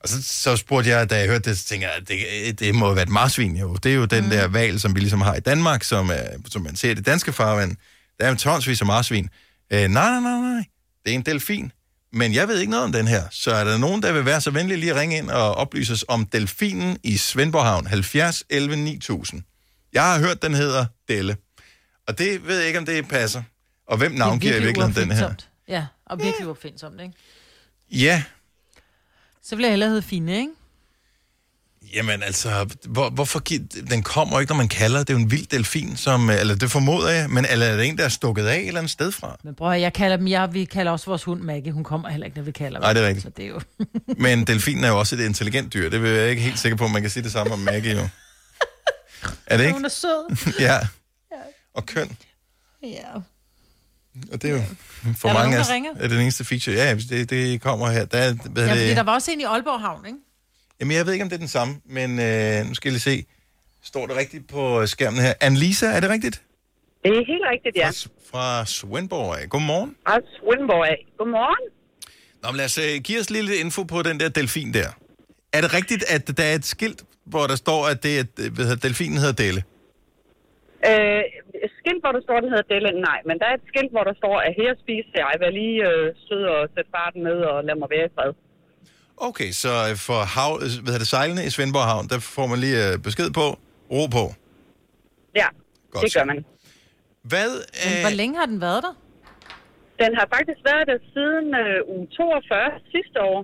og 0.00 0.08
så, 0.08 0.22
så 0.22 0.56
spurgte 0.56 0.90
jeg, 0.90 1.10
da 1.10 1.18
jeg 1.18 1.28
hørte 1.28 1.50
det, 1.50 1.58
så 1.58 1.64
tænkte 1.64 1.88
jeg, 1.88 1.96
at 1.96 2.08
det, 2.08 2.60
det 2.60 2.74
må 2.74 2.94
være 2.94 3.02
et 3.02 3.08
marsvin 3.08 3.56
jo. 3.56 3.74
Det 3.74 3.92
er 3.92 3.96
jo 3.96 4.04
den 4.04 4.24
mm. 4.24 4.30
der 4.30 4.48
val, 4.48 4.80
som 4.80 4.94
vi 4.94 5.00
ligesom 5.00 5.20
har 5.20 5.34
i 5.34 5.40
Danmark, 5.40 5.84
som, 5.84 6.10
er, 6.10 6.26
som 6.48 6.62
man 6.62 6.76
ser 6.76 6.90
i 6.90 6.94
det 6.94 7.06
danske 7.06 7.32
farvand. 7.32 7.76
Der 8.20 8.26
er 8.26 8.30
en 8.30 8.36
tonsvis 8.36 8.80
af 8.80 8.86
marsvin. 8.86 9.28
Øh, 9.72 9.78
nej, 9.78 9.88
nej, 9.88 10.20
nej, 10.20 10.40
nej. 10.40 10.64
Det 11.04 11.10
er 11.10 11.14
en 11.14 11.22
delfin. 11.22 11.72
Men 12.12 12.34
jeg 12.34 12.48
ved 12.48 12.58
ikke 12.58 12.70
noget 12.70 12.84
om 12.84 12.92
den 12.92 13.08
her. 13.08 13.22
Så 13.30 13.50
er 13.50 13.64
der 13.64 13.78
nogen, 13.78 14.02
der 14.02 14.12
vil 14.12 14.24
være 14.24 14.40
så 14.40 14.50
venlig 14.50 14.78
lige 14.78 14.92
at 14.92 14.98
ringe 14.98 15.18
ind 15.18 15.30
og 15.30 15.54
oplyse 15.54 15.92
os 15.92 16.04
om 16.08 16.26
delfinen 16.26 16.98
i 17.02 17.16
Svendborg 17.16 17.64
Havn. 17.64 17.86
70 17.86 18.44
11 18.50 18.76
9000. 18.76 19.42
Jeg 19.92 20.02
har 20.02 20.18
hørt, 20.18 20.42
den 20.42 20.54
hedder 20.54 20.86
Delle. 21.08 21.36
Og 22.08 22.18
det 22.18 22.46
ved 22.46 22.58
jeg 22.58 22.66
ikke, 22.66 22.78
om 22.78 22.86
det 22.86 23.08
passer. 23.08 23.42
Og 23.86 23.96
hvem 23.96 24.12
navngiver 24.12 24.56
i 24.56 24.62
virkeligheden 24.62 25.08
den 25.08 25.16
her? 25.16 25.34
Ja, 25.68 25.86
og 26.06 26.18
virkelig 26.18 26.46
uopfindsomt, 26.46 27.00
ikke? 27.00 27.14
Ja, 27.90 28.22
Så 29.50 29.56
vil 29.56 29.62
jeg 29.62 29.70
hellere 29.72 29.88
hedde 29.88 30.02
Fine, 30.02 30.36
ikke? 30.38 30.50
Jamen 31.94 32.22
altså, 32.22 32.74
hvor, 32.88 33.10
hvorfor 33.10 33.40
gi- 33.40 33.58
den 33.90 34.02
kommer 34.02 34.40
ikke, 34.40 34.50
når 34.52 34.56
man 34.56 34.68
kalder 34.68 34.98
det. 34.98 35.10
Er 35.10 35.14
jo 35.14 35.18
en 35.20 35.30
vild 35.30 35.46
delfin, 35.46 35.96
som, 35.96 36.30
eller 36.30 36.54
det 36.54 36.70
formoder 36.70 37.08
jeg, 37.10 37.30
men 37.30 37.46
eller 37.50 37.66
er 37.66 37.76
det 37.76 37.86
en, 37.86 37.98
der 37.98 38.04
er 38.04 38.08
stukket 38.08 38.46
af 38.46 38.56
et 38.58 38.66
eller 38.66 38.80
andet 38.80 38.90
sted 38.90 39.12
fra? 39.12 39.36
Men 39.44 39.54
bror, 39.54 39.72
jeg 39.72 39.92
kalder 39.92 40.16
dem, 40.16 40.28
jeg, 40.28 40.54
vi 40.54 40.64
kalder 40.64 40.92
også 40.92 41.06
vores 41.06 41.24
hund 41.24 41.40
Maggie. 41.40 41.72
Hun 41.72 41.84
kommer 41.84 42.08
heller 42.08 42.24
ikke, 42.26 42.36
når 42.36 42.44
vi 42.44 42.52
kalder 42.52 42.78
dem. 42.78 42.82
Nej, 42.84 42.92
det 42.92 43.02
er 43.02 43.06
rigtigt. 43.06 43.22
Så 43.22 43.30
det 43.36 43.44
er 43.44 43.48
jo... 43.48 43.60
Men 44.24 44.46
delfinen 44.46 44.84
er 44.84 44.88
jo 44.88 44.98
også 44.98 45.16
et 45.16 45.20
intelligent 45.20 45.72
dyr. 45.74 45.90
Det 45.90 46.02
vil 46.02 46.10
jeg 46.10 46.30
ikke 46.30 46.42
helt 46.42 46.58
sikker 46.58 46.76
på, 46.76 46.84
om 46.84 46.90
man 46.90 47.02
kan 47.02 47.10
sige 47.10 47.22
det 47.22 47.32
samme 47.32 47.52
om 47.52 47.58
Maggie 47.58 47.92
jo. 47.92 48.00
Er 49.46 49.56
det 49.56 49.64
ikke? 49.64 49.74
Hun 49.74 49.84
er 49.84 49.88
sød. 49.88 50.36
ja. 50.66 50.78
Og 51.74 51.86
køn. 51.86 52.16
Ja. 52.82 53.06
Og 54.32 54.42
det 54.42 54.50
er 54.50 54.54
jo 54.54 54.60
for 55.16 55.28
Er 55.28 55.32
der 55.32 55.38
mange 55.40 55.50
nogen, 55.56 55.66
der 55.66 55.74
ringer? 55.74 55.90
er 55.96 56.00
det 56.02 56.10
den 56.10 56.20
eneste 56.20 56.44
feature. 56.44 56.76
Ja, 56.76 56.94
det, 56.94 57.30
det 57.30 57.60
kommer 57.60 57.90
her. 57.90 58.04
Der, 58.04 58.18
er- 58.18 58.32
hvad 58.50 58.64
ja, 58.64 58.70
er 58.70 58.74
fordi 58.74 58.88
det? 58.88 58.96
der 58.96 59.02
var 59.02 59.14
også 59.14 59.30
en 59.32 59.40
i 59.40 59.44
Aalborg 59.44 59.80
Havn, 59.80 60.06
ikke? 60.06 60.18
Jamen, 60.80 60.96
jeg 60.96 61.06
ved 61.06 61.12
ikke, 61.12 61.22
om 61.22 61.28
det 61.28 61.36
er 61.36 61.38
den 61.38 61.48
samme, 61.48 61.80
men 61.86 62.10
øh, 62.20 62.66
nu 62.66 62.74
skal 62.74 62.88
jeg 62.88 62.92
lige 62.92 63.00
se. 63.00 63.24
Står 63.82 64.06
det 64.06 64.16
rigtigt 64.16 64.48
på 64.48 64.86
skærmen 64.86 65.20
her? 65.20 65.34
Anne-Lisa, 65.44 65.86
er 65.86 66.00
det 66.00 66.10
rigtigt? 66.10 66.42
Det 67.04 67.10
er 67.10 67.14
helt 67.16 67.42
rigtigt, 67.52 67.76
ja. 67.76 67.90
Fra 68.30 68.66
Svendborg 68.66 69.38
af. 69.42 69.48
Godmorgen. 69.48 69.96
Fra 70.08 70.18
Svendborg 70.38 70.86
af. 70.86 71.06
Godmorgen. 71.18 71.70
Nå, 72.42 72.50
men 72.50 72.56
lad 72.56 72.64
os 72.64 72.78
uh, 72.78 72.84
give 73.04 73.20
os 73.20 73.30
lige 73.30 73.42
lidt 73.42 73.60
info 73.60 73.82
på 73.82 74.02
den 74.02 74.20
der 74.20 74.28
delfin 74.28 74.74
der. 74.74 74.88
Er 75.52 75.60
det 75.60 75.74
rigtigt, 75.74 76.04
at 76.08 76.36
der 76.36 76.44
er 76.44 76.54
et 76.54 76.64
skilt, 76.64 77.02
hvor 77.26 77.46
der 77.46 77.56
står, 77.56 77.86
at 77.86 78.02
det 78.02 78.18
er, 78.18 78.24
øh, 78.38 78.52
hvad 78.54 78.64
hedder, 78.64 78.88
delfinen 78.88 79.18
hedder 79.18 79.32
Delle? 79.32 79.62
Øh, 80.86 81.20
skilt, 81.78 82.02
hvor 82.02 82.12
der 82.16 82.22
står, 82.26 82.36
den 82.42 82.50
hedder 82.54 82.68
Delle, 82.72 82.90
nej. 83.08 83.18
Men 83.28 83.36
der 83.40 83.46
er 83.50 83.54
et 83.60 83.66
skilt, 83.72 83.92
hvor 83.94 84.04
der 84.08 84.14
står, 84.20 84.36
at 84.46 84.52
her 84.60 84.70
spiser 84.84 85.16
jeg. 85.22 85.32
Vær 85.42 85.50
lige 85.60 85.78
øh, 85.90 86.04
sød 86.26 86.42
og 86.54 86.60
sæt 86.74 86.88
farten 86.94 87.22
ned 87.28 87.38
og 87.50 87.56
lad 87.68 87.76
mig 87.82 87.88
være 87.94 88.06
i 88.10 88.12
fred. 88.16 88.32
Okay, 89.28 89.50
så 89.62 89.72
øh, 89.88 89.94
for 90.06 90.20
hav, 90.36 90.52
øh, 90.64 90.68
hvad 90.84 90.94
det, 91.02 91.08
sejlene 91.14 91.42
i 91.48 91.50
Svendborg 91.54 91.86
Havn, 91.92 92.06
der 92.12 92.18
får 92.36 92.46
man 92.52 92.58
lige 92.64 92.78
uh, 92.86 93.02
besked 93.06 93.28
på, 93.40 93.46
ro 93.94 94.02
på. 94.18 94.24
Ja, 95.40 95.48
Godt 95.92 96.02
det 96.04 96.14
gør 96.16 96.24
man. 96.32 96.44
Hvad? 97.32 97.50
Men 97.84 97.94
hvor 98.06 98.16
længe 98.20 98.34
har 98.40 98.46
den 98.52 98.60
været 98.60 98.82
der? 98.86 98.94
Den 100.02 100.10
har 100.18 100.26
faktisk 100.36 100.60
været 100.70 100.84
der 100.90 100.98
siden 101.14 101.46
øh, 101.62 101.94
uge 101.94 102.06
42 102.06 102.70
sidste 102.94 103.18
år. 103.30 103.38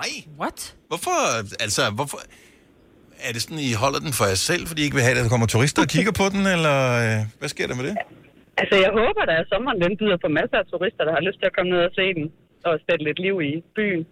Nej. 0.00 0.12
What? 0.40 0.58
Hvorfor, 0.88 1.16
altså, 1.64 1.82
hvorfor... 1.98 2.18
Er 3.26 3.32
det 3.34 3.40
sådan, 3.44 3.62
I 3.70 3.72
holder 3.84 4.00
den 4.06 4.12
for 4.18 4.24
jer 4.30 4.38
selv, 4.50 4.62
fordi 4.68 4.80
I 4.82 4.84
ikke 4.86 4.96
vil 4.98 5.04
have, 5.06 5.16
at 5.18 5.24
der 5.24 5.34
kommer 5.34 5.48
turister 5.54 5.80
og 5.86 5.90
kigger 5.94 6.12
på 6.20 6.26
den, 6.34 6.42
eller 6.54 6.76
øh, 7.02 7.16
hvad 7.40 7.48
sker 7.54 7.66
der 7.70 7.76
med 7.80 7.84
det? 7.88 7.94
Altså, 8.60 8.76
jeg 8.84 8.90
håber, 9.00 9.22
der 9.30 9.36
er 9.40 9.44
sommeren, 9.52 9.78
den 9.84 9.92
byder 10.00 10.18
på 10.24 10.28
masser 10.38 10.58
af 10.62 10.66
turister, 10.72 11.02
der 11.08 11.12
har 11.18 11.22
lyst 11.28 11.38
til 11.40 11.46
at 11.50 11.54
komme 11.56 11.70
ned 11.74 11.80
og 11.88 11.92
se 12.00 12.06
den. 12.18 12.26
Og 12.68 12.74
sætte 12.86 13.04
lidt 13.08 13.18
liv 13.26 13.36
i 13.50 13.52
byen. 13.76 14.02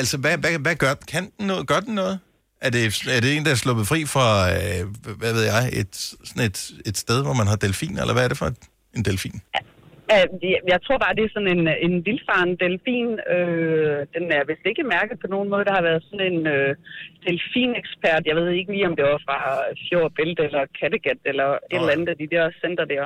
Altså, 0.00 0.18
hvad, 0.22 0.34
hvad, 0.42 0.58
hvad 0.66 0.76
gør? 0.84 0.94
Kan 1.12 1.24
den 1.36 1.46
noget? 1.46 1.66
Gør 1.66 1.80
den 1.80 1.94
noget? 1.94 2.18
Er 2.60 2.70
det, 2.70 2.82
er 3.16 3.20
det 3.20 3.36
en, 3.36 3.44
der 3.44 3.50
er 3.50 3.54
sluppet 3.64 3.86
fri 3.86 4.00
fra, 4.14 4.28
øh, 4.54 4.80
hvad 5.20 5.32
ved 5.32 5.44
jeg, 5.52 5.62
et, 5.80 5.94
sådan 6.24 6.44
et, 6.50 6.70
et 6.86 6.96
sted, 7.04 7.22
hvor 7.22 7.32
man 7.32 7.46
har 7.46 7.56
delfin, 7.56 7.98
eller 7.98 8.14
hvad 8.14 8.24
er 8.24 8.28
det 8.28 8.38
for 8.38 8.46
et, 8.46 8.56
en 8.96 9.04
delfin? 9.04 9.40
Uh, 10.12 10.24
jeg- 10.52 10.64
jeg 10.72 10.78
tror 10.86 10.98
bare, 11.04 11.14
det 11.18 11.24
er 11.24 11.32
sådan 11.36 11.52
en, 11.56 11.64
en 11.86 11.94
vildfaren 12.08 12.52
delfin. 12.64 13.08
Uh, 13.34 13.98
den 14.14 14.24
er 14.36 14.42
vist 14.50 14.64
ikke 14.70 14.84
mærket 14.96 15.16
på 15.22 15.26
nogen 15.34 15.48
måde. 15.52 15.64
Der 15.68 15.74
har 15.78 15.84
været 15.88 16.02
sådan 16.08 16.26
en 16.32 16.40
uh, 16.56 16.70
delfinekspert. 17.26 18.22
Jeg 18.28 18.36
ved 18.38 18.48
ikke 18.58 18.72
lige, 18.74 18.88
om 18.90 18.94
det 18.98 19.04
var 19.10 19.20
fra 19.28 19.38
Fjord 19.84 20.12
eller 20.46 20.62
Kattegat 20.78 21.20
eller 21.30 21.48
et 21.52 21.58
eller 21.78 21.94
andet 21.96 22.08
af 22.12 22.16
de 22.22 22.28
der 22.34 22.44
center 22.62 22.84
der. 22.94 23.04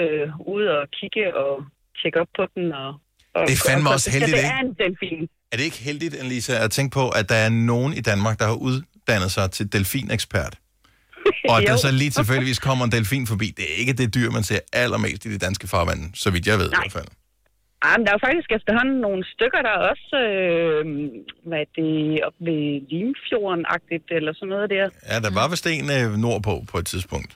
Uh, 0.00 0.28
ude 0.54 0.68
og 0.78 0.84
kigge 0.98 1.24
og 1.42 1.52
tjekke 1.98 2.18
op 2.22 2.32
på 2.38 2.44
den. 2.54 2.66
Og... 2.82 2.88
Og, 3.36 3.42
Det 3.48 3.54
er 3.58 3.62
fandme 3.70 3.88
og 3.90 3.94
også 3.96 4.10
heldigt, 4.14 4.36
Det 4.36 4.44
er 4.56 4.60
en 4.66 4.72
delfin. 4.82 5.22
Er 5.52 5.56
det 5.58 5.64
ikke 5.70 5.82
heldigt, 5.88 6.14
Anissa, 6.22 6.54
at 6.64 6.70
tænke 6.70 6.92
på, 7.00 7.04
at 7.18 7.24
der 7.32 7.38
er 7.46 7.50
nogen 7.72 7.92
i 8.00 8.02
Danmark, 8.10 8.38
der 8.40 8.46
har 8.52 8.58
uddannet 8.68 9.30
sig 9.36 9.50
til 9.56 9.72
delfinekspert? 9.72 10.54
Og 11.50 11.54
at 11.58 11.64
der 11.66 11.76
så 11.76 11.90
lige 11.92 12.10
tilfældigvis 12.10 12.58
kommer 12.58 12.84
en 12.84 12.92
delfin 12.92 13.26
forbi. 13.26 13.48
Det 13.56 13.64
er 13.72 13.76
ikke 13.82 13.92
det 13.92 14.14
dyr, 14.14 14.30
man 14.30 14.42
ser 14.42 14.58
allermest 14.72 15.24
i 15.26 15.28
de 15.34 15.38
danske 15.38 15.66
farvande, 15.68 16.04
så 16.14 16.30
vidt 16.30 16.46
jeg 16.46 16.58
ved 16.58 16.66
i 16.66 16.76
hvert 16.80 16.92
fald. 16.92 17.08
Ah, 17.86 17.94
men 17.98 18.02
der 18.06 18.10
er 18.12 18.16
jo 18.18 18.26
faktisk 18.28 18.48
efterhånden 18.58 18.98
nogle 19.06 19.22
stykker, 19.34 19.60
der 19.66 19.72
er 19.78 19.82
også, 19.92 20.16
øh, 20.26 20.82
hvad 21.48 21.60
er 21.64 21.68
det, 21.78 21.92
op 22.26 22.36
ved 22.48 22.62
Limfjorden-agtigt, 22.92 24.08
eller 24.16 24.32
sådan 24.38 24.48
noget 24.54 24.70
der. 24.70 24.84
Ja, 25.10 25.16
der 25.26 25.30
var 25.40 25.48
vist 25.48 25.66
en 25.66 25.88
øh, 25.98 26.06
nordpå 26.24 26.54
på 26.70 26.76
et 26.78 26.86
tidspunkt. 26.86 27.32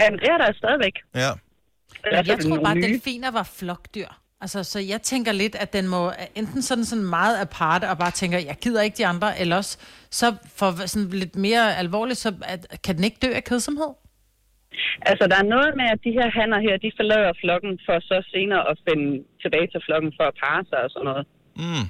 Ja, 0.00 0.10
men 0.10 0.18
det 0.22 0.28
er 0.34 0.38
der 0.38 0.52
stadigvæk. 0.62 0.96
Ja. 1.14 1.30
Men 2.04 2.26
jeg 2.26 2.38
tror 2.44 2.58
bare, 2.66 2.76
at 2.76 2.82
delfiner 2.82 3.30
var 3.30 3.46
flokdyr. 3.58 4.10
Altså, 4.42 4.64
så 4.64 4.78
jeg 4.78 5.02
tænker 5.02 5.32
lidt, 5.32 5.54
at 5.54 5.72
den 5.72 5.88
må 5.88 6.12
enten 6.34 6.62
sådan, 6.62 6.84
sådan 6.84 7.04
meget 7.04 7.36
aparte, 7.40 7.84
og 7.90 7.98
bare 7.98 8.10
tænker, 8.10 8.38
jeg 8.38 8.56
gider 8.62 8.82
ikke 8.82 8.96
de 8.98 9.06
andre, 9.06 9.40
eller 9.40 9.56
også 9.56 9.78
så 10.10 10.34
for 10.56 10.86
sådan 10.86 11.08
lidt 11.08 11.36
mere 11.36 11.76
alvorligt, 11.76 12.18
så 12.18 12.32
at, 12.42 12.66
kan 12.84 12.96
den 12.96 13.04
ikke 13.04 13.18
dø 13.22 13.30
af 13.34 13.44
kedsomhed? 13.44 13.92
Altså, 15.10 15.24
der 15.30 15.36
er 15.36 15.48
noget 15.54 15.70
med, 15.80 15.86
at 15.94 15.98
de 16.06 16.10
her 16.18 16.28
hanner 16.38 16.58
her, 16.66 16.74
de 16.84 16.90
forlader 16.98 17.32
flokken 17.42 17.72
for 17.86 17.96
så 18.10 18.16
senere 18.34 18.62
at 18.70 18.76
finde 18.88 19.08
tilbage 19.42 19.66
til 19.72 19.80
flokken 19.86 20.10
for 20.18 20.24
at 20.30 20.34
parre 20.42 20.62
sig 20.70 20.80
og 20.86 20.90
sådan 20.94 21.06
noget. 21.10 21.24
Mm. 21.62 21.86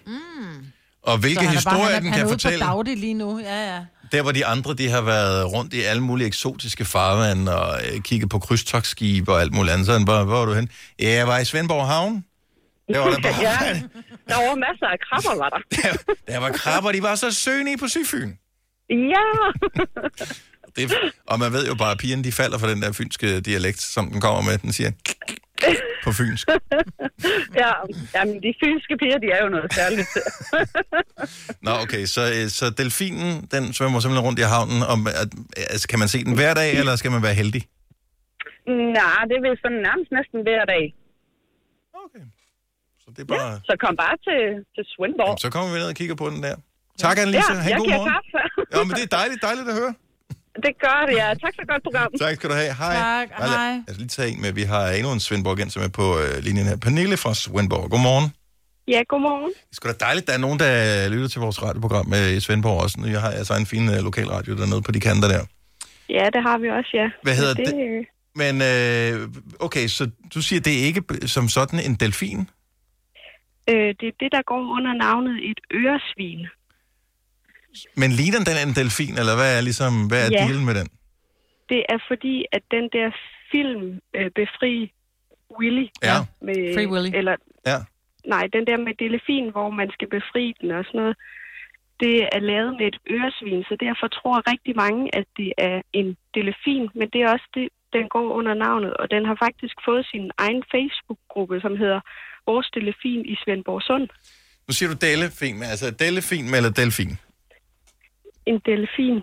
Og 1.11 1.15
hvilke 1.23 1.41
Så 1.45 1.47
han 1.47 1.55
er 1.55 1.59
historier 1.61 1.85
han 1.85 1.95
er, 1.95 2.01
den 2.01 2.11
han 2.13 2.19
kan 2.19 2.27
er 2.27 2.31
fortælle. 2.37 2.59
på 2.59 2.65
daglig 2.71 2.97
lige 3.05 3.15
nu, 3.15 3.31
ja, 3.51 3.59
ja. 3.73 3.81
Der, 4.13 4.23
hvor 4.23 4.33
de 4.33 4.47
andre, 4.47 4.71
de 4.75 4.89
har 4.97 5.03
været 5.15 5.53
rundt 5.55 5.75
i 5.75 5.81
alle 5.91 6.03
mulige 6.03 6.27
eksotiske 6.27 6.85
farvand 6.85 7.49
og 7.49 7.69
øh, 7.87 8.01
kigget 8.09 8.31
på 8.31 8.39
krydstogsskibe 8.39 9.33
og 9.35 9.41
alt 9.41 9.55
muligt 9.55 9.73
andet. 9.73 9.87
Så 9.87 9.93
er 9.93 9.97
den 9.97 10.07
bare, 10.07 10.25
hvor 10.25 10.39
var 10.39 10.45
du 10.45 10.55
hen? 10.61 10.69
Ja, 11.03 11.11
jeg 11.21 11.27
var 11.27 11.39
i 11.39 11.45
Svendborg 11.45 11.87
Havn. 11.87 12.25
Der 12.93 12.99
var 12.99 13.11
der 13.11 13.21
bare, 13.27 13.41
ja, 13.41 13.81
der 14.29 14.37
var 14.49 14.55
masser 14.67 14.87
af 14.87 14.99
krabber, 15.07 15.35
var 15.43 15.49
der. 15.49 15.63
der 16.33 16.39
var 16.41 16.51
krabber, 16.53 16.93
de 16.93 17.03
var 17.03 17.15
så 17.15 17.31
sønige 17.35 17.79
på 17.79 17.89
Syfyn. 17.89 18.31
Ja! 18.91 19.27
Det, 20.77 20.85
er- 20.85 21.11
og 21.27 21.39
man 21.39 21.53
ved 21.53 21.67
jo 21.67 21.75
bare, 21.75 21.91
at 21.93 21.99
pigerne 21.99 22.25
de 22.25 22.33
falder 22.33 22.59
for 22.59 22.67
den 22.67 22.83
der 22.83 22.93
fynske 22.93 23.41
dialekt, 23.41 23.81
som 23.81 24.11
den 24.11 24.21
kommer 24.21 24.43
med. 24.43 24.59
Den 24.59 24.73
siger 24.73 24.91
på 26.05 26.13
fynsk. 26.13 26.49
ja, 27.63 27.71
jamen, 28.15 28.35
de 28.43 28.55
fynske 28.65 28.97
piger, 29.01 29.19
de 29.19 29.27
er 29.37 29.43
jo 29.45 29.49
noget 29.49 29.75
særligt. 29.75 30.09
Nå, 31.63 31.71
okay, 31.85 32.05
så, 32.07 32.21
øh, 32.37 32.49
så 32.49 32.71
delfinen, 32.71 33.49
den 33.53 33.73
svømmer 33.73 34.01
simpelthen 34.01 34.27
rundt 34.27 34.39
i 34.39 34.43
havnen. 34.43 34.83
Om, 34.83 35.07
at, 35.07 35.29
altså, 35.57 35.89
kan 35.89 35.99
man 35.99 36.09
se 36.09 36.25
den 36.25 36.35
hver 36.35 36.55
dag, 36.55 36.79
eller 36.79 36.97
skal 36.97 37.11
man 37.11 37.23
være 37.23 37.35
heldig? 37.35 37.63
Nej, 38.99 39.21
det 39.31 39.39
vil 39.45 39.55
sådan 39.63 39.81
nærmest 39.89 40.11
næsten 40.19 40.39
hver 40.47 40.65
dag. 40.65 40.85
Så 43.11 43.15
det 43.17 43.23
er 43.23 43.29
bare... 43.35 43.47
Ja, 43.53 43.59
så 43.71 43.75
kom 43.85 43.95
bare 44.05 44.17
til, 44.27 44.41
til 44.75 44.85
Svendborg. 44.93 45.35
Så 45.45 45.49
kommer 45.55 45.69
vi 45.75 45.79
ned 45.83 45.89
og 45.95 45.95
kigger 46.01 46.15
på 46.23 46.27
den 46.31 46.43
der. 46.47 46.57
Tak, 47.05 47.19
Annelise. 47.19 47.53
Ja, 47.53 47.59
Ha' 47.59 47.63
en 47.63 47.71
jeg 47.71 47.79
god 47.79 47.89
morgen. 47.89 48.13
kaffe. 48.13 48.39
Ja, 48.75 48.79
men 48.87 48.93
det 48.99 49.03
er 49.09 49.13
dejligt, 49.21 49.41
dejligt 49.49 49.69
at 49.73 49.75
høre. 49.81 49.95
Det 50.67 50.73
gør 50.85 50.99
det, 51.09 51.15
ja. 51.23 51.29
Tak 51.45 51.53
for 51.57 51.63
et 51.63 51.69
godt 51.69 51.83
program. 51.83 52.09
Tak 52.21 52.35
skal 52.37 52.51
du 52.51 52.55
have. 52.55 52.73
Hej. 52.83 52.95
Tak, 52.95 53.29
lad- 53.41 53.49
hej. 53.49 53.73
Lad 53.87 53.91
os 53.95 53.97
lige 53.99 54.09
tage 54.09 54.29
en 54.33 54.41
med. 54.43 54.53
Vi 54.53 54.63
har 54.63 54.85
endnu 54.99 55.13
en 55.13 55.21
Svendborg 55.21 55.71
som 55.73 55.83
er 55.83 55.89
på 55.89 56.07
øh, 56.23 56.39
linjen 56.47 56.67
her. 56.67 56.77
Pernille 56.77 57.17
fra 57.17 57.35
Svendborg. 57.35 57.91
Godmorgen. 57.91 58.27
Ja, 58.89 59.01
godmorgen. 59.09 59.51
Det 59.51 59.73
er 59.73 59.77
sgu 59.77 59.89
da 59.89 59.95
dejligt, 60.07 60.27
der 60.27 60.33
er 60.33 60.39
nogen, 60.39 60.59
der 60.59 61.09
lytter 61.09 61.29
til 61.29 61.41
vores 61.41 61.63
radioprogram 61.63 62.13
øh, 62.15 62.31
i 62.37 62.41
Svendborg 62.41 62.83
også. 62.83 62.99
Jeg 63.07 63.21
har 63.21 63.31
altså 63.31 63.55
en 63.55 63.67
fin 63.67 63.89
øh, 63.95 63.99
lokalradio 64.09 64.57
dernede 64.57 64.83
på 64.83 64.93
de 64.93 65.01
kanter 65.01 65.29
der. 65.29 65.43
Ja, 66.09 66.25
det 66.35 66.43
har 66.43 66.59
vi 66.59 66.69
også, 66.71 66.91
ja. 66.95 67.07
Hvad 67.23 67.35
hedder 67.37 67.55
det? 67.55 67.67
det? 67.67 67.75
øh, 67.75 68.05
Men 68.35 68.63
øh, 68.63 69.29
okay, 69.61 69.87
så 69.89 70.11
du 70.35 70.43
siger, 70.43 70.61
det 70.61 70.73
er 70.81 70.85
ikke 70.85 71.03
som 71.27 71.49
sådan 71.49 71.81
en 71.81 71.95
delfin? 71.95 72.49
Øh, 73.71 73.89
det 74.01 74.07
er 74.13 74.17
det, 74.23 74.31
der 74.37 74.43
går 74.43 74.63
under 74.77 74.93
navnet 74.95 75.51
et 75.51 75.61
øresvin. 75.75 76.47
Men 78.01 78.11
ligner 78.19 78.41
den 78.49 78.57
en 78.69 78.75
delfin, 78.81 79.15
eller 79.21 79.35
hvad 79.41 79.51
er, 79.59 79.61
ligesom, 79.69 79.93
hvad 80.11 80.21
er 80.27 80.31
Ja. 80.33 80.39
dealen 80.45 80.65
med 80.69 80.75
den? 80.81 80.89
Det 81.73 81.81
er 81.89 81.99
fordi, 82.11 82.37
at 82.53 82.63
den 82.71 82.85
der 82.97 83.09
film, 83.53 84.01
øh, 84.17 84.31
Befri 84.39 84.93
Willy, 85.59 85.87
Ja. 86.09 86.17
med, 86.47 86.59
Free 86.75 86.89
Willy. 86.93 87.11
eller 87.19 87.37
Ja. 87.67 87.79
nej, 88.35 88.45
den 88.57 88.65
der 88.67 88.77
med 88.87 88.95
delfin, 89.05 89.51
hvor 89.55 89.71
man 89.71 89.91
skal 89.97 90.09
befri 90.09 90.55
den 90.61 90.71
og 90.71 90.85
sådan 90.85 91.01
noget, 91.01 91.17
det 92.01 92.29
er 92.37 92.41
lavet 92.53 92.73
med 92.79 92.87
et 92.87 92.99
øresvin, 93.11 93.63
så 93.69 93.77
derfor 93.87 94.07
tror 94.09 94.51
rigtig 94.53 94.75
mange, 94.77 95.03
at 95.19 95.25
det 95.37 95.53
er 95.59 95.83
en 95.93 96.17
delfin, 96.35 96.89
men 96.95 97.09
det 97.13 97.21
er 97.23 97.29
også 97.33 97.49
det, 97.55 97.69
den 97.93 98.09
går 98.09 98.27
under 98.39 98.55
navnet, 98.55 98.93
og 99.01 99.11
den 99.11 99.25
har 99.25 99.37
faktisk 99.47 99.77
fået 99.85 100.07
sin 100.13 100.31
egen 100.39 100.63
Facebook-gruppe, 100.75 101.61
som 101.61 101.77
hedder 101.77 102.01
Vores 102.47 102.67
Delfin 102.75 103.21
i 103.27 103.35
Svendborg 103.45 103.83
Sund. 103.83 104.09
Nu 104.69 104.75
siger 104.75 104.89
du 104.89 104.97
delfin, 105.01 105.55
men 105.59 105.69
altså 105.69 105.91
delfin 105.91 106.55
eller 106.55 106.71
delfin? 106.71 107.19
En 108.47 108.61
delfin. 108.67 109.23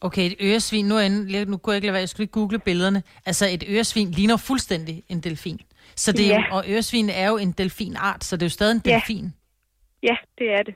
Okay, 0.00 0.22
et 0.30 0.34
øresvin, 0.40 0.84
nu, 0.88 0.94
er 0.94 0.98
jeg 1.00 1.06
inde, 1.06 1.44
nu 1.44 1.56
kunne 1.56 1.72
jeg 1.72 1.76
ikke 1.76 1.86
lade 1.86 1.92
være, 1.92 2.00
jeg 2.00 2.08
skulle 2.08 2.24
lige 2.24 2.32
google 2.32 2.58
billederne. 2.58 3.02
Altså, 3.26 3.46
et 3.48 3.64
øresvin 3.68 4.10
ligner 4.10 4.36
fuldstændig 4.36 5.02
en 5.08 5.20
delfin. 5.20 5.60
Så 5.96 6.12
det 6.12 6.20
er 6.26 6.28
jo, 6.28 6.34
Ja. 6.34 6.54
og 6.54 6.64
øresvin 6.68 7.10
er 7.10 7.28
jo 7.28 7.36
en 7.36 7.52
delfinart, 7.52 8.24
så 8.24 8.36
det 8.36 8.42
er 8.42 8.46
jo 8.46 8.50
stadig 8.50 8.72
en 8.74 8.82
Ja. 8.86 8.94
delfin. 8.94 9.34
Ja, 10.02 10.16
det 10.38 10.46
er 10.58 10.62
det. 10.62 10.74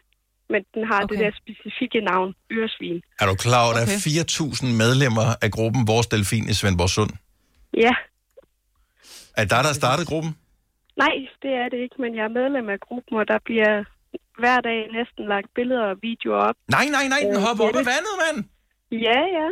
Men 0.50 0.62
den 0.74 0.84
har 0.86 0.94
okay. 0.94 1.04
Okay. 1.04 1.24
det 1.24 1.24
der 1.24 1.38
specifikke 1.42 2.00
navn, 2.00 2.34
øresvin. 2.52 3.02
Er 3.20 3.26
du 3.26 3.34
klar 3.34 3.62
over, 3.64 3.72
at 3.72 3.76
der 3.76 3.82
Okay. 3.82 3.92
er 3.94 4.00
4.000 4.00 4.66
medlemmer 4.82 5.26
af 5.42 5.50
gruppen 5.50 5.86
Vores 5.86 6.06
Delfin 6.06 6.48
i 6.48 6.52
Svendborg 6.52 6.90
Sund? 6.90 7.10
Ja, 7.76 7.90
Er 9.36 9.44
der, 9.44 9.62
der 9.62 9.72
startet 9.72 10.06
gruppen? 10.06 10.32
nej, 10.96 11.14
det 11.42 11.50
er 11.62 11.68
det 11.72 11.78
ikke, 11.84 11.96
men 12.04 12.10
jeg 12.16 12.24
er 12.24 12.34
medlem 12.40 12.68
af 12.68 12.80
gruppen, 12.80 13.14
og 13.20 13.28
der 13.32 13.38
bliver 13.48 13.72
hver 14.42 14.60
dag 14.68 14.80
næsten 14.98 15.22
lagt 15.32 15.48
billeder 15.54 15.84
og 15.92 15.96
videoer 16.02 16.40
op. 16.48 16.54
Nej, 16.76 16.86
nej, 16.96 17.08
nej, 17.08 17.20
den 17.28 17.36
Øh, 17.36 17.42
hopper 17.46 17.64
op 17.64 17.68
Jette. 17.68 17.80
af 17.80 17.86
vandet, 17.94 18.14
mand! 18.24 18.38
Ja, 19.08 19.20
ja. 19.38 19.48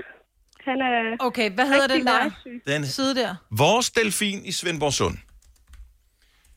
Han 0.69 0.79
er 0.89 1.17
Okay, 1.29 1.51
hvad 1.51 1.67
hedder 1.67 1.87
den 1.97 2.07
der. 2.07 2.31
Den 2.67 2.87
side 2.87 3.15
der? 3.15 3.35
Vores 3.51 3.91
Delfin 3.91 4.45
i 4.45 4.53
Svendborg 4.53 4.93
Sund. 4.93 5.17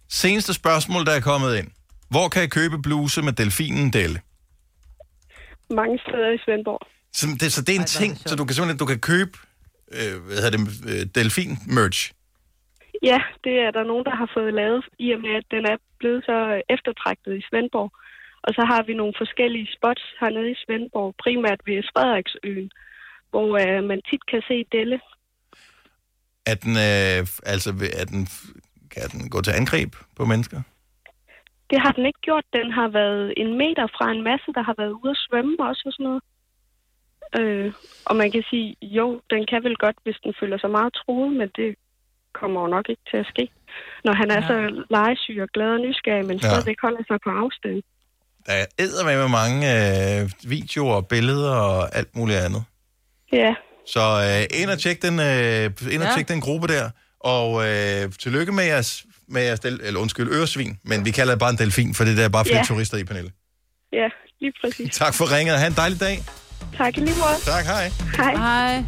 Seneste 0.10 0.54
spørgsmål, 0.54 1.06
der 1.06 1.12
er 1.12 1.20
kommet 1.20 1.56
ind. 1.58 1.68
Hvor 2.10 2.28
kan 2.30 2.42
jeg 2.42 2.52
købe 2.52 2.82
bluse 2.82 3.22
med 3.22 3.34
delfinen 3.34 3.94
Delle? 3.94 4.22
Mange 5.70 6.00
steder 6.00 6.30
i 6.30 6.38
Svendborg. 6.46 6.88
Så 7.14 7.28
det, 7.40 7.54
så 7.54 7.62
det 7.62 7.76
er 7.76 7.80
en 7.80 7.86
ting, 7.86 8.18
så 8.26 8.36
du 8.36 8.46
kan 8.46 8.56
simpelthen 8.56 8.78
du 8.80 8.86
kan 8.86 9.00
købe 9.00 9.32
øh, 9.92 10.22
hvad 10.26 10.36
hedder 10.36 10.58
det, 10.58 10.62
øh, 10.88 11.06
delfin-merch. 11.16 12.12
Ja, 13.04 13.20
det 13.44 13.56
er 13.60 13.72
der 13.72 13.84
nogen, 13.84 14.06
der 14.06 14.16
har 14.16 14.30
fået 14.34 14.54
lavet, 14.54 14.86
i 15.00 15.12
og 15.12 15.20
med, 15.20 15.34
at 15.36 15.46
den 15.52 15.66
er 15.66 15.78
blevet 16.00 16.24
så 16.26 16.62
eftertragtet 16.70 17.38
i 17.38 17.46
Svendborg. 17.50 17.92
Og 18.44 18.54
så 18.54 18.63
har 18.72 18.84
vi 18.84 18.94
nogle 18.94 19.13
forskellige 19.18 19.68
spots 19.78 20.04
hernede 20.20 20.52
i 20.52 20.56
Svendborg, 20.66 21.16
primært 21.24 21.62
ved 21.66 21.84
Frederiksøen, 21.94 22.72
hvor 23.30 23.48
øh, 23.63 23.84
man 23.84 24.02
tit 24.10 24.26
kan 24.32 24.42
se 24.48 24.66
Delle. 24.72 25.00
Er 26.46 26.56
den, 26.63 26.74
øh, 26.89 27.20
altså, 27.54 27.70
er 28.02 28.06
den, 28.06 28.22
kan 28.94 29.10
den 29.13 29.30
gå 29.30 29.42
til 29.42 29.54
angreb 29.62 29.92
på 30.18 30.26
mennesker? 30.26 30.62
Det 31.70 31.80
har 31.82 31.92
den 31.92 32.06
ikke 32.06 32.22
gjort. 32.22 32.46
Den 32.54 32.72
har 32.72 32.88
været 32.88 33.34
en 33.38 33.58
meter 33.58 33.88
fra 33.98 34.12
en 34.12 34.24
masse, 34.24 34.54
der 34.56 34.63
har 34.63 34.76
været 34.78 34.92
ude 35.02 35.12
at 35.12 35.24
svømme 35.26 35.56
også 35.60 35.84
og 35.86 35.94
sådan 35.94 36.04
noget. 36.10 36.24
Øh, 37.39 37.74
og 38.06 38.16
man 38.16 38.32
kan 38.32 38.44
sige, 38.50 38.76
jo, 38.82 39.22
den 39.30 39.46
kan 39.46 39.63
vel 39.63 39.78
godt, 39.78 39.98
hvis 40.04 40.20
den 40.24 40.34
føler 40.39 40.58
sig 40.58 40.70
meget 40.70 40.94
truet, 40.94 41.34
men 41.34 41.50
det 41.56 41.76
kommer 42.39 42.58
jo 42.62 42.67
nok 42.76 42.86
ikke 42.93 43.06
til 43.12 43.17
at 43.24 43.28
ske. 43.34 43.46
Når 44.06 44.13
han 44.22 44.28
er 44.32 44.41
Ja. 44.41 44.48
så 44.50 44.56
legesyg 44.98 45.38
og 45.46 45.50
glad 45.56 45.69
og 45.78 45.82
nysgerrig, 45.88 46.26
men 46.30 46.38
Ja. 46.38 46.48
stadigvæk 46.50 46.76
holder 46.86 47.04
sig 47.10 47.17
på 47.26 47.30
afstand. 47.43 47.78
Der 48.46 48.54
er 48.62 48.65
eddermame 48.84 49.22
med 49.26 49.30
mange 49.41 49.60
øh, 49.80 50.30
videoer 50.56 51.02
billeder 51.02 51.56
og 51.56 51.96
alt 52.00 52.15
muligt 52.15 52.39
andet. 52.39 52.63
Ja, 53.34 53.54
Så 53.96 54.04
øh, 54.28 54.62
ind 54.62 54.69
og 54.69 54.80
tjek 54.80 55.02
den, 55.02 55.19
øh, 55.19 55.65
ind 55.96 56.02
og 56.04 56.08
Ja. 56.10 56.13
tjek 56.15 56.28
den 56.28 56.41
gruppe 56.41 56.67
der. 56.67 56.89
Og 57.19 57.48
øh, 57.69 58.12
tillykke 58.24 58.52
med 58.52 58.63
jeres, 58.63 59.06
med 59.28 59.41
jeres 59.43 59.60
del, 59.60 59.80
eller 59.84 60.00
undskyld, 60.00 60.28
øresvin. 60.32 60.80
Men 60.84 61.06
vi 61.06 61.12
kalder 61.12 61.34
det 61.34 61.39
bare 61.39 61.50
en 61.50 61.58
delfin, 61.58 61.93
for 61.93 62.04
det 62.04 62.17
der 62.17 62.24
er 62.26 62.30
bare 62.30 62.46
flere 62.46 62.58
Ja. 62.58 62.63
turister 62.63 62.98
i 62.98 63.04
panelet. 63.04 63.32
ja, 63.93 64.08
lige 64.42 64.54
præcis. 64.62 64.96
Tak 65.04 65.13
for 65.13 65.36
ringet. 65.38 65.60
Ha' 65.60 65.67
en 65.67 65.73
dejlig 65.73 66.00
dag. 66.00 66.17
Tak 66.77 66.98
i 66.98 67.00
lige 67.00 67.15
måde. 67.23 67.38
Tak, 67.46 67.65
hej. 67.65 67.86
Hej. 68.17 68.36
Hej. 68.36 68.84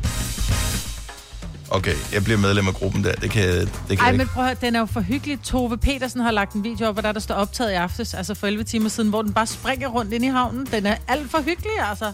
Okay, 1.69 1.95
jeg 2.13 2.23
bliver 2.23 2.37
medlem 2.37 2.67
af 2.67 2.73
gruppen 2.73 3.03
der. 3.03 3.11
Det 3.13 3.31
kan, 3.31 3.43
det 3.59 3.69
kan 3.89 3.99
Ej, 3.99 4.05
jeg 4.05 4.17
men 4.17 4.27
prøv 4.27 4.43
at 4.43 4.49
høre, 4.49 4.57
den 4.61 4.75
er 4.75 4.79
jo 4.79 4.85
for 4.85 5.01
hyggelig. 5.01 5.39
Tove 5.41 5.77
Petersen 5.77 6.21
har 6.21 6.31
lagt 6.31 6.53
en 6.53 6.63
video 6.63 6.87
op, 6.87 6.95
hvor 6.95 7.01
der, 7.01 7.11
der 7.11 7.19
står 7.19 7.35
optaget 7.35 7.71
i 7.71 7.73
aftes, 7.73 8.13
altså 8.13 8.33
for 8.33 8.47
11 8.47 8.63
timer 8.63 8.89
siden, 8.89 9.09
hvor 9.09 9.21
den 9.21 9.33
bare 9.33 9.47
springer 9.47 9.87
rundt 9.87 10.13
ind 10.13 10.25
i 10.25 10.27
havnen. 10.27 10.67
Den 10.71 10.85
er 10.85 10.95
alt 11.07 11.31
for 11.31 11.37
hyggelig, 11.37 11.71
altså. 11.89 12.13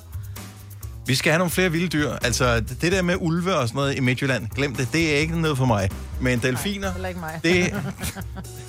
Vi 1.06 1.16
skal 1.16 1.32
have 1.32 1.38
nogle 1.38 1.52
flere 1.52 1.72
vilde 1.72 1.88
dyr. 1.88 2.12
Altså, 2.12 2.60
det 2.60 2.92
der 2.92 3.02
med 3.02 3.16
ulve 3.20 3.56
og 3.56 3.68
sådan 3.68 3.80
noget 3.80 3.98
i 3.98 4.00
Midtjylland, 4.00 4.48
glem 4.56 4.76
det. 4.76 4.88
Det 4.94 5.16
er 5.16 5.18
ikke 5.18 5.42
noget 5.42 5.58
for 5.58 5.66
mig. 5.66 5.90
Men 6.22 6.40
delfiner, 6.40 6.92
Heller 6.92 7.10
ikke 7.10 7.20
mig. 7.20 7.40
det, 7.44 7.74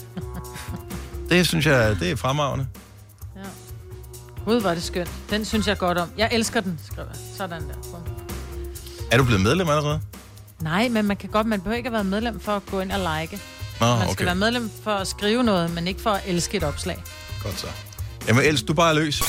det 1.31 1.47
synes 1.47 1.67
jeg, 1.67 1.97
det 2.01 2.11
er 2.11 2.17
fremragende. 2.17 2.67
Gud, 4.45 4.61
var 4.61 4.75
det 4.75 4.83
skønt. 4.83 5.11
Den 5.31 5.45
synes 5.45 5.67
jeg 5.67 5.79
godt 5.79 5.99
om. 5.99 6.09
Jeg 6.19 6.29
elsker 6.33 6.61
den, 6.61 6.79
skriver 6.85 7.09
jeg. 7.09 7.21
Sådan 7.37 7.63
der. 7.63 7.75
Bum. 7.75 8.01
Er 9.11 9.17
du 9.17 9.25
blevet 9.25 9.43
medlem 9.43 9.69
allerede? 9.69 10.01
Nej, 10.63 10.89
men 10.89 11.07
man 11.07 11.17
kan 11.17 11.29
godt, 11.29 11.47
man 11.47 11.61
behøver 11.61 11.77
ikke 11.77 11.87
at 11.87 11.93
være 11.93 12.05
medlem 12.05 12.41
for 12.41 12.53
at 12.53 12.67
gå 12.67 12.81
ind 12.81 12.93
og 12.93 12.99
like. 13.21 13.41
Nå, 13.81 13.87
Man 13.87 13.99
skal 13.99 14.11
okay. 14.11 14.25
være 14.25 14.35
medlem 14.35 14.71
for 14.85 14.91
at 14.91 15.09
skrive 15.09 15.43
noget, 15.45 15.75
men 15.75 15.87
ikke 15.87 16.01
for 16.03 16.11
at 16.11 16.23
elske 16.27 16.57
et 16.57 16.65
opslag. 16.65 17.03
Godt 17.43 17.59
så. 17.61 17.67
Jamen, 18.29 18.45
ellers 18.45 18.63
du 18.63 18.75
bare 18.75 18.91
er 18.91 18.95
løs. 18.95 19.23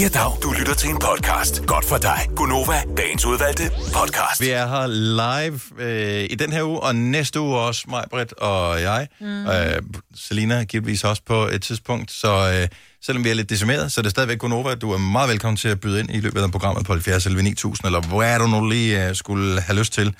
Ja, 0.00 0.08
dag. 0.08 0.32
Du 0.42 0.52
lytter 0.58 0.74
til 0.74 0.90
en 0.90 0.98
podcast. 0.98 1.66
Godt 1.66 1.84
for 1.84 1.96
dig. 1.98 2.28
Gunova, 2.36 2.82
dagens 2.96 3.24
udvalgte 3.24 3.70
podcast. 3.94 4.40
Vi 4.40 4.48
er 4.48 4.66
her 4.66 4.86
live 4.86 5.60
øh, 5.78 6.26
i 6.30 6.34
den 6.34 6.52
her 6.52 6.62
uge, 6.62 6.80
og 6.80 6.96
næste 6.96 7.40
uge 7.40 7.58
også, 7.58 7.84
mig, 7.88 8.04
Britt 8.10 8.32
og 8.32 8.82
jeg. 8.82 9.08
Mm. 9.20 9.46
Øh, 9.46 9.82
Selina 10.16 10.64
givetvis 10.64 11.04
også 11.04 11.22
på 11.26 11.46
et 11.46 11.62
tidspunkt. 11.62 12.12
Så 12.12 12.58
øh, 12.60 12.68
selvom 13.06 13.24
vi 13.24 13.30
er 13.30 13.34
lidt 13.34 13.50
decimeret, 13.50 13.92
så 13.92 14.00
er 14.00 14.02
det 14.02 14.10
stadigvæk 14.10 14.38
Gunova. 14.38 14.74
Du 14.74 14.92
er 14.92 14.98
meget 14.98 15.28
velkommen 15.30 15.56
til 15.56 15.68
at 15.68 15.80
byde 15.80 16.00
ind 16.00 16.10
i 16.10 16.20
løbet 16.20 16.42
af 16.42 16.50
programmet 16.50 16.84
på 16.86 16.92
70 16.92 17.26
11 17.26 17.42
9000, 17.42 17.86
eller 17.86 18.00
hvor 18.00 18.22
er 18.22 18.38
du 18.38 18.46
nu 18.46 18.68
lige 18.68 19.08
øh, 19.08 19.14
skulle 19.14 19.60
have 19.60 19.78
lyst 19.78 19.92
til. 19.92 20.14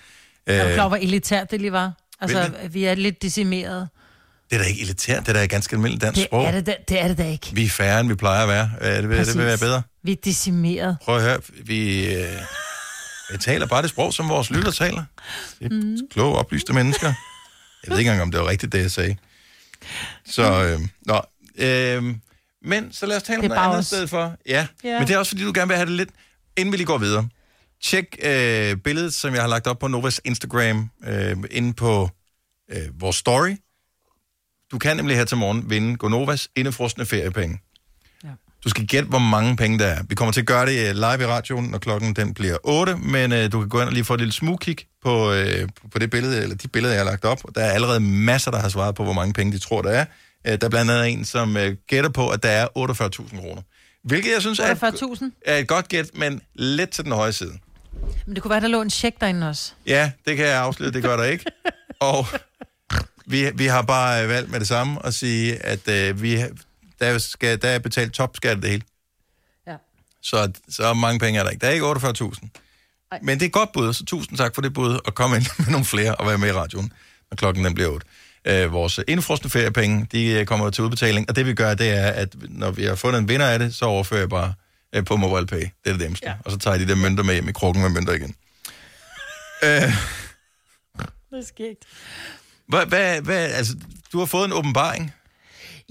Er 0.46 0.68
du 0.68 0.74
klar 0.74 0.88
hvor 0.88 0.96
elitært 0.96 1.50
det 1.50 1.60
lige 1.60 1.72
var? 1.72 1.92
Altså, 2.20 2.40
Hvilket? 2.48 2.74
vi 2.74 2.84
er 2.84 2.94
lidt 2.94 3.22
decimeret. 3.22 3.88
det 4.50 4.56
er 4.56 4.62
da 4.62 4.68
ikke 4.68 4.82
elitært, 4.82 5.20
det 5.26 5.28
er 5.28 5.32
da 5.32 5.46
ganske 5.46 5.74
almindeligt 5.76 6.02
dansk 6.02 6.16
Det 6.20 6.24
sprog. 6.26 6.44
er 6.44 6.50
det, 6.50 6.66
da, 6.66 6.74
det 6.88 7.00
er 7.00 7.08
det 7.08 7.18
da 7.18 7.28
ikke. 7.30 7.50
Vi 7.52 7.64
er 7.64 7.68
færre, 7.68 8.00
end 8.00 8.08
vi 8.08 8.14
plejer 8.14 8.42
at 8.42 8.48
være. 8.48 8.70
Øh, 8.80 8.88
det, 8.88 9.08
vil, 9.08 9.18
det 9.26 9.38
vil 9.38 9.46
være 9.46 9.58
bedre. 9.58 9.82
Vi 10.02 10.12
er 10.12 10.16
decimeret. 10.24 10.96
Prøv 11.02 11.16
at 11.16 11.22
høre, 11.22 11.38
vi, 11.64 12.14
øh, 12.14 12.28
vi 13.32 13.38
taler 13.38 13.66
bare 13.66 13.82
det 13.82 13.90
sprog, 13.90 14.14
som 14.14 14.28
vores 14.28 14.50
lytter 14.50 14.70
taler. 14.70 15.04
Det 15.58 15.66
er 15.72 15.74
mm. 15.74 15.96
kloge, 16.10 16.36
oplyste 16.38 16.72
mennesker. 16.72 17.06
Jeg 17.84 17.90
ved 17.90 17.98
ikke 17.98 18.10
engang, 18.10 18.22
om 18.22 18.30
det 18.30 18.40
var 18.40 18.46
rigtigt, 18.48 18.72
det 18.72 18.82
jeg 18.82 18.90
sagde. 18.90 19.16
Så, 20.26 20.64
øh, 20.64 20.80
nå. 21.06 21.20
Øh, 21.56 22.14
men 22.64 22.92
så 22.92 23.06
lad 23.06 23.16
os 23.16 23.22
tale 23.22 23.38
om 23.38 23.42
Det 23.42 23.50
er 23.50 23.54
noget 23.54 23.58
bare 23.58 23.66
andet 23.66 23.78
os. 23.78 23.86
sted 23.86 24.06
for. 24.06 24.36
Ja. 24.48 24.66
Ja. 24.84 24.88
ja, 24.90 24.98
men 24.98 25.08
det 25.08 25.14
er 25.14 25.18
også, 25.18 25.30
fordi 25.30 25.44
du 25.44 25.52
gerne 25.54 25.68
vil 25.68 25.76
have 25.76 25.86
det 25.86 25.94
lidt, 25.96 26.08
inden 26.56 26.72
vi 26.72 26.76
lige 26.76 26.86
går 26.86 26.98
videre. 26.98 27.28
Tjek 27.82 28.16
øh, 28.22 28.76
billedet, 28.76 29.14
som 29.14 29.34
jeg 29.34 29.42
har 29.42 29.48
lagt 29.48 29.66
op 29.66 29.78
på 29.78 29.88
Novas 29.88 30.20
Instagram, 30.24 30.90
øh, 31.06 31.36
inde 31.50 31.72
på 31.72 32.10
øh, 32.70 33.00
vores 33.00 33.16
story. 33.16 33.56
Du 34.70 34.78
kan 34.78 34.96
nemlig 34.96 35.16
her 35.16 35.24
til 35.24 35.36
morgen 35.36 35.70
vinde 35.70 35.96
Gonovas 35.96 36.48
indefrostende 36.56 37.06
feriepenge. 37.06 37.60
Du 38.64 38.68
skal 38.68 38.86
gætte, 38.86 39.08
hvor 39.08 39.18
mange 39.18 39.56
penge 39.56 39.78
der 39.78 39.86
er. 39.86 40.02
Vi 40.08 40.14
kommer 40.14 40.32
til 40.32 40.40
at 40.40 40.46
gøre 40.46 40.66
det 40.66 40.88
øh, 40.88 40.94
live 40.94 41.22
i 41.22 41.26
radioen, 41.26 41.64
når 41.64 41.78
klokken 41.78 42.16
den 42.16 42.34
bliver 42.34 42.56
8, 42.64 42.96
men 42.96 43.32
øh, 43.32 43.52
du 43.52 43.60
kan 43.60 43.68
gå 43.68 43.80
ind 43.80 43.88
og 43.88 43.92
lige 43.92 44.04
få 44.04 44.14
et 44.14 44.20
lille 44.20 44.32
smugkig 44.32 44.76
på, 45.02 45.32
øh, 45.32 45.68
på 45.92 45.98
det 45.98 46.10
billede, 46.10 46.42
eller 46.42 46.56
de 46.56 46.68
billeder, 46.68 46.94
jeg 46.94 47.04
har 47.04 47.10
lagt 47.10 47.24
op. 47.24 47.42
Der 47.54 47.60
er 47.60 47.70
allerede 47.70 48.00
masser, 48.00 48.50
der 48.50 48.58
har 48.58 48.68
svaret 48.68 48.94
på, 48.94 49.04
hvor 49.04 49.12
mange 49.12 49.32
penge 49.32 49.52
de 49.52 49.58
tror, 49.58 49.82
der 49.82 49.90
er. 49.90 50.04
Øh, 50.46 50.52
der 50.60 50.66
er 50.66 50.70
blandt 50.70 50.90
andet 50.90 51.12
en, 51.12 51.24
som 51.24 51.56
øh, 51.56 51.76
gætter 51.88 52.10
på, 52.10 52.28
at 52.28 52.42
der 52.42 52.48
er 52.48 52.66
48.000 52.78 53.40
kroner. 53.40 53.62
Hvilket 54.04 54.32
jeg 54.32 54.40
synes 54.40 54.58
er 54.58 54.70
et, 54.70 54.82
48.000? 54.82 55.24
er 55.46 55.56
et 55.56 55.68
godt 55.68 55.88
gæt, 55.88 56.10
men 56.14 56.40
lidt 56.54 56.90
til 56.90 57.04
den 57.04 57.12
høje 57.12 57.32
side. 57.32 57.52
Men 58.26 58.34
det 58.34 58.42
kunne 58.42 58.50
være, 58.50 58.60
der 58.60 58.68
lå 58.68 58.82
en 58.82 58.90
check 58.90 59.20
derinde 59.20 59.48
også. 59.48 59.72
Ja, 59.86 60.12
det 60.26 60.36
kan 60.36 60.46
jeg 60.46 60.60
afsløre, 60.60 60.90
det 60.90 61.02
gør 61.02 61.16
der 61.16 61.24
ikke. 61.24 61.44
Og 62.00 62.26
vi, 63.26 63.50
vi 63.54 63.66
har 63.66 63.82
bare 63.82 64.22
øh, 64.22 64.28
valgt 64.28 64.50
med 64.50 64.60
det 64.60 64.68
samme 64.68 65.06
at 65.06 65.14
sige, 65.14 65.66
at 65.66 65.88
øh, 65.88 66.22
vi, 66.22 66.38
der, 67.00 67.18
skal, 67.18 67.62
der 67.62 67.68
er 67.68 67.78
betalt 67.78 68.12
topskat 68.12 68.56
det 68.56 68.70
hele. 68.70 68.82
Ja. 69.66 69.76
Så, 70.22 70.52
så 70.68 70.94
mange 70.94 71.18
penge 71.18 71.40
er 71.40 71.44
der 71.44 71.50
ikke. 71.50 71.60
Der 71.60 71.66
er 71.66 71.72
ikke 71.72 71.86
48.000. 71.86 72.48
Men 73.22 73.40
det 73.40 73.46
er 73.46 73.50
godt 73.50 73.72
bud, 73.72 73.92
så 73.92 74.04
tusind 74.04 74.38
tak 74.38 74.54
for 74.54 74.62
det 74.62 74.72
bud, 74.74 74.98
og 75.04 75.14
kom 75.14 75.34
ind 75.34 75.46
med 75.58 75.66
nogle 75.70 75.84
flere 75.84 76.14
og 76.14 76.26
være 76.26 76.38
med 76.38 76.48
i 76.48 76.52
radioen, 76.52 76.92
når 77.30 77.36
klokken 77.36 77.64
den 77.64 77.74
bliver 77.74 77.90
8. 77.90 78.06
Øh, 78.44 78.72
vores 78.72 79.00
indfrostende 79.08 79.50
feriepenge, 79.50 80.06
de 80.12 80.26
øh, 80.26 80.46
kommer 80.46 80.70
til 80.70 80.84
udbetaling, 80.84 81.28
og 81.28 81.36
det 81.36 81.46
vi 81.46 81.54
gør, 81.54 81.74
det 81.74 81.90
er, 81.90 82.06
at 82.06 82.34
når 82.48 82.70
vi 82.70 82.84
har 82.84 82.94
fundet 82.94 83.18
en 83.18 83.28
vinder 83.28 83.46
af 83.46 83.58
det, 83.58 83.74
så 83.74 83.84
overfører 83.84 84.20
jeg 84.20 84.28
bare 84.28 84.54
øh, 84.94 85.04
på 85.04 85.16
MobilePay. 85.16 85.60
Det 85.60 85.70
er 85.84 85.90
det 85.90 85.98
nemmeste. 86.00 86.26
Ja. 86.26 86.34
Og 86.44 86.50
så 86.52 86.58
tager 86.58 86.78
de 86.78 86.88
der 86.88 86.94
mønter 86.94 87.24
med 87.24 87.34
hjem 87.34 87.48
i 87.48 87.52
krukken 87.52 87.82
med 87.82 87.90
mønter 87.90 88.12
igen. 88.12 88.34
Øh, 89.64 89.68
Det 91.30 91.38
er 91.38 91.42
skægt. 91.46 91.84
hvad, 92.68 92.86
hvad, 92.86 93.20
hvad, 93.20 93.50
altså, 93.52 93.76
du 94.12 94.18
har 94.18 94.26
fået 94.26 94.44
en 94.44 94.52
åbenbaring. 94.52 95.12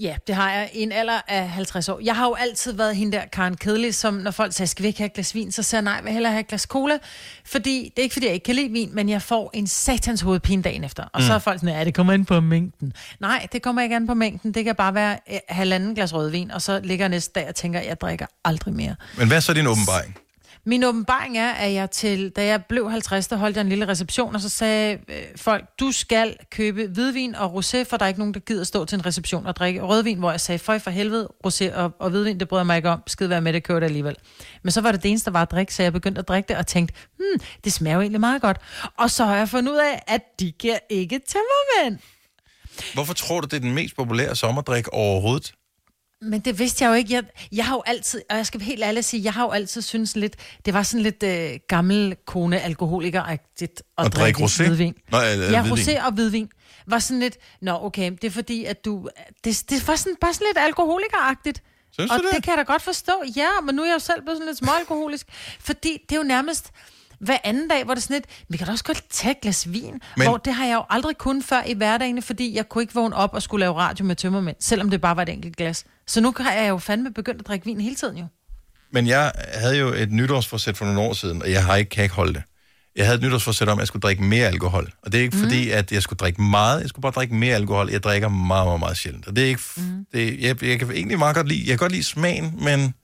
Ja, 0.00 0.16
det 0.26 0.34
har 0.34 0.52
jeg 0.52 0.70
i 0.72 0.82
en 0.82 0.92
alder 0.92 1.20
af 1.28 1.50
50 1.50 1.88
år. 1.88 2.00
Jeg 2.04 2.16
har 2.16 2.26
jo 2.26 2.34
altid 2.34 2.72
været 2.72 2.96
hende 2.96 3.16
der 3.16 3.24
Karen 3.32 3.56
Kedelig, 3.56 3.94
som 3.94 4.14
når 4.14 4.30
folk 4.30 4.52
siger, 4.52 4.66
skal 4.66 4.82
vi 4.82 4.86
ikke 4.86 4.98
have 4.98 5.06
et 5.06 5.12
glas 5.12 5.34
vin, 5.34 5.52
så 5.52 5.62
siger 5.62 5.78
jeg 5.78 5.84
nej, 5.84 5.92
jeg 5.92 6.04
vil 6.04 6.12
hellere 6.12 6.32
have 6.32 6.40
et 6.40 6.48
glas 6.48 6.62
cola. 6.62 6.98
Fordi, 7.44 7.92
det 7.96 7.98
er 7.98 8.02
ikke 8.02 8.12
fordi, 8.12 8.26
jeg 8.26 8.34
ikke 8.34 8.44
kan 8.44 8.54
lide 8.54 8.72
vin, 8.72 8.90
men 8.94 9.08
jeg 9.08 9.22
får 9.22 9.50
en 9.54 9.66
satans 9.66 10.20
hovedpine 10.20 10.62
dagen 10.62 10.84
efter. 10.84 11.02
Og 11.02 11.20
mm. 11.20 11.26
så 11.26 11.34
er 11.34 11.38
folk 11.38 11.60
sådan, 11.60 11.74
ja, 11.74 11.84
det 11.84 11.94
kommer 11.94 12.12
an 12.12 12.24
på 12.24 12.40
mængden. 12.40 12.92
Nej, 13.20 13.46
det 13.52 13.62
kommer 13.62 13.82
ikke 13.82 13.96
an 13.96 14.06
på 14.06 14.14
mængden. 14.14 14.54
Det 14.54 14.64
kan 14.64 14.74
bare 14.74 14.94
være 14.94 15.18
eh, 15.26 15.40
halvanden 15.48 15.94
glas 15.94 16.14
rødvin, 16.14 16.50
og 16.50 16.62
så 16.62 16.80
ligger 16.84 17.04
jeg 17.04 17.10
næste 17.10 17.40
dag 17.40 17.48
og 17.48 17.54
tænker, 17.54 17.80
jeg 17.80 18.00
drikker 18.00 18.26
aldrig 18.44 18.74
mere. 18.74 18.96
Men 19.18 19.26
hvad 19.26 19.36
er 19.36 19.40
så 19.40 19.52
din 19.52 19.66
åbenbaring? 19.66 20.16
Min 20.66 20.84
åbenbaring 20.84 21.38
er, 21.38 21.50
at 21.52 21.72
jeg 21.72 21.90
til, 21.90 22.30
da 22.30 22.44
jeg 22.44 22.64
blev 22.64 22.90
50, 22.90 23.28
der 23.28 23.36
holdt 23.36 23.56
jeg 23.56 23.62
en 23.62 23.68
lille 23.68 23.88
reception, 23.88 24.34
og 24.34 24.40
så 24.40 24.48
sagde 24.48 24.98
øh, 25.08 25.22
folk, 25.36 25.64
du 25.80 25.92
skal 25.92 26.36
købe 26.50 26.86
hvidvin 26.86 27.34
og 27.34 27.52
rosé, 27.54 27.82
for 27.82 27.96
der 27.96 28.04
er 28.04 28.08
ikke 28.08 28.20
nogen, 28.20 28.34
der 28.34 28.40
gider 28.40 28.64
stå 28.64 28.84
til 28.84 28.96
en 28.96 29.06
reception 29.06 29.46
og 29.46 29.56
drikke 29.56 29.82
rødvin, 29.82 30.18
hvor 30.18 30.30
jeg 30.30 30.40
sagde, 30.40 30.58
føj 30.58 30.78
for 30.78 30.90
helvede, 30.90 31.28
rosé 31.46 31.74
og, 31.74 31.92
og 31.98 32.10
hvidvin, 32.10 32.40
det 32.40 32.48
bryder 32.48 32.60
jeg 32.60 32.66
mig 32.66 32.76
ikke 32.76 32.90
om, 32.90 33.02
skid 33.06 33.26
være 33.26 33.40
med 33.40 33.52
det, 33.52 33.62
kører 33.62 33.80
det 33.80 33.86
alligevel. 33.86 34.16
Men 34.62 34.70
så 34.70 34.80
var 34.80 34.92
det 34.92 35.02
det 35.02 35.08
eneste, 35.08 35.24
der 35.24 35.30
var 35.30 35.42
at 35.42 35.50
drikke, 35.50 35.74
så 35.74 35.82
jeg 35.82 35.92
begyndte 35.92 36.18
at 36.18 36.28
drikke 36.28 36.48
det 36.48 36.56
og 36.56 36.66
tænkte, 36.66 36.94
hmm, 37.16 37.40
det 37.64 37.72
smager 37.72 37.94
jo 37.94 38.00
egentlig 38.00 38.20
meget 38.20 38.42
godt. 38.42 38.56
Og 38.98 39.10
så 39.10 39.24
har 39.24 39.36
jeg 39.36 39.48
fundet 39.48 39.72
ud 39.72 39.78
af, 39.78 40.02
at 40.06 40.22
de 40.40 40.52
giver 40.52 40.78
ikke 40.90 41.20
tømmermænd. 41.28 41.98
Hvorfor 42.94 43.14
tror 43.14 43.40
du, 43.40 43.46
det 43.46 43.56
er 43.56 43.60
den 43.60 43.74
mest 43.74 43.96
populære 43.96 44.36
sommerdrik 44.36 44.88
overhovedet? 44.88 45.52
Men 46.24 46.40
det 46.40 46.58
vidste 46.58 46.84
jeg 46.84 46.90
jo 46.90 46.94
ikke. 46.94 47.14
Jeg, 47.14 47.24
jeg 47.52 47.64
har 47.66 47.74
jo 47.74 47.82
altid, 47.86 48.22
og 48.30 48.36
jeg 48.36 48.46
skal 48.46 48.60
helt 48.60 48.82
ærligt 48.82 49.06
sige, 49.06 49.24
jeg 49.24 49.32
har 49.32 49.42
jo 49.44 49.50
altid 49.50 49.82
synes 49.82 50.16
lidt, 50.16 50.36
det 50.64 50.74
var 50.74 50.82
sådan 50.82 51.02
lidt 51.02 51.22
øh, 51.22 51.50
gammel 51.68 52.16
kone 52.26 52.60
alkoholiker-agtigt 52.60 53.82
at, 53.98 54.06
At 54.06 54.12
drikke 54.12 54.44
rosé? 54.44 54.62
hvidvin. 54.66 54.94
Nå, 55.10 55.18
eller 55.32 55.50
ja, 55.50 55.62
hvidvin. 55.62 55.84
rosé 55.98 56.06
og 56.06 56.12
hvidvin. 56.12 56.48
Var 56.86 56.98
sådan 56.98 57.20
lidt, 57.20 57.36
nå 57.62 57.78
okay, 57.84 58.10
det 58.10 58.24
er 58.24 58.30
fordi, 58.30 58.64
at 58.64 58.84
du, 58.84 59.08
det, 59.44 59.62
det 59.70 59.88
var 59.88 59.96
sådan, 59.96 60.16
bare 60.20 60.34
sådan 60.34 60.46
lidt 60.48 60.58
alkoholiker-agtigt. 60.58 61.58
Synes 61.92 62.10
og 62.10 62.18
du 62.18 62.22
det? 62.22 62.34
det 62.34 62.42
kan 62.42 62.50
jeg 62.50 62.58
da 62.66 62.72
godt 62.72 62.82
forstå. 62.82 63.12
Ja, 63.36 63.48
men 63.64 63.74
nu 63.74 63.82
er 63.82 63.86
jeg 63.86 63.94
jo 63.94 63.98
selv 63.98 64.22
blevet 64.22 64.36
sådan 64.38 64.46
lidt 64.46 64.58
småalkoholisk. 64.58 65.26
fordi 65.60 65.98
det 66.08 66.14
er 66.14 66.18
jo 66.20 66.22
nærmest 66.26 66.70
hver 67.20 67.38
anden 67.44 67.68
dag, 67.68 67.84
hvor 67.84 67.94
det 67.94 68.00
er 68.00 68.02
sådan 68.02 68.14
lidt, 68.14 68.26
vi 68.48 68.56
kan 68.56 68.66
da 68.66 68.72
også 68.72 68.84
godt 68.84 69.02
tage 69.10 69.30
et 69.30 69.40
glas 69.40 69.72
vin. 69.72 70.00
Men-. 70.16 70.28
Hvor 70.28 70.36
det 70.36 70.54
har 70.54 70.66
jeg 70.66 70.74
jo 70.74 70.84
aldrig 70.90 71.18
kun 71.18 71.42
før 71.42 71.62
i 71.66 71.74
hverdagen, 71.74 72.22
fordi 72.22 72.56
jeg 72.56 72.68
kunne 72.68 72.82
ikke 72.82 72.94
vågne 72.94 73.16
op 73.16 73.34
og 73.34 73.42
skulle 73.42 73.60
lave 73.60 73.74
radio 73.74 74.04
med 74.04 74.16
tømmermænd, 74.16 74.56
selvom 74.60 74.90
det 74.90 75.00
bare 75.00 75.16
var 75.16 75.22
et 75.22 75.28
enkelt 75.28 75.56
glas. 75.56 75.84
Så 76.06 76.20
nu 76.20 76.34
har 76.38 76.52
jeg 76.52 76.68
jo 76.68 76.78
fandme 76.78 77.12
begyndt 77.12 77.40
at 77.40 77.46
drikke 77.46 77.66
vin 77.66 77.80
hele 77.80 77.96
tiden 77.96 78.16
jo. 78.16 78.26
Men 78.92 79.06
jeg 79.06 79.32
havde 79.54 79.78
jo 79.78 79.88
et 79.88 80.12
nytårsforsæt 80.12 80.76
for 80.76 80.84
nogle 80.84 81.00
år 81.00 81.12
siden, 81.12 81.42
og 81.42 81.50
jeg 81.50 81.64
har 81.64 81.76
ikke, 81.76 81.88
kan 81.88 82.02
ikke 82.02 82.14
holde 82.14 82.34
det. 82.34 82.42
Jeg 82.96 83.06
havde 83.06 83.16
et 83.16 83.22
nytårsforsæt 83.22 83.68
om, 83.68 83.78
at 83.78 83.80
jeg 83.80 83.86
skulle 83.86 84.00
drikke 84.00 84.22
mere 84.22 84.46
alkohol. 84.46 84.92
Og 85.02 85.12
det 85.12 85.18
er 85.18 85.22
ikke 85.22 85.36
mm. 85.36 85.42
fordi, 85.42 85.70
at 85.70 85.92
jeg 85.92 86.02
skulle 86.02 86.16
drikke 86.16 86.42
meget. 86.42 86.80
Jeg 86.80 86.88
skulle 86.88 87.02
bare 87.02 87.12
drikke 87.12 87.34
mere 87.34 87.54
alkohol. 87.54 87.90
Jeg 87.90 88.02
drikker 88.02 88.28
meget, 88.28 88.66
meget, 88.66 88.80
meget 88.80 88.96
sjældent. 88.96 89.26
Og 89.26 89.36
det 89.36 89.44
er 89.44 89.48
ikke... 89.48 89.62
Mm. 89.76 90.06
Det, 90.12 90.40
jeg, 90.40 90.64
jeg 90.64 90.78
kan 90.78 90.90
egentlig 90.90 91.18
meget 91.18 91.36
godt 91.36 91.48
lide... 91.48 91.60
Jeg 91.60 91.68
kan 91.68 91.78
godt 91.78 91.92
lide 91.92 92.04
smagen, 92.04 92.54
men... 92.58 92.94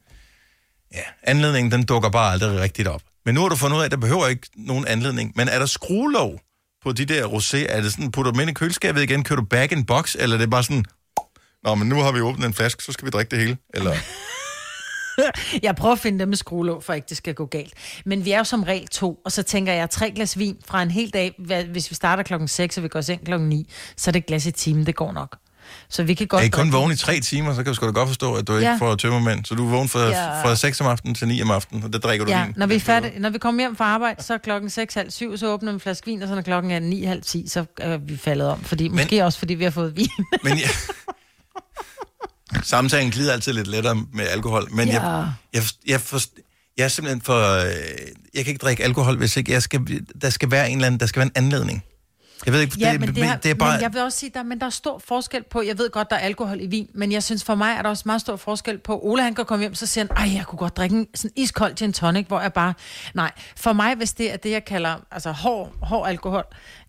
Ja, 0.94 1.02
anledningen, 1.22 1.72
den 1.72 1.82
dukker 1.84 2.10
bare 2.10 2.32
aldrig 2.32 2.60
rigtigt 2.60 2.88
op. 2.88 3.02
Men 3.24 3.34
nu 3.34 3.40
har 3.40 3.48
du 3.48 3.56
fundet 3.56 3.76
ud 3.76 3.82
af, 3.82 3.84
at 3.84 3.90
der 3.90 3.96
behøver 3.96 4.26
ikke 4.26 4.46
nogen 4.56 4.86
anledning. 4.86 5.32
Men 5.36 5.48
er 5.48 5.58
der 5.58 5.66
skruelov 5.66 6.40
på 6.82 6.92
de 6.92 7.04
der 7.04 7.26
rosé? 7.26 7.56
Er 7.68 7.80
det 7.80 7.92
sådan, 7.92 8.10
putter 8.10 8.32
dem 8.32 8.40
ind 8.40 8.50
i 8.50 8.52
køleskabet 8.52 9.02
igen? 9.02 9.24
Kører 9.24 9.40
du 9.40 9.46
back 9.46 9.72
in 9.72 9.86
box? 9.86 10.16
Eller 10.18 10.36
er 10.36 10.40
det 10.40 10.50
bare 10.50 10.62
sådan... 10.62 10.84
Nå, 11.64 11.74
men 11.74 11.88
nu 11.88 11.96
har 11.96 12.12
vi 12.12 12.20
åbnet 12.20 12.46
en 12.46 12.54
flaske, 12.54 12.82
så 12.82 12.92
skal 12.92 13.06
vi 13.06 13.10
drikke 13.10 13.30
det 13.30 13.38
hele. 13.38 13.56
Eller... 13.74 13.96
Jeg 15.62 15.76
prøver 15.76 15.92
at 15.92 15.98
finde 15.98 16.18
dem 16.18 16.28
med 16.28 16.36
skruelåg, 16.36 16.82
for 16.82 16.92
ikke 16.92 17.06
det 17.08 17.16
skal 17.16 17.34
gå 17.34 17.46
galt. 17.46 17.74
Men 18.06 18.24
vi 18.24 18.30
er 18.30 18.38
jo 18.38 18.44
som 18.44 18.62
regel 18.62 18.88
to, 18.88 19.20
og 19.24 19.32
så 19.32 19.42
tænker 19.42 19.72
jeg, 19.72 19.90
tre 19.90 20.10
glas 20.10 20.38
vin 20.38 20.56
fra 20.66 20.82
en 20.82 20.90
hel 20.90 21.10
dag, 21.10 21.34
hvis 21.72 21.90
vi 21.90 21.94
starter 21.94 22.22
klokken 22.22 22.48
6, 22.48 22.76
og 22.76 22.82
vi 22.82 22.88
går 22.88 23.00
seng 23.00 23.24
klokken 23.24 23.48
9, 23.48 23.70
så 23.96 24.10
er 24.10 24.12
det 24.12 24.18
et 24.18 24.26
glas 24.26 24.46
i 24.46 24.50
timen, 24.50 24.86
det 24.86 24.94
går 24.96 25.12
nok. 25.12 25.36
Så 25.88 26.02
vi 26.02 26.14
kan 26.14 26.26
godt... 26.26 26.42
Er 26.42 26.46
I 26.46 26.48
kun 26.48 26.72
vågen 26.72 26.92
i 26.92 26.96
tre 26.96 27.20
timer, 27.20 27.50
så 27.54 27.56
kan 27.56 27.64
du 27.66 27.74
sgu 27.74 27.86
da 27.86 27.90
godt 27.92 28.08
forstå, 28.08 28.34
at 28.34 28.48
du 28.48 28.56
ikke 28.56 28.70
Ja. 28.70 28.76
får 28.80 28.94
tømmermænd. 28.94 29.44
Så 29.44 29.54
du 29.54 29.66
er 29.66 29.70
vågen 29.70 29.88
fra, 29.88 30.00
Ja. 30.00 30.42
fra 30.44 30.56
6 30.56 30.80
om 30.80 30.86
aftenen 30.86 31.14
til 31.14 31.28
9 31.28 31.42
om 31.42 31.50
aftenen, 31.50 31.84
og 31.84 31.92
der 31.92 31.98
drikker 31.98 32.26
du 32.26 32.32
Ja, 32.32 32.44
vin. 32.44 32.54
når 32.56 32.66
vi, 32.66 32.74
er 32.74 32.80
færdige, 32.80 33.20
når 33.20 33.30
vi 33.30 33.38
kommer 33.38 33.62
hjem 33.62 33.76
fra 33.76 33.84
arbejde, 33.84 34.22
så 34.22 34.34
er 34.34 34.38
klokken 34.38 34.70
6, 34.70 34.94
halv 34.94 35.10
7, 35.10 35.36
så 35.36 35.46
åbner 35.52 35.72
en 35.72 35.80
flaske 35.80 36.06
vin, 36.06 36.22
og 36.22 36.28
så 36.28 36.34
når 36.34 36.42
klokken 36.42 36.70
er 36.72 36.78
9, 36.78 37.04
halv 37.04 37.22
10, 37.22 37.48
så 37.48 37.64
er 37.78 37.96
vi 37.96 38.16
faldet 38.16 38.48
om. 38.48 38.64
Fordi, 38.64 38.88
Men... 38.88 38.96
Måske 38.96 39.24
også, 39.24 39.38
fordi 39.38 39.54
vi 39.54 39.64
har 39.64 39.70
fået 39.70 39.96
vin. 39.96 40.08
Men 40.44 40.58
jeg... 40.58 40.68
Samtalen 42.62 43.10
glider 43.10 43.32
altid 43.32 43.52
lidt 43.52 43.66
lettere 43.66 43.94
med 44.12 44.26
alkohol, 44.28 44.68
men 44.72 44.88
Ja. 44.88 45.02
jeg, 45.02 45.28
jeg, 45.52 45.62
jeg, 45.86 46.00
for, 46.00 46.20
jeg 46.78 46.84
er 46.84 46.88
simpelthen 46.88 47.22
for... 47.22 47.56
øh, 47.64 47.72
Jeg 48.34 48.44
kan 48.44 48.52
ikke 48.52 48.58
drikke 48.62 48.84
alkohol, 48.84 49.16
hvis 49.16 49.36
ikke 49.36 49.52
jeg 49.52 49.62
skal, 49.62 49.80
der 50.22 50.30
skal 50.30 50.50
være 50.50 50.70
en 50.70 50.76
eller 50.76 50.86
anden, 50.86 51.00
der 51.00 51.06
skal 51.06 51.20
være 51.20 51.26
en 51.36 51.44
anledning. 51.44 51.82
Jeg 52.46 52.52
ved 52.54 52.60
ikke, 52.60 52.76
Ja, 52.78 52.92
det, 52.92 53.00
men, 53.00 53.14
det, 53.14 53.24
har, 53.24 53.36
det 53.36 53.50
er 53.50 53.54
bare... 53.54 53.72
men 53.72 53.82
jeg 53.82 53.92
vil 53.92 54.02
også 54.02 54.18
sige, 54.18 54.30
der, 54.34 54.42
men 54.42 54.60
der 54.60 54.66
er 54.66 54.70
stor 54.70 54.98
forskel 54.98 55.42
på, 55.42 55.62
jeg 55.62 55.78
ved 55.78 55.90
godt, 55.90 56.10
der 56.10 56.16
er 56.16 56.20
alkohol 56.20 56.60
i 56.60 56.66
vin, 56.66 56.88
men 56.94 57.12
jeg 57.12 57.22
synes 57.22 57.44
for 57.44 57.54
mig 57.54 57.74
er 57.78 57.82
der 57.82 57.88
også 57.88 58.02
meget 58.06 58.20
stor 58.20 58.36
forskel 58.36 58.78
på, 58.78 59.00
Ole 59.02 59.22
han 59.22 59.34
kan 59.34 59.44
komme 59.44 59.62
hjem, 59.62 59.74
så 59.74 59.86
siger 59.86 60.04
han, 60.04 60.28
ej, 60.28 60.36
jeg 60.36 60.44
kunne 60.46 60.58
godt 60.58 60.76
drikke 60.76 60.96
en 60.96 61.06
sådan 61.14 61.30
iskold 61.36 61.74
gin 61.74 61.92
tonic, 61.92 62.26
hvor 62.26 62.40
jeg 62.40 62.52
bare, 62.52 62.74
nej, 63.14 63.30
for 63.56 63.72
mig, 63.72 63.94
hvis 63.94 64.12
det 64.12 64.32
er 64.32 64.36
det, 64.36 64.50
jeg 64.50 64.64
kalder, 64.64 64.96
altså 65.10 65.32
hård, 65.32 65.72
hård 65.82 66.08
alkohol, 66.08 66.44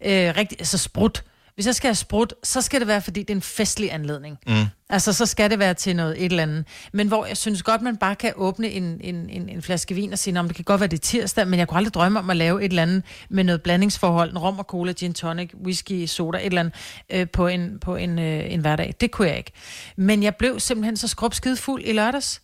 øh, 0.05 0.33
rigtig, 0.37 0.59
altså 0.59 0.77
sprut, 0.77 1.23
Hvis 1.55 1.65
jeg 1.65 1.75
skal 1.75 1.87
have 1.87 1.95
sprut, 1.95 2.33
så 2.43 2.61
skal 2.61 2.79
det 2.79 2.87
være, 2.87 3.01
fordi 3.01 3.19
det 3.19 3.29
er 3.29 3.35
en 3.35 3.41
festlig 3.41 3.93
anledning. 3.93 4.37
Mm. 4.47 4.65
Altså, 4.89 5.13
så 5.13 5.25
skal 5.25 5.49
det 5.49 5.59
være 5.59 5.73
til 5.73 5.95
noget 5.95 6.25
et 6.25 6.25
eller 6.25 6.43
andet. 6.43 6.65
Men 6.93 7.07
hvor 7.07 7.25
jeg 7.25 7.37
synes 7.37 7.63
godt, 7.63 7.81
man 7.81 7.97
bare 7.97 8.15
kan 8.15 8.33
åbne 8.35 8.69
en, 8.69 9.01
en, 9.01 9.29
en, 9.29 9.49
en 9.49 9.61
flaske 9.61 9.95
vin 9.95 10.13
og 10.13 10.19
sige, 10.19 10.39
om 10.39 10.47
det 10.47 10.55
kan 10.55 10.65
godt 10.65 10.81
være, 10.81 10.87
det 10.87 10.97
er 10.97 11.01
tirsdag, 11.01 11.47
men 11.47 11.59
jeg 11.59 11.67
kunne 11.67 11.77
aldrig 11.77 11.93
drømme 11.93 12.19
om 12.19 12.29
at 12.29 12.37
lave 12.37 12.63
et 12.63 12.69
eller 12.69 12.81
andet 12.81 13.03
med 13.29 13.43
noget 13.43 13.61
blandingsforhold, 13.61 14.31
en 14.31 14.37
rom 14.37 14.59
og 14.59 14.65
cola, 14.65 14.91
gin 14.91 15.13
tonic, 15.13 15.51
whisky, 15.63 16.05
soda, 16.05 16.37
et 16.37 16.45
eller 16.45 16.59
andet, 16.59 16.73
øh, 17.09 17.29
på, 17.29 17.47
en, 17.47 17.79
på 17.79 17.95
en, 17.95 18.19
øh, 18.19 18.53
en 18.53 18.59
hverdag. 18.59 18.93
Det 19.01 19.11
kunne 19.11 19.27
jeg 19.27 19.37
ikke. 19.37 19.51
Men 19.95 20.23
jeg 20.23 20.35
blev 20.35 20.59
simpelthen 20.59 20.97
så 20.97 21.07
skrubskide 21.07 21.57
fuld 21.57 21.83
i 21.85 21.91
lørdags 21.91 22.41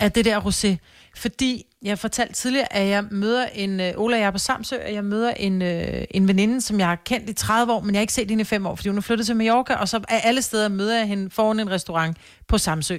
af 0.00 0.12
det 0.12 0.24
der 0.24 0.40
rosé. 0.40 0.76
Fordi 1.16 1.64
jeg 1.82 1.98
fortalte 1.98 2.34
tidligere, 2.34 2.72
at 2.72 2.88
jeg 2.88 3.04
møder 3.10 3.46
en... 3.54 3.80
Øh, 3.80 3.92
Ola 3.96 4.16
og 4.16 4.20
jeg 4.20 4.26
er 4.26 4.30
på 4.30 4.38
Samsø, 4.38 4.76
og 4.86 4.94
jeg 4.94 5.04
møder 5.04 5.30
en, 5.30 5.62
øh, 5.62 6.04
en 6.10 6.28
veninde, 6.28 6.60
som 6.60 6.78
jeg 6.78 6.88
har 6.88 6.96
kendt 7.04 7.30
i 7.30 7.32
30 7.32 7.72
år, 7.72 7.80
men 7.80 7.94
jeg 7.94 7.98
har 7.98 8.02
ikke 8.02 8.12
set 8.12 8.30
hende 8.30 8.42
i 8.42 8.44
5 8.44 8.66
år, 8.66 8.74
fordi 8.74 8.88
hun 8.88 8.98
er 8.98 9.02
flyttet 9.02 9.26
til 9.26 9.36
Mallorca, 9.36 9.74
og 9.74 9.88
så 9.88 10.00
af 10.08 10.20
alle 10.24 10.42
steder 10.42 10.68
møder 10.68 10.98
jeg 10.98 11.06
hende 11.06 11.30
foran 11.30 11.60
en 11.60 11.70
restaurant 11.70 12.16
på 12.48 12.58
Samsø. 12.58 12.98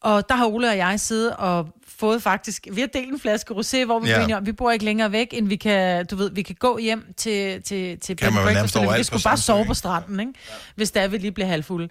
Og 0.00 0.28
der 0.28 0.34
har 0.34 0.46
Ola 0.46 0.70
og 0.70 0.76
jeg 0.76 1.00
siddet 1.00 1.36
og 1.36 1.68
fået 1.98 2.22
faktisk... 2.22 2.66
Vi 2.72 2.80
har 2.80 2.88
delt 2.88 3.12
en 3.12 3.20
flaske 3.20 3.54
rosé, 3.54 3.84
hvor 3.84 4.00
vi 4.00 4.08
Ja. 4.08 4.16
ja. 4.16 4.22
enige 4.22 4.36
om, 4.36 4.46
vi 4.46 4.52
bor 4.52 4.70
ikke 4.70 4.84
længere 4.84 5.12
væk, 5.12 5.28
end 5.32 5.48
vi 5.48 5.56
kan... 5.56 6.06
Du 6.06 6.16
ved, 6.16 6.30
vi 6.30 6.42
kan 6.42 6.56
gå 6.58 6.78
hjem 6.78 7.12
til, 7.16 7.62
til, 7.62 8.00
til 8.00 8.16
Kan 8.16 8.32
man 8.32 8.42
breakfast, 8.44 8.76
eller 8.76 8.90
vi 8.90 8.96
kan 8.96 9.04
sgu 9.04 9.18
bare 9.24 9.36
sove 9.36 9.64
på 9.66 9.74
stranden, 9.74 10.20
ikke? 10.20 10.32
hvis 10.74 10.90
der 10.90 11.08
vi 11.08 11.18
lige 11.18 11.32
bliver 11.32 11.46
halvfulde. 11.46 11.88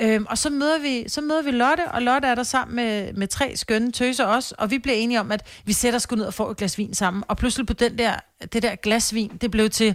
Øhm, 0.00 0.26
og 0.30 0.38
så 0.38 0.50
møder, 0.50 0.78
vi, 0.78 1.04
så 1.08 1.20
møder 1.20 1.42
vi 1.42 1.50
Lotte, 1.50 1.88
og 1.92 2.02
Lotte 2.02 2.28
er 2.28 2.34
der 2.34 2.42
sammen 2.42 2.76
med, 2.76 3.12
med 3.12 3.28
tre 3.28 3.56
skønne 3.56 3.92
tøser 3.92 4.24
også, 4.24 4.54
og 4.58 4.70
vi 4.70 4.78
bliver 4.78 4.96
enige 4.96 5.20
om, 5.20 5.32
at 5.32 5.46
vi 5.64 5.72
sætter 5.72 5.96
os 5.96 6.10
ned 6.10 6.24
og 6.24 6.34
får 6.34 6.50
et 6.50 6.56
glas 6.56 6.78
vin 6.78 6.94
sammen. 6.94 7.22
Og 7.28 7.36
pludselig 7.36 7.66
på 7.66 7.72
den 7.72 7.98
der, 7.98 8.14
det 8.52 8.62
der 8.62 8.76
glas 8.76 9.14
vin, 9.14 9.32
det 9.40 9.50
blev 9.50 9.70
til, 9.70 9.94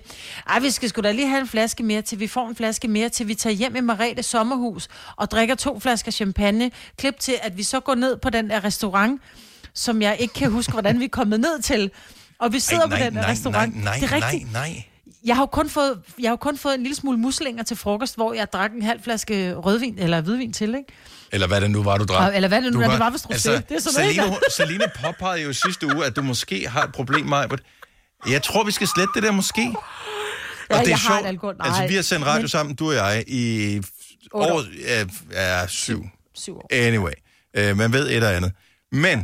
ej, 0.50 0.60
vi 0.60 0.70
skal 0.70 0.90
sgu 0.90 1.02
da 1.02 1.12
lige 1.12 1.28
have 1.28 1.42
en 1.42 1.48
flaske 1.48 1.84
mere, 1.84 2.02
til 2.02 2.20
vi 2.20 2.28
får 2.28 2.48
en 2.50 2.56
flaske 2.56 2.88
mere, 2.88 3.10
til 3.10 3.28
vi 3.28 3.36
tager 3.36 3.54
hjem 3.54 3.76
i 3.76 3.82
Marete 3.82 4.24
sommerhus 4.24 4.88
og 5.16 5.32
drikker 5.32 5.56
to 5.56 5.80
flasker 5.80 6.12
champagne. 6.12 6.72
Klip 6.98 7.20
til, 7.20 7.36
at 7.42 7.58
vi 7.58 7.64
så 7.64 7.80
går 7.80 7.96
ned 7.96 8.18
på 8.18 8.30
den 8.30 8.50
der 8.50 8.64
restaurant, 8.64 9.22
som 9.74 10.02
jeg 10.02 10.18
ikke 10.20 10.34
kan 10.34 10.52
huske, 10.52 10.72
hvordan 10.72 11.00
vi 11.00 11.06
er 11.06 11.10
kommet 11.10 11.40
ned 11.40 11.62
til. 11.62 11.92
Og 12.40 12.54
vi 12.54 12.60
sidder 12.60 12.84
Ej, 12.84 12.90
nej, 12.90 12.98
på 13.00 13.04
den 13.06 13.16
der 13.16 13.22
nej, 13.22 13.32
restaurant. 13.32 13.76
nej, 13.76 13.84
nej, 13.84 13.94
det 13.96 14.04
er 14.04 14.26
rigtigt. 14.26 14.52
nej, 14.54 14.70
nej. 14.70 14.84
Jeg 15.26 15.36
har 15.36 15.42
jo 15.44 15.46
kun 15.46 15.70
fået, 15.70 16.02
jeg 16.20 16.28
har 16.30 16.32
jo 16.32 16.36
kun 16.38 16.58
fået 16.58 16.74
en 16.76 16.82
lille 16.84 16.96
smule 16.96 17.18
muslinger 17.18 17.64
til 17.64 17.78
frokost, 17.78 18.16
hvor 18.16 18.34
jeg 18.34 18.48
drak 18.54 18.72
en 18.72 18.82
halv 18.82 19.04
flaske 19.04 19.54
rødvin, 19.56 20.00
eller 20.00 20.22
hvidvin 20.22 20.54
til, 20.54 20.68
ikke? 20.76 20.94
Eller 21.32 21.48
hvad 21.48 21.62
det 21.62 21.72
nu 21.72 21.84
var, 21.84 21.98
du 21.98 22.04
drak. 22.04 22.28
Og- 22.30 22.36
eller 22.36 22.48
hvad 22.48 22.62
det 22.62 22.74
nu 22.74 22.80
Du 22.80 22.84
er, 22.86 22.90
det 22.90 23.00
var 23.00 23.10
vist 23.10 23.26
rosé. 23.26 23.52
Det 23.52 23.72
er 23.72 23.80
sådan 23.80 24.30
hun- 24.30 24.38
Selina 24.58 24.86
påpegede 25.06 25.42
jo 25.44 25.54
sidste 25.54 25.96
uge, 25.96 26.06
at 26.06 26.16
du 26.16 26.22
måske 26.22 26.70
har 26.70 26.84
et 26.84 26.92
problem, 26.92 27.26
Majbert. 27.26 27.62
Jeg 28.30 28.44
tror, 28.44 28.64
vi 28.64 28.72
skal 28.72 28.88
slette 28.88 29.12
det 29.16 29.24
der 29.24 29.32
måske. 29.32 29.62
Og 29.76 29.84
Ja, 30.70 30.76
det 30.80 30.84
er 30.86 30.90
jeg 30.90 30.98
har 30.98 31.10
sjovt. 31.16 31.26
et 31.26 31.28
alkohol- 31.30 31.56
nej, 31.58 31.68
Altså, 31.68 31.88
vi 31.88 31.96
har 31.96 32.02
sendt 32.02 32.26
radio 32.26 32.42
men- 32.42 32.50
sammen, 32.50 32.76
du 32.76 32.88
og 32.88 32.94
jeg, 32.96 33.24
i 33.28 33.82
år, 34.34 34.52
år. 34.52 34.64
ja, 34.88 35.06
ja, 35.60 35.68
syv. 35.68 36.04
Syv 36.36 36.58
år. 36.58 36.68
Anyway, 36.72 37.14
uh, 37.60 37.78
man 37.78 37.94
ved 37.94 38.10
et 38.10 38.24
og 38.24 38.34
andet. 38.36 38.52
Men 38.92 39.20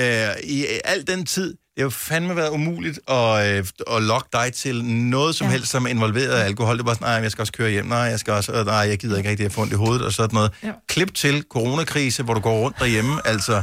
uh, 0.00 0.04
i 0.44 0.66
al 0.84 1.06
den 1.06 1.26
tid, 1.26 1.56
det 1.74 1.80
har 1.82 1.86
jo 1.86 1.90
fandme 1.90 2.36
været 2.36 2.50
umuligt 2.50 2.98
at, 3.08 3.60
uh, 3.88 3.96
at 3.96 4.02
lokke 4.02 4.28
dig 4.32 4.52
til 4.52 4.84
noget 4.84 5.34
som 5.34 5.46
ja. 5.46 5.50
helst, 5.50 5.70
som 5.70 5.86
involverede 5.86 6.44
alkohol. 6.44 6.78
Det 6.78 6.86
var 6.86 6.94
sådan, 6.94 7.08
nej, 7.08 7.22
jeg 7.22 7.30
skal 7.30 7.42
også 7.42 7.52
køre 7.52 7.70
hjem, 7.70 7.86
nej, 7.86 7.98
jeg 7.98 8.18
skal 8.18 8.32
også, 8.32 8.52
øh, 8.52 8.66
nej, 8.66 8.74
jeg 8.76 8.98
gider 8.98 9.16
ikke 9.16 9.30
rigtig 9.30 9.46
at 9.46 9.52
få 9.52 9.60
ondt 9.60 9.72
i 9.72 9.76
hovedet 9.76 10.02
og 10.02 10.12
sådan 10.12 10.34
noget. 10.34 10.52
Ja. 10.62 10.72
Klip 10.88 11.14
til 11.14 11.44
coronakrise, 11.50 12.22
hvor 12.22 12.34
du 12.34 12.40
går 12.40 12.58
rundt 12.58 12.78
derhjemme, 12.78 13.26
altså... 13.26 13.62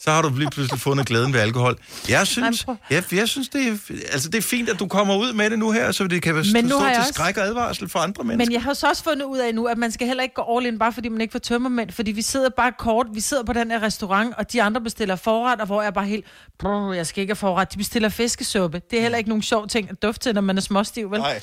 Så 0.00 0.10
har 0.10 0.22
du 0.22 0.28
lige 0.36 0.50
pludselig 0.50 0.80
fundet 0.80 1.06
glæden 1.06 1.32
ved 1.32 1.40
alkohol. 1.40 1.76
Jeg 2.08 2.26
synes, 2.26 2.66
jeg, 2.90 3.02
jeg 3.12 3.28
synes 3.28 3.48
det, 3.48 3.66
er, 3.66 3.72
altså 4.12 4.28
det 4.28 4.38
er 4.38 4.42
fint, 4.42 4.68
at 4.68 4.78
du 4.78 4.86
kommer 4.88 5.16
ud 5.16 5.32
med 5.32 5.50
det 5.50 5.58
nu 5.58 5.70
her, 5.70 5.92
så 5.92 6.06
det 6.06 6.22
kan 6.22 6.34
være 6.34 6.44
Men 6.52 6.68
stå 6.68 6.78
til 6.78 6.86
også- 6.98 7.12
skræk 7.12 7.36
og 7.36 7.44
advarsel 7.44 7.88
for 7.88 7.98
andre 7.98 8.24
mennesker. 8.24 8.46
Men 8.46 8.52
jeg 8.52 8.62
har 8.62 8.74
så 8.74 8.88
også 8.88 9.04
fundet 9.04 9.24
ud 9.24 9.38
af 9.38 9.54
nu, 9.54 9.64
at 9.66 9.78
man 9.78 9.92
skal 9.92 10.06
heller 10.06 10.22
ikke 10.22 10.34
gå 10.34 10.56
all 10.56 10.66
in, 10.66 10.78
bare 10.78 10.92
fordi 10.92 11.08
man 11.08 11.20
ikke 11.20 11.32
får 11.32 11.38
tømmermænd, 11.38 11.90
fordi 11.90 12.12
vi 12.12 12.22
sidder 12.22 12.48
bare 12.56 12.72
kort, 12.78 13.06
vi 13.14 13.20
sidder 13.20 13.42
på 13.44 13.52
den 13.52 13.70
her 13.70 13.82
restaurant, 13.82 14.34
og 14.38 14.52
de 14.52 14.62
andre 14.62 14.80
bestiller 14.80 15.16
forret, 15.16 15.60
og 15.60 15.66
hvor 15.66 15.82
jeg 15.82 15.94
bare 15.94 16.06
helt, 16.06 16.24
brr, 16.58 16.92
jeg 16.92 17.06
skal 17.06 17.20
ikke 17.20 17.30
have 17.30 17.36
forret, 17.36 17.72
de 17.72 17.78
bestiller 17.78 18.08
fiskesuppe. 18.08 18.82
Det 18.90 18.96
er 18.98 19.02
heller 19.02 19.18
ikke 19.18 19.30
nogen 19.30 19.42
sjov 19.42 19.68
ting 19.68 19.90
at 19.90 20.02
dufte 20.02 20.20
til, 20.28 20.34
når 20.34 20.40
man 20.40 20.56
er 20.56 20.60
småstiv, 20.62 21.10
vel? 21.10 21.20
Nej. 21.20 21.40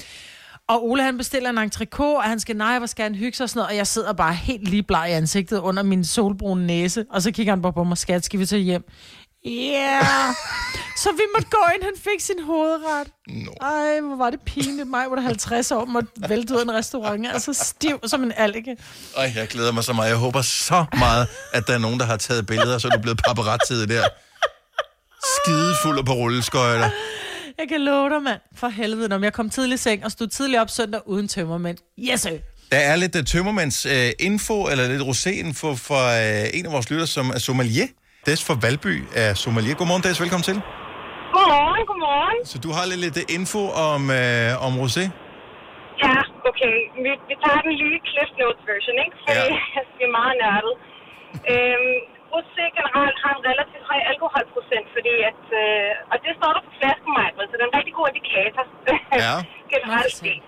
Og 0.68 0.86
Ole 0.90 1.04
han 1.04 1.18
bestiller 1.18 1.50
en 1.50 1.58
entrecôte, 1.58 2.18
og 2.18 2.24
han 2.24 2.40
skal, 2.40 2.58
nej, 2.58 2.78
hvor 2.78 2.88
skal 2.88 3.04
han 3.04 3.16
hygge 3.16 3.38
sig 3.38 3.44
og 3.44 3.50
sådan 3.50 3.60
noget, 3.60 3.70
og 3.70 3.76
jeg 3.76 3.88
sidder 3.88 4.14
bare 4.14 4.34
helt 4.34 4.68
lige 4.68 4.84
bleg 4.84 5.10
i 5.10 5.14
ansigtet 5.14 5.60
under 5.60 5.84
min 5.84 6.06
solbrune 6.06 6.68
næse, 6.68 7.06
og 7.10 7.22
så 7.22 7.32
kigger 7.32 7.52
han 7.54 7.62
bare 7.62 7.74
på 7.74 7.84
mig, 7.84 7.98
skat, 7.98 8.26
skal 8.26 8.40
vi 8.40 8.46
tage 8.46 8.62
hjem? 8.62 8.84
Ja, 9.46 9.52
yeah. 9.52 10.36
så 11.04 11.10
vi 11.12 11.22
måtte 11.36 11.50
gå 11.50 11.58
ind, 11.76 11.84
han 11.84 11.94
fik 11.98 12.20
sin 12.20 12.44
hovedret. 12.44 13.08
No. 13.28 13.52
Ej, 13.62 14.00
hvor 14.02 14.16
var 14.16 14.30
det 14.30 14.40
pinligt. 14.46 14.90
Mig 14.90 15.06
var 15.10 15.16
der 15.16 15.22
50 15.22 15.72
år, 15.72 15.86
måtte 15.86 16.10
vælte 16.30 16.54
ud 16.54 16.60
af 16.60 16.64
en 16.64 16.74
restaurant. 16.74 17.28
Altså 17.28 17.54
stiv 17.54 18.00
som 18.06 18.24
en 18.24 18.34
alge. 18.38 18.78
Ej, 19.18 19.32
jeg 19.36 19.48
glæder 19.48 19.72
mig 19.72 19.84
så 19.84 19.94
meget. 19.94 20.10
Jeg 20.10 20.18
håber 20.18 20.42
så 20.42 20.86
meget, 20.98 21.28
at 21.54 21.68
der 21.68 21.74
er 21.74 21.78
nogen, 21.78 22.00
der 22.00 22.06
har 22.06 22.18
taget 22.18 22.46
billeder, 22.48 22.78
så 22.78 22.88
er 22.88 22.92
du 22.92 23.02
blevet 23.02 23.22
paparazzi 23.28 23.86
der. 23.86 24.08
Skidefuld 25.36 26.00
og 26.00 26.06
på 26.06 26.14
rulleskøjter. 26.14 26.90
Jeg 27.60 27.68
kan 27.72 27.82
love 27.82 28.10
dig, 28.10 28.22
mand. 28.30 28.42
For 28.62 28.68
helvede, 28.68 29.08
når 29.10 29.20
jeg 29.24 29.34
kom 29.34 29.50
tidlig 29.50 29.74
i 29.74 29.78
seng 29.78 30.06
og 30.06 30.12
stod 30.12 30.28
tidligt 30.28 30.62
op 30.62 30.70
søndag 30.70 31.02
uden 31.14 31.28
tømmermænd. 31.28 31.78
Yes, 32.10 32.20
sir. 32.22 32.38
Der 32.72 32.78
er 32.92 32.96
lidt 33.04 33.16
uh, 33.16 33.24
tømmermænds 33.34 33.78
uh, 33.86 33.92
info, 34.30 34.56
eller 34.72 34.84
lidt 34.94 35.04
rosé-info 35.10 35.70
for 35.88 36.02
uh, 36.22 36.58
en 36.58 36.64
af 36.68 36.72
vores 36.76 36.88
lytter, 36.92 37.06
som 37.18 37.26
er 37.36 37.40
sommelier. 37.48 37.88
Des 38.28 38.40
for 38.48 38.56
Valby 38.64 38.96
er 39.24 39.34
sommelier. 39.44 39.76
Godmorgen, 39.80 40.04
Des. 40.06 40.22
Velkommen 40.24 40.48
til. 40.50 40.58
Godmorgen, 41.36 41.84
godmorgen. 41.92 42.38
Så 42.52 42.58
du 42.66 42.70
har 42.78 42.84
lidt, 42.92 43.02
lidt 43.06 43.18
info 43.38 43.62
om, 43.90 44.02
uh, 44.20 44.66
om 44.68 44.72
rosé? 44.84 45.04
Ja, 46.04 46.16
okay. 46.50 46.76
Vi, 47.04 47.12
vi 47.30 47.36
tager 47.44 47.62
den 47.66 47.74
lige 47.82 47.98
Cliff 48.10 48.32
Notes 48.42 48.64
version, 48.72 48.98
ikke? 49.06 49.16
Fordi 49.24 49.48
ja. 49.54 49.82
vi 49.98 50.02
er 50.10 50.14
meget 50.20 50.36
nørdet. 50.44 50.76
øhm, 51.52 51.96
rosé 52.36 52.66
generelt 52.80 53.18
har 53.24 53.34
en 53.38 53.44
relativt 53.50 53.84
høj 53.92 54.02
alkoholprocent, 54.12 54.88
fordi 54.96 55.14
at, 55.32 55.44
øh, 55.62 56.12
og 56.12 56.18
det 56.24 56.32
står 56.40 56.52
der 56.56 56.62
på 56.68 56.72
flasken, 56.80 57.12
Michael, 57.20 57.48
så 57.50 57.54
det 57.58 57.64
er 57.66 57.70
en 57.72 57.78
rigtig 57.80 57.96
god 58.00 58.08
indikator. 58.14 58.64
Ja. 59.24 59.36
generelt 59.74 60.14
set. 60.22 60.44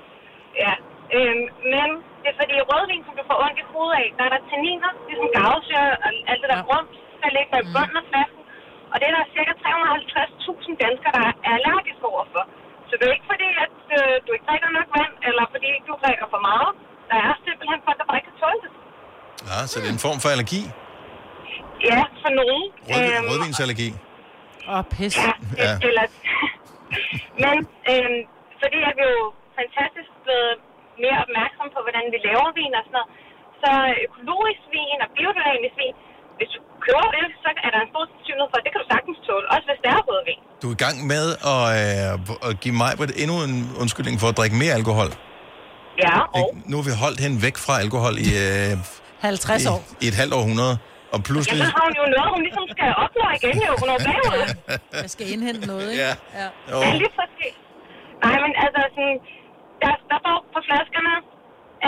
Ja. 0.64 0.74
Øhm, 1.16 1.46
men 1.74 1.88
det 2.22 2.30
er 2.34 2.38
fordi 2.42 2.56
rødvin, 2.72 3.04
som 3.08 3.14
du 3.20 3.24
får 3.30 3.38
ondt 3.46 3.58
i 3.64 3.66
hovedet 3.74 3.96
af, 4.02 4.08
der 4.18 4.24
er 4.28 4.32
der 4.36 4.42
tanniner, 4.52 4.92
ligesom 5.10 5.28
gavsyre 5.38 5.88
og 6.06 6.10
alt 6.32 6.42
det 6.44 6.50
der 6.54 6.62
rum, 6.70 6.86
der 7.22 7.30
ligger 7.38 7.58
i 7.64 7.66
bunden 7.74 7.98
af 8.02 8.06
flasken. 8.12 8.44
Og 8.92 8.96
det 9.00 9.06
er 9.10 9.16
der 9.18 9.26
cirka 9.36 9.54
350.000 9.64 10.84
danskere, 10.86 11.14
der 11.18 11.24
er 11.30 11.36
allergiske 11.54 12.06
overfor. 12.14 12.44
Så 12.90 12.94
det 13.00 13.06
er 13.08 13.14
ikke 13.18 13.30
fordi, 13.34 13.50
at 13.66 13.78
øh, 13.98 14.14
du 14.26 14.30
ikke 14.36 14.48
drikker 14.50 14.70
nok 14.78 14.88
vand, 14.98 15.14
eller 15.28 15.44
fordi 15.54 15.72
du 15.88 15.94
drikker 16.04 16.28
for 16.34 16.42
meget. 16.50 16.72
Der 17.12 17.18
er 17.28 17.34
simpelthen 17.48 17.80
folk, 17.86 17.98
der 18.00 18.06
bare 18.10 18.18
ikke 18.20 18.30
kan 18.32 18.40
tåle 18.44 18.60
det. 18.66 18.72
Ja, 19.50 19.60
så 19.72 19.76
det 19.82 19.88
er 19.92 19.96
en 20.00 20.04
form 20.08 20.20
for 20.24 20.30
allergi. 20.36 20.62
Ja, 21.91 22.01
for 22.23 22.32
nogen. 22.39 22.63
Rød, 22.91 23.05
rødvinsallergi. 23.30 23.89
Åh, 24.71 24.78
oh, 24.78 24.84
pis. 24.93 25.13
Ja, 25.25 25.32
Ja. 25.63 25.71
eller... 25.88 26.05
Men 27.43 27.55
øhm, 27.91 28.19
fordi 28.61 28.80
at 28.89 28.93
vi 28.99 29.05
jo 29.15 29.21
fantastisk 29.59 30.11
blevet 30.25 30.53
mere 31.03 31.17
opmærksom 31.25 31.67
på, 31.75 31.80
hvordan 31.86 32.05
vi 32.13 32.17
laver 32.28 32.49
vin 32.59 32.73
og 32.80 32.84
sådan 32.88 32.95
noget, 32.97 33.09
så 33.61 33.71
økologisk 34.05 34.61
vin 34.75 34.99
og 35.05 35.09
biodynamisk 35.15 35.75
vin, 35.82 35.95
hvis 36.38 36.49
du 36.55 36.59
køber 36.86 37.09
det, 37.17 37.25
så 37.43 37.49
er 37.65 37.69
der 37.73 37.80
en 37.86 37.89
stor 37.93 38.03
sandsynlighed 38.11 38.49
for, 38.51 38.57
at 38.61 38.63
det 38.65 38.71
kan 38.73 38.80
du 38.84 38.88
sagtens 38.93 39.17
tåle, 39.28 39.45
også 39.55 39.65
hvis 39.69 39.80
det 39.84 39.89
er 39.95 40.01
rødvin. 40.09 40.39
Du 40.61 40.65
er 40.71 40.75
i 40.78 40.82
gang 40.86 40.97
med 41.13 41.25
at, 41.53 41.63
øh, 41.82 42.47
at 42.49 42.53
give 42.63 42.75
mig 42.82 42.91
endnu 43.23 43.36
en 43.47 43.55
undskyldning 43.82 44.15
for 44.21 44.28
at 44.32 44.36
drikke 44.39 44.55
mere 44.63 44.73
alkohol. 44.80 45.09
Ja, 46.05 46.15
og? 46.39 46.47
Nu 46.69 46.73
har 46.80 46.86
vi 46.89 46.93
holdt 47.05 47.19
hende 47.25 47.38
væk 47.45 47.57
fra 47.65 47.73
alkohol 47.84 48.13
i, 48.28 48.30
øh, 48.45 48.71
50 49.19 49.65
år. 49.73 49.80
i, 50.01 50.05
i 50.05 50.07
et 50.11 50.15
halvt 50.21 50.34
århundrede. 50.39 50.75
Og 51.16 51.20
pludselig... 51.28 51.60
jamen, 51.60 51.76
har 51.78 51.84
hun 51.88 51.95
jo 52.01 52.05
noget, 52.16 52.30
hun 52.36 52.41
ligesom 52.47 52.66
skal 52.76 52.89
opnå 53.03 53.26
igen, 53.38 53.55
jo. 53.68 53.74
Hun 53.82 53.89
er 53.93 53.99
bagud. 54.08 54.41
Jeg 55.03 55.10
skal 55.16 55.26
indhente 55.34 55.64
noget, 55.72 55.88
ikke? 55.91 56.03
Ja. 56.05 56.14
ja. 56.39 56.47
Jo. 56.72 56.78
Ja, 56.84 56.89
lige 57.01 57.14
præcis. 57.20 57.55
Nej, 58.24 58.36
men 58.43 58.51
altså 58.64 58.80
sådan, 58.95 59.18
der, 59.82 59.93
der 60.10 60.18
står 60.24 60.38
på 60.55 60.60
flaskerne 60.68 61.14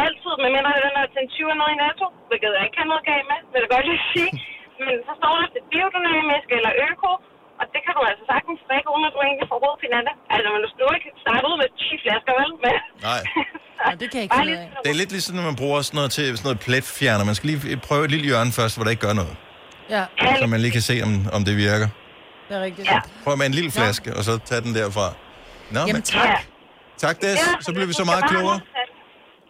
altid, 0.04 0.34
med 0.44 0.50
mindre 0.56 0.72
den 0.86 0.96
er 1.02 1.08
til 1.14 1.22
en 1.26 1.30
20 1.36 1.60
noget 1.60 1.72
i 1.76 1.78
netto, 1.84 2.06
hvilket 2.30 2.50
jeg 2.58 2.64
ikke 2.66 2.78
kan 2.80 2.88
noget 2.92 3.04
galt 3.12 3.28
med, 3.32 3.40
vil 3.52 3.60
jeg 3.64 3.72
godt 3.76 3.86
lige 3.92 4.04
sige. 4.14 4.32
Men 4.84 4.94
så 5.08 5.12
står 5.20 5.34
der, 5.38 5.46
er 5.60 5.66
biodynamisk 5.72 6.48
eller 6.58 6.72
øko, 6.88 7.12
og 7.60 7.66
det 7.74 7.80
kan 7.86 7.94
du 7.98 8.02
altså 8.10 8.24
sagtens 8.32 8.60
drikke, 8.68 8.88
uden 8.94 9.06
at 9.10 9.14
du 9.16 9.20
egentlig 9.28 9.48
får 9.52 9.60
råd 9.66 9.76
til 9.82 9.90
det. 10.08 10.16
Altså, 10.34 10.48
men 10.54 10.60
du 10.66 10.70
skal 10.72 10.84
jo 10.88 10.92
ikke 10.98 11.10
starte 11.24 11.46
ud 11.50 11.56
med 11.62 11.70
10 11.82 12.04
flasker, 12.04 12.34
vel? 12.40 12.52
Men, 12.64 12.76
Nej. 13.10 13.22
Ja, 13.86 13.92
det 14.00 14.12
kan 14.12 14.16
jeg 14.20 14.24
ikke 14.24 14.36
finde 14.40 14.52
ud 14.52 14.58
af. 14.58 14.70
Det 14.84 14.90
er 14.90 14.96
lidt 14.96 15.12
ligesom, 15.12 15.36
når 15.36 15.44
man 15.44 15.56
bruger 15.56 15.82
sådan 15.82 15.96
noget 15.98 16.12
til 16.12 16.26
sådan 16.38 16.44
noget 16.44 16.60
pletfjerner. 16.60 17.26
Man 17.26 17.36
skal 17.36 17.50
lige 17.50 17.78
prøve 17.78 18.06
et 18.06 18.12
lille 18.12 18.26
hjørne 18.26 18.52
først, 18.52 18.76
hvor 18.76 18.84
der 18.84 18.92
ikke 18.92 19.02
gør 19.08 19.14
noget. 19.14 19.36
Ja, 19.90 20.06
Så 20.40 20.48
man 20.48 20.60
lige 20.62 20.72
kan 20.72 20.82
se, 20.82 21.02
om, 21.04 21.28
om 21.34 21.46
det 21.46 21.58
virker. 21.58 21.88
det 22.50 22.58
er 22.58 22.62
rigtigt. 22.62 22.88
Ja. 22.88 23.00
Prøv 23.24 23.38
med 23.38 23.46
en 23.46 23.52
lille 23.52 23.72
flaske, 23.72 24.16
og 24.18 24.24
så 24.24 24.38
tag 24.46 24.64
den 24.64 24.76
derfra. 24.76 25.14
Nå, 25.72 25.80
Jamen 25.80 25.94
men, 25.94 26.02
tak. 26.02 26.30
tak, 26.98 27.22
Des. 27.22 27.40
Så 27.62 27.72
bliver 27.74 27.88
vi 27.88 27.94
så 27.94 28.04
meget 28.06 28.24
klogere. 28.30 28.60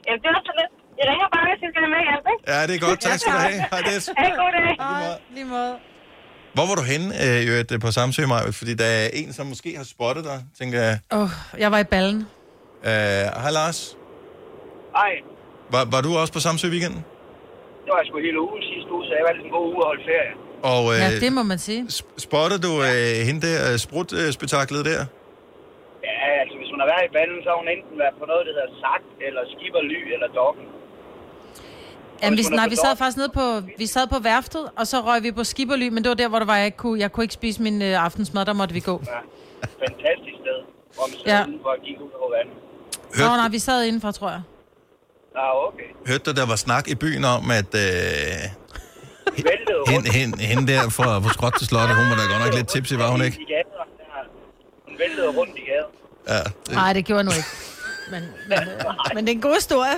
Jamen, 0.07 0.19
det 0.23 0.29
er 0.29 0.41
så 0.49 0.53
lidt. 0.59 0.71
Jeg 0.99 1.05
ringer 1.11 1.27
bare, 1.35 1.45
hvis 1.49 1.59
jeg 1.63 1.69
skal 1.73 1.81
med 1.95 2.01
hjælp, 2.09 2.25
ikke? 2.33 2.51
Ja, 2.53 2.67
det 2.67 2.75
er 2.75 2.79
godt. 2.87 2.99
Tak 2.99 3.19
skal 3.19 3.33
du 3.33 3.37
have. 3.37 3.53
Hej, 3.71 3.81
Des. 3.81 4.09
Ha' 4.17 4.25
en 4.25 4.31
god 4.31 4.51
dag. 4.55 4.75
Hej, 4.79 5.19
lige 5.35 5.45
måde. 5.45 5.75
Hvor 6.53 6.65
var 6.67 6.75
du 6.75 6.81
henne 6.81 7.07
øh, 7.25 7.65
øh, 7.73 7.79
på 7.79 7.91
Samsø, 7.91 8.25
Maja? 8.25 8.49
Fordi 8.49 8.73
der 8.73 8.85
er 8.85 9.07
en, 9.13 9.33
som 9.33 9.45
måske 9.47 9.73
har 9.77 9.83
spottet 9.83 10.23
dig, 10.25 10.43
tænker 10.59 10.81
jeg. 10.81 10.99
Åh, 11.11 11.21
oh, 11.21 11.29
jeg 11.57 11.71
var 11.71 11.79
i 11.79 11.83
ballen. 11.83 12.27
Uh, 12.83 12.89
hej 12.89 13.51
Lars. 13.51 13.95
Hej, 14.99 15.13
Var, 15.73 15.83
var 15.93 16.01
du 16.05 16.11
også 16.21 16.33
på 16.37 16.39
Samsø 16.45 16.67
i 16.67 16.71
weekenden? 16.75 17.01
det 17.85 17.91
var 17.97 18.03
sgu 18.09 18.17
hele 18.29 18.39
ugen 18.47 18.61
sidste 18.71 18.89
uge, 18.95 19.03
så 19.07 19.11
jeg 19.19 19.23
var 19.27 19.33
lidt 19.37 19.45
en 19.49 19.53
god 19.57 19.65
uge 19.73 19.81
at 19.83 19.87
holde 19.91 20.03
ferie. 20.11 20.33
Og 20.73 20.81
øh, 20.93 20.97
Ja, 21.03 21.09
det 21.25 21.31
må 21.37 21.43
man 21.53 21.59
sige. 21.67 21.81
spottede 22.27 22.61
du 22.67 22.71
øh, 22.89 23.15
hende 23.27 23.41
der, 23.47 23.57
øh, 23.69 23.75
sprut-spektaklet 23.85 24.81
der? 24.91 25.01
Ja, 26.09 26.17
altså 26.41 26.55
hvis 26.59 26.69
hun 26.73 26.79
har 26.83 26.87
været 26.93 27.03
i 27.09 27.11
vandet, 27.19 27.37
så 27.43 27.47
har 27.51 27.57
hun 27.63 27.69
enten 27.75 27.95
været 28.03 28.15
på 28.21 28.25
noget, 28.31 28.43
der 28.47 28.53
hedder 28.57 28.71
sagt, 28.85 29.07
eller 29.27 29.41
skibberly, 29.53 29.99
eller 30.15 30.27
dokken. 30.41 30.65
Jamen, 32.21 32.37
vi, 32.39 32.43
nej, 32.59 32.65
på 32.65 32.69
vi 32.69 32.77
sad 32.85 32.93
faktisk 33.01 33.17
nede 33.21 33.31
på, 33.41 33.45
vi 33.81 33.85
sad 33.95 34.05
på 34.15 34.19
værftet, 34.29 34.63
og 34.79 34.85
så 34.91 34.97
røg 35.07 35.19
vi 35.27 35.31
på 35.39 35.43
Skibberly, 35.51 35.87
men 35.95 35.99
det 36.03 36.09
var 36.13 36.19
der, 36.23 36.27
hvor 36.31 36.39
der 36.39 36.45
var, 36.51 36.57
jeg 36.61 36.65
ikke 36.65 36.77
kunne, 36.85 36.99
jeg 37.03 37.09
kunne 37.11 37.23
ikke 37.27 37.33
spise 37.41 37.61
min 37.67 37.77
øh, 37.81 38.03
aftensmad, 38.05 38.45
der 38.45 38.53
måtte 38.53 38.73
vi 38.73 38.79
gå. 38.91 38.95
Ja, 39.13 39.19
fantastisk 39.85 40.35
sted, 40.43 40.57
hvor 40.95 41.05
man 41.11 41.17
Ja. 41.25 41.37
sidder 41.37 41.47
udenfor 41.47 41.69
og 41.69 41.79
kigger 41.85 42.01
ud 42.07 42.11
over 42.21 42.29
vandet. 42.37 42.55
Nå, 43.19 43.25
nej, 43.41 43.49
vi 43.49 43.59
sad 43.59 43.83
indenfor, 43.85 44.11
tror 44.11 44.29
jeg. 44.29 44.41
Nå, 45.39 45.67
okay. 45.67 45.89
Hørte 46.07 46.23
du, 46.23 46.31
der 46.39 46.45
var 46.45 46.55
snak 46.55 46.87
i 46.87 46.95
byen 46.95 47.25
om, 47.25 47.51
at 47.51 47.75
øh, 47.75 47.81
hende, 49.87 50.11
hende, 50.13 50.37
hende 50.37 50.73
der 50.73 50.89
fra, 50.89 51.19
fra 51.19 51.33
Skråt 51.35 51.53
til 51.59 51.67
Slottet, 51.67 51.97
hun 51.97 52.09
var 52.09 52.15
da 52.15 52.23
godt 52.33 52.41
nok 52.45 52.53
lidt 52.55 52.67
tipsy, 52.67 52.93
var 52.93 53.09
hun 53.11 53.21
ikke? 53.23 53.37
Hun 54.87 54.95
væltede 54.99 55.27
rundt 55.37 55.53
i 55.57 55.61
gader. 55.69 55.89
Ja. 56.27 56.73
Nej, 56.73 56.93
det 56.93 57.05
gjorde 57.05 57.23
nu 57.23 57.31
ikke. 57.31 57.47
Men, 58.11 58.23
men, 58.47 58.59
øh, 58.59 59.15
men 59.15 59.25
det 59.25 59.31
er 59.31 59.35
en 59.35 59.41
god 59.41 59.55
historie. 59.55 59.95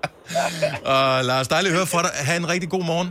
Og 0.92 1.24
Lars, 1.24 1.48
dejligt 1.48 1.72
at 1.72 1.76
høre 1.78 1.86
fra 1.86 2.02
dig. 2.02 2.10
Ha' 2.26 2.36
en 2.36 2.48
rigtig 2.48 2.70
god 2.70 2.84
morgen. 2.84 3.10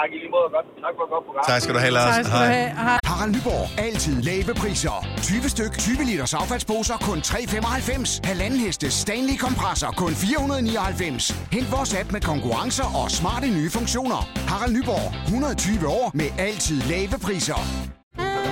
Tak 0.00 0.08
i 0.14 0.16
lige 0.22 0.32
måde. 0.36 0.48
Godt. 0.56 0.66
Tak 0.84 0.92
for 0.98 1.02
et 1.06 1.10
godt 1.14 1.24
program. 1.26 1.44
Tak 1.50 1.60
skal 1.62 1.72
du 1.76 1.80
have, 1.84 1.92
Lars. 1.98 2.14
Tak 2.16 2.24
skal 2.24 2.38
du 2.38 2.52
have. 2.56 2.68
Hej. 2.86 2.98
Harald 3.10 3.32
Nyborg. 3.36 3.64
Altid 3.86 4.16
lave 4.30 4.52
priser. 4.62 4.96
20 5.22 5.48
styk, 5.54 5.72
20 5.78 6.04
liters 6.10 6.34
affaldsposer 6.34 6.96
kun 7.08 7.18
3,95. 7.18 8.20
Halvanden 8.30 8.60
heste 8.66 8.86
Stanley 9.02 9.36
kompresser 9.46 9.90
kun 10.02 10.12
499. 10.12 11.30
Hent 11.56 11.68
vores 11.76 11.90
app 12.00 12.08
med 12.12 12.20
konkurrencer 12.20 12.88
og 13.00 13.10
smarte 13.10 13.46
nye 13.58 13.70
funktioner. 13.70 14.20
Harald 14.52 14.72
Nyborg. 14.76 15.06
120 15.24 15.88
år 15.98 16.10
med 16.14 16.28
altid 16.38 16.78
lave 16.92 17.16
priser. 17.26 17.60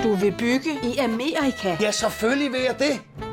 Du 0.03 0.15
vil 0.15 0.33
bygge 0.39 0.71
i 0.83 0.97
Amerika? 0.97 1.69
Ja, 1.81 1.91
selvfølgelig 1.91 2.51
vil 2.51 2.61
jeg 2.69 2.75
det. 2.79 2.95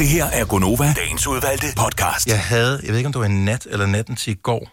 Det 0.00 0.08
her 0.08 0.24
er 0.24 0.44
Gonova, 0.44 0.92
dagens 0.96 1.26
udvalgte 1.26 1.66
podcast. 1.76 2.26
Jeg 2.26 2.40
havde, 2.44 2.80
jeg 2.82 2.88
ved 2.90 2.96
ikke 2.96 3.06
om 3.06 3.12
det 3.12 3.20
var 3.20 3.26
en 3.26 3.44
nat 3.44 3.66
eller 3.70 3.86
natten 3.86 4.16
til 4.16 4.30
i 4.30 4.34
går, 4.34 4.68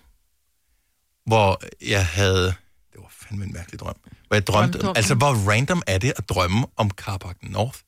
hvor 1.25 1.61
jeg 1.89 2.05
havde, 2.05 2.43
det 2.91 2.97
var 2.97 3.07
fandme 3.11 3.45
en 3.45 3.53
mærkelig 3.53 3.79
drøm, 3.79 3.95
hvor 4.27 4.35
jeg 4.35 4.47
drømte, 4.47 4.79
altså 4.95 5.15
hvor 5.15 5.51
random 5.51 5.81
er 5.87 5.97
det 5.97 6.13
at 6.17 6.29
drømme 6.29 6.65
om 6.77 6.89
Carpark 6.89 7.35
North? 7.41 7.79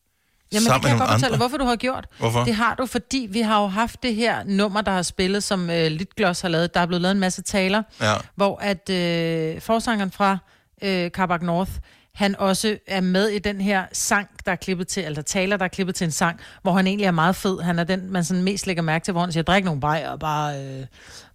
Jamen, 0.52 0.60
det 0.60 0.68
sammen 0.68 0.82
kan 0.82 0.90
jeg 0.90 0.96
med 0.96 1.00
godt 1.00 1.10
nogle 1.10 1.20
fortælle 1.20 1.34
andre? 1.34 1.38
hvorfor 1.38 1.58
du 1.58 1.66
har 1.66 1.76
gjort. 1.76 2.08
Hvorfor? 2.20 2.44
Det 2.44 2.56
har 2.56 2.76
du, 2.76 2.86
fordi 2.86 3.28
vi 3.32 3.42
har 3.42 3.62
jo 3.62 3.68
haft 3.68 4.04
det 4.04 4.16
her 4.16 4.44
nummer, 4.44 4.82
der 4.82 4.92
har 4.92 5.02
spillet, 5.02 5.44
som 5.44 5.70
øh, 5.70 5.92
Litgloss 5.92 6.42
har 6.42 6.50
lavet. 6.50 6.74
Der 6.74 6.80
er 6.80 6.86
blevet 6.86 7.02
lavet 7.02 7.12
en 7.14 7.20
masse 7.20 7.42
taler, 7.42 7.84
Ja. 8.02 8.16
hvor 8.36 8.58
at 8.62 8.90
øh, 8.90 9.62
forsangeren 9.62 10.12
fra 10.12 10.38
øh, 10.84 11.10
Carbac 11.10 11.42
North, 11.42 11.72
han 12.20 12.36
også 12.40 12.78
er 12.88 13.02
med 13.02 13.28
i 13.28 13.40
den 13.40 13.62
her 13.62 13.86
sang, 13.94 14.28
der 14.46 14.52
er 14.52 14.56
klippet 14.56 14.88
til, 14.88 15.06
eller 15.06 15.22
taler, 15.22 15.58
der 15.58 15.66
er 15.66 15.70
klippet 15.70 15.96
til 15.96 16.06
en 16.06 16.12
sang, 16.12 16.40
hvor 16.62 16.74
han 16.74 16.88
egentlig 16.88 17.06
er 17.06 17.12
meget 17.12 17.36
fed. 17.36 17.62
Han 17.62 17.80
er 17.80 17.84
den, 17.84 18.12
man 18.12 18.24
sådan 18.24 18.44
mest 18.44 18.68
lægger 18.68 18.84
mærke 18.84 19.06
til, 19.06 19.12
hvor 19.12 19.22
han 19.22 19.32
siger, 19.32 19.44
drik 19.44 19.64
nogle 19.64 19.82
bajer 19.82 20.10
og 20.10 20.20
bare, 20.20 20.64
øh, 20.64 20.86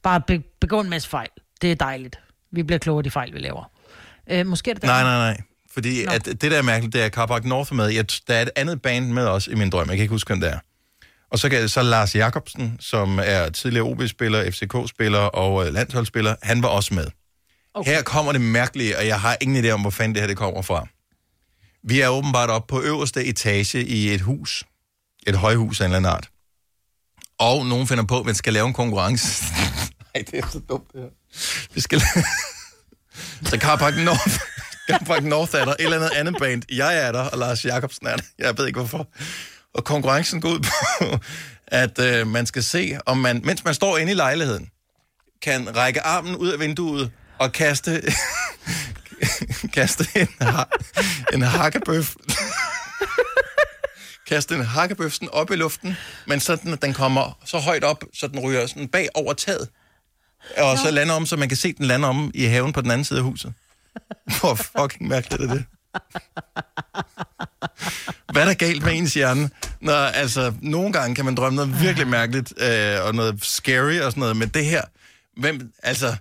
bare 0.02 0.20
be, 0.20 0.42
begå 0.60 0.80
en 0.80 0.90
masse 0.90 1.08
fejl. 1.08 1.28
Det 1.62 1.70
er 1.70 1.74
dejligt. 1.74 2.18
Vi 2.52 2.62
bliver 2.62 2.78
klogere 2.78 3.00
af 3.00 3.04
de 3.04 3.10
fejl, 3.10 3.34
vi 3.34 3.38
laver. 3.38 3.70
Øh, 4.30 4.46
måske 4.46 4.70
er 4.70 4.74
det 4.74 4.82
Nej, 4.82 5.02
nej, 5.02 5.16
nej. 5.16 5.40
Fordi 5.72 6.04
Nå. 6.04 6.12
at 6.12 6.24
det, 6.24 6.42
der 6.42 6.58
er 6.58 6.62
mærkeligt, 6.62 6.92
det 6.92 7.02
er 7.02 7.08
Carpark 7.08 7.44
North 7.44 7.72
er 7.72 7.76
med. 7.76 7.86
Jeg, 7.86 8.06
der 8.28 8.34
er 8.34 8.42
et 8.42 8.50
andet 8.56 8.82
band 8.82 9.06
med 9.06 9.26
os 9.26 9.46
i 9.46 9.54
min 9.54 9.70
drøm. 9.70 9.88
Jeg 9.88 9.96
kan 9.96 10.02
ikke 10.02 10.14
huske, 10.14 10.28
hvem 10.28 10.40
det 10.40 10.50
er. 10.50 10.58
Og 11.30 11.38
så, 11.38 11.48
kan, 11.48 11.68
så 11.68 11.82
Lars 11.82 12.14
Jakobsen, 12.14 12.76
som 12.80 13.20
er 13.22 13.48
tidligere 13.48 13.86
OB-spiller, 13.86 14.50
FCK-spiller 14.50 15.18
og 15.18 15.66
øh, 15.66 15.74
landsholdsspiller, 15.74 16.34
han 16.42 16.62
var 16.62 16.68
også 16.68 16.94
med. 16.94 17.06
Okay. 17.74 17.90
Her 17.90 18.02
kommer 18.02 18.32
det 18.32 18.40
mærkelige, 18.40 18.98
og 18.98 19.06
jeg 19.06 19.20
har 19.20 19.36
ingen 19.40 19.64
idé 19.64 19.70
om, 19.70 19.80
hvor 19.80 19.90
fanden 19.90 20.14
det 20.14 20.22
her 20.22 20.26
det 20.26 20.36
kommer 20.36 20.62
fra. 20.62 20.86
Vi 21.88 22.00
er 22.00 22.08
åbenbart 22.08 22.50
oppe 22.50 22.70
på 22.70 22.82
øverste 22.82 23.24
etage 23.24 23.84
i 23.84 24.14
et 24.14 24.20
hus. 24.20 24.64
Et 25.26 25.36
højhus 25.36 25.80
af 25.80 25.84
en 25.84 25.90
eller 25.90 25.96
anden 25.96 26.12
art. 26.12 26.28
Og 27.38 27.66
nogen 27.66 27.86
finder 27.86 28.04
på, 28.04 28.20
at 28.20 28.26
man 28.26 28.34
skal 28.34 28.52
lave 28.52 28.66
en 28.66 28.72
konkurrence. 28.72 29.44
Nej, 30.14 30.24
det 30.30 30.38
er 30.38 30.48
så 30.52 30.58
dumt, 30.58 30.92
det 30.92 31.00
her. 31.00 31.08
Vi 31.74 31.80
skal... 31.80 32.00
så 33.50 33.58
Carpark 33.58 33.96
North... 33.96 34.40
Carpark 34.90 35.24
North 35.24 35.54
er 35.54 35.64
der, 35.64 35.72
et 35.72 35.76
eller 35.78 35.96
andet 35.96 36.10
andet 36.10 36.36
band. 36.38 36.62
Jeg 36.72 36.98
er 36.98 37.12
der, 37.12 37.22
og 37.22 37.38
Lars 37.38 37.64
Jakobsen 37.64 38.06
er 38.06 38.16
der. 38.16 38.24
Jeg 38.38 38.58
ved 38.58 38.66
ikke, 38.66 38.78
hvorfor. 38.78 39.08
Og 39.74 39.84
konkurrencen 39.84 40.40
går 40.40 40.48
ud 40.48 40.60
på, 40.60 41.18
at 41.66 41.98
øh, 41.98 42.26
man 42.26 42.46
skal 42.46 42.62
se, 42.62 42.98
om 43.06 43.18
man, 43.18 43.40
mens 43.44 43.64
man 43.64 43.74
står 43.74 43.98
inde 43.98 44.12
i 44.12 44.14
lejligheden, 44.14 44.68
kan 45.42 45.76
række 45.76 46.00
armen 46.00 46.36
ud 46.36 46.48
af 46.48 46.60
vinduet 46.60 47.10
og 47.38 47.52
kaste, 47.52 48.02
kaste 49.74 50.06
en, 50.14 50.28
ha- 50.40 50.64
en 51.32 51.42
hakkebøf. 51.42 52.14
kaste 54.28 54.54
en 54.54 54.64
hakkebøf 54.64 55.12
sådan 55.12 55.28
op 55.32 55.50
i 55.50 55.56
luften, 55.56 55.96
men 56.26 56.40
så 56.40 56.56
den, 56.56 56.76
den 56.82 56.92
kommer 56.94 57.38
så 57.44 57.58
højt 57.58 57.84
op, 57.84 58.04
så 58.14 58.28
den 58.28 58.38
ryger 58.38 58.66
sådan 58.66 58.88
bag 58.88 59.08
over 59.14 59.32
taget. 59.32 59.68
Og 60.58 60.78
så 60.78 60.90
lander 60.90 61.14
om, 61.14 61.26
så 61.26 61.36
man 61.36 61.48
kan 61.48 61.56
se 61.56 61.72
den 61.72 61.86
lander 61.86 62.08
om 62.08 62.30
i 62.34 62.44
haven 62.44 62.72
på 62.72 62.80
den 62.80 62.90
anden 62.90 63.04
side 63.04 63.18
af 63.18 63.24
huset. 63.24 63.54
Hvor 64.40 64.54
fucking 64.54 65.08
mærkeligt 65.08 65.42
er 65.42 65.54
det? 65.54 65.64
Hvad 68.32 68.42
er 68.42 68.46
der 68.46 68.54
galt 68.54 68.82
med 68.84 68.92
ens 68.92 69.14
hjerne? 69.14 69.50
Når, 69.80 69.94
altså, 69.94 70.52
nogle 70.62 70.92
gange 70.92 71.14
kan 71.14 71.24
man 71.24 71.34
drømme 71.34 71.56
noget 71.56 71.80
virkelig 71.80 72.08
mærkeligt, 72.08 72.52
øh, 72.56 73.04
og 73.06 73.14
noget 73.14 73.44
scary 73.44 73.98
og 74.00 74.12
sådan 74.12 74.20
noget, 74.20 74.36
men 74.36 74.48
det 74.48 74.64
her, 74.64 74.82
hvem, 75.40 75.72
altså, 75.82 76.16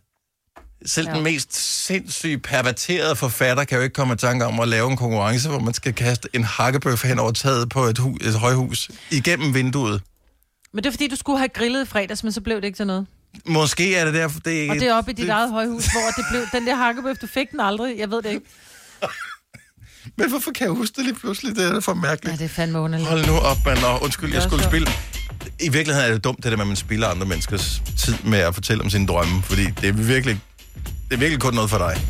selv 0.85 1.07
ja. 1.07 1.13
den 1.15 1.23
mest 1.23 1.55
sindssygt 1.85 2.43
perverterede 2.43 3.15
forfatter 3.15 3.63
kan 3.63 3.77
jo 3.77 3.83
ikke 3.83 3.93
komme 3.93 4.13
i 4.13 4.17
tanke 4.17 4.45
om 4.45 4.59
at 4.59 4.67
lave 4.67 4.91
en 4.91 4.97
konkurrence, 4.97 5.49
hvor 5.49 5.59
man 5.59 5.73
skal 5.73 5.93
kaste 5.93 6.29
en 6.33 6.43
hakkebøf 6.43 7.03
hen 7.03 7.19
over 7.19 7.31
taget 7.31 7.69
på 7.69 7.83
et, 7.83 7.97
hu- 7.97 8.17
et 8.21 8.33
højhus, 8.33 8.89
igennem 9.11 9.53
vinduet. 9.53 10.01
Men 10.73 10.83
det 10.83 10.89
er 10.89 10.91
fordi, 10.91 11.07
du 11.07 11.15
skulle 11.15 11.37
have 11.37 11.49
grillet 11.49 11.85
i 11.85 11.89
fredags, 11.89 12.23
men 12.23 12.31
så 12.31 12.41
blev 12.41 12.55
det 12.55 12.63
ikke 12.63 12.75
til 12.75 12.87
noget. 12.87 13.07
Måske 13.45 13.95
er 13.95 14.05
det 14.05 14.13
derfor, 14.13 14.39
det 14.39 14.69
Og 14.69 14.75
det 14.75 14.83
er 14.87 14.93
oppe 14.93 15.11
i 15.11 15.13
dit 15.13 15.29
eget 15.29 15.51
højhus, 15.51 15.85
hvor 15.85 16.01
det 16.17 16.25
blev, 16.31 16.41
den 16.59 16.67
der 16.67 16.75
hakkebøf, 16.75 17.17
du 17.17 17.27
fik 17.27 17.51
den 17.51 17.59
aldrig. 17.59 17.97
Jeg 17.97 18.11
ved 18.11 18.21
det 18.21 18.29
ikke. 18.29 18.45
Men 20.17 20.29
hvorfor 20.29 20.51
kan 20.51 20.67
jeg 20.67 20.73
huske 20.75 20.95
det 20.95 21.03
lige 21.05 21.15
pludselig? 21.15 21.55
Det 21.55 21.65
er 21.75 21.79
for 21.79 21.93
mærkeligt. 21.93 22.31
Ja, 22.33 22.37
det 22.43 22.51
er 22.51 22.55
fandme 22.55 22.79
underligt. 22.79 23.09
Hold 23.09 23.25
nu 23.27 23.33
op, 23.37 23.57
mand. 23.65 23.79
Nå, 23.79 23.97
undskyld, 23.97 24.27
Det 24.29 24.35
jeg 24.35 24.43
er 24.43 24.47
skulle 24.47 24.63
spille. 24.63 24.87
I 25.59 25.69
virkeligheden 25.69 26.09
er 26.09 26.13
det 26.13 26.23
dumt, 26.23 26.37
det 26.37 26.43
der 26.51 26.57
med, 26.57 26.61
at 26.63 26.67
man 26.67 26.75
spilder 26.75 27.07
andre 27.07 27.25
menneskers 27.25 27.81
tid 27.99 28.15
med 28.23 28.39
at 28.39 28.53
fortælle 28.53 28.83
om 28.83 28.89
sine 28.89 29.07
drømme, 29.07 29.43
fordi 29.43 29.65
det 29.81 29.89
er 29.89 29.93
virkelig, 29.93 30.39
det 31.09 31.13
er 31.13 31.17
virkelig 31.17 31.39
kun 31.39 31.53
noget 31.53 31.69
for 31.69 31.77
dig. 31.77 32.07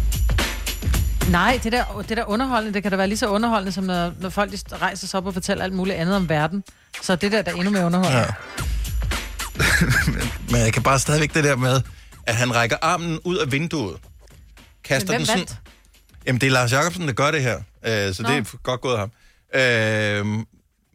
Nej, 1.31 1.59
det 1.63 1.71
der, 1.71 2.05
det 2.09 2.17
der 2.17 2.23
underholdende, 2.29 2.73
det 2.73 2.83
kan 2.83 2.91
da 2.91 2.97
være 2.97 3.07
lige 3.07 3.17
så 3.17 3.27
underholdende, 3.27 3.71
som 3.71 3.83
når, 3.83 4.13
når 4.19 4.29
folk 4.29 4.51
de 4.51 4.57
rejser 4.75 5.07
sig 5.07 5.17
op 5.17 5.25
og 5.25 5.33
fortæller 5.33 5.63
alt 5.63 5.73
muligt 5.73 5.97
andet 5.97 6.15
om 6.15 6.29
verden. 6.29 6.63
Så 7.01 7.15
det 7.15 7.31
der, 7.31 7.41
der 7.41 7.51
er 7.51 7.55
endnu 7.55 7.71
mere 7.71 7.85
underholdende. 7.85 8.19
Ja. 8.19 8.27
Men 10.51 10.61
jeg 10.61 10.73
kan 10.73 10.83
bare 10.83 10.99
stadigvæk 10.99 11.33
det 11.33 11.43
der 11.43 11.55
med, 11.55 11.81
at 12.27 12.35
han 12.35 12.55
rækker 12.55 12.77
armen 12.81 13.19
ud 13.23 13.37
af 13.37 13.51
vinduet. 13.51 13.97
Kaster 14.83 15.17
den 15.17 15.25
sådan... 15.25 15.39
vandt? 15.39 15.55
Jamen, 16.25 16.41
det 16.41 16.47
er 16.47 16.51
Lars 16.51 16.71
Jacobsen, 16.71 17.07
der 17.07 17.13
gør 17.13 17.31
det 17.31 17.41
her. 17.41 17.57
Øh, 17.85 18.13
så 18.13 18.23
Nå. 18.23 18.29
det 18.29 18.37
er 18.37 18.57
godt 18.63 18.81
gået 18.81 18.93
af 18.93 18.99
ham. 18.99 19.11
Øh, 19.55 20.45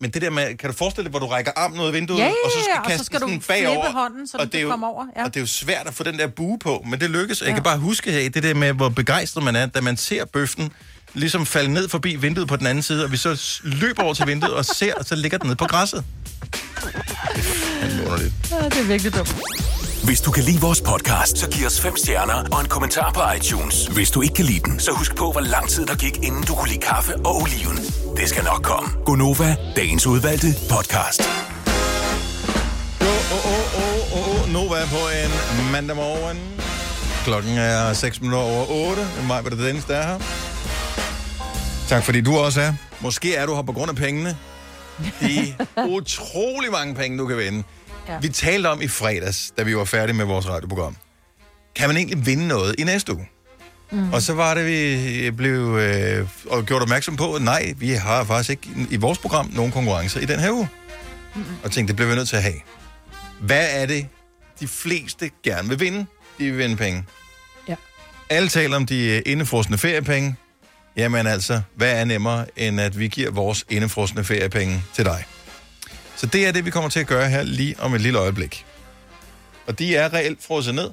men 0.01 0.11
det 0.11 0.22
der 0.22 0.30
med, 0.30 0.57
kan 0.57 0.70
du 0.70 0.76
forestille 0.76 1.05
dig, 1.05 1.11
hvor 1.11 1.18
du 1.18 1.26
rækker 1.26 1.53
armen 1.57 1.80
ud 1.80 1.86
af 1.86 1.92
vinduet, 1.92 2.18
Ja, 2.18 2.24
ja, 2.24 2.30
og 2.44 2.51
så 2.51 2.59
skal 2.62 2.72
ja, 2.88 2.92
og 2.94 2.99
så 2.99 3.05
skal 3.05 3.20
den 3.20 3.34
du 3.34 3.42
bagover, 3.49 3.90
hånden, 3.90 4.26
så 4.26 4.36
og 4.36 4.42
den 4.44 4.53
det 4.53 4.59
er 4.59 4.62
jo, 4.62 4.72
over, 4.84 5.05
ja. 5.16 5.24
Og 5.24 5.34
det 5.34 5.40
er 5.40 5.42
jo 5.42 5.46
svært 5.46 5.86
at 5.86 5.94
få 5.94 6.03
den 6.05 6.18
der 6.18 6.26
bue 6.26 6.59
på, 6.59 6.84
men 6.90 7.01
det 7.01 7.11
lykkes. 7.11 7.40
Jeg 7.40 7.49
Ja. 7.49 7.55
kan 7.55 7.62
bare 7.62 7.78
huske 7.78 8.12
her, 8.12 8.30
det 8.30 8.42
der 8.42 8.55
med, 8.55 8.72
hvor 8.72 8.88
begejstret 8.88 9.44
man 9.44 9.57
er, 9.57 9.66
da 9.66 9.80
man 9.80 9.96
ser 9.96 10.24
bøften 10.24 10.72
ligesom 11.14 11.46
falde 11.46 11.72
ned 11.72 11.88
forbi 11.88 12.16
vinduet 12.16 12.49
på 12.49 12.57
den 12.57 12.66
anden 12.66 12.82
side, 12.82 13.05
og 13.05 13.12
vi 13.12 13.16
så 13.16 13.61
løber 13.64 14.03
over 14.03 14.14
til 14.14 14.26
vinduet 14.26 14.55
og 14.55 14.64
ser, 14.64 14.94
og 14.94 15.05
så 15.05 15.14
ligger 15.16 15.38
den 15.38 15.46
nede 15.46 15.57
på 15.57 15.64
græsset. 15.64 16.05
Det 16.82 18.07
er. 18.07 18.18
Ja, 18.51 18.64
det 18.68 18.78
er 18.80 18.82
virkelig 18.86 19.14
dumt. 19.14 19.36
Hvis 20.09 20.21
du 20.21 20.31
kan 20.31 20.45
lide 20.45 20.61
vores 20.61 20.81
podcast, 20.81 21.39
så 21.39 21.51
giv 21.51 21.67
os 21.67 21.81
fem 21.81 21.97
stjerner 21.97 22.49
og 22.53 22.61
en 22.61 22.69
kommentar 22.69 23.13
på 23.13 23.21
iTunes. 23.37 23.87
Hvis 23.87 24.11
du 24.11 24.23
ikke 24.23 24.35
kan 24.35 24.45
lide 24.45 24.61
den, 24.61 24.81
så 24.81 24.91
husk 24.93 25.17
på, 25.17 25.33
hvor 25.33 25.41
lang 25.41 25.69
tid 25.69 25.87
der 25.87 25.97
gik, 25.97 26.17
inden 26.17 26.43
du 26.43 26.55
kunne 26.55 26.69
lide 26.69 26.81
kaffe 26.81 27.17
og 27.17 27.37
oliven. 27.37 27.77
Det 28.17 28.29
skal 28.29 28.45
nok 28.45 28.63
komme. 28.63 28.89
Gonova, 29.05 29.57
dagens 29.77 30.07
udvalgte 30.07 30.47
podcast. 30.71 31.21
Åh, 33.01 33.33
åh, 33.37 33.47
åh, 33.55 33.65
åh, 33.83 34.43
åh, 34.43 34.53
Nova 34.53 34.81
på 34.87 35.03
en 35.21 35.33
mandag 35.73 35.97
morgen. 35.97 36.39
Klokken 37.25 37.59
er 37.59 37.93
6 37.93 38.21
minutter 38.21 38.39
over 38.39 38.91
8. 38.91 39.07
Mig 39.27 39.45
var 39.45 39.51
det 39.51 39.59
Dennis, 39.59 39.85
der 39.85 39.97
er 39.97 40.07
her. 40.07 40.19
Tak 41.89 42.05
fordi 42.05 42.21
du 42.21 42.39
også 42.39 42.61
er. 42.61 42.73
Måske 43.01 43.35
er 43.35 43.47
du 43.47 43.55
her 43.55 43.63
på 43.63 43.73
grund 43.73 43.91
af 43.91 43.97
pengene. 43.97 44.37
De 45.21 45.55
utrolig 45.97 46.71
mange 46.73 46.95
penge, 46.95 47.19
du 47.19 47.27
kan 47.27 47.37
vinde. 47.37 47.65
Ja. 48.09 48.19
Vi 48.19 48.29
talte 48.29 48.67
om 48.67 48.83
i 48.83 48.89
fredags, 48.89 49.53
da 49.59 49.63
vi 49.63 49.77
var 49.77 49.85
færdige 49.85 50.17
med 50.17 50.25
vores 50.25 50.49
radioprogram. 50.49 50.97
Kan 51.75 51.89
man 51.89 51.97
egentlig 51.97 52.27
vinde 52.27 52.49
noget 52.49 52.75
i 52.79 52.85
næste 52.85 53.15
uge? 53.15 53.29
Mm. 53.91 54.13
Og 54.13 54.23
så 54.23 54.35
var 54.35 54.55
det, 54.55 54.67
vi 54.67 55.31
blev 55.31 55.77
øh, 55.77 56.29
og 56.47 56.65
gjort 56.65 56.83
opmærksom 56.83 57.17
på, 57.17 57.35
at 57.35 57.43
nej, 57.43 57.75
vi 57.77 57.91
har 57.91 58.25
faktisk 58.25 58.51
ikke 58.51 58.87
i 58.91 58.97
vores 58.97 59.19
program 59.19 59.51
nogen 59.55 59.73
konkurrencer 59.73 60.21
i 60.21 60.25
den 60.25 60.41
her 60.41 60.51
uge. 60.51 60.69
Mm. 61.35 61.45
Og 61.65 61.71
tænkte, 61.73 61.89
det 61.93 61.97
bliver 61.97 62.09
vi 62.09 62.15
nødt 62.15 62.29
til 62.29 62.37
at 62.37 62.43
have. 62.43 62.61
Hvad 63.41 63.67
er 63.71 63.87
det, 63.87 64.07
de 64.61 64.69
fleste 64.69 65.31
gerne 65.45 65.69
vil 65.69 65.81
vinde? 65.81 66.07
De 66.39 66.45
vil 66.45 66.59
vinde 66.59 66.77
penge. 66.77 67.05
Ja. 67.69 67.75
Alle 68.31 68.49
taler 68.49 68.77
om 68.77 68.87
de 68.87 69.21
indefrosne 69.21 69.79
feriepenge. 69.79 70.37
Jamen 70.97 71.27
altså, 71.27 71.61
hvad 71.75 72.01
er 72.01 72.05
nemmere, 72.05 72.47
end 72.57 72.81
at 72.81 72.99
vi 72.99 73.09
giver 73.09 73.31
vores 73.31 73.65
indefrosne 73.71 74.25
feriepenge 74.25 74.83
til 74.95 75.05
dig? 75.05 75.25
Så 76.19 76.27
det 76.27 76.47
er 76.47 76.53
det, 76.53 76.64
vi 76.64 76.71
kommer 76.71 76.91
til 76.91 77.01
at 77.01 77.07
gøre 77.07 77.29
her 77.29 77.43
lige 77.43 77.81
om 77.81 77.95
et 77.95 78.01
lille 78.01 78.19
øjeblik. 78.19 78.66
Og 79.66 79.79
de 79.79 79.97
er 79.97 80.12
reelt 80.14 80.45
frosset 80.45 80.75
ned. 80.75 80.91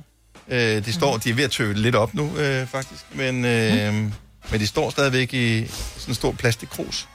Øh, 0.48 0.86
de 0.86 0.94
står, 0.94 1.18
de 1.18 1.30
er 1.30 1.34
ved 1.34 1.44
at 1.44 1.52
tøve 1.52 1.74
lidt 1.74 1.96
op 1.96 2.14
nu, 2.14 2.38
øh, 2.38 2.68
faktisk. 2.68 3.06
Men, 3.12 3.46
øh, 3.46 3.94
men 4.52 4.60
de 4.60 4.68
står 4.68 4.90
stadigvæk 4.90 5.34
i 5.34 5.68
sådan 5.68 6.12
en 6.12 6.16
stor 6.16 6.32
plastikkrus. 6.32 7.08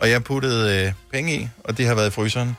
Og 0.00 0.10
jeg 0.10 0.24
puttede 0.24 0.86
øh, 0.86 0.92
penge 1.12 1.34
i, 1.36 1.48
og 1.64 1.78
det 1.78 1.86
har 1.86 1.94
været 1.94 2.06
i 2.06 2.10
fryseren. 2.10 2.56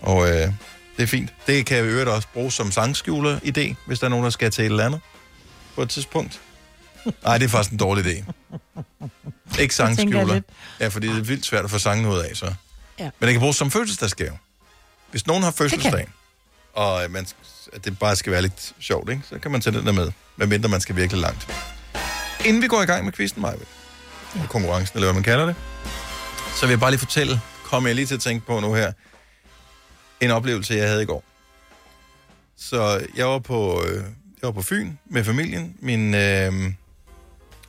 Og 0.00 0.28
øh, 0.28 0.52
det 0.96 1.02
er 1.02 1.06
fint. 1.06 1.32
Det 1.46 1.66
kan 1.66 1.76
jeg 1.76 1.86
i 1.86 1.88
øvrigt 1.88 2.08
også 2.08 2.28
bruge 2.32 2.52
som 2.52 2.70
sangskjuler-idé, 2.70 3.74
hvis 3.86 3.98
der 3.98 4.04
er 4.04 4.08
nogen, 4.08 4.24
der 4.24 4.30
skal 4.30 4.50
til 4.50 4.62
et 4.62 4.70
eller 4.70 4.86
andet 4.86 5.00
på 5.74 5.82
et 5.82 5.90
tidspunkt. 5.90 6.40
Nej, 7.24 7.38
det 7.38 7.44
er 7.44 7.48
faktisk 7.48 7.72
en 7.72 7.78
dårlig 7.78 8.06
idé. 8.06 8.32
Ikke 9.60 9.74
sangskjuler. 9.74 10.40
Ja, 10.80 10.88
fordi 10.88 11.08
det 11.08 11.18
er 11.18 11.22
vildt 11.22 11.46
svært 11.46 11.64
at 11.64 11.70
få 11.70 11.78
sangen 11.78 12.06
ud 12.06 12.18
af, 12.18 12.36
så. 12.36 12.54
Ja. 12.98 13.10
Men 13.18 13.26
det 13.26 13.32
kan 13.32 13.40
bruges 13.40 13.56
som 13.56 13.70
fødselsdagsgave. 13.70 14.38
Hvis 15.10 15.26
nogen 15.26 15.42
har 15.42 15.50
fødselsdag, 15.50 16.08
og 16.72 17.10
man, 17.10 17.26
at 17.72 17.84
det 17.84 17.98
bare 17.98 18.16
skal 18.16 18.32
være 18.32 18.42
lidt 18.42 18.74
sjovt, 18.80 19.10
ikke? 19.10 19.22
så 19.28 19.38
kan 19.38 19.50
man 19.50 19.60
tage 19.60 19.78
den 19.78 19.86
der 19.86 19.92
med, 19.92 20.12
medmindre 20.36 20.68
man 20.68 20.80
skal 20.80 20.96
virkelig 20.96 21.20
langt. 21.20 21.48
Inden 22.44 22.62
vi 22.62 22.68
går 22.68 22.82
i 22.82 22.86
gang 22.86 23.04
med 23.04 23.12
quizzen, 23.12 23.42
Maja, 23.42 23.54
ja. 24.36 24.46
konkurrencen, 24.48 24.98
eller 24.98 25.06
hvad 25.06 25.14
man 25.14 25.22
kalder 25.22 25.46
det, 25.46 25.56
så 26.60 26.66
vil 26.66 26.72
jeg 26.72 26.80
bare 26.80 26.90
lige 26.90 26.98
fortælle, 26.98 27.40
kom 27.64 27.86
jeg 27.86 27.94
lige 27.94 28.06
til 28.06 28.14
at 28.14 28.20
tænke 28.20 28.46
på 28.46 28.60
nu 28.60 28.74
her, 28.74 28.92
en 30.20 30.30
oplevelse, 30.30 30.74
jeg 30.74 30.88
havde 30.88 31.02
i 31.02 31.06
går. 31.06 31.24
Så 32.56 33.06
jeg 33.16 33.26
var 33.26 33.38
på, 33.38 33.84
øh, 33.84 33.94
jeg 34.42 34.42
var 34.42 34.50
på 34.50 34.62
Fyn 34.62 34.92
med 35.10 35.24
familien. 35.24 35.76
Min 35.80 36.14
øh, 36.14 36.52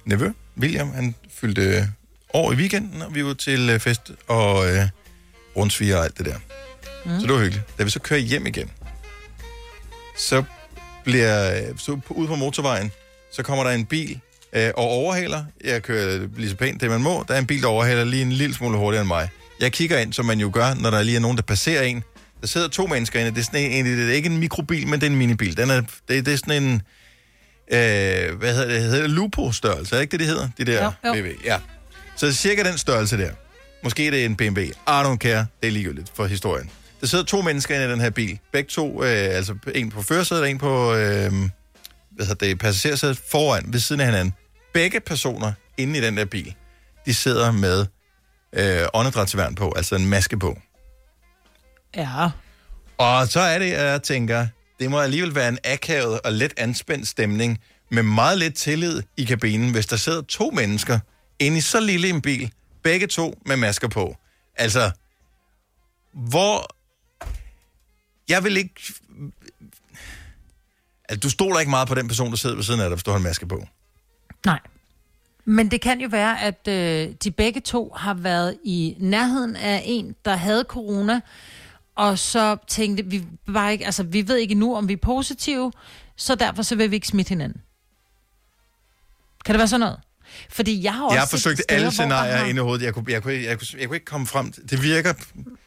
nevø, 0.05 0.31
William, 0.57 0.91
han 0.93 1.15
fyldte 1.33 1.93
år 2.33 2.51
i 2.51 2.55
weekenden, 2.55 3.01
og 3.01 3.15
vi 3.15 3.25
var 3.25 3.33
til 3.33 3.69
øh, 3.69 3.79
fest 3.79 4.11
og 4.27 4.71
øh, 4.71 4.87
rundsviger 5.59 5.97
og 5.97 6.03
alt 6.03 6.17
det 6.17 6.25
der. 6.25 6.35
Mm. 7.05 7.19
Så 7.19 7.27
det 7.27 7.33
var 7.33 7.39
hyggeligt. 7.39 7.77
Da 7.77 7.83
vi 7.83 7.89
så 7.89 7.99
kører 7.99 8.19
hjem 8.19 8.45
igen, 8.45 8.69
så 10.17 10.43
bliver 11.03 11.61
så 11.77 11.95
på, 12.07 12.13
ude 12.13 12.27
på 12.27 12.35
motorvejen, 12.35 12.91
så 13.31 13.43
kommer 13.43 13.63
der 13.63 13.71
en 13.71 13.85
bil 13.85 14.19
øh, 14.53 14.71
og 14.77 14.83
overhaler. 14.83 15.43
Jeg 15.63 15.83
kører 15.83 16.27
lige 16.37 16.49
så 16.49 16.55
pænt 16.55 16.81
det, 16.81 16.89
man 16.89 17.01
må. 17.01 17.25
Der 17.27 17.33
er 17.33 17.37
en 17.39 17.47
bil, 17.47 17.61
der 17.61 17.67
overhaler 17.67 18.03
lige 18.03 18.21
en 18.21 18.31
lille 18.31 18.55
smule 18.55 18.77
hurtigere 18.77 19.01
end 19.01 19.07
mig. 19.07 19.29
Jeg 19.59 19.71
kigger 19.71 19.97
ind, 19.99 20.13
som 20.13 20.25
man 20.25 20.39
jo 20.39 20.51
gør, 20.53 20.73
når 20.73 20.89
der 20.89 21.03
lige 21.03 21.15
er 21.15 21.19
nogen, 21.21 21.37
der 21.37 21.43
passerer 21.43 21.83
en. 21.83 22.03
Der 22.41 22.47
sidder 22.47 22.67
to 22.67 22.87
mennesker 22.87 23.19
inde. 23.19 23.31
Det 23.31 23.39
er, 23.39 23.43
sådan 23.43 23.71
en, 23.71 23.85
det 23.85 24.09
er 24.09 24.13
ikke 24.13 24.29
en 24.29 24.37
mikrobil, 24.37 24.87
men 24.87 24.99
det 24.99 25.07
er 25.07 25.11
en 25.11 25.17
minibil. 25.17 25.57
Den 25.57 25.69
er, 25.69 25.81
det, 26.09 26.25
det 26.25 26.33
er 26.33 26.37
sådan 26.37 26.63
en... 26.63 26.73
Øh, 27.71 28.37
hvad 28.37 28.53
hedder 28.53 28.67
det? 28.67 28.81
Hedder 28.81 29.01
det 29.01 29.09
Lupo-størrelse? 29.09 29.95
Er 29.95 29.97
det 29.97 30.01
ikke 30.01 30.11
det, 30.11 30.19
det 30.19 30.27
hedder? 30.27 30.49
De 30.57 30.65
der 30.65 30.83
Jo, 31.05 31.15
jo. 31.15 31.33
BB. 31.33 31.45
Ja. 31.45 31.57
Så 32.15 32.33
cirka 32.33 32.63
den 32.63 32.77
størrelse 32.77 33.17
der. 33.17 33.31
Måske 33.83 34.07
er 34.07 34.11
det 34.11 34.25
en 34.25 34.35
BMW. 34.35 34.59
I 34.61 34.73
don't 34.87 35.17
care. 35.17 35.45
Det 35.61 35.67
er 35.67 35.71
ligegyldigt 35.71 36.11
for 36.15 36.25
historien. 36.25 36.69
Der 37.01 37.07
sidder 37.07 37.23
to 37.23 37.41
mennesker 37.41 37.75
inde 37.75 37.87
i 37.87 37.89
den 37.89 38.01
her 38.01 38.09
bil. 38.09 38.39
Begge 38.53 38.69
to, 38.69 39.03
øh, 39.03 39.35
altså 39.35 39.55
en 39.75 39.89
på 39.89 40.01
førersædet 40.01 40.43
og 40.43 40.49
en 40.49 40.57
på 40.57 40.93
øh, 40.93 41.31
hvad 42.11 42.25
hedder 42.25 42.45
det, 42.47 42.59
passagersædet 42.59 43.21
foran, 43.31 43.73
ved 43.73 43.79
siden 43.79 43.99
af 44.01 44.05
hinanden. 44.07 44.33
Begge 44.73 44.99
personer 44.99 45.53
inde 45.77 45.99
i 45.99 46.01
den 46.01 46.17
der 46.17 46.25
bil, 46.25 46.55
de 47.05 47.13
sidder 47.13 47.51
med 47.51 47.85
øh, 48.53 48.87
åndedrætsværn 48.93 49.55
på, 49.55 49.73
altså 49.75 49.95
en 49.95 50.05
maske 50.07 50.39
på. 50.39 50.59
Ja. 51.95 52.29
Og 52.97 53.27
så 53.27 53.39
er 53.39 53.59
det, 53.59 53.71
at 53.71 53.85
jeg 53.85 54.03
tænker, 54.03 54.47
det 54.79 54.91
må 54.91 54.99
alligevel 54.99 55.35
være 55.35 55.49
en 55.49 55.57
akavet 55.63 56.19
og 56.21 56.33
let 56.33 56.53
anspændt 56.57 57.07
stemning, 57.07 57.59
med 57.91 58.03
meget 58.03 58.37
lidt 58.37 58.55
tillid 58.55 59.01
i 59.17 59.23
kabinen, 59.23 59.71
hvis 59.71 59.85
der 59.85 59.95
sidder 59.95 60.21
to 60.21 60.51
mennesker 60.53 60.99
inde 61.39 61.57
i 61.57 61.61
så 61.61 61.79
lille 61.79 62.09
en 62.09 62.21
bil, 62.21 62.51
begge 62.83 63.07
to 63.07 63.41
med 63.45 63.57
masker 63.57 63.87
på. 63.87 64.15
Altså, 64.55 64.91
hvor... 66.11 66.75
Jeg 68.29 68.43
vil 68.43 68.57
ikke... 68.57 68.93
Altså, 71.09 71.19
du 71.19 71.29
stoler 71.29 71.59
ikke 71.59 71.69
meget 71.69 71.87
på 71.87 71.95
den 71.95 72.07
person, 72.07 72.29
der 72.29 72.37
sidder 72.37 72.55
ved 72.55 72.63
siden 72.63 72.79
af 72.79 72.89
dig, 72.89 72.95
hvis 72.95 73.03
du 73.03 73.11
har 73.11 73.17
en 73.17 73.23
maske 73.23 73.47
på. 73.47 73.67
Nej. 74.45 74.59
Men 75.45 75.71
det 75.71 75.81
kan 75.81 76.01
jo 76.01 76.07
være, 76.11 76.41
at 76.41 76.67
øh, 76.67 77.15
de 77.23 77.31
begge 77.31 77.61
to 77.61 77.93
har 77.95 78.13
været 78.13 78.57
i 78.65 78.95
nærheden 78.99 79.55
af 79.55 79.81
en, 79.85 80.15
der 80.25 80.35
havde 80.35 80.65
corona, 80.67 81.21
og 81.95 82.19
så 82.19 82.57
tænkte 82.67 83.05
vi 83.05 83.25
bare 83.53 83.71
ikke, 83.71 83.85
altså 83.85 84.03
vi 84.03 84.27
ved 84.27 84.37
ikke 84.37 84.55
nu, 84.55 84.75
om 84.75 84.87
vi 84.87 84.93
er 84.93 84.97
positive, 84.97 85.71
så 86.15 86.35
derfor 86.35 86.63
så 86.63 86.75
vil 86.75 86.91
vi 86.91 86.95
ikke 86.95 87.07
smitte 87.07 87.29
hinanden. 87.29 87.61
Kan 89.45 89.53
det 89.53 89.59
være 89.59 89.67
sådan 89.67 89.79
noget? 89.79 89.99
Fordi 90.49 90.83
jeg 90.83 90.93
har 90.93 91.03
også 91.03 91.13
Jeg 91.15 91.21
har 91.21 91.27
forsøgt 91.27 91.59
steder, 91.61 91.79
alle 91.79 91.91
scenarier 91.91 92.43
inde 92.43 92.59
i 92.61 92.63
hovedet. 92.63 92.85
Jeg 92.85 92.93
kunne, 92.93 93.05
jeg, 93.13 93.23
kunne, 93.23 93.33
jeg, 93.43 93.57
kunne, 93.59 93.67
jeg 93.79 93.87
kunne 93.87 93.95
ikke 93.95 94.05
komme 94.05 94.27
frem. 94.27 94.51
Det 94.69 94.83
virker 94.83 95.13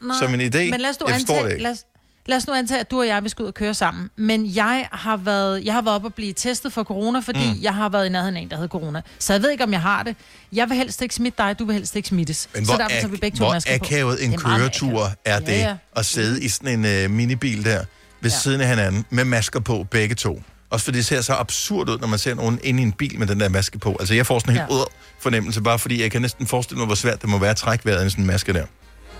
Nej, 0.00 0.16
som 0.20 0.34
en 0.34 0.40
idé. 0.40 0.58
Men 0.70 0.80
lad 0.80 0.90
os, 0.90 0.96
jeg 1.06 1.14
antage, 1.14 1.44
det 1.44 1.50
ikke. 1.50 1.62
Lad, 1.62 1.70
os, 1.70 1.78
lad 2.26 2.36
os 2.36 2.46
nu 2.46 2.52
antage, 2.54 2.80
at 2.80 2.90
du 2.90 2.98
og 3.00 3.06
jeg 3.06 3.22
vil 3.22 3.30
skal 3.30 3.42
ud 3.42 3.48
og 3.48 3.54
køre 3.54 3.74
sammen. 3.74 4.10
Men 4.16 4.54
jeg 4.56 4.88
har 4.92 5.16
været, 5.16 5.64
jeg 5.64 5.74
har 5.74 5.82
været 5.82 5.94
op 5.96 6.04
og 6.04 6.14
blive 6.14 6.32
testet 6.32 6.72
for 6.72 6.84
corona, 6.84 7.18
fordi 7.20 7.38
Mm. 7.52 7.62
jeg 7.62 7.74
har 7.74 7.88
været 7.88 8.06
i 8.06 8.08
nærheden 8.08 8.36
af 8.36 8.40
en, 8.40 8.50
der 8.50 8.56
havde 8.56 8.68
corona. 8.68 9.02
Så 9.18 9.32
jeg 9.32 9.42
ved 9.42 9.50
ikke, 9.50 9.64
om 9.64 9.72
jeg 9.72 9.80
har 9.80 10.02
det. 10.02 10.16
Jeg 10.52 10.68
vil 10.68 10.76
helst 10.76 11.02
ikke 11.02 11.14
smitte 11.14 11.42
dig, 11.42 11.58
du 11.58 11.64
vil 11.64 11.74
helst 11.74 11.96
ikke 11.96 12.08
smittes. 12.08 12.48
Men 12.54 12.64
så 12.66 12.72
hvor, 12.72 12.78
derfor 12.78 12.90
tager 12.90 13.08
vi 13.08 13.16
begge 13.16 13.38
to 13.38 13.44
hvor 13.44 13.74
akavet 13.74 14.24
en 14.24 14.32
er 14.32 14.36
køretur 14.38 15.12
er 15.24 15.38
det, 15.38 15.48
Ja, 15.48 15.58
ja. 15.68 15.76
at 15.96 16.06
sidde 16.06 16.42
i 16.44 16.48
sådan 16.48 16.84
en 16.84 17.04
uh, 17.04 17.10
minibil 17.10 17.64
der, 17.64 17.84
ved 18.20 18.30
ja. 18.30 18.36
siden 18.36 18.60
af 18.60 18.68
hinanden, 18.68 19.04
med 19.10 19.24
masker 19.24 19.60
på, 19.60 19.86
begge 19.90 20.14
to. 20.14 20.42
Også 20.72 20.84
fordi 20.84 20.98
det 20.98 21.06
ser 21.06 21.20
så 21.20 21.34
absurd 21.34 21.88
ud, 21.88 21.98
når 21.98 22.06
man 22.08 22.18
ser 22.18 22.34
nogen 22.34 22.58
inde 22.62 22.82
i 22.82 22.86
en 22.86 22.92
bil 22.92 23.18
med 23.18 23.26
den 23.26 23.40
der 23.40 23.48
maske 23.48 23.78
på. 23.78 23.96
Altså, 24.00 24.14
jeg 24.14 24.26
får 24.26 24.38
sådan 24.38 24.54
en 24.54 24.58
helt 24.60 24.70
Ja. 24.70 24.76
ja. 24.76 24.82
fornemmelse, 25.20 25.60
bare 25.62 25.78
fordi 25.78 26.02
jeg 26.02 26.10
kan 26.10 26.22
næsten 26.22 26.46
forestille 26.46 26.78
mig, 26.78 26.86
hvor 26.86 26.94
svært 26.94 27.22
det 27.22 27.28
må 27.30 27.38
være 27.38 27.50
at 27.50 27.56
trække 27.56 27.86
vejret 27.86 28.06
i 28.06 28.10
sådan 28.10 28.22
en 28.22 28.26
maske 28.26 28.52
der. 28.52 28.64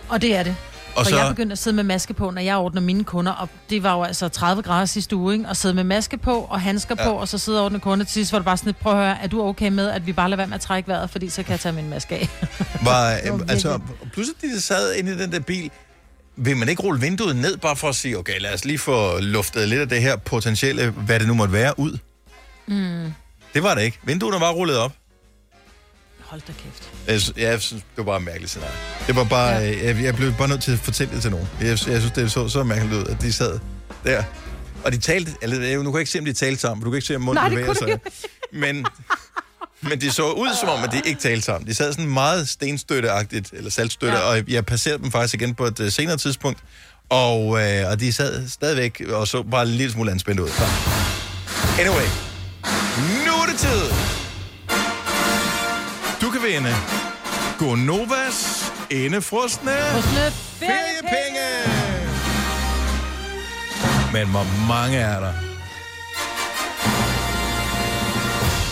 Og 0.09 0.23
det 0.23 0.37
er 0.37 0.43
det. 0.43 0.57
Og 0.97 1.07
så- 1.07 1.17
jeg 1.17 1.29
begyndte 1.29 1.53
at 1.53 1.59
sidde 1.59 1.77
med 1.77 1.85
maske 1.85 2.15
på, 2.15 2.31
når 2.31 2.41
jeg 2.43 2.57
ordner 2.57 2.81
mine 2.81 3.05
kunder, 3.05 3.33
og 3.33 3.49
det 3.71 3.83
var 3.83 3.93
jo 3.97 4.03
altså 4.03 4.29
30 4.29 4.63
grader 4.63 4.87
sidste 4.87 5.17
uge, 5.17 5.33
ikke? 5.35 5.49
og 5.49 5.57
sidde 5.57 5.75
med 5.75 5.85
maske 5.85 6.17
på 6.19 6.41
og 6.51 6.61
handsker 6.61 6.95
Ja. 6.99 7.05
på, 7.05 7.11
og 7.11 7.29
så 7.29 7.39
sidde 7.39 7.59
og 7.59 7.65
ordne 7.65 7.81
kunder. 7.81 8.05
Til 8.05 8.13
sidst 8.13 8.33
var 8.33 8.39
det 8.39 8.47
bare 8.47 8.57
sådan 8.57 8.67
lidt, 8.69 8.79
prøv 8.81 8.93
at 8.93 8.99
høre, 8.99 9.23
er 9.23 9.27
du 9.27 9.43
okay 9.43 9.69
med, 9.69 9.91
at 9.91 10.07
vi 10.07 10.13
bare 10.13 10.29
lader 10.31 10.37
være 10.37 10.47
med 10.47 10.55
at 10.55 10.61
trække 10.61 10.89
vejret, 10.89 11.11
fordi 11.11 11.29
så 11.29 11.43
kan 11.43 11.51
jeg 11.53 11.61
tage 11.61 11.73
min 11.73 11.91
maske 11.91 12.15
af. 12.15 12.29
Var, 12.83 13.19
var 13.39 13.45
altså, 13.49 13.79
pludselig 14.13 14.37
de 14.57 14.61
sad 14.61 14.95
inde 14.95 15.13
i 15.15 15.19
den 15.19 15.33
der 15.33 15.41
bil, 15.41 15.71
vil 16.37 16.57
man 16.57 16.69
ikke 16.69 16.83
rulle 16.83 17.01
vinduet 17.01 17.37
ned, 17.37 17.57
bare 17.57 17.77
for 17.77 17.89
at 17.89 17.95
sige, 17.95 18.19
okay, 18.19 18.41
lad 18.41 18.55
os 18.55 18.65
lige 18.65 18.79
få 18.79 19.21
luftet 19.21 19.69
lidt 19.69 19.81
af 19.81 19.89
det 19.89 20.03
her 20.03 20.17
potentielle, 20.17 20.91
hvad 20.91 21.21
det 21.21 21.29
nu 21.29 21.35
måtte 21.35 21.53
være, 21.53 21.79
ud? 21.79 21.99
Mm. 22.67 23.13
Det 23.55 23.63
var 23.63 23.75
det 23.75 23.83
ikke. 23.83 23.99
Vinduerne 24.03 24.41
var 24.41 24.53
rullet 24.53 24.79
op. 24.79 24.93
Hold 26.21 26.41
da 26.49 26.53
kæft. 26.53 26.91
Jeg, 27.37 27.43
jeg 27.43 27.61
synes, 27.63 27.83
det 27.83 27.97
var 27.97 28.05
bare 28.05 28.17
en 28.17 28.25
mærkelig 28.25 28.49
scenarie. 28.49 28.75
Det 29.07 29.17
var 29.17 29.25
bare, 29.25 29.49
ja. 29.49 29.87
jeg, 29.87 30.03
jeg 30.03 30.15
blev 30.15 30.33
bare 30.39 30.49
nødt 30.49 30.63
til 30.63 30.73
at 30.73 30.79
fortælle 30.79 31.15
det 31.15 31.23
til 31.23 31.31
nogen. 31.31 31.49
Jeg, 31.61 31.69
jeg 31.69 31.79
synes, 31.79 32.11
det 32.13 32.33
så 32.33 32.49
så 32.49 32.65
mærkeligt 32.65 32.95
ud, 32.95 33.05
at 33.05 33.23
de 33.23 33.33
sad 33.33 33.59
der. 34.05 34.23
Og 34.85 34.93
de 34.93 34.99
talte, 34.99 35.33
eller 35.43 35.77
nu 35.77 35.83
kan 35.83 35.93
jeg 35.93 36.01
ikke 36.01 36.11
se, 36.11 36.19
om 36.19 36.25
de 36.25 36.33
talte 36.33 36.61
sammen, 36.61 36.81
for 36.81 36.85
du 36.85 36.91
kan 36.91 36.97
ikke 36.97 37.07
se, 37.07 37.17
om 37.17 37.23
munden 37.23 37.51
bevæger 37.51 37.75
sig. 37.75 38.01
Men 38.53 38.87
Men 39.83 40.01
det 40.01 40.15
så 40.15 40.31
ud 40.31 40.49
som 40.61 40.69
om, 40.69 40.85
at 40.85 40.93
de 40.93 41.03
ikke 41.05 41.21
talte 41.21 41.43
sammen. 41.43 41.69
De 41.69 41.75
sad 41.75 41.93
sådan 41.93 42.11
meget 42.11 42.49
stenstøtteagtigt, 42.49 43.51
eller 43.53 43.71
saltstøtte, 43.71 44.19
ja. 44.19 44.23
og 44.23 44.43
jeg 44.49 44.67
passerede 44.67 45.03
dem 45.03 45.13
faktisk 45.13 45.35
igen 45.35 45.55
på 45.55 45.65
et 45.65 45.81
uh, 45.81 45.89
senere 45.89 46.17
tidspunkt. 46.17 46.59
Og, 47.11 47.63
øh, 47.63 47.91
og 47.91 48.01
de 48.01 48.13
sad 48.13 48.49
stadigvæk 48.49 49.03
og 49.09 49.29
så 49.29 49.43
bare 49.43 49.63
en 49.63 49.69
lille 49.69 49.93
smule 49.93 50.11
anspændt 50.11 50.41
ud. 50.41 50.49
Så. 50.49 50.65
Anyway. 51.81 52.07
Nu 53.27 53.33
er 53.33 53.47
det 53.51 53.59
tid. 53.59 53.83
Du 56.21 56.31
kan 56.31 56.41
vinde 56.43 56.75
Gonovas 57.59 58.73
indefrostende 58.91 59.73
Frosne 59.93 60.33
feriepenge. 60.59 61.49
Men 64.13 64.29
hvor 64.29 64.47
mange 64.69 64.99
er 64.99 65.21
der? 65.21 65.52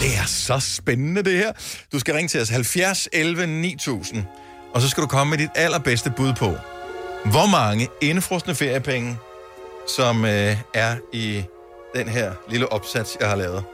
Det 0.01 0.16
er 0.18 0.26
så 0.26 0.59
spændende, 0.61 1.22
det 1.22 1.32
her. 1.32 1.53
Du 1.92 1.98
skal 1.98 2.14
ringe 2.14 2.28
til 2.28 2.40
os 2.40 2.48
70 2.48 3.09
11 3.12 3.46
9000, 3.46 4.24
og 4.74 4.80
så 4.80 4.88
skal 4.88 5.03
du 5.03 5.09
komme 5.09 5.30
med 5.30 5.38
dit 5.38 5.51
allerbedste 5.55 6.12
bud 6.16 6.32
på, 6.34 6.51
hvor 7.24 7.51
mange 7.51 7.88
indefrostende 8.01 8.55
feriepenge, 8.55 9.16
som 9.96 10.24
øh, 10.24 10.57
er 10.74 10.96
i 11.12 11.44
den 11.94 12.09
her 12.09 12.32
lille 12.48 12.72
opsats, 12.72 13.16
jeg 13.20 13.28
har 13.28 13.36
lavet. 13.36 13.64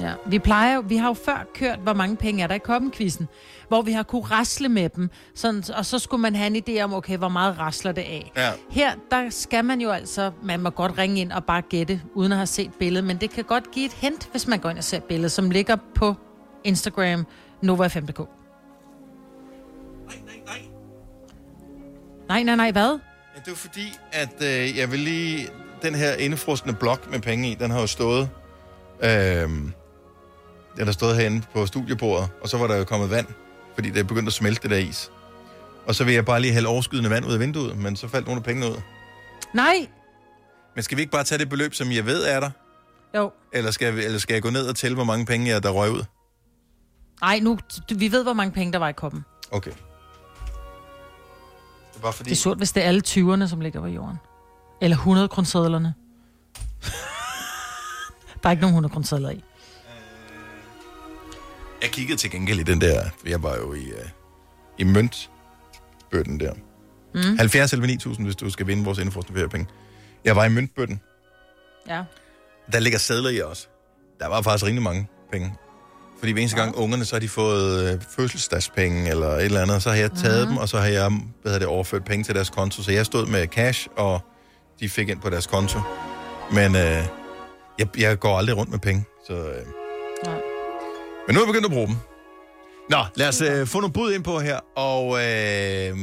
Ja, 0.00 0.12
vi 0.26 0.38
plejer 0.38 0.74
jo, 0.74 0.82
vi 0.86 0.96
har 0.96 1.08
jo 1.08 1.16
før 1.24 1.46
kørt, 1.54 1.78
hvor 1.78 1.94
mange 1.94 2.16
penge 2.16 2.42
er 2.42 2.46
der 2.46 2.54
i 2.54 2.58
koppenkvisten, 2.58 3.28
hvor 3.68 3.82
vi 3.82 3.92
har 3.92 4.02
kunne 4.02 4.22
rasle 4.22 4.68
med 4.68 4.88
dem, 4.88 5.10
sådan, 5.34 5.62
og 5.76 5.86
så 5.86 5.98
skulle 5.98 6.20
man 6.20 6.34
have 6.36 6.56
en 6.56 6.62
idé 6.68 6.82
om, 6.82 6.94
okay, 6.94 7.16
hvor 7.16 7.28
meget 7.28 7.58
rasler 7.58 7.92
det 7.92 8.02
af. 8.02 8.32
Ja. 8.36 8.50
Her, 8.70 8.92
der 9.10 9.30
skal 9.30 9.64
man 9.64 9.80
jo 9.80 9.90
altså, 9.90 10.30
man 10.42 10.60
må 10.60 10.70
godt 10.70 10.98
ringe 10.98 11.20
ind 11.20 11.32
og 11.32 11.44
bare 11.44 11.62
gætte, 11.62 12.02
uden 12.14 12.32
at 12.32 12.38
have 12.38 12.46
set 12.46 12.70
billedet, 12.78 13.04
men 13.04 13.16
det 13.16 13.30
kan 13.30 13.44
godt 13.44 13.70
give 13.70 13.86
et 13.86 13.92
hint, 13.92 14.28
hvis 14.30 14.46
man 14.46 14.58
går 14.58 14.70
ind 14.70 14.78
og 14.78 14.84
ser 14.84 15.00
billedet, 15.00 15.32
som 15.32 15.50
ligger 15.50 15.76
på 15.94 16.14
Instagram, 16.64 17.26
Nova5.dk. 17.64 18.28
Nej, 22.28 22.42
nej, 22.42 22.56
nej, 22.56 22.70
hvad? 22.70 22.98
Ja, 23.36 23.40
det 23.44 23.52
er 23.52 23.56
fordi, 23.56 23.92
at 24.12 24.42
øh, 24.42 24.78
jeg 24.78 24.90
vil 24.92 24.98
lige... 24.98 25.48
Den 25.82 25.94
her 25.94 26.14
indefrostende 26.14 26.74
blok 26.74 27.10
med 27.10 27.20
penge 27.20 27.50
i, 27.50 27.54
den 27.54 27.70
har 27.70 27.80
jo 27.80 27.86
stået... 27.86 28.28
Øh, 29.02 29.48
den 30.76 30.86
har 30.86 30.92
stået 30.92 31.16
herinde 31.16 31.42
på 31.54 31.66
studiebordet, 31.66 32.28
og 32.42 32.48
så 32.48 32.58
var 32.58 32.66
der 32.66 32.76
jo 32.76 32.84
kommet 32.84 33.10
vand, 33.10 33.26
fordi 33.78 33.90
det 33.90 34.00
er 34.00 34.04
begyndt 34.04 34.26
at 34.26 34.32
smelte 34.32 34.62
det 34.62 34.70
der 34.70 34.76
is. 34.76 35.10
Og 35.86 35.94
så 35.94 36.04
vil 36.04 36.14
jeg 36.14 36.24
bare 36.24 36.40
lige 36.40 36.52
hælde 36.52 36.68
overskydende 36.68 37.10
vand 37.10 37.26
ud 37.26 37.32
af 37.32 37.40
vinduet, 37.40 37.78
men 37.78 37.96
så 37.96 38.08
faldt 38.08 38.26
nogle 38.26 38.38
af 38.38 38.44
pengene 38.44 38.66
ud. 38.66 38.80
Nej! 39.54 39.88
Men 40.74 40.82
skal 40.82 40.96
vi 40.96 41.02
ikke 41.02 41.12
bare 41.12 41.24
tage 41.24 41.38
det 41.38 41.48
beløb, 41.48 41.74
som 41.74 41.92
jeg 41.92 42.06
ved 42.06 42.24
er 42.24 42.40
der? 42.40 42.50
Jo. 43.16 43.32
Eller 43.52 43.70
skal, 43.70 43.96
vi, 43.96 44.04
eller 44.04 44.18
skal 44.18 44.34
jeg 44.34 44.42
gå 44.42 44.50
ned 44.50 44.68
og 44.68 44.76
tælle, 44.76 44.94
hvor 44.94 45.04
mange 45.04 45.26
penge 45.26 45.48
jeg 45.48 45.62
der 45.62 45.70
røg 45.70 45.90
ud? 45.90 46.04
Nej, 47.20 47.38
nu, 47.38 47.58
vi 47.96 48.12
ved, 48.12 48.22
hvor 48.22 48.32
mange 48.32 48.52
penge 48.52 48.72
der 48.72 48.78
var 48.78 48.88
i 48.88 48.92
koppen. 48.92 49.24
Okay. 49.50 49.70
Det 49.70 49.76
er 51.96 52.00
bare 52.00 52.12
fordi... 52.12 52.30
Det 52.30 52.36
er 52.36 52.40
surt, 52.40 52.58
hvis 52.58 52.72
det 52.72 52.82
er 52.82 52.88
alle 52.88 53.02
20'erne, 53.06 53.46
som 53.46 53.60
ligger 53.60 53.80
på 53.80 53.86
jorden. 53.86 54.16
Eller 54.80 54.96
100 54.96 55.28
kronsedlerne. 55.28 55.94
der 58.42 58.48
er 58.48 58.50
ikke 58.50 58.60
nogen 58.60 58.74
100 58.74 58.92
kronsedler 58.92 59.30
i. 59.30 59.44
Jeg 61.82 61.90
kiggede 61.90 62.18
til 62.18 62.30
gengæld 62.30 62.60
i 62.60 62.62
den 62.62 62.80
der... 62.80 63.04
Jeg 63.26 63.42
var 63.42 63.56
jo 63.56 63.74
i, 63.74 63.92
uh, 63.92 64.08
i 64.78 64.84
møntbøtten 64.84 66.40
der. 66.40 66.52
Mm. 67.14 67.36
70 67.38 67.72
eller 67.72 67.86
9000, 67.86 68.26
hvis 68.26 68.36
du 68.36 68.50
skal 68.50 68.66
vinde 68.66 68.84
vores 68.84 68.98
indefrostende 68.98 69.38
feriepenge. 69.38 69.66
Jeg 70.24 70.36
var 70.36 70.44
i 70.44 70.48
møntbøtten. 70.48 71.00
Ja. 71.88 72.02
Der 72.72 72.78
ligger 72.78 72.98
sædler 72.98 73.30
i 73.30 73.40
også. 73.40 73.68
Der 74.20 74.26
var 74.28 74.42
faktisk 74.42 74.64
rimelig 74.66 74.82
mange 74.82 75.08
penge. 75.32 75.54
Fordi 76.18 76.32
hver 76.32 76.40
eneste 76.42 76.60
gang 76.60 76.76
ungerne, 76.76 77.04
så 77.04 77.14
har 77.14 77.20
de 77.20 77.28
fået 77.28 77.92
øh, 77.94 78.00
fødselsdagspenge 78.16 79.10
eller 79.10 79.28
et 79.28 79.44
eller 79.44 79.62
andet, 79.62 79.76
og 79.76 79.82
så 79.82 79.88
har 79.90 79.96
jeg 79.96 80.10
taget 80.12 80.40
Mhm. 80.40 80.48
dem, 80.48 80.56
og 80.56 80.68
så 80.68 80.78
har 80.78 80.86
jeg 80.86 81.08
hvad 81.10 81.20
hedder 81.44 81.58
det, 81.58 81.68
overført 81.68 82.04
penge 82.04 82.24
til 82.24 82.34
deres 82.34 82.50
konto. 82.50 82.82
Så 82.82 82.92
jeg 82.92 83.06
stod 83.06 83.26
med 83.26 83.46
cash, 83.46 83.88
og 83.96 84.20
de 84.80 84.88
fik 84.88 85.08
ind 85.08 85.20
på 85.20 85.30
deres 85.30 85.46
konto. 85.46 85.80
Men 86.52 86.76
øh, 86.76 87.04
jeg, 87.78 87.86
jeg 87.98 88.18
går 88.18 88.38
aldrig 88.38 88.56
rundt 88.56 88.70
med 88.70 88.78
penge, 88.78 89.04
så... 89.26 89.34
Øh. 89.34 89.66
Men 91.28 91.34
nu 91.34 91.40
er 91.40 91.44
jeg 91.44 91.52
begyndt 91.52 91.66
at 91.66 91.72
bruge 91.72 91.86
dem. 91.86 91.96
Nå, 92.90 92.98
lad 93.14 93.28
os 93.28 93.40
øh, 93.40 93.66
få 93.66 93.80
nogle 93.80 93.92
bud 93.92 94.12
ind 94.12 94.24
på 94.24 94.38
her, 94.40 94.58
og 94.76 95.18
øh, 95.24 95.96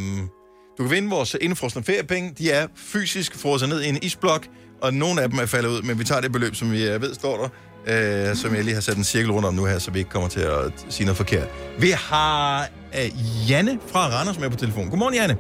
du 0.78 0.84
kan 0.84 0.92
vinde 0.92 1.10
vores 1.10 1.36
indefrostende 1.42 1.86
feriepenge. 1.86 2.34
De 2.38 2.52
er 2.52 2.68
fysisk 2.76 3.40
frosset 3.40 3.70
ned 3.70 3.82
i 3.82 3.90
en 3.90 4.00
isblok, 4.02 4.48
og 4.82 4.94
nogle 4.94 5.22
af 5.22 5.30
dem 5.30 5.40
er 5.40 5.46
faldet 5.46 5.70
ud, 5.70 5.82
men 5.82 6.00
vi 6.00 6.04
tager 6.04 6.22
det 6.22 6.32
beløb, 6.32 6.56
som 6.56 6.72
vi 6.72 6.88
øh, 6.90 7.02
ved 7.02 7.14
står 7.14 7.38
der, 7.38 8.30
øh, 8.30 8.36
som 8.36 8.56
jeg 8.56 8.64
lige 8.64 8.74
har 8.74 8.82
sat 8.82 8.98
en 8.98 9.04
cirkel 9.04 9.32
rundt 9.32 9.48
om 9.48 9.54
nu 9.54 9.66
her, 9.66 9.80
så 9.80 9.92
vi 9.92 10.00
ikke 10.00 10.12
kommer 10.12 10.30
til 10.30 10.40
at 10.40 10.86
sige 10.90 11.06
noget 11.06 11.18
forkert. 11.18 11.48
Vi 11.80 11.90
har 11.90 12.68
øh, 13.00 13.50
Janne 13.50 13.80
fra 13.88 14.00
Randers 14.00 14.40
med 14.40 14.50
på 14.50 14.58
telefon. 14.58 14.90
Godmorgen, 14.90 15.16
Janne. 15.16 15.38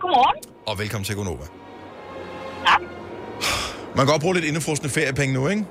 Godmorgen. 0.00 0.36
Og 0.66 0.78
velkommen 0.78 1.04
til 1.04 1.16
Gonova. 1.16 1.44
Man 3.96 4.06
kan 4.06 4.06
godt 4.06 4.22
bruge 4.22 4.34
lidt 4.34 4.44
indefrostende 4.44 4.90
feriepenge 4.92 5.34
nu, 5.34 5.48
ikke? 5.48 5.64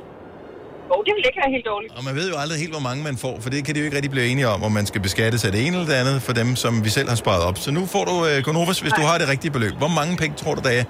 Jo, 0.91 0.95
det 1.05 1.11
vil 1.17 1.23
ikke 1.29 1.39
være 1.43 1.51
helt 1.55 1.65
dårligt. 1.71 1.91
Og 1.97 2.03
man 2.03 2.15
ved 2.15 2.27
jo 2.31 2.37
aldrig 2.43 2.59
helt, 2.59 2.71
hvor 2.71 2.79
mange 2.89 3.03
man 3.03 3.17
får, 3.17 3.39
for 3.43 3.49
det 3.49 3.65
kan 3.65 3.75
de 3.75 3.79
jo 3.79 3.85
ikke 3.85 3.95
rigtig 3.95 4.11
blive 4.11 4.27
enige 4.31 4.47
om, 4.47 4.63
om 4.63 4.71
man 4.71 4.85
skal 4.85 5.01
beskattes 5.01 5.45
af 5.45 5.51
det 5.51 5.67
ene 5.67 5.75
eller 5.77 5.89
det 5.93 5.97
andet 6.03 6.21
for 6.21 6.33
dem, 6.33 6.55
som 6.55 6.83
vi 6.85 6.89
selv 6.89 7.09
har 7.09 7.15
sparet 7.15 7.43
op. 7.43 7.57
Så 7.57 7.71
nu 7.71 7.85
får 7.85 8.03
du 8.05 8.13
Gonovas, 8.43 8.79
hvis 8.79 8.93
du 8.93 9.01
har 9.01 9.17
det 9.17 9.27
rigtige 9.33 9.51
beløb. 9.51 9.73
Hvor 9.73 9.87
mange 9.99 10.17
penge 10.17 10.37
tror 10.37 10.53
du, 10.55 10.61
der 10.61 10.69
er 10.79 10.83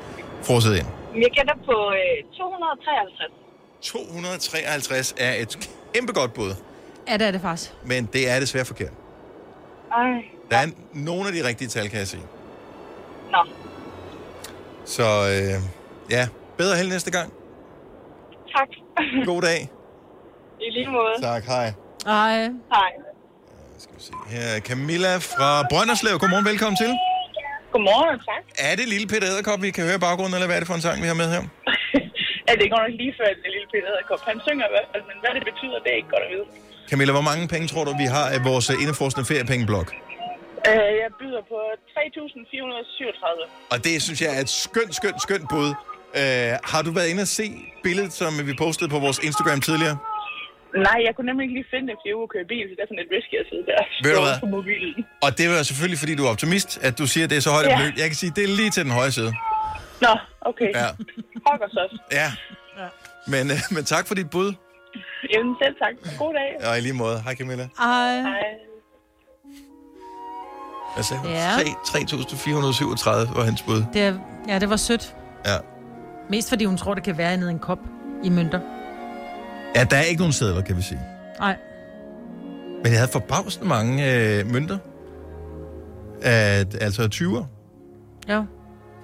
frosset 0.44 0.74
ind? 0.80 0.88
Jeg 1.24 1.32
gætter 1.38 1.56
på 1.70 1.76
øh, 2.02 2.38
253. 2.38 3.32
253 3.82 5.16
er 5.18 5.34
et 5.34 5.70
kæmpe 5.94 6.14
godt 6.14 6.34
bud, 6.34 6.52
Ja, 7.10 7.14
det 7.18 7.28
er 7.28 7.32
det 7.32 7.42
faktisk. 7.42 7.72
men 7.86 8.06
det 8.14 8.30
er 8.32 8.40
desværre 8.40 8.66
forkert. 8.66 8.92
Ej, 9.92 10.08
Der 10.52 10.58
er 10.58 10.68
nogle 10.94 11.28
af 11.28 11.34
de 11.34 11.48
rigtige 11.48 11.68
tal, 11.68 11.90
kan 11.90 12.00
jeg 12.00 12.08
sige. 12.08 12.22
nå. 13.32 13.38
Så 14.86 15.04
øh, 15.04 15.62
ja, 16.12 16.28
bedre 16.58 16.78
held 16.78 16.90
næste 16.90 17.12
gang. 17.12 17.34
Tak. 18.58 18.68
God 19.26 19.42
dag. 19.42 19.70
I 20.66 20.68
lige 20.78 20.90
måde. 20.98 21.16
Tak, 21.22 21.44
hej. 21.54 21.68
Hej. 22.06 22.38
Hej. 22.76 22.92
Her 24.34 24.46
er 24.56 24.60
Camilla 24.70 25.14
fra 25.18 25.50
Brønderslev. 25.72 26.16
Godmorgen, 26.22 26.46
velkommen 26.52 26.78
til. 26.84 26.92
Godmorgen, 27.74 28.20
tak. 28.30 28.44
Er 28.68 28.74
det 28.80 28.86
Lille 28.94 29.08
Peter 29.12 29.28
Æderkop, 29.32 29.60
vi 29.62 29.72
kan 29.78 29.84
høre 29.88 29.98
i 30.02 30.04
baggrunden, 30.08 30.34
eller 30.38 30.48
hvad 30.48 30.56
er 30.58 30.62
det 30.64 30.70
for 30.72 30.78
en 30.80 30.86
sang, 30.88 30.98
vi 31.04 31.08
har 31.12 31.18
med 31.24 31.30
her? 31.36 31.42
Ja, 32.48 32.52
det 32.60 32.64
er 32.68 32.72
godt 32.76 32.84
nok 32.88 32.96
lige 33.04 33.14
før, 33.20 33.28
det 33.44 33.50
lille 33.56 33.68
Peter 33.74 33.88
Haderkop. 33.92 34.22
Han 34.32 34.38
synger 34.48 34.66
i 34.70 34.72
hvert 34.76 34.90
fald, 34.92 35.04
men 35.12 35.18
hvad 35.24 35.32
det 35.38 35.44
betyder, 35.50 35.78
det 35.84 35.90
er 35.94 35.98
ikke 36.02 36.14
godt 36.16 36.24
at 36.28 36.32
vide. 36.36 36.46
Camilla, 36.90 37.12
hvor 37.18 37.26
mange 37.32 37.44
penge 37.54 37.66
tror 37.72 37.84
du, 37.88 37.92
vi 38.04 38.08
har 38.18 38.26
af 38.36 38.42
vores 38.50 38.66
øh, 38.74 38.76
indefrostende 38.84 39.26
feriepengeblok? 39.32 39.88
Øh, 40.70 40.90
jeg 41.04 41.10
byder 41.22 41.42
på 41.52 41.60
3.437. 41.94 43.74
Og 43.74 43.78
det 43.86 43.94
synes 44.06 44.20
jeg 44.26 44.32
er 44.38 44.42
et 44.48 44.52
skønt, 44.64 44.94
skønt, 45.00 45.20
skønt 45.26 45.46
bud. 45.54 45.70
Uh, 46.22 46.54
har 46.72 46.82
du 46.86 46.92
været 46.98 47.10
inde 47.12 47.22
og 47.28 47.32
se 47.40 47.48
billedet, 47.86 48.14
som 48.22 48.32
vi 48.50 48.54
postede 48.66 48.90
på 48.96 49.00
vores 49.06 49.20
Instagram 49.28 49.60
tidligere? 49.70 49.98
Nej, 50.88 50.98
jeg 51.08 51.12
kunne 51.16 51.28
nemlig 51.30 51.44
ikke 51.48 51.56
lige 51.60 51.70
finde 51.74 51.86
det, 51.90 51.96
fordi 52.00 52.10
jeg 52.14 52.18
at 52.28 52.32
køre 52.36 52.46
bil, 52.54 52.64
så 52.70 52.74
det 52.78 52.82
er 52.86 52.90
sådan 52.92 53.02
lidt 53.04 53.12
risky 53.18 53.36
at 53.44 53.48
sidde 53.52 53.66
der. 53.72 53.82
Ved 54.06 54.12
du 54.18 54.22
hvad? 54.28 54.36
På 54.46 54.50
mobilen. 54.58 55.02
Og 55.26 55.30
det 55.40 55.46
var 55.52 55.58
selvfølgelig, 55.70 56.00
fordi 56.04 56.14
du 56.20 56.24
er 56.28 56.32
optimist, 56.36 56.70
at 56.88 56.94
du 57.00 57.06
siger, 57.14 57.24
at 57.26 57.30
det 57.32 57.38
er 57.42 57.44
så 57.48 57.52
højt 57.58 57.68
Ja. 57.70 57.76
beløb. 57.78 57.94
Jeg 58.02 58.08
kan 58.12 58.18
sige, 58.24 58.32
det 58.38 58.44
er 58.48 58.52
lige 58.60 58.72
til 58.76 58.82
den 58.88 58.94
høje 59.00 59.12
side. 59.18 59.32
Nå, 60.06 60.14
okay. 60.50 60.70
Ja. 60.82 60.88
Pokker 61.46 61.70
så. 61.78 61.84
Ja. 62.20 62.30
Men, 63.34 63.44
øh, 63.54 63.60
men 63.76 63.84
tak 63.94 64.04
for 64.08 64.16
dit 64.20 64.30
bud. 64.36 64.50
Jamen 65.34 65.54
selv 65.62 65.76
tak. 65.84 65.94
God 66.22 66.32
dag. 66.40 66.50
Og 66.70 66.78
i 66.78 66.82
lige 66.82 66.94
måde. 67.04 67.18
Hej 67.26 67.36
Camilla. 67.40 67.66
Ej. 67.80 68.14
Hej. 68.30 68.44
Hvad 70.96 71.04
sagde 71.04 71.22
hun? 71.22 71.32
Ja. 71.32 71.50
Tre- 71.58 71.76
3.437 71.92 73.38
var 73.38 73.44
hans 73.44 73.62
bud. 73.62 73.84
Det 73.94 74.02
er, 74.02 74.14
ja, 74.48 74.60
det 74.60 74.70
var 74.70 74.76
sødt. 74.76 75.16
Ja. 75.46 75.58
Mest 76.30 76.50
fordi 76.50 76.66
hun 76.66 76.78
tror, 76.78 76.94
det 76.94 77.04
kan 77.04 77.18
være 77.18 77.38
nede 77.38 77.50
i 77.50 77.54
en 77.54 77.60
kop 77.60 77.80
i 78.24 78.30
mønter. 78.30 78.60
Ja, 79.76 79.84
der 79.84 79.98
er 79.98 80.02
ikke 80.02 80.20
nogen 80.20 80.34
sædler, 80.34 80.62
kan 80.62 80.78
vi 80.78 80.82
sige. 80.82 81.00
Nej. 81.40 81.56
Men 82.84 82.92
jeg 82.92 83.00
havde 83.00 83.12
forbavsende 83.12 83.68
mange 83.68 84.14
øh, 84.16 84.52
mønter. 84.52 84.78
At, 86.22 86.78
altså 86.82 87.10
20'er, 87.14 87.46
Ja. 88.28 88.42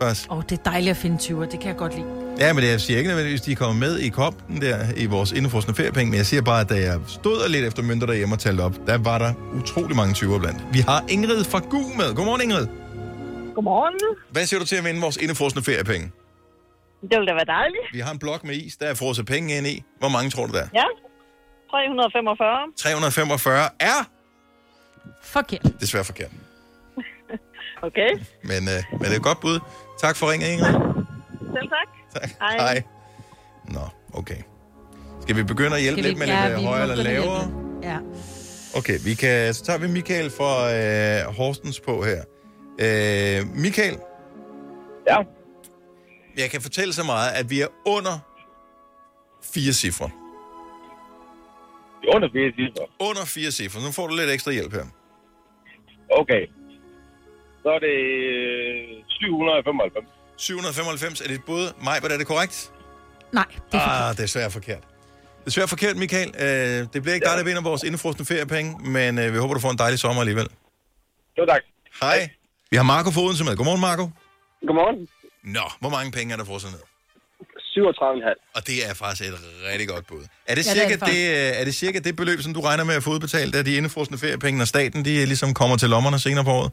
faktisk. 0.01 0.31
Åh, 0.31 0.37
oh, 0.37 0.43
det 0.49 0.59
er 0.59 0.63
dejligt 0.71 0.91
at 0.91 0.97
finde 0.97 1.17
20'er. 1.17 1.51
Det 1.51 1.59
kan 1.59 1.67
jeg 1.67 1.75
godt 1.77 1.95
lide. 1.95 2.05
Ja, 2.39 2.53
men 2.53 2.63
jeg 2.63 2.81
siger 2.81 2.97
ikke 2.97 3.07
nødvendigvis, 3.07 3.41
at 3.41 3.45
de 3.45 3.51
er 3.51 3.55
kommet 3.55 3.79
med 3.79 3.97
i 3.99 4.09
koppen 4.09 4.61
der 4.61 4.77
i 4.97 5.05
vores 5.05 5.31
indefrostende 5.31 5.75
feriepenge, 5.77 6.09
men 6.11 6.17
jeg 6.17 6.25
siger 6.25 6.41
bare, 6.41 6.61
at 6.61 6.69
da 6.69 6.75
jeg 6.75 6.99
stod 7.07 7.49
lidt 7.49 7.65
efter 7.65 7.83
mønter 7.83 8.07
derhjemme 8.07 8.35
og 8.35 8.39
talte 8.39 8.61
op, 8.61 8.73
der 8.87 8.97
var 8.97 9.17
der 9.17 9.33
utrolig 9.55 9.95
mange 9.95 10.13
20'er 10.27 10.39
blandt. 10.39 10.65
Vi 10.73 10.79
har 10.79 11.05
Ingrid 11.09 11.43
fra 11.43 11.59
Gu 11.59 11.77
med. 11.97 12.15
Godmorgen, 12.15 12.41
Ingrid. 12.41 12.67
Godmorgen. 13.55 13.93
Hvad 14.31 14.45
siger 14.45 14.59
du 14.59 14.65
til 14.65 14.75
at 14.75 14.83
vinde 14.85 15.01
vores 15.01 15.17
indefrostende 15.17 15.63
feriepenge? 15.65 16.11
Det 17.09 17.17
ville 17.19 17.27
da 17.27 17.33
være 17.33 17.45
dejligt. 17.45 17.83
Vi 17.93 17.99
har 17.99 18.11
en 18.11 18.19
blok 18.19 18.43
med 18.43 18.55
is, 18.55 18.77
der 18.77 18.85
er 18.87 18.93
frosset 18.93 19.25
penge 19.25 19.57
ind 19.57 19.67
i. 19.67 19.83
Hvor 19.99 20.09
mange 20.09 20.29
tror 20.29 20.45
du, 20.45 20.53
der 20.53 20.59
er? 20.61 20.67
Ja. 20.73 20.85
345. 21.71 22.67
345 22.77 23.69
er 23.79 23.99
Forkert. 25.23 25.61
desværre 25.81 26.03
forkert. 26.03 26.31
Okay. 27.81 28.09
Men, 28.43 28.51
øh, 28.73 28.83
men 28.91 28.99
det 29.01 29.11
er 29.11 29.15
et 29.15 29.23
godt 29.23 29.39
bud. 29.39 29.59
Tak 29.99 30.15
for 30.15 30.31
ringen, 30.31 30.51
Ingrid. 30.51 30.73
Selv 31.53 31.69
tak. 31.69 31.89
Tak. 32.21 32.29
Hej. 32.39 32.57
Hej. 32.57 32.83
Nå, 33.69 33.79
okay. 34.13 34.35
Skal 35.21 35.35
vi 35.35 35.43
begynde 35.43 35.75
at 35.75 35.81
hjælpe 35.81 36.01
vi- 36.01 36.07
lidt 36.07 36.19
med 36.19 36.27
ja, 36.27 36.47
lidt 36.47 36.59
øh, 36.59 36.65
højere 36.65 36.87
må 36.87 36.91
eller 36.93 37.03
lavere? 37.03 37.51
Ja. 37.83 37.97
Okay, 38.77 38.97
vi 39.05 39.13
kan, 39.13 39.53
så 39.53 39.63
tager 39.63 39.79
vi 39.79 39.87
Michael 39.87 40.29
fra 40.29 40.73
øh, 40.75 41.35
Horstens 41.35 41.79
på 41.79 42.03
her. 42.03 42.21
Øh, 42.79 43.47
Michael? 43.55 43.97
Ja? 45.07 45.17
Jeg 46.37 46.49
kan 46.51 46.61
fortælle 46.61 46.93
så 46.93 47.03
meget, 47.03 47.31
at 47.31 47.49
vi 47.49 47.61
er 47.61 47.67
under 47.85 48.15
fire 49.53 49.73
cifre. 49.73 50.09
Under 52.13 52.29
fire 52.35 52.51
cifre? 52.57 52.85
Under 52.99 53.25
fire 53.25 53.51
cifre. 53.51 53.81
Nu 53.85 53.91
får 53.91 54.07
du 54.07 54.15
lidt 54.15 54.29
ekstra 54.29 54.51
hjælp 54.51 54.73
her. 54.73 54.85
Okay. 56.21 56.43
Så 57.63 57.69
er 57.69 57.79
det 57.79 57.97
øh, 58.29 59.03
795. 59.07 60.09
795 60.37 61.21
er 61.21 61.27
dit 61.27 61.43
bud. 61.45 61.65
Maj, 61.83 61.97
er 62.03 62.17
det 62.17 62.27
korrekt? 62.27 62.71
Nej, 63.31 63.45
det 63.71 63.77
er 63.77 64.09
ah, 64.09 64.17
det 64.17 64.23
er 64.23 64.27
svært 64.27 64.51
forkert. 64.51 64.83
Det 65.39 65.47
er 65.47 65.51
svært 65.51 65.69
forkert, 65.69 65.95
Michael. 65.97 66.29
Øh, 66.45 66.87
det 66.93 67.01
bliver 67.03 67.15
ikke 67.15 67.27
dig, 67.29 67.37
der 67.37 67.43
vinder 67.43 67.61
vores 67.61 67.83
indefrostende 67.83 68.25
feriepenge, 68.25 68.91
men 68.91 69.19
øh, 69.19 69.33
vi 69.33 69.37
håber, 69.37 69.53
du 69.53 69.59
får 69.59 69.71
en 69.71 69.77
dejlig 69.77 69.99
sommer 69.99 70.21
alligevel. 70.21 70.47
Jo, 71.37 71.45
tak. 71.45 71.61
Hej. 72.01 72.29
Vi 72.71 72.77
har 72.77 72.83
Marco 72.83 73.11
Foden 73.11 73.35
som 73.35 73.45
med. 73.47 73.55
Godmorgen, 73.57 73.81
Marco. 73.81 74.05
Godmorgen. 74.67 75.07
Nå, 75.43 75.59
hvor 75.79 75.89
mange 75.89 76.11
penge 76.11 76.33
er 76.33 76.37
der 76.37 76.45
frosset 76.45 76.71
ned? 76.71 76.79
37,5. 77.77 78.51
Og 78.55 78.67
det 78.67 78.89
er 78.89 78.93
faktisk 78.93 79.29
et 79.29 79.39
rigtig 79.71 79.87
godt 79.87 80.07
bud. 80.07 80.23
Er 80.47 80.55
det, 80.55 80.65
Ja, 80.65 80.71
det 80.73 80.81
er 80.83 80.89
cirka 80.89 80.93
det 80.93 80.99
det, 80.99 81.07
det, 81.09 81.59
er 81.61 81.63
det 81.65 81.75
cirka 81.75 81.99
det 81.99 82.15
beløb, 82.15 82.41
som 82.41 82.53
du 82.53 82.61
regner 82.61 82.83
med 82.83 82.95
at 82.95 83.03
få 83.03 83.09
udbetalt 83.09 83.55
af 83.55 83.65
de 83.65 83.75
indefrosne 83.75 84.17
feriepenge, 84.17 84.57
når 84.57 84.65
staten 84.65 85.05
de 85.05 85.25
ligesom 85.25 85.53
kommer 85.53 85.77
til 85.77 85.89
lommerne 85.89 86.19
senere 86.19 86.43
på 86.43 86.49
året? 86.51 86.71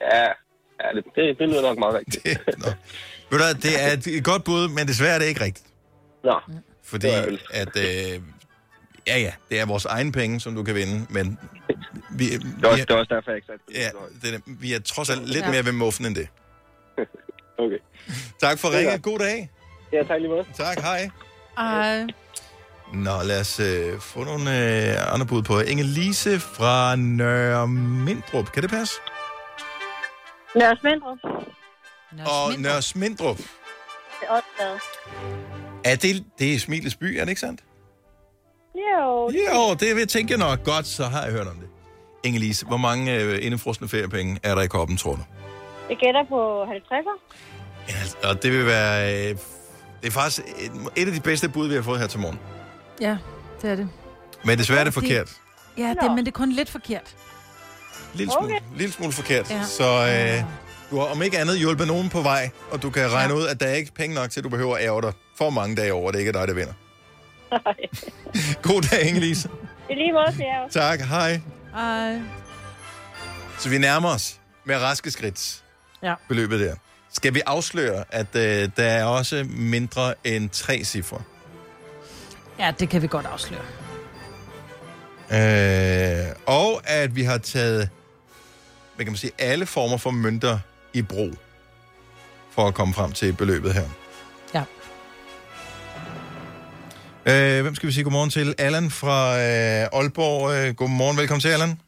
Ja, 0.00 0.22
ja 0.22 0.88
det, 0.96 1.04
det, 1.16 1.38
det 1.38 1.48
lyder 1.48 1.62
nok 1.62 1.78
meget 1.78 1.94
rigtigt. 1.94 2.24
Ved 3.30 3.38
du, 3.38 3.44
hvad, 3.44 3.54
det 3.54 3.82
er 3.82 4.16
et, 4.18 4.24
godt 4.24 4.44
bud, 4.44 4.68
men 4.68 4.88
desværre 4.88 5.14
er 5.14 5.18
det 5.18 5.26
ikke 5.26 5.40
rigtigt. 5.40 5.66
Nå. 6.24 6.40
Fordi 6.84 7.06
at, 7.50 7.76
øh, 7.76 8.20
ja 9.06 9.18
ja, 9.18 9.32
det 9.50 9.60
er 9.60 9.66
vores 9.66 9.84
egen 9.84 10.12
penge, 10.12 10.40
som 10.40 10.54
du 10.54 10.62
kan 10.62 10.74
vinde, 10.74 11.06
men 11.10 11.38
vi, 12.10 12.24
Det 12.24 12.64
er 12.64 12.68
også, 12.68 12.76
vi, 12.76 12.82
det 12.82 12.90
er 12.90 12.94
også 12.94 13.14
derfor, 13.14 13.30
jeg 13.30 13.36
ikke 13.36 13.46
satte 13.46 13.64
det. 13.68 13.74
ja, 13.74 13.88
det 14.28 14.34
er, 14.34 14.38
vi 14.46 14.72
er 14.72 14.78
trods 14.80 15.10
alt 15.10 15.28
lidt 15.28 15.44
Ja. 15.44 15.50
mere 15.50 15.64
ved 15.64 15.72
muffen 15.72 16.06
end 16.06 16.14
det. 16.14 16.28
Okay. 17.58 17.78
Tak 18.40 18.58
for 18.58 18.68
ringet. 18.68 18.90
godt. 18.90 19.02
God 19.02 19.18
dag. 19.18 19.50
Ja, 19.92 20.02
tak 20.02 20.20
lige 20.20 20.28
måde. 20.30 20.44
Tak, 20.54 20.80
hej. 20.80 21.10
Ej. 21.58 22.06
Nå, 22.94 23.22
lad 23.24 23.40
os 23.40 23.60
øh, 23.60 24.00
få 24.00 24.24
nogle 24.24 24.50
øh, 24.50 25.14
andre 25.14 25.26
bud 25.26 25.42
på. 25.42 25.60
Inge-Lise 25.60 26.38
fra 26.38 26.96
Nørre 26.96 27.68
Mindrup. 27.68 28.52
Kan 28.52 28.62
det 28.62 28.70
passe? 28.70 28.94
Nørres 30.56 30.82
Mindrup. 30.82 31.18
Og 32.26 32.52
Nørre 32.58 32.82
Smindrup. 32.82 33.36
Det 33.36 33.46
er 34.28 34.34
Odsgade. 34.34 34.78
Er 35.84 35.96
det, 35.96 36.24
det 36.38 36.54
er 36.54 36.58
Smilets 36.58 36.96
by, 36.96 37.16
er 37.16 37.20
det 37.20 37.28
ikke 37.28 37.40
sandt? 37.40 37.60
Jo. 38.74 39.30
Jo, 39.30 39.74
det 39.74 39.96
vil 39.96 40.08
tænke 40.08 40.36
nok. 40.36 40.64
Godt, 40.64 40.86
så 40.86 41.04
har 41.04 41.22
jeg 41.22 41.32
hørt 41.32 41.46
om 41.46 41.56
det. 41.56 41.68
Inge-Lise, 42.26 42.66
hvor 42.66 42.76
mange 42.76 43.20
øh, 43.20 43.44
indefrosne 43.46 43.88
feriepenge 43.88 44.40
er 44.42 44.54
der 44.54 44.62
i 44.62 44.66
koppen, 44.66 44.96
tror 44.96 45.12
du? 45.14 45.22
Jeg 45.88 45.96
gætter 45.96 46.24
på 46.28 46.64
50'er. 46.64 48.28
Og 48.28 48.42
det 48.42 48.52
vil 48.52 48.66
være... 48.66 49.14
Øh, 49.30 49.36
det 50.02 50.08
er 50.08 50.10
faktisk 50.10 50.42
et, 50.58 50.72
et 50.96 51.06
af 51.06 51.12
de 51.14 51.20
bedste 51.20 51.48
bud, 51.48 51.68
vi 51.68 51.74
har 51.74 51.82
fået 51.82 52.00
her 52.00 52.06
til 52.06 52.20
morgen. 52.20 52.38
Ja, 53.00 53.16
det 53.62 53.70
er 53.70 53.76
det. 53.76 53.88
Men 54.44 54.58
desværre 54.58 54.80
er 54.80 54.84
det 54.84 54.94
forkert. 54.94 55.32
Ja, 55.78 55.94
det, 56.02 56.10
men 56.10 56.18
det 56.18 56.28
er 56.28 56.30
kun 56.32 56.52
lidt 56.52 56.70
forkert. 56.70 57.16
Lille 58.14 58.32
smule, 58.32 58.54
okay. 58.54 58.64
lille 58.76 58.92
smule 58.92 59.12
forkert. 59.12 59.50
Ja. 59.50 59.56
Ja. 59.56 59.62
Så 59.64 59.84
øh, 59.84 60.44
du 60.90 60.98
har 60.98 61.06
om 61.06 61.22
ikke 61.22 61.38
andet 61.38 61.58
hjulpet 61.58 61.86
nogen 61.86 62.08
på 62.08 62.22
vej, 62.22 62.50
og 62.70 62.82
du 62.82 62.90
kan 62.90 63.12
regne 63.12 63.34
ja. 63.34 63.40
ud, 63.40 63.46
at 63.46 63.60
der 63.60 63.66
er 63.66 63.74
ikke 63.74 63.92
penge 63.94 64.14
nok 64.14 64.30
til, 64.30 64.40
at 64.40 64.44
du 64.44 64.48
behøver 64.48 64.76
at 64.76 64.84
ærge 64.84 65.02
dig 65.02 65.12
for 65.38 65.50
mange 65.50 65.76
dage 65.76 65.92
over, 65.92 66.12
det 66.12 66.18
ikke 66.18 66.28
er 66.28 66.32
dig, 66.32 66.48
der 66.48 66.54
vinder. 66.54 66.72
God 68.68 68.82
dag, 68.82 69.00
Inge-Lise. 69.00 69.48
I 69.90 69.94
lige 69.94 70.12
måde 70.12 70.32
til 70.32 70.44
jer. 70.44 70.68
Tak, 70.68 71.00
hej. 71.00 71.40
Ej. 71.76 72.20
Så 73.58 73.68
vi 73.68 73.78
nærmer 73.78 74.08
os 74.08 74.40
med 74.64 74.76
raske 74.76 75.10
skridt 75.10 75.63
Ja. 76.04 76.14
beløbet 76.28 76.60
der. 76.60 76.74
Skal 77.12 77.34
vi 77.34 77.40
afsløre, 77.46 78.04
at 78.10 78.36
øh, 78.36 78.68
der 78.76 78.84
er 78.84 79.04
også 79.04 79.46
mindre 79.48 80.14
end 80.24 80.50
tre 80.50 80.84
cifre? 80.84 81.22
Ja, 82.58 82.72
det 82.78 82.88
kan 82.88 83.02
vi 83.02 83.06
godt 83.06 83.26
afsløre. 83.26 83.62
Øh, 85.32 86.34
og 86.46 86.80
at 86.84 87.16
vi 87.16 87.22
har 87.22 87.38
taget, 87.38 87.88
hvad 88.94 89.04
kan 89.04 89.12
man 89.12 89.16
sige, 89.16 89.32
alle 89.38 89.66
former 89.66 89.96
for 89.96 90.10
mønter 90.10 90.58
i 90.92 91.02
brug 91.02 91.30
for 92.50 92.68
at 92.68 92.74
komme 92.74 92.94
frem 92.94 93.12
til 93.12 93.32
beløbet 93.32 93.74
her. 93.74 93.84
Ja. 94.54 94.64
Øh, 97.26 97.62
hvem 97.62 97.74
skal 97.74 97.86
vi 97.86 97.92
sige 97.92 98.04
godmorgen 98.04 98.30
til? 98.30 98.54
Allan 98.58 98.90
fra 98.90 99.32
øh, 99.36 99.98
Aalborg. 100.00 100.68
Øh, 100.68 100.74
godmorgen, 100.74 101.16
velkommen 101.16 101.40
til, 101.40 101.48
Allan. 101.48 101.80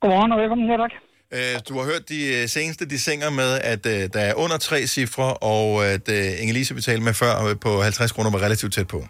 Godmorgen 0.00 0.32
og 0.32 0.38
velkommen 0.38 0.68
her, 0.68 0.76
tak. 0.76 1.11
Øh, 1.32 1.60
du 1.68 1.78
har 1.78 1.84
hørt 1.84 2.08
de 2.08 2.42
øh, 2.42 2.48
seneste 2.48 2.88
dissinger 2.88 3.30
med, 3.30 3.58
at 3.58 3.86
øh, 3.86 4.08
der 4.12 4.20
er 4.20 4.34
under 4.34 4.56
tre 4.56 4.86
cifre, 4.86 5.34
og 5.36 5.86
at 5.86 6.08
øh, 6.08 6.16
Inge-Lise 6.42 6.74
betalte 6.74 7.02
med 7.04 7.14
før 7.14 7.44
øh, 7.44 7.56
på 7.60 7.82
50 7.82 8.12
kroner 8.12 8.30
var 8.30 8.38
relativt 8.38 8.74
tæt 8.74 8.88
på. 8.88 9.04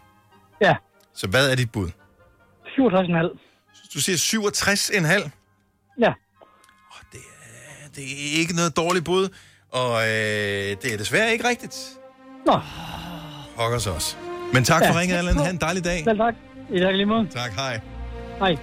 Ja. 0.61 0.75
Så 1.15 1.27
hvad 1.27 1.51
er 1.51 1.55
dit 1.55 1.73
bud? 1.73 1.89
67,5. 2.67 3.39
Du 3.95 4.01
siger 4.01 4.17
67,5? 4.17 5.31
Ja. 6.01 6.13
Det 7.97 8.03
er 8.05 8.39
ikke 8.41 8.55
noget 8.57 8.77
dårligt 8.77 9.05
bud, 9.05 9.29
og 9.73 10.03
øh, 10.03 10.09
det 10.83 10.93
er 10.93 10.97
desværre 10.99 11.33
ikke 11.33 11.49
rigtigt. 11.49 11.77
Nå. 12.47 12.61
Hokker 13.57 13.77
os 13.77 13.87
også. 13.87 14.17
Men 14.53 14.65
tak 14.65 14.83
for 14.87 14.95
Ja. 14.95 15.01
ringet, 15.01 15.17
Allan. 15.17 15.37
Ha' 15.37 15.51
en 15.51 15.57
dejlig 15.57 15.85
dag. 15.85 16.05
Selv 16.05 16.19
tak. 16.19 16.35
I 16.75 16.79
tak 16.79 16.95
lige 16.95 17.07
måde. 17.07 17.29
Tak, 17.31 17.53
hej. 17.53 17.81
Hej. 18.39 18.57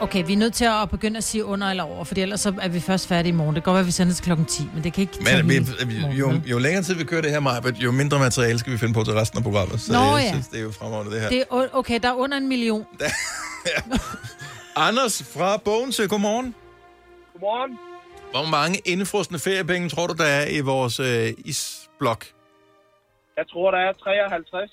Okay, 0.00 0.24
vi 0.26 0.32
er 0.32 0.36
nødt 0.36 0.54
til 0.54 0.64
at 0.64 0.90
begynde 0.90 1.16
at 1.16 1.24
sige 1.24 1.44
under 1.44 1.70
eller 1.70 1.82
over, 1.84 2.04
for 2.04 2.14
ellers 2.16 2.40
så 2.40 2.54
er 2.62 2.68
vi 2.68 2.80
først 2.80 3.08
færdige 3.08 3.28
i 3.28 3.32
morgen. 3.36 3.54
Det 3.54 3.62
kan 3.64 3.70
godt 3.70 3.74
være, 3.74 3.80
at 3.80 3.86
vi 3.86 3.90
sender 3.92 4.14
til 4.14 4.24
klokken 4.24 4.46
10, 4.46 4.62
men 4.74 4.84
det 4.84 4.92
kan 4.92 5.00
ikke 5.02 5.24
tage 5.24 5.42
Men 5.42 5.66
vi, 5.66 5.84
vi, 5.86 6.16
jo, 6.16 6.32
jo 6.46 6.58
længere 6.58 6.82
tid 6.82 6.94
vi 6.94 7.04
kører 7.04 7.20
det 7.22 7.30
her, 7.30 7.40
Marbet, 7.40 7.76
jo 7.76 7.92
mindre 7.92 8.18
materiale 8.18 8.58
skal 8.58 8.72
vi 8.72 8.78
finde 8.78 8.94
på 8.94 9.04
til 9.04 9.14
resten 9.14 9.38
af 9.38 9.42
programmet. 9.42 9.80
Så 9.80 9.92
Nå, 9.92 9.98
jeg 9.98 10.24
ja. 10.24 10.28
synes, 10.32 10.48
det 10.48 10.58
er 10.58 10.62
jo 10.62 10.72
fremragende, 10.72 11.12
det 11.12 11.20
her. 11.20 11.28
Det 11.28 11.38
er, 11.50 11.66
okay, 11.72 12.00
der 12.02 12.08
er 12.08 12.12
under 12.14 12.36
en 12.36 12.48
million. 12.48 12.86
Anders 14.76 15.22
fra 15.34 15.56
Bogense, 15.56 16.08
godmorgen. 16.08 16.54
Godmorgen. 17.32 17.78
Hvor 18.30 18.46
mange 18.50 18.80
indefrostende 18.84 19.40
feriepenge 19.40 19.88
tror 19.88 20.06
du, 20.06 20.14
der 20.14 20.24
er 20.24 20.46
i 20.48 20.60
vores 20.60 21.00
øh, 21.00 21.32
isblok? 21.44 22.24
Jeg 23.36 23.44
tror, 23.52 23.70
der 23.70 23.78
er 23.78 23.92
53. 23.92 24.70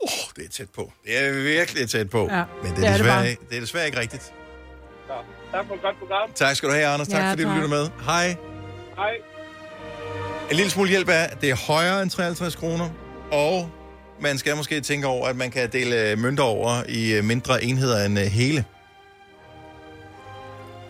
Oh, 0.00 0.08
det 0.36 0.44
er 0.44 0.48
tæt 0.48 0.70
på. 0.70 0.92
Det 1.04 1.18
er 1.18 1.32
virkelig 1.42 1.88
tæt 1.90 2.10
på. 2.10 2.28
Ja, 2.30 2.44
Men 2.62 2.70
det 2.70 2.76
det 2.76 2.84
er, 2.84 2.88
er 2.88 2.92
det 2.92 2.98
desværre, 2.98 3.16
bare. 3.18 3.30
ikke, 3.30 3.42
det 3.50 3.56
er 3.56 3.60
desværre 3.60 3.86
ikke 3.86 4.00
rigtigt. 4.00 4.32
Så, 5.08 5.14
tak 5.52 5.66
for 5.66 5.74
et 5.74 5.82
godt 5.82 5.98
program. 5.98 6.30
Tak 6.34 6.56
skal 6.56 6.68
du 6.68 6.74
have, 6.74 6.86
Anders. 6.86 7.08
Tak 7.08 7.20
Ja, 7.22 7.30
fordi 7.30 7.42
du 7.42 7.48
tak. 7.48 7.56
lytter 7.56 7.68
med. 7.68 7.88
Hej. 8.04 8.36
Hej. 8.96 9.14
En 10.50 10.56
lille 10.56 10.70
smule 10.70 10.88
hjælp 10.90 11.08
er, 11.08 11.12
at 11.12 11.40
det 11.40 11.50
er 11.50 11.56
højere 11.72 12.02
end 12.02 12.10
53 12.10 12.56
kroner, 12.56 12.88
og 13.32 13.70
man 14.20 14.38
skal 14.38 14.56
måske 14.56 14.80
tænke 14.80 15.06
over, 15.06 15.28
at 15.28 15.36
man 15.36 15.50
kan 15.50 15.70
dele 15.72 16.10
øh, 16.10 16.18
mønter 16.18 16.44
over 16.44 16.82
i 16.88 17.14
øh, 17.14 17.24
mindre 17.24 17.64
enheder 17.64 18.04
end 18.06 18.18
øh, 18.18 18.24
hele. 18.24 18.64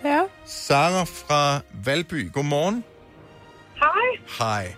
Ja. 0.05 0.21
Sara 0.47 1.05
fra 1.05 1.61
Valby, 1.85 2.33
godmorgen. 2.33 2.85
Hej. 3.77 4.39
Hej. 4.39 4.75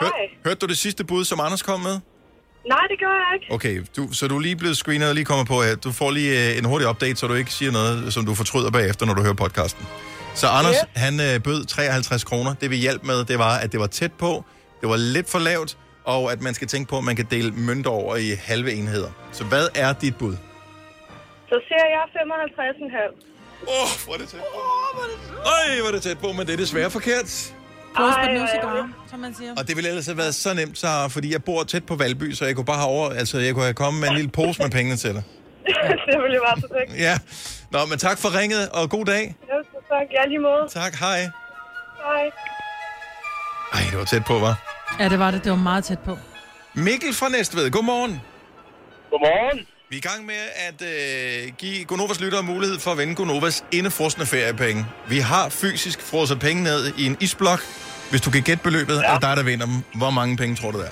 Hej. 0.00 0.10
Hørte 0.44 0.58
du 0.58 0.66
det 0.66 0.78
sidste 0.78 1.04
bud, 1.04 1.24
som 1.24 1.40
Anders 1.40 1.62
kom 1.62 1.80
med? 1.80 2.00
Nej, 2.68 2.84
det 2.90 2.98
gør 3.00 3.14
jeg 3.24 3.30
ikke. 3.34 3.54
Okay, 3.54 3.82
du, 3.96 4.12
så 4.12 4.28
du 4.28 4.36
er 4.36 4.40
lige 4.40 4.56
blevet 4.56 4.76
screenet 4.76 5.08
og 5.08 5.14
lige 5.14 5.24
kommet 5.24 5.46
på 5.46 5.62
her. 5.62 5.74
Du 5.76 5.92
får 5.92 6.10
lige 6.10 6.50
øh, 6.52 6.58
en 6.58 6.64
hurtig 6.64 6.88
update, 6.88 7.16
så 7.16 7.26
du 7.26 7.34
ikke 7.34 7.50
siger 7.52 7.72
noget, 7.72 8.12
som 8.12 8.26
du 8.26 8.34
fortryder 8.34 8.70
bagefter, 8.70 9.06
når 9.06 9.14
du 9.14 9.22
hører 9.22 9.34
podcasten. 9.34 9.86
Så 10.34 10.46
Anders, 10.48 10.74
Ja. 10.74 11.00
han 11.00 11.20
øh, 11.20 11.40
bød 11.42 11.64
53 11.64 12.24
kroner. 12.24 12.54
Det 12.54 12.70
vi 12.70 12.76
hjalp 12.76 13.02
med, 13.04 13.24
det 13.24 13.38
var, 13.38 13.56
at 13.58 13.72
det 13.72 13.80
var 13.80 13.86
tæt 13.86 14.12
på, 14.12 14.44
det 14.80 14.88
var 14.88 14.96
lidt 14.96 15.30
for 15.30 15.38
lavt, 15.38 15.76
og 16.04 16.32
at 16.32 16.42
man 16.42 16.54
skal 16.54 16.68
tænke 16.68 16.88
på, 16.90 16.98
at 16.98 17.04
man 17.04 17.16
kan 17.16 17.26
dele 17.30 17.50
mønter 17.52 17.90
over 17.90 18.16
i 18.16 18.30
halve 18.42 18.72
enheder. 18.72 19.10
Så 19.32 19.44
hvad 19.44 19.68
er 19.74 19.92
dit 19.92 20.16
bud? 20.16 20.36
Så 21.48 21.60
ser 21.68 21.84
jeg 21.96 22.02
55,5. 22.14 23.22
Åh, 23.62 23.68
oh, 23.68 23.88
hvor 24.04 24.14
er 24.14 24.18
det 24.18 24.28
tæt 24.28 24.40
på. 24.40 24.60
Øj, 25.36 25.80
hvor 25.80 25.88
er 25.88 25.92
det 25.92 26.02
tæt 26.02 26.18
på, 26.18 26.32
men 26.32 26.46
det 26.46 26.52
er 26.52 26.56
desværre 26.56 26.90
forkert. 26.90 27.54
Close 27.96 28.14
but 28.22 28.40
no 28.40 28.46
cigar, 28.46 28.88
som 29.10 29.20
man 29.20 29.34
siger. 29.34 29.54
Og 29.58 29.68
det 29.68 29.76
ville 29.76 29.88
ellers 29.90 30.06
have 30.06 30.18
været 30.18 30.34
så 30.34 30.54
nemt, 30.54 30.78
så, 30.78 31.08
fordi 31.10 31.32
jeg 31.32 31.44
bor 31.44 31.62
tæt 31.62 31.84
på 31.84 31.96
Valby, 31.96 32.32
så 32.32 32.44
jeg 32.44 32.54
kunne 32.56 32.64
bare 32.64 32.76
have 32.76 32.88
over, 32.88 33.10
altså 33.10 33.38
jeg 33.38 33.54
kunne 33.54 33.64
have 33.64 33.74
kommet 33.74 34.00
med 34.00 34.08
en 34.08 34.14
lille 34.14 34.30
pose 34.30 34.62
med 34.62 34.70
pengene 34.70 34.96
til 34.96 35.14
dig. 35.14 35.22
det 36.08 36.22
ville 36.22 36.40
være 36.46 36.56
perfekt. 36.60 37.00
Ja. 37.00 37.18
Nå, 37.70 37.78
men 37.90 37.98
tak 37.98 38.18
for 38.18 38.38
ringet, 38.38 38.68
og 38.68 38.90
god 38.90 39.04
dag. 39.04 39.36
Ja, 39.48 39.54
tak. 39.94 40.06
Ja, 40.12 40.26
lige 40.28 40.38
måde. 40.38 40.68
Tak, 40.70 40.94
hej. 40.94 41.20
Hej. 42.06 42.30
Ej, 43.72 43.80
det 43.90 43.98
var 43.98 44.04
tæt 44.04 44.24
på, 44.24 44.38
var. 44.38 44.54
Ja, 45.00 45.08
det 45.08 45.18
var 45.18 45.30
det. 45.30 45.44
Det 45.44 45.52
var 45.52 45.58
meget 45.58 45.84
tæt 45.84 45.98
på. 45.98 46.18
Mikkel 46.74 47.14
fra 47.14 47.28
Næstved, 47.28 47.70
godmorgen. 47.70 48.20
Godmorgen. 49.10 49.66
Vi 49.88 49.96
er 49.96 49.98
i 49.98 50.08
gang 50.10 50.26
med 50.26 50.42
at 50.68 50.82
øh, 50.82 51.52
give 51.58 51.84
Gonovas 51.84 52.20
lyttere 52.20 52.42
mulighed 52.42 52.78
for 52.78 52.90
at 52.90 52.98
vinde 52.98 53.14
Gonovas 53.14 53.64
indefrostende 53.72 54.26
feriepenge. 54.26 54.86
Vi 55.08 55.18
har 55.18 55.48
fysisk 55.48 56.02
frosset 56.02 56.40
penge 56.40 56.62
ned 56.62 56.92
i 56.98 57.06
en 57.06 57.16
isblok. 57.20 57.60
Hvis 58.10 58.20
du 58.20 58.30
kan 58.30 58.42
gætte 58.42 58.62
beløbet, 58.62 58.96
ja. 58.96 59.14
er 59.14 59.18
dig, 59.18 59.36
der 59.36 59.42
vinder 59.42 59.66
dem. 59.66 59.74
Hvor 59.94 60.10
mange 60.10 60.36
penge 60.36 60.56
tror 60.56 60.70
du, 60.70 60.78
der 60.78 60.84
er? 60.84 60.90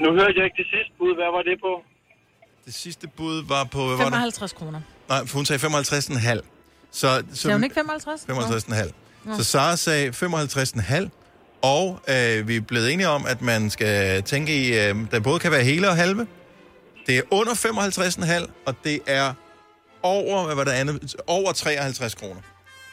Nu 0.00 0.10
hørte 0.12 0.34
jeg 0.36 0.44
ikke 0.44 0.56
det 0.56 0.66
sidste 0.74 0.92
bud. 0.98 1.14
Hvad 1.14 1.30
var 1.36 1.42
det 1.42 1.56
på? 1.60 1.82
Det 2.66 2.74
sidste 2.74 3.08
bud 3.08 3.44
var 3.48 3.64
på... 3.64 3.86
Hvad 3.86 3.96
var 3.96 4.04
det? 4.04 4.12
55 4.12 4.52
kroner. 4.52 4.80
Nej, 5.08 5.26
for 5.26 5.36
hun 5.38 5.46
sagde 5.46 5.66
55,5. 5.66 6.40
Så, 6.92 7.22
så, 7.32 7.40
Sagde 7.40 7.54
hun 7.54 7.64
ikke 7.64 7.74
55? 7.74 8.26
55,5. 8.30 8.92
Nå. 9.24 9.36
Så 9.36 9.44
Sara 9.44 9.76
sagde 9.76 10.08
55,5. 10.10 11.08
Og 11.62 12.00
øh, 12.08 12.48
vi 12.48 12.56
er 12.56 12.60
blevet 12.60 12.92
enige 12.92 13.08
om, 13.08 13.26
at 13.26 13.42
man 13.42 13.70
skal 13.70 14.22
tænke 14.22 14.52
i, 14.62 14.78
øh, 14.78 14.96
der 15.10 15.20
både 15.20 15.38
kan 15.38 15.50
være 15.52 15.64
hele 15.64 15.88
og 15.88 15.96
halve. 15.96 16.26
Det 17.10 17.18
er 17.18 17.22
under 17.30 17.54
55,5, 18.44 18.50
og 18.66 18.74
det 18.84 19.00
er 19.06 19.34
over, 20.02 20.44
hvad 20.46 20.54
var 20.54 20.64
det 20.64 20.70
andet? 20.70 21.16
Over 21.26 21.52
53 21.52 22.14
kroner. 22.14 22.40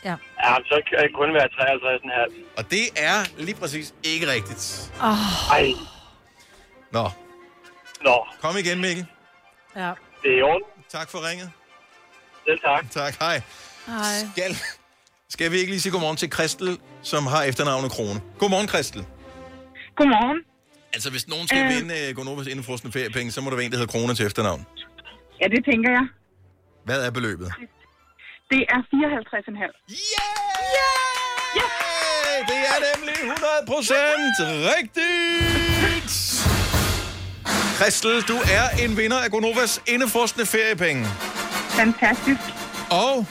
Ja. 0.03 0.15
Ja, 0.43 0.55
så 0.65 0.81
kan 0.89 0.99
det 1.03 1.15
kun 1.15 1.33
være 1.33 1.47
53,5. 2.29 2.33
Og 2.57 2.71
det 2.71 2.85
er 2.95 3.41
lige 3.41 3.55
præcis 3.55 3.93
ikke 4.03 4.27
rigtigt. 4.27 4.91
Oh. 5.01 5.51
Ej. 5.51 5.71
Nå. 6.91 7.09
Nå. 8.03 8.25
Kom 8.41 8.57
igen, 8.57 8.81
Mikkel. 8.81 9.05
Ja. 9.75 9.91
Det 10.23 10.31
er 10.33 10.37
i 10.37 10.41
orden. 10.41 10.63
Tak 10.89 11.09
for 11.09 11.29
ringet. 11.29 11.51
Selv 12.45 12.59
tak. 12.59 12.91
Tak, 12.91 13.19
hej. 13.19 13.41
Hej. 13.87 14.13
Skal, 14.35 14.55
skal 15.29 15.51
vi 15.51 15.57
ikke 15.57 15.71
lige 15.71 15.81
sige 15.81 15.91
godmorgen 15.91 16.17
til 16.17 16.29
Kristel, 16.29 16.79
som 17.01 17.27
har 17.27 17.43
efternavnet 17.43 17.91
Krone? 17.91 18.21
Godmorgen, 18.39 18.67
Kristel. 18.67 19.05
Godmorgen. 19.95 20.37
Altså, 20.93 21.09
hvis 21.11 21.27
nogen 21.27 21.47
skal 21.47 21.63
Øh. 21.63 21.69
vinde 21.75 21.95
uh, 22.09 22.15
Gonovas 22.15 22.47
indefrosne 22.47 22.91
feriepenge, 22.91 23.31
så 23.31 23.41
må 23.41 23.49
der 23.49 23.55
være 23.55 23.65
en, 23.65 23.71
der 23.71 23.77
hedder 23.77 23.91
Krone 23.91 24.15
til 24.15 24.25
efternavn. 24.25 24.65
Ja, 25.41 25.47
det 25.47 25.65
tænker 25.71 25.89
jeg. 25.91 26.05
Hvad 26.85 27.05
er 27.05 27.11
beløbet? 27.11 27.51
Det 28.51 28.61
er 28.69 28.77
54,5. 28.77 28.87
Hey, 31.57 32.39
det 32.51 32.61
er 32.73 32.77
nemlig 32.97 33.13
100 33.15 33.37
procent 33.67 34.35
rigtigt! 34.73 36.13
Kristel, 37.79 38.21
du 38.21 38.33
er 38.51 38.83
en 38.85 38.97
vinder 38.97 39.17
af 39.19 39.31
Gonovas 39.31 39.81
indefrosne 39.87 40.45
feriepenge. 40.45 41.05
Fantastisk. 41.69 42.39
Og 42.91 43.25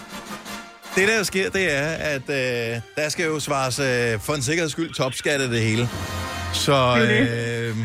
det, 0.95 1.09
der 1.09 1.23
sker, 1.23 1.51
det 1.51 1.73
er, 1.73 1.87
at 1.89 2.23
øh, 2.31 2.81
der 2.97 3.09
skal 3.09 3.25
jo 3.27 3.41
svares 3.41 3.79
øh, 3.79 4.21
for 4.21 4.35
en 4.35 4.43
sikkerheds 4.43 4.73
skyld 4.73 4.95
topskat 4.95 5.41
af 5.41 5.49
det 5.49 5.61
hele. 5.61 5.89
Så, 6.65 6.73
øh, 6.73 7.77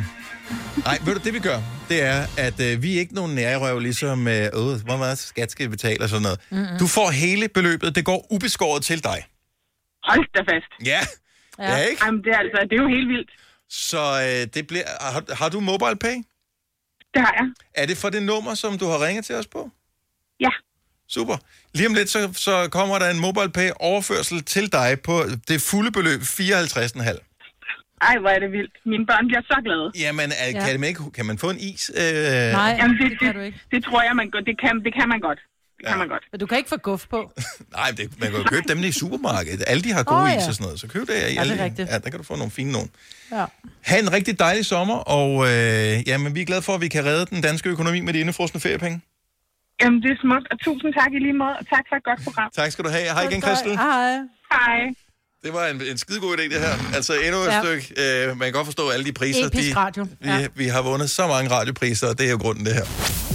nej, 0.85 0.97
ved 1.05 1.13
du, 1.15 1.21
det 1.23 1.33
vi 1.33 1.39
gør, 1.39 1.59
det 1.89 2.03
er, 2.03 2.19
at 2.37 2.59
øh, 2.67 2.83
vi 2.83 2.95
er 2.95 2.99
ikke 2.99 3.15
nogen 3.15 3.35
nærrøv, 3.35 3.79
ligesom, 3.79 4.27
øh, 4.27 4.45
øh, 4.45 4.51
hvor 4.85 4.97
meget 4.97 5.17
skat 5.17 5.51
skal 5.51 5.65
vi 5.65 5.69
betale 5.69 6.03
og 6.03 6.09
sådan 6.09 6.21
noget. 6.21 6.39
Mm-mm. 6.49 6.79
Du 6.79 6.87
får 6.87 7.11
hele 7.11 7.47
beløbet, 7.49 7.95
det 7.95 8.05
går 8.05 8.27
ubeskåret 8.33 8.83
til 8.83 9.03
dig. 9.03 9.25
Hold 10.03 10.25
da 10.35 10.39
fast. 10.39 10.85
Ja, 10.85 10.99
ja. 11.59 11.71
ja 11.71 11.77
ikke? 11.89 12.05
Jamen, 12.05 12.23
det 12.23 12.29
er, 12.29 12.37
altså, 12.37 12.67
det 12.69 12.75
er 12.77 12.81
jo 12.81 12.87
helt 12.87 13.07
vildt. 13.07 13.31
Så 13.69 14.01
øh, 14.25 14.53
det 14.53 14.67
bliver, 14.67 14.83
har, 15.01 15.35
har 15.35 15.49
du 15.49 15.59
mobile 15.59 15.95
pay? 15.95 16.15
Det 17.13 17.21
har 17.21 17.33
jeg. 17.39 17.47
Er 17.75 17.85
det 17.85 17.97
for 17.97 18.09
det 18.09 18.23
nummer, 18.23 18.53
som 18.53 18.77
du 18.77 18.85
har 18.87 19.05
ringet 19.05 19.25
til 19.25 19.35
os 19.35 19.47
på? 19.47 19.69
Ja. 20.39 20.49
Super. 21.09 21.37
Lige 21.73 21.87
om 21.87 21.93
lidt, 21.93 22.09
så, 22.09 22.33
så 22.33 22.69
kommer 22.71 22.99
der 22.99 23.09
en 23.09 23.19
mobile 23.19 23.49
pay 23.49 23.69
overførsel 23.79 24.43
til 24.43 24.71
dig 24.71 24.97
på 25.03 25.23
det 25.47 25.61
fulde 25.61 25.91
beløb, 25.91 26.21
54,5. 26.21 27.30
Ej, 28.09 28.15
hvor 28.21 28.29
er 28.29 28.39
det 28.39 28.51
vildt. 28.57 28.75
Mine 28.85 29.05
børn 29.05 29.27
bliver 29.29 29.41
så 29.51 29.57
glade. 29.67 29.87
Jamen, 30.05 30.29
er, 30.43 30.49
Ja. 30.49 30.65
kan, 30.65 30.79
man 30.79 30.89
ikke, 30.89 31.03
kan 31.17 31.25
man 31.25 31.37
få 31.37 31.49
en 31.49 31.59
is? 31.69 31.91
Øh... 31.95 32.03
Jamen, 32.03 32.97
det, 32.97 33.11
det, 33.11 33.19
kan 33.19 33.33
du 33.37 33.41
ikke. 33.47 33.59
Det 33.71 33.79
tror 33.83 34.01
jeg, 34.07 34.13
man. 34.15 34.25
Det 34.49 34.55
kan, 34.63 34.73
det 34.85 34.93
kan 34.99 35.09
man 35.13 35.19
godt. 35.19 35.39
Det 35.77 35.89
kan 35.89 35.97
man 35.97 36.07
godt. 36.07 36.23
Men 36.31 36.39
du 36.39 36.45
kan 36.45 36.57
ikke 36.57 36.69
få 36.69 36.77
guf 36.77 37.03
på. 37.09 37.31
Nej, 37.77 37.89
det, 37.97 38.19
man 38.19 38.29
kan 38.31 38.37
jo 38.41 38.43
købe 38.43 38.67
dem 38.67 38.77
i 38.83 38.91
supermarkedet. 38.91 39.63
Alle 39.67 39.83
de 39.83 39.91
har 39.97 40.03
gode 40.03 40.23
oh, 40.23 40.29
ja. 40.29 40.37
is 40.37 40.47
og 40.47 40.53
sådan 40.53 40.63
noget, 40.65 40.79
så 40.79 40.87
køb 40.87 41.01
det. 41.07 41.15
i 41.31 41.33
Ja, 41.33 41.43
det 41.43 41.59
er 41.59 41.63
rigtigt. 41.63 41.89
Ja, 41.89 41.97
der 42.03 42.09
kan 42.09 42.19
du 42.21 42.25
få 42.31 42.35
nogle 42.35 42.51
fine 42.51 42.71
nogen. 42.71 42.89
Ja. 43.31 43.45
Ha' 43.89 43.99
en 43.99 44.13
rigtig 44.13 44.39
dejlig 44.39 44.65
sommer, 44.65 44.95
og 44.95 45.31
øh, 45.49 46.07
jamen, 46.09 46.35
vi 46.35 46.41
er 46.41 46.45
glade 46.45 46.61
for, 46.61 46.73
at 46.73 46.81
vi 46.81 46.87
kan 46.87 47.05
redde 47.05 47.25
den 47.25 47.41
danske 47.41 47.69
økonomi 47.69 47.99
med 47.99 48.13
de 48.13 48.19
indefrosne 48.19 48.59
feriepenge. 48.59 49.01
Jamen, 49.81 50.01
det 50.03 50.11
er 50.11 50.19
smukt. 50.21 50.47
Og 50.51 50.57
tusind 50.59 50.93
tak 50.99 51.11
i 51.17 51.19
lige 51.19 51.33
måde. 51.33 51.55
Og 51.59 51.65
tak 51.73 51.83
for 51.89 51.95
et 51.95 52.03
godt 52.03 52.19
program. 52.23 52.49
Tak 52.53 52.71
skal 52.71 52.85
du 52.85 52.89
have. 52.89 53.05
Hej 53.15 53.23
igen, 53.29 53.41
Christel. 53.41 53.77
Hej. 53.77 54.11
Hej. 54.53 54.79
Det 55.43 55.53
var 55.53 55.67
en, 55.67 55.81
en 55.81 55.97
skidegod 55.97 56.37
idé, 56.37 56.41
det 56.43 56.59
her. 56.59 56.95
Altså 56.95 57.13
endnu 57.13 57.37
et 57.41 57.45
Ja. 57.47 57.61
stykke. 57.63 57.93
Øh, 57.97 58.27
man 58.37 58.45
kan 58.45 58.53
godt 58.53 58.65
forstå 58.67 58.89
alle 58.89 59.05
de 59.05 59.11
priser. 59.13 59.45
Episk 59.47 59.69
de, 59.69 59.75
radio. 59.75 60.03
Vi, 60.03 60.29
Ja. 60.29 60.47
vi 60.55 60.67
har 60.67 60.81
vundet 60.81 61.09
så 61.09 61.27
mange 61.27 61.51
radiopriser, 61.51 62.07
og 62.07 62.17
det 62.17 62.25
er 62.27 62.31
jo 62.31 62.37
grunden, 62.37 62.65
det 62.65 62.73
her. 62.73 62.85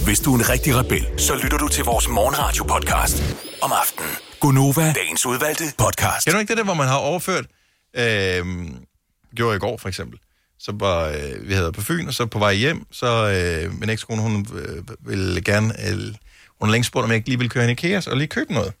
Hvis 0.05 0.19
du 0.19 0.33
er 0.33 0.37
en 0.39 0.49
rigtig 0.49 0.75
rebel, 0.75 1.07
så 1.17 1.35
lytter 1.35 1.57
du 1.57 1.67
til 1.67 1.83
vores 1.83 2.07
morgenradio-podcast 2.07 3.23
om 3.61 3.71
aftenen. 3.81 4.09
Gunova, 4.39 4.93
dagens 4.93 5.25
udvalgte 5.25 5.63
podcast. 5.77 6.25
Kender 6.25 6.37
du 6.37 6.39
ikke 6.39 6.49
det 6.51 6.57
der, 6.57 6.63
hvor 6.63 6.73
man 6.73 6.87
har 6.87 6.97
overført? 6.97 7.45
Øh, 7.97 8.45
gjorde 9.35 9.55
i 9.55 9.59
går, 9.59 9.77
for 9.77 9.87
eksempel. 9.87 10.19
Så 10.59 10.71
var, 10.79 11.07
øh, 11.07 11.47
vi 11.49 11.53
havde 11.53 11.71
på 11.71 11.81
Fyn, 11.81 12.07
og 12.07 12.13
så 12.13 12.25
på 12.25 12.39
vej 12.39 12.53
hjem, 12.53 12.85
så 12.91 13.07
øh, 13.65 13.79
min 13.79 13.89
ekskone, 13.89 14.21
hun 14.21 14.47
øh, 14.53 14.83
ville 14.99 15.41
gerne, 15.41 15.73
øh, 15.89 15.95
hun 16.59 16.67
har 16.67 16.71
længe 16.71 16.85
spurgt, 16.85 17.03
om 17.03 17.09
jeg 17.09 17.15
ikke 17.15 17.29
lige 17.29 17.37
ville 17.37 17.49
køre 17.49 17.63
hende 17.67 17.71
i 17.71 17.87
IKEA, 17.87 18.01
og 18.11 18.17
lige 18.17 18.27
købe 18.27 18.53
noget 18.53 18.73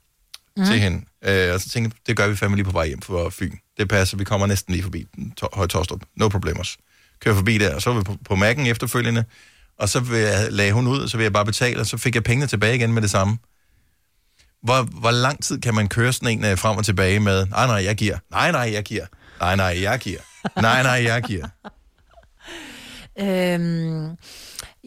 mm. 0.57 0.65
til 0.65 0.79
hende. 0.79 1.05
Øh, 1.23 1.53
og 1.53 1.61
så 1.61 1.69
tænkte 1.69 1.95
jeg, 1.95 2.07
det 2.07 2.17
gør 2.17 2.27
vi 2.27 2.35
fandme 2.35 2.55
lige 2.55 2.65
på 2.65 2.71
vej 2.71 2.87
hjem 2.87 3.01
fra 3.01 3.29
Fyn. 3.29 3.55
Det 3.77 3.89
passer, 3.89 4.17
vi 4.17 4.23
kommer 4.23 4.47
næsten 4.47 4.73
lige 4.73 4.83
forbi 4.83 5.05
Høje 5.53 5.67
Torstrup. 5.67 6.01
No 6.15 6.27
problemers. 6.27 6.77
Kører 7.19 7.35
forbi 7.35 7.57
der, 7.57 7.75
og 7.75 7.81
så 7.81 7.89
var 7.89 7.97
vi 7.97 8.03
på, 8.03 8.17
på 8.25 8.33
Mac'en 8.33 8.67
efterfølgende, 8.67 9.23
og 9.79 9.89
så 9.89 9.99
vil 9.99 10.19
jeg, 10.19 10.47
lagde 10.51 10.71
hun 10.71 10.87
ud, 10.87 10.99
og 10.99 11.09
så 11.09 11.17
vil 11.17 11.23
jeg 11.23 11.33
bare 11.33 11.45
betale, 11.45 11.79
og 11.79 11.85
så 11.85 11.97
fik 11.97 12.15
jeg 12.15 12.23
pengene 12.23 12.47
tilbage 12.47 12.75
igen 12.75 12.93
med 12.93 13.01
det 13.01 13.09
samme. 13.09 13.37
Hvor, 14.63 14.83
hvor 14.83 15.11
lang 15.11 15.43
tid 15.43 15.61
kan 15.61 15.75
man 15.75 15.87
køre 15.87 16.13
sådan 16.13 16.39
en 16.39 16.45
øh, 16.45 16.57
frem 16.57 16.77
og 16.77 16.85
tilbage 16.85 17.19
med, 17.19 17.45
nej, 17.45 17.67
nej, 17.67 17.83
jeg 17.83 17.95
giver, 17.95 18.17
nej, 18.31 18.51
nej, 18.51 18.69
jeg 18.73 18.83
giver, 18.83 19.05
nej, 19.41 19.55
nej, 19.55 19.81
jeg 19.81 19.99
giver, 19.99 20.19
nej, 20.61 20.83
nej, 20.83 21.03
jeg 21.03 21.23
giver. 21.23 21.47
Øhm, 23.19 24.17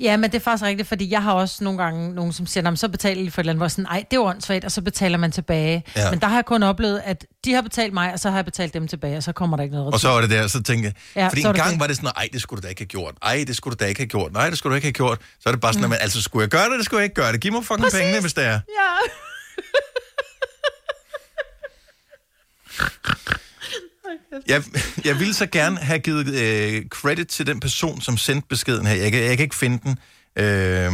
ja, 0.01 0.16
men 0.16 0.30
det 0.32 0.38
er 0.38 0.42
faktisk 0.44 0.64
rigtigt, 0.64 0.88
fordi 0.88 1.11
jeg 1.11 1.22
har 1.22 1.32
også 1.32 1.64
nogle 1.64 1.82
gange 1.82 2.14
nogen, 2.14 2.32
som 2.32 2.46
siger, 2.46 2.62
"Nå, 2.64 2.70
men 2.70 2.76
så 2.76 2.88
betaler 2.88 3.22
de 3.24 3.30
for 3.30 3.40
et 3.40 3.42
eller 3.42 3.53
andet, 3.53 3.61
hvor 3.61 3.68
sådan, 3.68 3.86
ej, 3.86 4.05
det 4.11 4.16
er 4.16 4.20
åndssvagt, 4.20 4.64
og 4.64 4.72
så 4.72 4.82
betaler 4.82 5.18
man 5.18 5.32
tilbage. 5.32 5.84
Ja. 5.96 6.11
Men 6.11 6.20
der 6.20 6.26
har 6.26 6.34
jeg 6.34 6.44
kun 6.44 6.62
oplevet, 6.62 7.03
at 7.05 7.26
de 7.44 7.53
har 7.53 7.62
betalt 7.62 7.92
mig, 7.92 8.12
og 8.12 8.20
så 8.20 8.30
har 8.30 8.36
jeg 8.38 8.44
betalt 8.44 8.74
dem 8.74 8.88
tilbage, 8.88 9.16
og 9.16 9.22
så 9.22 9.32
kommer 9.32 9.57
der 9.57 9.64
ikke 9.64 9.76
noget 9.76 9.94
Og 9.94 10.01
så 10.01 10.09
var 10.09 10.20
det 10.20 10.30
der, 10.30 10.46
så 10.46 10.62
tænkte 10.62 10.86
jeg, 10.86 10.94
Ja, 11.22 11.28
fordi 11.28 11.40
en 11.40 11.55
gang 11.55 11.70
det. 11.70 11.80
var 11.80 11.86
det 11.86 11.96
sådan, 11.96 12.11
ej, 12.16 12.28
det 12.32 12.42
skulle 12.42 12.62
du 12.62 12.66
da 12.66 12.70
ikke 12.70 12.80
have 12.80 12.86
gjort, 12.86 13.14
ej, 13.22 13.44
det 13.46 13.57
skulle 13.57 13.76
du 13.76 13.84
da 13.84 13.88
ikke 13.88 14.01
have 14.01 14.09
gjort, 14.09 14.32
nej, 14.32 14.48
det 14.51 14.59
skulle 14.59 14.70
du 14.70 14.74
ikke 14.74 14.86
have 14.86 14.92
gjort. 14.92 15.18
Så 15.40 15.48
er 15.48 15.53
det 15.53 15.61
bare 15.61 15.72
sådan, 15.72 15.86
mm. 15.88 15.92
at, 15.92 15.98
altså, 16.03 16.22
skulle 16.22 16.42
jeg 16.42 16.51
gøre 16.51 16.64
det, 16.64 16.72
eller 16.72 16.84
skulle 16.84 16.98
jeg 16.98 17.05
ikke 17.05 17.14
gøre 17.14 17.32
det? 17.32 17.40
Giv 17.40 17.53
mig 17.53 17.64
fucking 17.64 17.82
Præcis. 17.84 17.98
pengene, 18.01 18.20
hvis 18.20 18.32
det 18.34 18.44
er. 18.44 18.51
Ja. 18.53 18.61
Jeg, 24.46 24.62
jeg 25.04 25.18
ville 25.18 25.34
så 25.34 25.46
gerne 25.46 25.76
have 25.76 25.98
givet 25.98 26.26
øh, 26.26 26.86
credit 26.88 27.28
til 27.28 27.46
den 27.46 27.61
person, 27.61 28.00
som 28.00 28.16
sendte 28.16 28.48
beskeden 28.48 28.86
her. 28.86 28.94
Jeg 28.94 29.12
kan, 29.12 29.22
jeg 29.22 29.36
kan 29.36 29.44
ikke 29.44 29.56
finde 29.56 29.78
den. 29.84 29.98
Øh, 30.36 30.92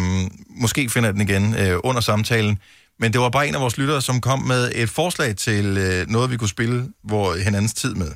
måske 0.49 0.89
finder 0.91 1.09
jeg 1.09 1.15
den 1.15 1.29
igen 1.29 1.55
øh, 1.55 1.79
under 1.85 2.01
samtalen. 2.01 2.59
Men 2.99 3.13
det 3.13 3.21
var 3.21 3.29
bare 3.29 3.49
en 3.49 3.55
af 3.55 3.61
vores 3.61 3.79
lyttere, 3.79 4.03
som 4.03 4.21
kom 4.21 4.39
med 4.39 4.73
et 4.75 4.91
forslag 4.91 5.37
til 5.37 5.79
øh, 5.79 6.07
noget, 6.09 6.31
vi 6.31 6.37
kunne 6.37 6.49
spille 6.49 6.89
hvor 7.03 7.37
hinandens 7.37 7.75
tid 7.75 7.95
med. 7.95 8.13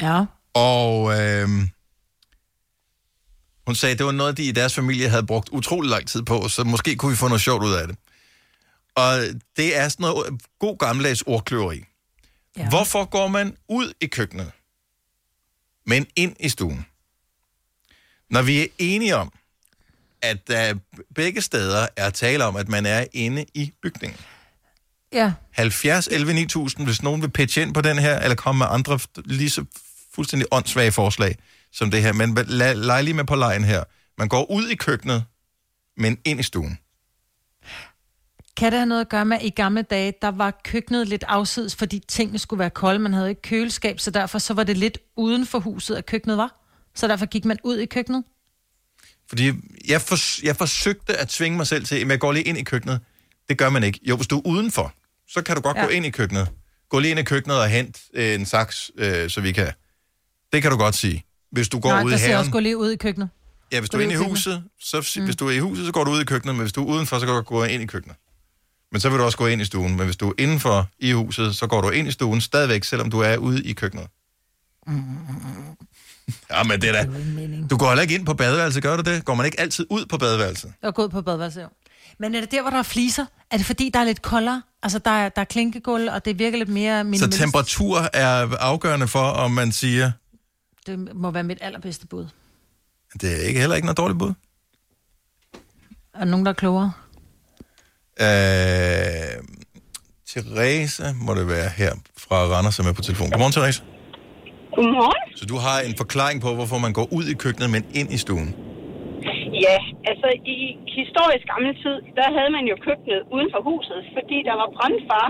Ja. 0.00 0.24
Og 0.54 1.20
øh, 1.20 1.48
hun 3.66 3.74
sagde, 3.74 3.92
at 3.92 3.98
det 3.98 4.06
var 4.06 4.12
noget, 4.12 4.36
de 4.36 4.44
i 4.44 4.52
deres 4.52 4.74
familie 4.74 5.08
havde 5.08 5.26
brugt 5.26 5.48
utrolig 5.52 5.90
lang 5.90 6.06
tid 6.06 6.22
på, 6.22 6.48
så 6.48 6.64
måske 6.64 6.96
kunne 6.96 7.10
vi 7.10 7.16
få 7.16 7.28
noget 7.28 7.42
sjovt 7.42 7.64
ud 7.64 7.72
af 7.72 7.88
det. 7.88 7.96
Og 8.94 9.18
det 9.56 9.78
er 9.78 9.88
sådan 9.88 10.04
noget 10.04 10.42
god 10.58 10.78
gammeldags 10.78 11.22
ordkløveri. 11.22 11.84
Ja. 12.56 12.68
Hvorfor 12.68 13.04
går 13.04 13.28
man 13.28 13.56
ud 13.68 13.92
i 14.00 14.06
køkkenet, 14.06 14.52
men 15.86 16.06
ind 16.16 16.36
i 16.40 16.48
stuen? 16.48 16.86
Når 18.30 18.42
vi 18.42 18.60
er 18.62 18.66
enige 18.78 19.16
om, 19.16 19.32
at 20.22 20.48
der 20.48 20.74
begge 21.14 21.40
steder 21.40 21.86
er 21.96 22.10
tale 22.10 22.44
om, 22.44 22.56
at 22.56 22.68
man 22.68 22.86
er 22.86 23.06
inde 23.12 23.46
i 23.54 23.72
bygningen. 23.82 24.20
Ja. 25.12 25.32
70 25.50 26.06
11 26.06 26.34
9000, 26.34 26.86
hvis 26.86 27.02
nogen 27.02 27.22
vil 27.22 27.30
pitche 27.30 27.62
ind 27.62 27.74
på 27.74 27.80
den 27.80 27.98
her, 27.98 28.20
eller 28.20 28.34
komme 28.34 28.58
med 28.58 28.66
andre 28.70 28.98
lige 29.16 29.50
så 29.50 29.64
fuldstændig 30.14 30.48
åndssvage 30.50 30.92
forslag 30.92 31.36
som 31.72 31.90
det 31.90 32.02
her. 32.02 32.12
Men 32.12 32.34
lad, 32.34 32.74
lad 32.74 33.02
lige 33.02 33.14
med 33.14 33.24
på 33.24 33.34
lejen 33.34 33.64
her. 33.64 33.84
Man 34.18 34.28
går 34.28 34.50
ud 34.50 34.68
i 34.68 34.74
køkkenet, 34.74 35.24
men 35.96 36.18
ind 36.24 36.40
i 36.40 36.42
stuen. 36.42 36.78
Kan 38.56 38.72
det 38.72 38.78
have 38.78 38.86
noget 38.86 39.00
at 39.00 39.08
gøre 39.08 39.24
med, 39.24 39.36
at 39.36 39.42
i 39.42 39.50
gamle 39.50 39.82
dage, 39.82 40.12
der 40.22 40.28
var 40.28 40.60
køkkenet 40.64 41.08
lidt 41.08 41.24
afsides, 41.28 41.76
fordi 41.76 42.02
tingene 42.08 42.38
skulle 42.38 42.58
være 42.58 42.70
kolde. 42.70 42.98
Man 42.98 43.12
havde 43.12 43.28
ikke 43.28 43.42
køleskab, 43.42 44.00
så 44.00 44.10
derfor 44.10 44.38
så 44.38 44.54
var 44.54 44.64
det 44.64 44.76
lidt 44.76 44.98
uden 45.16 45.46
for 45.46 45.58
huset, 45.58 45.96
at 45.96 46.06
køkkenet 46.06 46.36
var. 46.36 46.58
Så 46.94 47.08
derfor 47.08 47.26
gik 47.26 47.44
man 47.44 47.58
ud 47.64 47.78
i 47.78 47.86
køkkenet. 47.86 48.24
Fordi 49.28 49.52
jeg, 49.88 50.00
for, 50.00 50.44
jeg 50.46 50.56
forsøgte 50.56 51.16
at 51.16 51.28
tvinge 51.28 51.56
mig 51.56 51.66
selv 51.66 51.84
til, 51.84 51.94
at 51.94 52.08
jeg 52.08 52.20
går 52.20 52.32
lige 52.32 52.44
ind 52.44 52.58
i 52.58 52.62
køkkenet. 52.62 53.00
Det 53.48 53.58
gør 53.58 53.70
man 53.70 53.84
ikke. 53.84 54.00
Jo, 54.02 54.16
hvis 54.16 54.26
du 54.26 54.38
er 54.38 54.46
udenfor, 54.46 54.92
så 55.28 55.42
kan 55.42 55.56
du 55.56 55.62
godt 55.62 55.76
ja. 55.76 55.84
Gå 55.84 55.88
ind 55.88 56.06
i 56.06 56.10
køkkenet. 56.10 56.48
Gå 56.88 56.98
lige 56.98 57.10
ind 57.10 57.20
i 57.20 57.22
køkkenet 57.22 57.58
og 57.58 57.68
hent 57.68 58.00
øh, 58.14 58.34
en 58.34 58.46
saks, 58.46 58.90
øh, 58.96 59.30
så 59.30 59.40
vi 59.40 59.52
kan... 59.52 59.72
Det 60.52 60.62
kan 60.62 60.70
du 60.70 60.76
godt 60.76 60.94
sige. 60.94 61.24
Hvis 61.50 61.68
du 61.68 61.80
går 61.80 61.90
Nej, 61.90 62.02
ud 62.02 62.10
i 62.10 62.12
der 62.12 62.18
siger 62.18 62.28
jeg 62.28 62.36
haven... 62.36 62.40
også, 62.40 62.52
gå 62.52 62.58
lige 62.58 62.76
ud 62.76 62.90
i 62.90 62.96
køkkenet. 62.96 63.28
Ja, 63.72 63.80
hvis 63.80 63.90
gå 63.90 63.96
du 63.96 64.00
er 64.00 64.04
inde 64.04 64.14
i 64.14 64.16
huset, 64.16 64.64
så 64.80 65.12
mm. 65.16 65.24
hvis 65.24 65.36
du 65.36 65.46
er 65.46 65.50
i 65.50 65.58
huset, 65.58 65.86
så 65.86 65.92
går 65.92 66.04
du 66.04 66.10
ud 66.10 66.20
i 66.20 66.24
køkkenet, 66.24 66.54
men 66.54 66.60
hvis 66.60 66.72
du 66.72 66.82
er 66.82 66.94
udenfor, 66.94 67.18
så 67.18 67.26
kan 67.26 67.34
du 67.34 67.40
gå 67.40 67.64
ind 67.64 67.82
i 67.82 67.86
køkkenet. 67.86 68.16
Men 68.92 69.00
så 69.00 69.08
vil 69.08 69.18
du 69.18 69.24
også 69.24 69.38
gå 69.38 69.46
ind 69.46 69.62
i 69.62 69.64
stuen. 69.64 69.96
Men 69.96 70.04
hvis 70.04 70.16
du 70.16 70.28
er 70.28 70.34
indenfor 70.38 70.88
i 70.98 71.12
huset, 71.12 71.56
så 71.56 71.66
går 71.66 71.80
du 71.80 71.90
ind 71.90 72.08
i 72.08 72.10
stuen 72.10 72.40
stadigvæk, 72.40 72.84
selvom 72.84 73.10
du 73.10 73.20
er 73.20 73.36
ude 73.36 73.64
i 73.64 73.72
køkkenet. 73.72 74.06
Ja, 76.50 76.62
men 76.62 76.80
det 76.80 76.88
er 76.88 76.92
da... 76.92 77.08
Du 77.70 77.76
går 77.76 77.88
heller 77.88 78.02
ikke 78.02 78.14
ind 78.14 78.26
på 78.26 78.34
badeværelset, 78.34 78.82
gør 78.82 78.96
du 78.96 79.02
det? 79.10 79.24
Går 79.24 79.34
man 79.34 79.46
ikke 79.46 79.60
altid 79.60 79.86
ud 79.90 80.06
på 80.06 80.18
badeværelset? 80.18 80.72
Jeg 80.82 80.94
går 80.94 81.02
ud 81.04 81.08
på 81.08 81.22
badeværelset, 81.22 81.62
jo. 81.62 81.68
Men 82.18 82.34
er 82.34 82.40
det 82.40 82.50
der, 82.50 82.62
hvor 82.62 82.70
der 82.70 82.78
er 82.78 82.82
fliser? 82.82 83.26
Er 83.50 83.56
det 83.56 83.66
fordi, 83.66 83.90
der 83.94 84.00
er 84.00 84.04
lidt 84.04 84.22
koldere? 84.22 84.62
Altså, 84.82 84.98
der 84.98 85.10
er, 85.10 85.28
der 85.28 85.40
er 85.40 85.44
klinkegulv, 85.44 86.08
og 86.12 86.24
det 86.24 86.38
virker 86.38 86.58
lidt 86.58 86.68
mere 86.68 87.00
Så 87.00 87.04
minimalistisk. 87.04 87.42
temperatur 87.42 87.98
er 88.12 88.56
afgørende 88.56 89.08
for, 89.08 89.20
om 89.22 89.50
man 89.50 89.72
siger, 89.72 90.12
Det 90.86 91.14
må 91.16 91.30
være 91.30 91.42
mit 91.42 91.58
allerbedste 91.60 92.06
bud. 92.06 92.26
det 93.20 93.32
er 93.32 93.46
ikke 93.48 93.60
heller 93.60 93.76
ikke 93.76 93.86
noget 93.86 93.96
dårligt 93.98 94.18
bud. 94.18 94.32
Er 96.14 96.18
der 96.18 96.24
nogen, 96.24 96.46
der 96.46 96.52
er 96.52 96.56
klogere? 96.56 96.92
Øh, 98.20 99.34
Therese 100.30 101.04
må 101.26 101.30
det 101.38 101.46
være 101.56 101.70
her 101.80 101.92
fra 102.24 102.38
Randers, 102.52 102.74
som 102.78 102.84
er 102.90 102.94
på 102.98 103.04
telefon. 103.08 103.28
Godmorgen, 103.32 103.54
Therese. 103.56 103.80
Godmorgen. 104.76 105.22
Så 105.40 105.44
du 105.52 105.56
har 105.66 105.78
en 105.88 105.94
forklaring 106.02 106.38
på, 106.46 106.50
hvorfor 106.58 106.78
man 106.86 106.92
går 106.98 107.06
ud 107.18 107.24
i 107.32 107.34
køkkenet, 107.44 107.68
men 107.74 107.82
ind 108.00 108.08
i 108.16 108.18
stuen. 108.24 108.50
Ja, 109.66 109.76
altså 110.10 110.28
i 110.56 110.58
historisk 110.98 111.44
gammel 111.52 111.72
tid, 111.84 111.96
der 112.18 112.26
havde 112.36 112.50
man 112.56 112.64
jo 112.70 112.76
køkkenet 112.86 113.20
uden 113.34 113.48
for 113.54 113.60
huset, 113.70 114.00
fordi 114.16 114.36
der 114.48 114.54
var 114.60 114.68
brandfar 114.76 115.26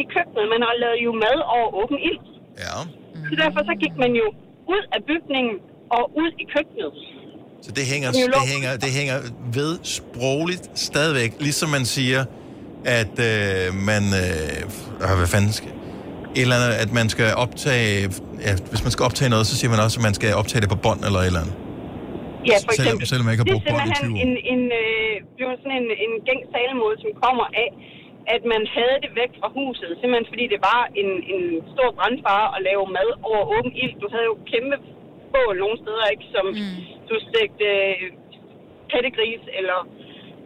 i 0.00 0.02
køkkenet. 0.14 0.44
Man 0.54 0.62
har 0.66 0.74
lavet 0.82 0.98
jo 1.06 1.12
mad 1.24 1.38
over 1.56 1.68
åben 1.80 1.98
ild. 2.10 2.20
Ja. 2.64 2.76
Så 3.28 3.34
derfor 3.42 3.60
så 3.70 3.74
gik 3.82 3.94
man 4.04 4.12
jo 4.20 4.26
ud 4.74 4.82
af 4.96 5.00
bygningen 5.10 5.56
og 5.96 6.02
ud 6.22 6.30
i 6.42 6.44
køkkenet. 6.54 6.92
Så 7.66 7.70
det 7.78 7.84
hænger, 7.92 8.08
Det 8.12 8.24
er 8.44 8.52
hænger, 8.54 8.72
det 8.84 8.90
hænger 8.98 9.16
ved 9.58 9.72
sprogligt 9.98 10.64
stadigvæk. 10.88 11.30
Ligesom 11.46 11.68
man 11.76 11.84
siger, 11.96 12.22
at 12.98 13.14
øh, 13.30 13.66
man... 13.90 14.02
Øh, 14.22 15.06
ah, 15.08 15.14
hvad 15.20 15.28
fanden 15.34 15.52
skal... 15.58 15.70
Eller 16.40 16.54
andet, 16.58 16.70
at 16.84 16.90
man 17.00 17.06
skal 17.14 17.28
optage... 17.44 17.88
Ja, 18.46 18.52
hvis 18.72 18.82
man 18.86 18.92
skal 18.94 19.02
optage 19.08 19.30
noget, 19.34 19.44
så 19.50 19.54
siger 19.58 19.70
man 19.74 19.80
også, 19.86 19.96
at 20.00 20.04
man 20.08 20.14
skal 20.18 20.28
optage 20.40 20.60
det 20.64 20.70
på 20.74 20.78
bånd 20.86 21.00
eller 21.08 21.20
et 21.22 21.26
eller 21.30 21.42
andet. 21.44 21.56
Ja, 22.50 22.56
for 22.66 22.72
Selvom- 22.78 22.86
eksempel. 22.86 23.04
selvom 23.12 23.24
jeg 23.26 23.32
ikke 23.34 23.42
har 23.44 23.48
det 23.50 23.56
brugt 23.56 23.66
er 23.70 23.74
bånd 23.74 23.86
i 23.90 23.94
simpelthen 24.02 24.12
20 24.12 24.18
år. 24.18 24.24
en, 24.26 24.32
en, 24.54 24.62
øh, 24.82 25.14
det 25.36 25.42
var 25.48 25.54
sådan 25.62 25.76
en, 25.82 25.88
en 26.04 26.12
gængs 26.28 26.46
talemåde, 26.56 26.96
som 27.04 27.10
kommer 27.24 27.46
af, 27.64 27.68
at 28.34 28.42
man 28.52 28.62
havde 28.76 28.96
det 29.04 29.10
væk 29.20 29.32
fra 29.40 29.48
huset. 29.58 29.90
Simpelthen 30.00 30.26
fordi 30.32 30.44
det 30.54 30.60
var 30.70 30.80
en, 31.00 31.10
en 31.34 31.44
stor 31.74 31.88
brandfare 31.98 32.46
at 32.56 32.60
lave 32.68 32.82
mad 32.98 33.08
over 33.30 33.42
åben 33.56 33.72
ild. 33.82 33.94
Du 34.02 34.06
havde 34.14 34.26
jo 34.32 34.36
kæmpe 34.52 34.76
bål 35.36 35.54
nogle 35.64 35.78
steder, 35.82 36.06
ikke? 36.14 36.26
Som 36.34 36.46
mm. 36.46 36.78
du 37.08 37.14
stegte 37.28 37.66
øh, 37.82 38.06
pattegris 38.92 39.44
eller 39.58 39.78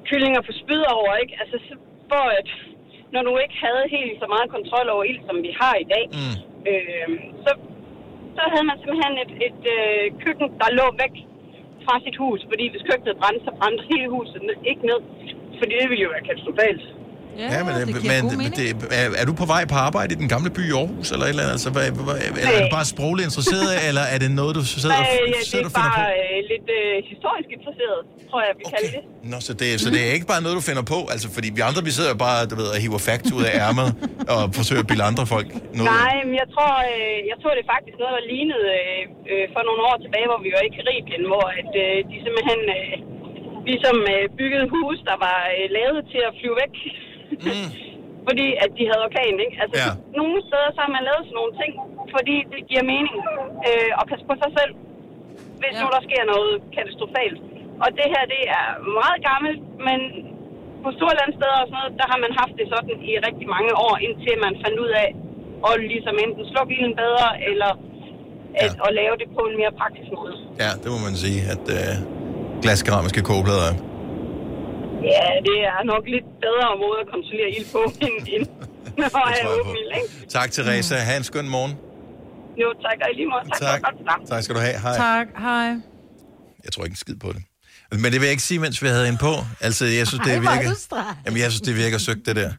kyllinger 0.08 0.40
på 0.48 0.52
spyd 0.62 0.82
over, 0.96 1.12
ikke? 1.22 1.34
Altså, 1.40 1.56
så, 1.66 1.72
for 2.10 2.24
at 2.40 2.48
når 3.14 3.22
du 3.28 3.32
ikke 3.44 3.56
havde 3.66 3.84
helt 3.96 4.16
så 4.22 4.26
meget 4.34 4.48
kontrol 4.56 4.88
over 4.94 5.04
ild, 5.10 5.22
som 5.28 5.36
vi 5.46 5.52
har 5.60 5.74
i 5.84 5.86
dag, 5.94 6.04
mm. 6.18 6.36
øh, 6.70 7.08
så, 7.44 7.50
så 8.36 8.42
havde 8.52 8.66
man 8.70 8.78
simpelthen 8.78 9.14
et, 9.24 9.32
et 9.48 9.62
øh, 9.76 10.04
køkken, 10.24 10.48
der 10.60 10.76
lå 10.78 10.86
væk 11.02 11.14
fra 11.84 11.94
sit 12.04 12.16
hus, 12.22 12.40
fordi 12.50 12.64
hvis 12.72 12.86
køkkenet 12.88 13.20
brændte, 13.20 13.44
så 13.46 13.52
brændte 13.58 13.82
hele 13.90 14.08
huset 14.16 14.40
ned, 14.46 14.56
ikke 14.70 14.84
ned, 14.90 15.00
fordi 15.60 15.72
det 15.80 15.88
ville 15.90 16.04
jo 16.06 16.10
være 16.14 16.26
katastrofalt. 16.28 16.82
Ja, 17.38 17.64
men, 17.66 17.72
det 17.74 17.86
men, 18.12 18.22
men 18.42 18.50
det, 18.58 18.66
er, 19.00 19.06
er 19.20 19.24
du 19.30 19.34
på 19.42 19.46
vej 19.54 19.62
på 19.72 19.76
arbejde 19.86 20.10
i 20.16 20.18
den 20.22 20.28
gamle 20.34 20.50
by 20.56 20.62
i 20.70 20.72
Aarhus, 20.80 21.08
eller 21.12 21.24
et 21.26 21.32
eller 21.34 21.42
andet? 21.44 21.56
Altså, 21.58 21.70
hvad, 21.76 21.86
hvad, 22.06 22.16
eller 22.40 22.54
er 22.58 22.62
du 22.66 22.72
bare 22.78 22.86
sprogligt 22.94 23.26
interesseret, 23.30 23.70
eller 23.88 24.04
er 24.14 24.18
det 24.24 24.30
noget, 24.40 24.52
du 24.58 24.64
sidder, 24.64 24.96
Øh, 24.96 25.00
og, 25.00 25.06
ja, 25.06 25.38
det 25.40 25.46
sidder 25.50 25.64
er 25.64 25.70
og 25.70 25.74
finder 25.76 25.90
på? 25.90 25.98
bare 25.98 26.08
øh, 26.22 26.38
lidt 26.52 26.68
øh, 26.78 26.94
historisk 27.12 27.48
interesseret, 27.56 28.00
tror 28.30 28.40
jeg, 28.46 28.52
vi 28.60 28.64
okay. 28.66 28.72
kalder 28.74 28.90
det. 28.96 29.02
Nå, 29.32 29.36
så 29.46 29.52
det, 29.60 29.68
så 29.84 29.88
det 29.94 30.00
er 30.06 30.10
ikke 30.18 30.28
bare 30.32 30.42
noget, 30.44 30.54
du 30.60 30.64
finder 30.70 30.84
på? 30.94 30.98
Altså, 31.14 31.26
fordi 31.36 31.48
vi 31.56 31.60
andre, 31.68 31.80
vi 31.88 31.92
sidder 31.96 32.10
jo 32.14 32.18
bare, 32.28 32.38
du 32.50 32.54
ved, 32.60 32.68
og 32.74 32.78
hiver 32.84 33.00
facts 33.08 33.30
ud 33.38 33.44
af 33.48 33.52
ærmet, 33.66 33.88
og 34.34 34.40
forsøger 34.58 34.82
at 34.84 34.88
bilde 34.90 35.04
andre 35.10 35.24
folk 35.34 35.48
noget. 35.78 35.88
Nej, 36.02 36.16
men 36.28 36.34
jeg 36.42 36.48
tror, 36.54 36.72
øh, 36.92 37.18
jeg 37.30 37.36
tror 37.40 37.50
det 37.56 37.62
er 37.66 37.70
faktisk 37.76 37.96
noget, 38.02 38.14
der 38.18 38.24
lignede 38.34 38.66
øh, 38.82 39.02
øh, 39.32 39.44
for 39.54 39.62
nogle 39.68 39.80
år 39.90 39.96
tilbage, 40.04 40.26
hvor 40.30 40.40
vi 40.46 40.50
var 40.56 40.62
i 40.68 40.70
Karibien, 40.76 41.24
hvor 41.32 41.46
at, 41.60 41.72
øh, 41.84 41.96
de 42.10 42.16
simpelthen 42.24 42.62
øh, 42.78 42.92
ligesom 43.70 43.96
øh, 44.14 44.24
byggede 44.38 44.66
hus, 44.74 44.96
der 45.10 45.16
var 45.26 45.38
øh, 45.56 45.66
lavet 45.78 46.00
til 46.12 46.20
at 46.28 46.32
flyve 46.38 46.58
væk. 46.64 46.76
Mm. 47.30 47.68
fordi 48.28 48.46
at 48.64 48.70
de 48.78 48.82
havde 48.90 49.02
orkan, 49.08 49.34
ikke? 49.46 49.56
Altså, 49.62 49.76
Ja. 49.82 49.90
nogle 50.20 50.38
steder 50.48 50.68
så 50.76 50.80
har 50.86 50.92
man 50.96 51.02
lavet 51.08 51.22
sådan 51.26 51.38
nogle 51.40 51.54
ting, 51.62 51.72
fordi 52.14 52.36
det 52.52 52.60
giver 52.70 52.84
mening 52.94 53.16
øh, 53.68 53.90
at 54.00 54.04
passe 54.10 54.24
på 54.30 54.34
sig 54.42 54.50
selv, 54.58 54.72
hvis 55.60 55.74
ja. 55.76 55.80
nu 55.82 55.86
der 55.94 56.02
sker 56.08 56.22
noget 56.34 56.52
katastrofalt. 56.76 57.38
Og 57.84 57.88
det 57.98 58.06
her, 58.14 58.22
det 58.34 58.42
er 58.58 58.66
meget 59.00 59.18
gammelt, 59.30 59.60
men 59.88 59.98
på 60.84 60.88
Storlandsteder 60.98 61.58
og 61.62 61.66
sådan 61.68 61.78
noget, 61.80 61.92
der 62.00 62.06
har 62.12 62.18
man 62.24 62.32
haft 62.40 62.54
det 62.60 62.66
sådan 62.74 62.96
i 63.10 63.12
rigtig 63.28 63.46
mange 63.56 63.72
år, 63.86 63.94
indtil 64.06 64.34
man 64.46 64.54
fandt 64.64 64.76
ud 64.84 64.92
af 65.02 65.08
at 65.68 65.74
ligesom 65.92 66.14
enten 66.24 66.44
slukke 66.52 66.72
ilden 66.78 66.94
bedre, 67.04 67.28
eller 67.50 67.70
at, 68.64 68.72
ja. 68.78 68.84
at 68.86 68.90
lave 69.00 69.14
det 69.20 69.28
på 69.36 69.42
en 69.48 69.54
mere 69.60 69.72
praktisk 69.80 70.08
måde. 70.18 70.34
Ja, 70.64 70.70
det 70.82 70.88
må 70.94 70.98
man 71.08 71.14
sige, 71.24 71.38
at 71.54 71.64
øh, 71.78 71.92
glaskeramiske 72.64 73.20
kogeplader 73.28 73.64
er. 73.70 73.74
Ja, 75.14 75.26
det 75.48 75.56
er 75.72 75.78
nok 75.92 76.04
lidt 76.14 76.26
bedre 76.44 76.68
måde 76.82 76.98
at 77.04 77.08
kontrollere 77.14 77.50
ild 77.56 77.66
på, 77.74 77.80
end, 78.06 78.16
end 78.34 78.46
når 79.14 79.28
jeg 79.30 79.38
er 79.42 79.48
åben 79.60 79.76
ild, 79.82 79.92
ikke? 80.00 80.28
Tak, 80.36 80.48
Teresa. 80.52 80.94
Ha' 81.08 81.16
en 81.16 81.24
skøn 81.24 81.48
morgen. 81.48 81.72
Jo, 82.62 82.68
tak, 82.84 82.96
og 83.04 83.08
i 83.12 83.14
lige 83.16 83.28
måde. 83.32 83.42
Tak, 83.50 83.80
Tak. 83.84 83.94
program. 83.96 84.26
Tak 84.26 84.42
skal 84.42 84.54
du 84.56 84.60
have. 84.60 84.78
Hej. 84.80 84.96
Tak, 84.96 85.26
hej. 85.38 85.68
Jeg 86.64 86.72
tror 86.72 86.84
ikke 86.84 86.92
en 86.92 86.96
skid 86.96 87.16
på 87.16 87.32
det. 87.32 87.42
Men 87.92 88.04
det 88.04 88.12
vil 88.12 88.22
jeg 88.22 88.30
ikke 88.30 88.42
sige, 88.42 88.58
mens 88.60 88.82
vi 88.82 88.88
havde 88.88 89.08
en 89.08 89.18
på. 89.18 89.32
Altså, 89.60 89.84
jeg 89.84 90.06
synes, 90.06 90.22
det 90.24 90.34
er 90.34 90.40
virker... 90.40 91.14
Jamen, 91.26 91.40
jeg 91.40 91.50
synes, 91.50 91.60
det 91.60 91.76
virker 91.76 91.98
søgt, 91.98 92.26
det 92.26 92.36
der. 92.36 92.50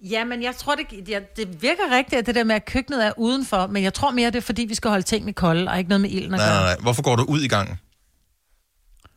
Ja, 0.00 0.24
men 0.24 0.42
jeg 0.42 0.54
tror, 0.54 0.74
det, 0.74 1.08
ja, 1.08 1.20
det 1.36 1.62
virker 1.62 1.82
rigtigt, 1.96 2.18
at 2.18 2.26
det 2.26 2.34
der 2.34 2.44
med, 2.44 2.54
at 2.54 2.64
køkkenet 2.64 3.06
er 3.06 3.12
udenfor, 3.16 3.66
men 3.66 3.82
jeg 3.82 3.94
tror 3.94 4.10
mere, 4.10 4.26
det 4.30 4.36
er, 4.36 4.40
fordi 4.42 4.62
vi 4.64 4.74
skal 4.74 4.88
holde 4.88 5.02
tingene 5.04 5.32
kolde, 5.32 5.70
og 5.70 5.78
ikke 5.78 5.88
noget 5.88 6.00
med 6.00 6.10
ilden 6.10 6.34
at 6.34 6.38
Nej, 6.38 6.46
gøre. 6.48 6.56
nej, 6.56 6.74
nej. 6.74 6.76
Hvorfor 6.82 7.02
går 7.02 7.16
du 7.16 7.24
ud 7.28 7.40
i 7.40 7.48
gangen? 7.48 7.76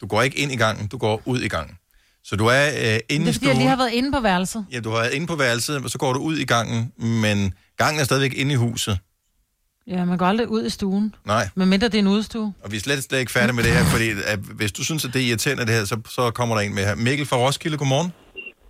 Du 0.02 0.08
går 0.08 0.22
ikke 0.22 0.38
ind 0.40 0.52
i 0.52 0.56
gangen, 0.56 0.88
du 0.88 0.98
går 0.98 1.22
ud 1.26 1.42
i 1.42 1.48
gangen. 1.48 1.76
Så 2.24 2.36
du 2.36 2.46
er 2.46 2.66
øh, 2.68 2.76
inde 2.76 2.92
Det 2.92 3.10
i 3.10 3.16
er, 3.16 3.16
fordi 3.16 3.26
jeg 3.26 3.34
stuen. 3.36 3.58
lige 3.58 3.68
har 3.70 3.78
været 3.78 3.92
inde 3.92 4.12
på 4.12 4.20
værelset. 4.20 4.66
Ja, 4.74 4.80
du 4.80 4.90
har 4.90 4.98
været 4.98 5.14
inde 5.14 5.28
på 5.28 5.36
værelset, 5.36 5.84
og 5.84 5.90
så 5.90 5.98
går 5.98 6.14
du 6.14 6.20
ud 6.20 6.38
i 6.38 6.46
gangen, 6.46 6.94
men 6.98 7.54
gangen 7.78 8.00
er 8.00 8.04
stadigvæk 8.04 8.34
inde 8.38 8.52
i 8.54 8.56
huset. 8.56 8.98
Ja, 9.88 10.06
man 10.06 10.18
går 10.18 10.26
aldrig 10.26 10.48
ud 10.48 10.66
i 10.66 10.70
stuen. 10.70 11.16
Nej. 11.26 11.50
Medmindre 11.56 11.88
det 11.88 11.96
er 11.96 12.00
en 12.00 12.08
udstue. 12.08 12.54
Og 12.64 12.72
vi 12.72 12.76
er 12.78 12.82
slet, 12.82 13.04
slet 13.04 13.20
ikke 13.20 13.32
færdige 13.32 13.56
med 13.56 13.64
det 13.64 13.72
her, 13.72 13.84
fordi 13.84 14.10
at 14.26 14.40
hvis 14.40 14.72
du 14.72 14.84
synes, 14.84 15.06
at 15.06 15.14
det 15.14 15.22
er 15.22 15.28
irriterende 15.30 15.66
det 15.66 15.74
her, 15.74 15.86
så, 15.86 15.98
så 16.10 16.32
kommer 16.32 16.56
der 16.56 16.62
en 16.62 16.76
med 16.76 16.84
her. 16.86 16.96
Mikkel 16.96 17.26
fra 17.26 17.38
Roskilde, 17.38 17.78
godmorgen. 17.78 18.14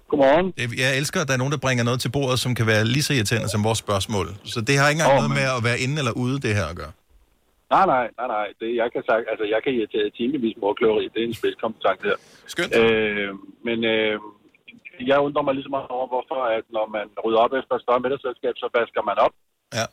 Godmorgen. 0.09 0.47
Det- 0.57 0.79
Jeg 0.79 0.97
elsker, 0.97 1.21
at 1.21 1.27
der 1.27 1.33
er 1.33 1.37
nogen, 1.43 1.51
der 1.55 1.57
bringer 1.65 1.83
noget 1.83 1.99
til 2.01 2.09
bordet, 2.17 2.39
som 2.39 2.55
kan 2.55 2.65
være 2.67 2.85
lige 2.85 3.03
så 3.03 3.13
irriterende 3.13 3.49
som 3.49 3.63
vores 3.63 3.79
spørgsmål. 3.85 4.27
Så 4.43 4.61
det 4.61 4.77
har 4.77 4.89
ikke 4.89 4.99
engang 4.99 5.11
Åh, 5.11 5.15
noget 5.17 5.29
men- 5.31 5.39
med 5.41 5.47
at 5.57 5.63
være 5.69 5.79
inde 5.85 5.95
eller 6.01 6.11
ude, 6.23 6.35
det 6.45 6.55
her 6.55 6.65
at 6.73 6.75
gøre. 6.81 6.91
Nej, 7.75 7.85
nej, 7.93 8.05
nej, 8.19 8.27
nej. 8.37 8.47
Det, 8.61 8.69
jeg 8.81 8.87
kan 8.93 9.01
sagt, 9.11 9.23
altså, 9.31 9.45
jeg 9.53 9.59
kan 9.63 9.71
irritere 9.77 10.07
timevis 10.19 10.55
med 10.59 10.65
ordkløveri. 10.69 11.05
Det 11.13 11.19
er 11.23 11.27
en 11.31 11.37
spidskompetence 11.41 12.03
her. 12.09 12.17
Skønt. 12.53 12.71
Øh, 12.81 13.29
men 13.67 13.77
øh, 13.93 14.15
jeg 15.09 15.17
undrer 15.25 15.43
mig 15.47 15.53
ligesom 15.57 15.75
over, 15.95 16.07
hvorfor 16.13 16.39
at 16.57 16.65
når 16.77 16.85
man 16.95 17.05
rydder 17.23 17.41
op 17.45 17.53
efter 17.59 17.73
et 17.75 17.83
større 17.85 18.01
middagsselskab, 18.03 18.53
så 18.63 18.67
vasker 18.77 19.01
man 19.09 19.17
op. 19.25 19.33
Ja. 19.77 19.85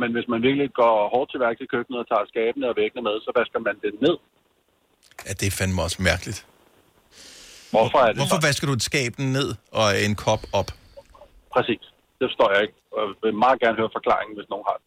Men 0.00 0.08
hvis 0.14 0.26
man 0.32 0.40
virkelig 0.48 0.68
går 0.82 0.96
hårdt 1.14 1.28
til 1.30 1.40
værk 1.44 1.56
i 1.64 1.68
køkkenet 1.74 1.98
og 2.02 2.08
tager 2.12 2.24
skabene 2.32 2.66
og 2.70 2.74
væggene 2.80 3.02
med, 3.08 3.14
så 3.24 3.30
vasker 3.38 3.58
man 3.66 3.76
det 3.84 3.92
ned. 4.06 4.16
Ja, 5.26 5.32
det 5.40 5.46
er 5.50 5.54
fandme 5.58 5.78
også 5.86 5.98
mærkeligt. 6.10 6.40
Hvorfor 7.74 7.98
er 8.04 8.08
det 8.10 8.16
Hvorfor 8.20 8.40
vasker 8.48 8.66
du 8.70 8.74
et 8.80 8.84
skab 8.90 9.12
ned 9.36 9.48
og 9.80 9.86
en 10.06 10.14
kop 10.26 10.42
op? 10.60 10.70
Præcis. 11.54 11.82
Det 12.18 12.24
forstår 12.30 12.48
jeg 12.54 12.60
ikke. 12.64 12.76
Jeg 12.96 13.06
vil 13.22 13.34
meget 13.44 13.58
gerne 13.62 13.76
høre 13.80 13.90
forklaringen, 13.98 14.34
hvis 14.38 14.48
nogen 14.52 14.64
har 14.70 14.76
det. 14.80 14.86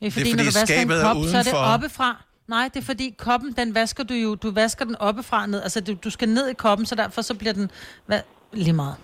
Det 0.00 0.06
er 0.06 0.12
fordi, 0.16 0.30
fordi 0.30 0.32
når 0.38 0.44
du 0.48 0.54
vasker 0.58 0.74
en 0.74 0.80
skabet 0.80 0.96
er 1.00 1.04
kop, 1.06 1.16
så 1.32 1.36
er 1.42 1.46
det 1.48 1.54
oppefra. 1.74 2.10
Nej, 2.50 2.68
det 2.74 2.80
er 2.80 2.84
fordi 2.84 3.14
koppen, 3.18 3.52
den 3.58 3.74
vasker 3.74 4.04
du 4.04 4.14
jo, 4.14 4.34
du 4.34 4.50
vasker 4.50 4.84
den 4.84 4.96
oppefra 4.96 5.46
ned. 5.46 5.62
Altså, 5.62 5.80
du, 5.80 5.94
du 6.04 6.10
skal 6.10 6.28
ned 6.28 6.48
i 6.48 6.54
koppen, 6.54 6.86
så 6.86 6.94
derfor 6.94 7.22
så 7.22 7.34
bliver 7.34 7.52
den 7.52 7.70
hva, 8.06 8.20
lige 8.52 8.72
meget. 8.72 8.94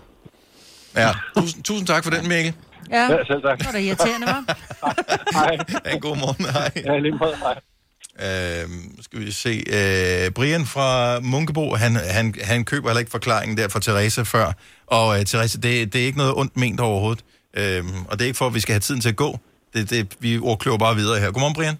Ja, 0.96 1.10
tusind, 1.36 1.62
tusind 1.62 1.86
tak 1.86 2.04
for 2.04 2.10
den, 2.10 2.28
Mikkel. 2.28 2.54
Ja, 2.90 3.02
Ja, 3.02 3.24
selv 3.26 3.42
tak. 3.42 3.58
det 3.58 3.66
var 3.66 3.72
da 3.72 3.78
irriterende, 3.78 4.26
var. 4.26 4.44
Hej. 5.38 5.92
En 5.94 6.00
god 6.00 6.16
morgen. 6.16 6.44
Hej. 6.52 6.70
Ja, 6.76 6.98
lige 6.98 7.12
måde. 7.18 7.36
Hej. 7.36 8.62
Øhm, 8.62 9.02
skal 9.02 9.20
vi 9.20 9.30
se. 9.30 9.64
Øh, 9.66 10.30
Brian 10.30 10.66
fra 10.66 11.20
Munkebo, 11.20 11.74
han, 11.74 11.96
han, 11.96 12.34
han 12.42 12.64
køber 12.64 12.88
heller 12.88 12.98
ikke 13.00 13.10
forklaringen 13.10 13.58
der 13.58 13.68
fra 13.68 13.80
Teresa 13.80 14.22
før. 14.22 14.52
Og 14.86 15.18
øh, 15.18 15.24
Teresa, 15.24 15.58
det, 15.58 15.92
det 15.92 16.00
er 16.02 16.06
ikke 16.06 16.18
noget 16.18 16.34
ondt 16.34 16.56
ment 16.56 16.80
overhovedet. 16.80 17.24
Øhm, 17.54 17.88
og 18.08 18.18
det 18.18 18.24
er 18.24 18.26
ikke 18.26 18.38
for, 18.38 18.46
at 18.46 18.54
vi 18.54 18.60
skal 18.60 18.72
have 18.72 18.80
tiden 18.80 19.00
til 19.00 19.08
at 19.08 19.16
gå. 19.16 19.38
Det, 19.74 19.90
det, 19.90 20.16
vi 20.20 20.38
ordkløver 20.38 20.78
bare 20.78 20.96
videre 20.96 21.20
her. 21.20 21.30
Godmorgen, 21.30 21.54
Brian. 21.54 21.78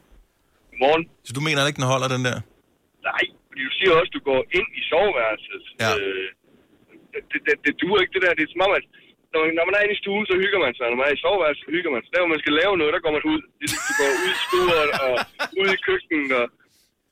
Godmorgen. 0.77 1.05
Så 1.29 1.33
du 1.37 1.41
mener 1.47 1.61
ikke, 1.71 1.81
den 1.83 1.89
holder, 1.95 2.09
den 2.15 2.23
der? 2.29 2.37
Nej, 3.11 3.25
fordi 3.49 3.63
du 3.69 3.73
siger 3.79 3.91
også, 4.01 4.11
at 4.13 4.17
du 4.19 4.23
går 4.31 4.41
ind 4.59 4.69
i 4.79 4.81
soveværelset. 4.91 5.63
Ja. 5.85 5.91
Øh, 5.99 6.27
det, 7.31 7.39
det, 7.47 7.55
det 7.67 7.73
duer 7.83 7.99
ikke, 8.03 8.15
det 8.17 8.23
der. 8.25 8.33
Det 8.39 8.45
er 8.47 8.53
som 8.55 8.63
om, 8.69 8.73
at 8.79 8.85
når 9.33 9.39
man, 9.45 9.51
når 9.59 9.65
man 9.69 9.75
er 9.79 9.83
inde 9.85 9.95
i 9.99 10.01
stuen, 10.05 10.25
så 10.31 10.35
hygger 10.43 10.61
man 10.65 10.73
sig. 10.79 10.85
Når 10.93 10.99
man 11.01 11.07
er 11.11 11.15
i 11.19 11.21
soveværelset, 11.25 11.63
så 11.67 11.71
hygger 11.77 11.91
man 11.95 12.01
sig. 12.03 12.11
Der, 12.15 12.21
hvor 12.25 12.33
man 12.35 12.41
skal 12.45 12.55
lave 12.63 12.73
noget, 12.81 12.93
der 12.97 13.01
går 13.07 13.13
man 13.17 13.25
ud. 13.33 13.41
Det, 13.61 13.67
du 13.89 13.93
går 14.01 14.11
ud 14.25 14.31
i 14.37 14.39
stuen 14.47 14.89
og 15.07 15.15
ud 15.61 15.69
i 15.77 15.79
køkkenet. 15.87 16.31
Og, 16.41 16.47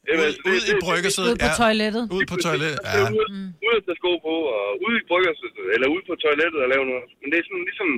Jamen, 0.08 0.20
Ud, 0.20 0.26
altså, 0.28 0.40
det- 0.44 0.52
ud 0.54 0.62
i 0.72 0.74
bryggerset. 0.86 1.24
Ud 1.30 1.36
på 1.44 1.50
toilettet. 1.62 2.04
Ud 2.16 2.24
på 2.32 2.36
toilettet, 2.46 2.80
Ja. 2.84 2.92
ja. 2.98 3.04
Ud, 3.20 3.26
ud 3.66 3.74
at 3.78 3.82
tage 3.86 3.98
sko 4.02 4.10
på, 4.28 4.34
og 4.56 4.64
ud 4.86 4.94
i 5.00 5.02
bryggerset, 5.10 5.52
eller 5.74 5.86
ud 5.94 6.00
på 6.08 6.14
toilettet 6.24 6.58
og 6.64 6.68
lave 6.74 6.84
noget. 6.90 7.04
Men 7.20 7.26
det 7.30 7.36
er 7.40 7.44
sådan 7.48 7.64
ligesom, 7.70 7.88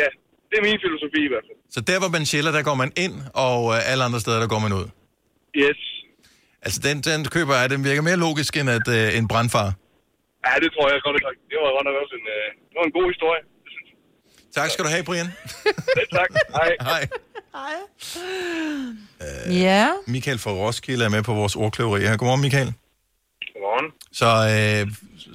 ja, 0.00 0.06
det 0.48 0.54
er 0.60 0.64
min 0.68 0.78
filosofi 0.84 1.20
i 1.28 1.30
hvert 1.32 1.44
fald. 1.48 1.58
Så 1.76 1.80
der, 1.90 1.96
hvor 2.02 2.10
man 2.16 2.24
chiller, 2.32 2.52
der 2.58 2.62
går 2.68 2.76
man 2.82 2.90
ind, 3.04 3.14
og 3.46 3.58
øh, 3.74 3.90
alle 3.90 4.02
andre 4.08 4.20
steder, 4.24 4.38
der 4.44 4.50
går 4.54 4.60
man 4.66 4.72
ud. 4.80 4.86
Yes. 5.62 5.80
Altså, 6.64 6.78
den, 6.86 6.96
den 7.08 7.20
køber 7.36 7.54
jeg, 7.60 7.70
den 7.74 7.84
virker 7.88 8.02
mere 8.08 8.16
logisk 8.26 8.52
end 8.60 8.70
at, 8.78 8.86
øh, 8.98 9.18
en 9.18 9.28
brandfar. 9.32 9.68
Ja, 10.46 10.52
det 10.62 10.68
tror 10.74 10.84
jeg 10.92 11.00
godt 11.06 11.22
nok. 11.26 11.36
Det 11.50 11.56
var 11.62 11.68
godt 11.76 11.86
nok 11.88 11.96
også 12.02 12.14
en, 12.20 12.26
øh, 12.36 12.46
det 12.70 12.74
var 12.80 12.84
en 12.90 12.96
god 12.98 13.06
historie. 13.12 13.42
Tak 14.58 14.68
skal 14.70 14.84
du 14.86 14.90
have, 14.94 15.04
Brian. 15.08 15.28
Selv 15.96 16.08
tak. 16.18 16.28
Hej. 16.58 16.70
Hej. 16.90 17.02
Hej. 17.58 17.76
Øh, 19.24 19.62
Ja. 19.66 19.82
Michael 20.14 20.38
fra 20.44 20.50
Roskilde 20.62 21.04
er 21.08 21.12
med 21.16 21.22
på 21.28 21.34
vores 21.40 21.54
ordkløveri 21.64 22.00
her. 22.08 22.16
Godmorgen, 22.20 22.42
Michael. 22.46 22.70
Godmorgen. 23.52 23.88
Så, 24.20 24.28
øh, 24.54 24.82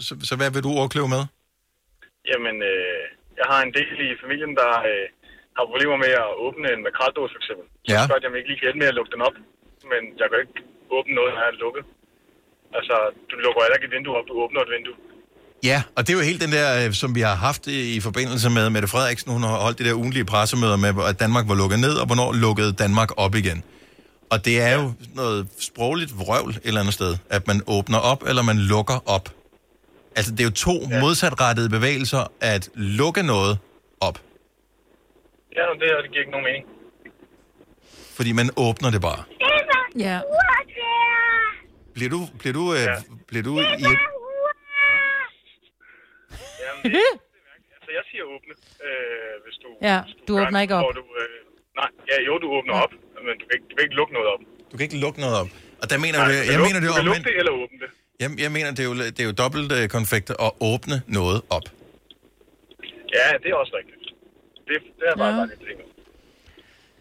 så, 0.08 0.14
så 0.30 0.34
hvad 0.40 0.50
vil 0.56 0.64
du 0.68 0.72
ordkløve 0.82 1.10
med? 1.16 1.24
Jamen, 2.32 2.56
øh, 2.72 3.02
jeg 3.40 3.46
har 3.52 3.60
en 3.68 3.74
del 3.78 3.92
i 4.08 4.10
familien, 4.24 4.52
der 4.62 4.72
øh, 4.92 5.06
har 5.58 5.64
problemer 5.72 5.98
med 6.06 6.12
at 6.24 6.30
åbne 6.46 6.68
en 6.76 6.82
makraldåse, 6.88 7.34
for 7.36 7.42
eksempel. 7.44 7.66
Så 7.86 7.90
Ja. 7.96 8.02
gør, 8.10 8.16
at 8.20 8.24
jeg 8.26 8.32
ikke 8.40 8.50
lige 8.52 8.60
kan 8.60 8.66
hjælpe 8.68 8.82
med 8.84 8.92
at 8.92 8.98
lukke 9.00 9.12
den 9.16 9.22
op. 9.30 9.38
Men 9.92 10.02
jeg 10.20 10.28
kan 10.32 10.38
ikke 10.44 10.60
åbne 10.98 11.14
noget, 11.20 11.32
der 11.38 11.44
er 11.50 11.54
lukket. 11.64 11.84
Altså, 12.78 12.96
du 13.30 13.36
lukker 13.44 13.60
heller 13.64 13.78
ikke 13.78 13.88
et 13.92 13.96
vindue 13.98 14.16
op, 14.18 14.26
du 14.30 14.34
åbner 14.44 14.62
et 14.68 14.72
vindue. 14.78 14.98
Ja, 15.64 15.80
og 15.96 16.00
det 16.04 16.10
er 16.14 16.18
jo 16.20 16.24
helt 16.32 16.42
den 16.46 16.52
der, 16.58 16.68
øh, 16.80 16.94
som 17.02 17.16
vi 17.18 17.22
har 17.30 17.36
haft 17.48 17.68
i, 17.68 18.00
forbindelse 18.00 18.50
med 18.58 18.70
Mette 18.70 18.88
Frederiksen. 18.88 19.32
Hun 19.32 19.44
har 19.44 19.58
holdt 19.66 19.80
de 19.80 19.86
der 19.88 19.94
ugenlige 20.02 20.26
pressemøder 20.26 20.78
med, 20.86 20.92
at 21.10 21.20
Danmark 21.24 21.46
var 21.52 21.56
lukket 21.56 21.80
ned, 21.80 21.96
og 22.02 22.06
hvornår 22.10 22.30
lukkede 22.46 22.72
Danmark 22.84 23.10
op 23.18 23.36
igen. 23.36 23.64
Og 24.32 24.46
det 24.46 24.62
er 24.62 24.74
jo 24.80 24.86
noget 25.16 25.48
sprogligt 25.60 26.12
vrøvl 26.20 26.50
et 26.50 26.62
eller 26.64 26.80
andet 26.80 26.94
sted, 26.94 27.12
at 27.30 27.48
man 27.48 27.62
åbner 27.68 28.00
op, 28.12 28.22
eller 28.30 28.44
man 28.44 28.58
lukker 28.58 28.98
op. 29.16 29.26
Altså, 30.16 30.32
det 30.32 30.40
er 30.40 30.44
jo 30.44 30.52
to 30.52 30.76
ja. 30.92 31.00
modsatrettede 31.02 31.70
bevægelser 31.70 32.32
at 32.42 32.70
lukke 32.76 33.24
noget 33.24 33.58
op, 34.02 34.18
Ja, 35.58 35.66
det, 35.80 35.88
det 36.04 36.12
giver 36.12 36.24
ikke 36.26 36.32
nogen 36.32 36.48
mening. 36.50 36.66
Fordi 38.20 38.32
man 38.40 38.48
åbner 38.66 38.90
det 38.96 39.02
bare. 39.10 39.22
Ja. 40.08 40.18
Bliver 41.96 42.12
du, 42.16 42.20
bliver 42.40 42.54
du, 42.60 42.64
øh, 42.78 42.88
bliver 43.30 43.44
du 43.50 43.54
i... 43.60 43.64
Jamen, 46.64 46.84
det, 46.96 47.08
altså, 47.76 47.90
jeg 47.98 48.04
siger 48.12 48.24
åbne, 48.34 48.54
øh, 48.88 49.34
hvis 49.46 49.58
du... 49.64 49.70
Ja, 49.90 49.98
hvis 50.06 50.16
du 50.28 50.34
gør 50.36 50.42
åbner 50.46 50.60
det, 50.60 50.64
ikke 50.66 50.76
op. 50.80 50.84
Du, 51.00 51.04
øh, 51.22 51.36
nej, 51.80 51.90
ja, 52.12 52.18
jo, 52.28 52.34
du 52.44 52.48
åbner 52.58 52.74
op, 52.86 52.94
men 53.26 53.34
du 53.40 53.44
kan, 53.48 53.54
ikke, 53.58 53.68
du 53.70 53.74
kan 53.76 53.84
ikke 53.88 53.98
lukke 54.02 54.14
noget 54.18 54.28
op. 54.34 54.42
Du 54.72 54.74
kan 54.78 54.84
ikke 54.88 55.00
lukke 55.06 55.20
noget 55.24 55.36
op. 55.42 55.50
Og 55.82 55.86
der 55.92 55.98
mener 56.06 56.18
Nej, 56.20 56.28
du, 56.28 56.32
du 56.34 56.38
det, 56.40 56.46
jeg 56.52 56.58
lukke- 56.60 56.68
mener 56.68 56.80
det 56.84 56.88
du 56.90 56.94
jo 56.94 56.98
kan 57.02 57.06
lukke 57.12 57.24
det 57.30 57.36
eller 57.42 57.54
åbne 57.62 57.78
det. 57.84 57.90
Jeg, 58.24 58.30
jeg 58.46 58.52
mener, 58.58 58.70
det 58.78 58.84
er 58.86 58.90
jo, 58.92 58.96
det 59.16 59.20
er 59.26 59.28
jo 59.32 59.36
dobbelt 59.44 59.70
øh, 59.78 59.84
konfekt 59.98 60.28
at 60.46 60.52
åbne 60.72 60.96
noget 61.18 61.40
op. 61.58 61.66
Ja, 63.18 63.26
det 63.42 63.48
er 63.54 63.58
også 63.64 63.74
rigtigt. 63.80 64.02
Det, 64.68 64.76
det 65.00 65.06
er 65.12 65.16
bare, 65.24 65.32
ja. 65.34 65.38
bare 65.40 65.48
lidt. 65.52 65.89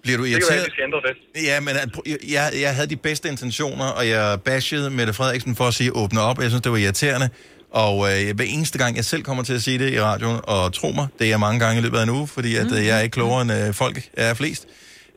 Bliver 0.09 0.19
du 0.19 0.25
Det 0.25 0.33
kan 0.33 0.43
være, 0.51 0.59
irriteret? 0.59 0.61
at 0.61 0.67
vi 0.67 0.71
skal 0.73 0.85
ændre 0.85 1.01
det. 1.37 1.47
Ja, 1.49 1.61
men 1.61 1.77
at- 1.77 2.29
jeg, 2.33 2.53
jeg 2.63 2.75
havde 2.75 2.87
de 2.91 2.97
bedste 2.97 3.29
intentioner, 3.29 3.85
og 3.85 4.09
jeg 4.09 4.39
bashede 4.45 4.91
Mette 4.91 5.13
Frederiksen 5.13 5.57
for 5.57 5.65
at 5.65 5.75
sige 5.75 5.97
åbne 5.97 6.21
op, 6.21 6.39
jeg 6.43 6.51
synes, 6.51 6.63
det 6.63 6.73
var 6.73 6.79
irriterende. 6.79 7.29
Og 7.71 7.95
øh, 8.13 8.37
hver 8.37 8.45
eneste 8.45 8.79
gang, 8.79 8.97
jeg 8.97 9.05
selv 9.05 9.23
kommer 9.23 9.43
til 9.43 9.53
at 9.53 9.63
sige 9.63 9.79
det 9.79 9.93
i 9.93 10.01
radioen, 10.01 10.41
og 10.43 10.73
tro 10.73 10.91
mig, 10.93 11.07
det 11.19 11.25
er 11.25 11.29
jeg 11.29 11.41
mange 11.41 11.61
gange 11.61 11.81
i 11.81 11.83
løbet 11.83 11.99
af 11.99 12.03
en 12.03 12.09
uge, 12.11 12.29
fordi 12.29 12.57
at, 12.57 12.73
øh, 12.73 12.87
jeg 12.87 12.97
er 12.99 13.01
ikke 13.01 13.13
klogere 13.15 13.43
end 13.43 13.53
øh, 13.53 13.75
folk 13.75 14.09
er 14.13 14.35
flest, 14.35 14.67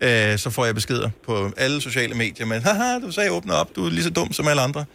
øh, 0.01 0.37
så 0.37 0.49
får 0.49 0.65
jeg 0.65 0.75
beskeder 0.75 1.09
på 1.25 1.51
alle 1.57 1.81
sociale 1.81 2.13
medier, 2.15 2.45
men 2.45 2.61
haha, 2.63 2.99
du 2.99 3.11
sagde 3.11 3.31
åbne 3.31 3.53
op, 3.53 3.75
du 3.75 3.85
er 3.85 3.89
lige 3.89 4.03
så 4.03 4.09
dum 4.09 4.33
som 4.33 4.47
alle 4.47 4.61
andre. 4.61 4.85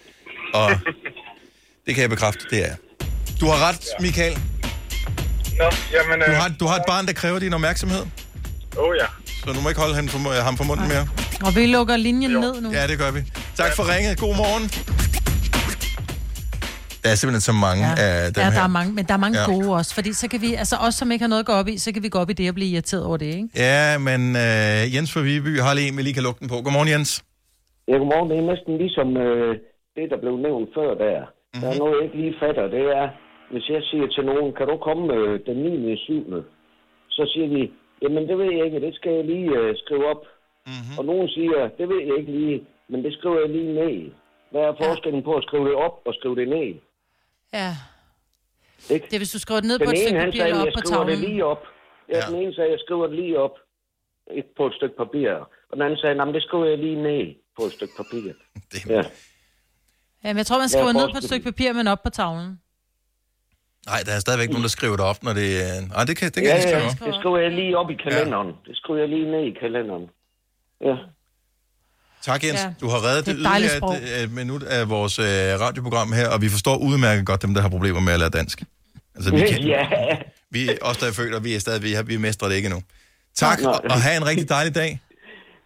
Og 0.54 0.70
det 1.86 1.94
kan 1.94 2.02
jeg 2.02 2.10
bekræfte, 2.10 2.44
det 2.50 2.58
er 2.58 2.66
jeg. 2.66 2.76
Du 3.40 3.46
har 3.46 3.68
ret, 3.68 3.80
Michael. 4.00 4.32
Nå, 5.58 5.64
jamen... 5.92 6.20
Du 6.26 6.30
Øh, 6.32 6.36
har, 6.36 6.54
du 6.60 6.66
har 6.66 6.76
et 6.76 6.82
barn, 6.86 7.06
der 7.06 7.12
kræver 7.12 7.38
din 7.38 7.54
opmærksomhed, 7.54 8.02
oh 8.82 8.92
ja. 9.00 9.08
så 9.44 9.52
du 9.56 9.60
må 9.64 9.68
ikke 9.72 9.80
holde 9.84 9.94
ham 9.98 10.08
for, 10.08 10.18
ham 10.48 10.56
for 10.60 10.64
munden 10.70 10.86
mere. 10.94 11.04
Og 11.46 11.50
vi 11.56 11.62
lukker 11.76 11.96
linjen 11.96 12.30
ned 12.44 12.54
nu. 12.64 12.68
Ja, 12.78 12.82
det 12.90 12.96
gør 13.02 13.10
vi. 13.16 13.20
Tak 13.60 13.70
for 13.76 13.84
ringet. 13.92 14.12
God 14.24 14.34
morgen. 14.42 14.64
Der 17.02 17.08
er 17.12 17.18
simpelthen 17.20 17.44
så 17.50 17.56
mange 17.66 17.84
ja. 17.86 17.94
af 18.06 18.32
dem 18.34 18.40
ja, 18.42 18.48
her. 18.50 18.56
der 18.58 18.64
er 18.70 18.72
mange, 18.78 18.90
men 18.98 19.04
der 19.08 19.14
er 19.18 19.22
mange 19.26 19.38
Ja. 19.40 19.46
gode 19.52 19.68
også. 19.78 19.90
Fordi 19.98 20.10
så 20.22 20.26
kan 20.32 20.40
vi, 20.46 20.50
altså 20.62 20.76
os, 20.86 20.94
som 21.00 21.06
ikke 21.12 21.22
har 21.26 21.32
noget 21.34 21.44
at 21.44 21.50
gå 21.52 21.54
op 21.60 21.68
i, 21.68 21.74
så 21.84 21.88
kan 21.94 22.02
vi 22.06 22.08
gå 22.14 22.18
op 22.24 22.30
i 22.30 22.36
det 22.40 22.46
og 22.52 22.54
blive 22.58 22.70
irriteret 22.74 23.04
over 23.08 23.16
det, 23.22 23.30
ikke? 23.40 23.48
Ja, 23.66 23.98
men 24.08 24.20
øh, 24.46 24.94
Jens 24.94 25.10
fra 25.14 25.20
Viby 25.28 25.52
har 25.66 25.72
lige 25.78 25.88
en, 25.88 25.96
vi 25.98 26.02
lige 26.02 26.16
kan 26.18 26.22
lukke 26.28 26.40
den 26.42 26.48
på. 26.52 26.56
Godmorgen, 26.64 26.90
Jens. 26.94 27.10
Ja, 27.88 27.94
godmorgen. 28.02 28.28
Det 28.30 28.36
er 28.42 28.46
næsten 28.52 28.72
ligesom 28.84 29.08
øh, 29.26 29.52
det, 29.96 30.06
der 30.12 30.18
blev 30.24 30.34
nævnt 30.46 30.68
før 30.76 30.90
der. 31.04 31.18
Mm-hmm. 31.26 31.60
Der 31.62 31.68
er 31.72 31.78
noget, 31.82 31.94
jeg 31.96 32.04
ikke 32.06 32.18
lige 32.22 32.34
fatter. 32.42 32.66
Det 32.76 32.84
er, 33.00 33.06
hvis 33.52 33.66
jeg 33.74 33.82
siger 33.90 34.06
til 34.14 34.24
nogen, 34.30 34.48
kan 34.58 34.66
du 34.70 34.76
komme 34.88 35.04
øh, 35.18 35.32
den 35.46 35.56
9. 35.56 35.92
i 35.94 35.96
7. 35.96 36.12
Så 37.16 37.22
siger 37.32 37.48
de, 37.54 37.62
jamen 38.02 38.28
det 38.28 38.38
ved 38.38 38.50
jeg 38.52 38.64
ikke, 38.66 38.80
det 38.80 38.94
skal 38.94 39.12
jeg 39.12 39.24
lige 39.24 39.50
øh, 39.58 39.76
skrive 39.76 40.06
op. 40.06 40.22
Mm-hmm. 40.66 40.98
Og 40.98 41.04
nogen 41.04 41.28
siger, 41.28 41.68
det 41.78 41.88
ved 41.88 42.00
jeg 42.08 42.18
ikke 42.18 42.32
lige, 42.32 42.66
men 42.88 43.04
det 43.04 43.12
skriver 43.18 43.40
jeg 43.40 43.48
lige 43.50 43.72
ned. 43.74 44.12
Hvad 44.50 44.60
er 44.60 44.74
forskellen 44.84 45.22
på 45.22 45.34
at 45.34 45.42
skrive 45.42 45.64
det 45.68 45.74
op 45.74 45.96
og 46.06 46.14
skrive 46.14 46.36
det 46.36 46.48
ned? 46.48 46.74
Ja. 47.52 47.70
Ikke? 48.94 49.06
Det 49.06 49.14
er, 49.14 49.18
hvis 49.18 49.32
du 49.36 49.38
skriver 49.38 49.60
det 49.60 49.68
ned 49.68 49.78
Den 49.78 49.86
på 49.86 49.90
et 49.90 49.96
ene, 49.98 50.06
stykke 50.06 50.24
papir 50.24 50.38
sagde, 50.38 50.50
eller 50.50 50.60
op 50.60 50.66
jeg 50.66 50.72
på 50.76 50.82
skriver 50.86 51.04
det 51.04 51.16
tavlen. 51.16 51.30
lige 51.30 51.44
op. 51.44 51.62
Ja, 52.12 52.20
den 52.30 52.36
ene 52.42 52.54
sagde, 52.54 52.70
jeg 52.70 52.80
skriver 52.84 53.06
det 53.06 53.16
lige 53.16 53.38
op 53.38 53.56
et, 54.30 54.46
på 54.56 54.66
et 54.66 54.74
stykke 54.74 54.96
papir. 54.96 55.30
Og 55.70 55.72
den 55.76 55.82
anden 55.82 55.98
sagde, 55.98 56.32
det 56.36 56.42
skriver 56.42 56.64
jeg 56.64 56.78
lige 56.78 57.02
ned 57.02 57.34
på 57.56 57.62
et 57.68 57.72
stykke 57.72 57.94
papir. 57.96 58.32
Det... 58.72 58.80
Ja. 58.88 59.02
Ja, 60.24 60.28
men 60.32 60.36
jeg 60.36 60.46
tror, 60.46 60.56
man 60.56 60.64
er 60.64 60.68
skriver 60.76 60.92
ned 60.92 61.08
på 61.14 61.18
et 61.22 61.24
stykke 61.30 61.44
papir, 61.44 61.72
men 61.72 61.86
op 61.86 62.02
på 62.02 62.10
tavlen. 62.10 62.60
Nej, 63.86 64.00
der 64.06 64.12
er 64.12 64.18
stadigvæk 64.20 64.48
nogen, 64.48 64.62
der 64.62 64.68
skriver 64.68 64.96
det 64.96 65.04
op, 65.04 65.22
når 65.22 65.32
det... 65.32 65.48
Øh... 65.62 65.88
Nej, 65.90 66.04
det 66.04 66.16
kan, 66.16 66.26
det 66.26 66.34
kan 66.34 66.44
ja, 66.44 66.54
jeg 66.54 66.62
skrive 66.62 66.76
ja, 66.76 67.06
det 67.06 67.14
skriver 67.20 67.38
jeg 67.38 67.50
lige 67.50 67.78
op 67.78 67.90
i 67.90 67.94
kalenderen. 68.04 68.48
Ja. 68.48 68.54
Det 68.70 68.76
skriver 68.76 68.98
jeg 69.00 69.08
lige 69.08 69.30
ned 69.30 69.42
i 69.52 69.54
kalenderen. 69.62 70.04
Ja. 70.88 70.96
Tak, 72.22 72.44
Jens. 72.44 72.60
Ja. 72.60 72.72
Du 72.80 72.88
har 72.88 73.04
reddet 73.06 73.26
Det 73.26 73.36
det, 73.36 73.46
er 73.46 73.50
yderligere 73.50 74.18
et, 74.18 74.22
et 74.24 74.32
minut 74.32 74.62
af 74.62 74.88
vores 74.88 75.18
øh, 75.18 75.24
radioprogram 75.64 76.12
her, 76.12 76.28
og 76.28 76.42
vi 76.42 76.48
forstår 76.48 76.76
udmærket 76.76 77.26
godt 77.26 77.42
dem, 77.42 77.54
der 77.54 77.60
har 77.60 77.68
problemer 77.68 78.00
med 78.00 78.12
at 78.12 78.18
lære 78.18 78.30
dansk. 78.30 78.62
Altså, 79.14 79.30
vi, 79.30 79.40
kan, 79.50 79.62
Ja. 79.62 79.86
vi 80.50 80.68
os, 80.82 80.96
der 80.96 81.06
er 81.06 81.12
født, 81.12 81.34
og 81.34 81.44
vi 81.44 81.54
er 81.54 81.58
stadig, 81.58 81.82
vi, 81.82 81.92
har, 81.92 82.02
vi 82.02 82.16
mestrer 82.16 82.48
det 82.48 82.56
ikke 82.56 82.66
endnu. 82.66 82.82
Tak, 83.34 83.62
Nå. 83.62 83.68
og, 83.68 83.80
og 83.90 84.02
have 84.02 84.16
en 84.16 84.26
rigtig 84.26 84.48
dejlig 84.48 84.74
dag. 84.74 85.00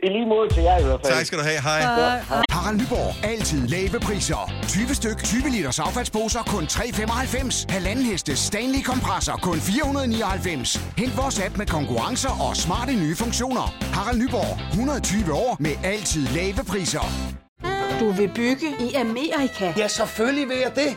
I 0.03 0.09
lige 0.09 0.27
måde 0.27 0.49
til 0.55 0.63
jer 0.63 0.79
i 0.79 0.83
hvert 0.83 1.01
fald. 1.01 1.13
Tak 1.13 1.27
skal 1.27 1.39
du 1.39 1.45
have. 1.45 1.61
Hej. 1.61 1.81
Harald 2.51 2.77
Nyborg. 2.81 3.25
Altid 3.25 3.69
lave 3.69 4.01
priser. 4.01 4.53
20 4.69 4.95
styk, 4.95 5.19
20 5.25 5.49
liters 5.51 5.79
affaldsposer 5.79 6.43
kun 6.43 6.65
3,95. 6.65 7.65
Halvanden 7.69 8.05
heste 8.05 8.37
Stanley 8.37 8.83
kompresser 8.83 9.37
kun 9.43 9.59
499. 9.61 10.81
Hent 10.99 11.17
vores 11.17 11.41
app 11.41 11.57
med 11.57 11.67
konkurrencer 11.67 12.49
og 12.49 12.57
smarte 12.57 12.93
nye 12.93 13.17
funktioner. 13.17 13.75
Harald 13.97 14.19
Nyborg. 14.23 14.53
120 14.71 15.33
år 15.33 15.57
med 15.61 15.75
altid 15.85 16.27
lave 16.27 16.61
priser. 16.69 17.07
Du 18.01 18.11
vil 18.11 18.31
bygge 18.35 18.69
i 18.81 18.95
Amerika? 18.95 19.73
Ja, 19.77 19.89
selvfølgelig 19.89 20.49
vil 20.49 20.57
jeg 20.57 20.73
det. 20.75 20.97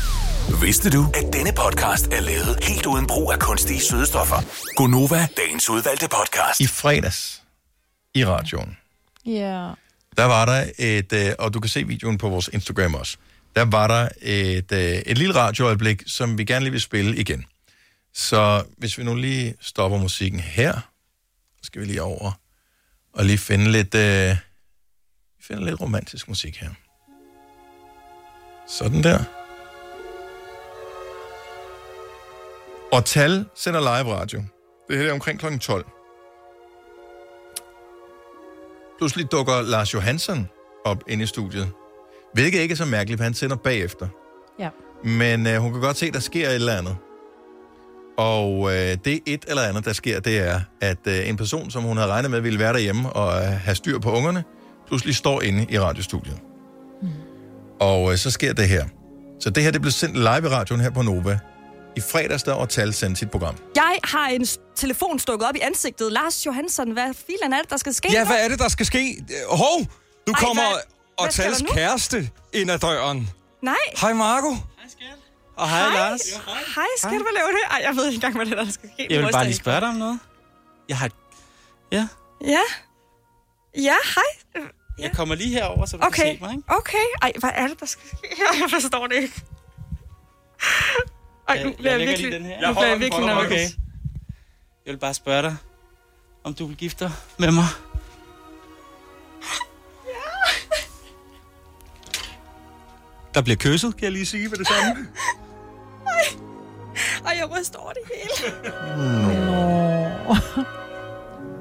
Vidste 0.61 0.89
du, 0.89 1.05
at 1.13 1.33
denne 1.33 1.51
podcast 1.53 2.07
er 2.07 2.19
lavet 2.21 2.63
helt 2.63 2.85
uden 2.85 3.07
brug 3.07 3.31
af 3.31 3.39
kunstige 3.39 3.81
sødestoffer? 3.81 4.35
Gonova, 4.75 5.27
dagens 5.37 5.69
udvalgte 5.69 6.07
podcast. 6.07 6.59
I 6.59 6.67
fredags 6.67 7.43
i 8.15 8.25
radioen, 8.25 8.77
Ja. 9.25 9.71
der 10.17 10.25
var 10.25 10.45
der 10.45 10.71
et, 10.79 11.13
øh, 11.13 11.31
og 11.39 11.53
du 11.53 11.59
kan 11.59 11.69
se 11.69 11.87
videoen 11.87 12.17
på 12.17 12.29
vores 12.29 12.49
Instagram 12.53 12.95
også, 12.95 13.17
der 13.55 13.65
var 13.65 13.87
der 13.87 14.09
et, 14.21 14.71
øh, 14.71 14.79
et 14.79 15.17
lille 15.17 15.35
radioøjeblik, 15.35 16.03
som 16.07 16.37
vi 16.37 16.43
gerne 16.43 16.63
lige 16.65 16.71
vil 16.71 16.81
spille 16.81 17.17
igen. 17.17 17.45
Så 18.13 18.63
hvis 18.77 18.97
vi 18.97 19.03
nu 19.03 19.15
lige 19.15 19.55
stopper 19.61 19.97
musikken 19.97 20.39
her, 20.39 20.73
så 21.57 21.63
skal 21.63 21.81
vi 21.81 21.85
lige 21.85 22.01
over 22.01 22.31
og 23.13 23.25
lige 23.25 23.37
finde 23.37 23.71
lidt, 23.71 23.95
øh, 23.95 24.35
vi 25.37 25.43
finder 25.43 25.63
lidt 25.65 25.81
romantisk 25.81 26.27
musik 26.27 26.57
her. 26.57 26.69
Sådan 28.67 29.03
der. 29.03 29.40
Og 32.91 33.05
Tal 33.05 33.45
sender 33.55 33.79
live 33.79 34.13
radio. 34.15 34.43
Det 34.89 34.97
her 34.97 35.07
er 35.07 35.13
omkring 35.13 35.39
kl. 35.39 35.57
12. 35.57 35.85
Pludselig 38.97 39.31
dukker 39.31 39.61
Lars 39.61 39.93
Johansson 39.93 40.49
op 40.85 41.03
inde 41.07 41.23
i 41.23 41.27
studiet. 41.27 41.69
Hvilket 42.33 42.59
ikke 42.59 42.71
er 42.71 42.75
så 42.75 42.85
mærkeligt, 42.85 43.19
for 43.19 43.23
han 43.23 43.33
sender 43.33 43.55
bagefter. 43.55 44.07
Ja. 44.59 44.69
Men 45.03 45.47
øh, 45.47 45.57
hun 45.57 45.71
kan 45.71 45.81
godt 45.81 45.97
se, 45.97 46.05
at 46.05 46.13
der 46.13 46.19
sker 46.19 46.49
et 46.49 46.55
eller 46.55 46.77
andet. 46.77 46.97
Og 48.17 48.71
øh, 48.73 48.97
det 49.05 49.19
et 49.25 49.45
eller 49.47 49.61
andet, 49.61 49.85
der 49.85 49.93
sker, 49.93 50.19
det 50.19 50.39
er, 50.39 50.59
at 50.81 51.07
øh, 51.07 51.29
en 51.29 51.37
person, 51.37 51.71
som 51.71 51.83
hun 51.83 51.97
havde 51.97 52.09
regnet 52.09 52.31
med 52.31 52.41
ville 52.41 52.59
være 52.59 52.73
derhjemme 52.73 53.09
og 53.09 53.41
øh, 53.41 53.47
have 53.47 53.75
styr 53.75 53.99
på 53.99 54.11
ungerne, 54.11 54.43
pludselig 54.87 55.15
står 55.15 55.41
inde 55.41 55.65
i 55.69 55.79
radiostudiet. 55.79 56.37
Mm. 57.01 57.09
Og 57.79 58.11
øh, 58.11 58.17
så 58.17 58.31
sker 58.31 58.53
det 58.53 58.67
her. 58.67 58.85
Så 59.39 59.49
det 59.49 59.63
her, 59.63 59.71
det 59.71 59.81
blev 59.81 59.91
sendt 59.91 60.17
live 60.17 60.43
i 60.43 60.47
radioen 60.47 60.81
her 60.81 60.89
på 60.89 61.01
Nova. 61.01 61.39
I 61.95 62.01
fredags, 62.01 62.43
der 62.43 62.65
Tal 62.65 62.93
sendt 62.93 63.17
sit 63.19 63.31
program. 63.31 63.55
Jeg 63.75 63.97
har 64.03 64.27
en 64.27 64.47
telefon 64.75 65.19
stukket 65.19 65.47
op 65.49 65.55
i 65.55 65.59
ansigtet. 65.59 66.11
Lars 66.11 66.45
Johansson, 66.45 66.91
hvad 66.91 67.13
filen 67.27 67.53
er 67.53 67.61
det, 67.61 67.69
der 67.69 67.77
skal 67.77 67.93
ske? 67.93 68.11
Ja, 68.11 68.19
nu? 68.19 68.25
hvad 68.27 68.45
er 68.45 68.47
det, 68.49 68.59
der 68.59 68.67
skal 68.67 68.85
ske? 68.85 69.25
Hov, 69.49 69.79
nu 69.79 70.33
Ej, 70.33 70.39
kommer 70.39 70.63
hvad- 70.63 70.81
og 71.17 71.25
hvad 71.25 71.33
tals 71.33 71.63
kæreste 71.71 72.29
ind 72.53 72.71
ad 72.71 72.79
døren. 72.79 73.29
Nej. 73.61 73.75
Hej, 74.01 74.13
Marco. 74.13 74.55
Og 75.55 75.69
hej, 75.69 75.87
Lars. 75.89 76.21
Hej, 76.75 76.85
skal 76.97 77.11
du 77.19 77.25
lave 77.35 77.47
det? 77.47 77.59
Ej, 77.71 77.81
jeg 77.83 77.95
ved 77.95 78.05
ikke 78.05 78.15
engang, 78.15 78.35
hvad 78.35 78.45
det 78.45 78.59
er, 78.59 78.63
der 78.63 78.71
skal 78.71 78.89
ske. 78.93 79.07
Jeg 79.09 79.23
vil 79.23 79.31
bare 79.31 79.43
lige 79.45 79.55
spørge 79.55 79.79
dig 79.79 79.89
om 79.89 79.95
noget. 79.95 80.19
Jeg 80.89 80.97
har... 80.97 81.09
Ja, 81.91 82.07
Ja. 82.45 82.59
Ja, 83.77 83.95
hej. 84.15 84.63
jeg 84.99 85.11
kommer 85.15 85.35
lige 85.35 85.49
herover, 85.49 85.85
så 85.85 85.97
du 85.97 86.05
Okay, 86.05 86.23
kan 86.23 86.35
se 86.35 86.41
mig, 86.41 86.51
ikke? 86.51 86.63
okay. 86.67 87.05
Ej, 87.21 87.31
hvad 87.39 87.49
er 87.53 87.67
det, 87.67 87.79
der 87.79 87.85
skal 87.85 88.07
ske? 88.07 88.17
Jeg 88.61 88.69
forstår 88.69 89.07
det 89.07 89.15
ikke. 89.15 89.41
Ej, 91.47 91.63
nu 91.63 91.69
Jeg- 91.69 91.77
bliver 91.77 91.91
jeg, 91.91 91.99
jeg 91.99 92.07
virkelig, 92.07 92.29
lige 92.29 92.39
den 92.39 92.45
her. 92.45 92.61
nu 92.61 92.67
Jeg 92.67 92.69
bliver 92.69 92.69
jeg 92.69 92.75
holder 92.75 92.91
den 92.93 92.99
virkelig 93.01 93.25
nervøs. 93.25 93.45
okay. 93.45 93.67
Jeg 94.85 94.93
vil 94.93 94.97
bare 94.99 95.13
spørge 95.13 95.41
dig, 95.41 95.55
om 96.43 96.53
du 96.53 96.65
vil 96.65 96.77
gifte 96.77 97.05
dig 97.05 97.11
med 97.39 97.51
mig. 97.51 97.65
Der 103.33 103.41
bliver 103.41 103.57
kysset, 103.57 103.95
kan 103.97 104.03
jeg 104.03 104.11
lige 104.11 104.25
sige 104.25 104.49
med 104.49 104.57
det 104.57 104.67
samme. 104.67 104.91
Ej, 107.27 107.35
jeg 107.39 107.51
ryster 107.59 107.79
over 107.79 107.91
det 107.91 108.01
hele. 108.15 108.55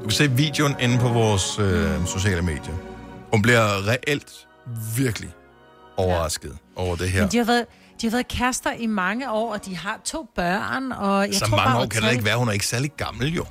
Du 0.01 0.05
kan 0.05 0.11
se 0.11 0.31
videoen 0.31 0.77
inde 0.81 0.99
på 0.99 1.09
vores 1.09 1.59
øh, 1.59 2.07
sociale 2.07 2.43
medier. 2.43 2.75
Hun 3.33 3.43
bliver 3.43 3.89
reelt 3.89 4.33
virkelig 4.97 5.31
overrasket 5.97 6.59
ja. 6.77 6.83
over 6.83 6.97
det 6.97 7.11
her. 7.11 7.21
Men 7.21 7.31
de 7.33 7.37
har, 7.37 7.45
været, 7.45 7.67
de 8.01 8.07
har 8.07 8.11
været 8.11 8.29
kærester 8.29 8.73
i 8.73 8.87
mange 8.87 9.31
år, 9.31 9.53
og 9.53 9.67
de 9.67 9.77
har 9.77 10.01
to 10.05 10.29
børn, 10.37 10.93
og 10.93 11.27
jeg 11.27 11.35
Så 11.35 11.41
tror 11.41 11.57
mange 11.57 11.71
bare, 11.71 11.81
år 11.83 11.87
kan 11.87 12.03
det 12.03 12.13
ikke 12.13 12.25
være. 12.25 12.37
Hun 12.37 12.49
er 12.49 12.53
ikke 12.53 12.67
særlig 12.67 12.91
gammel, 12.97 13.35
jo. 13.35 13.45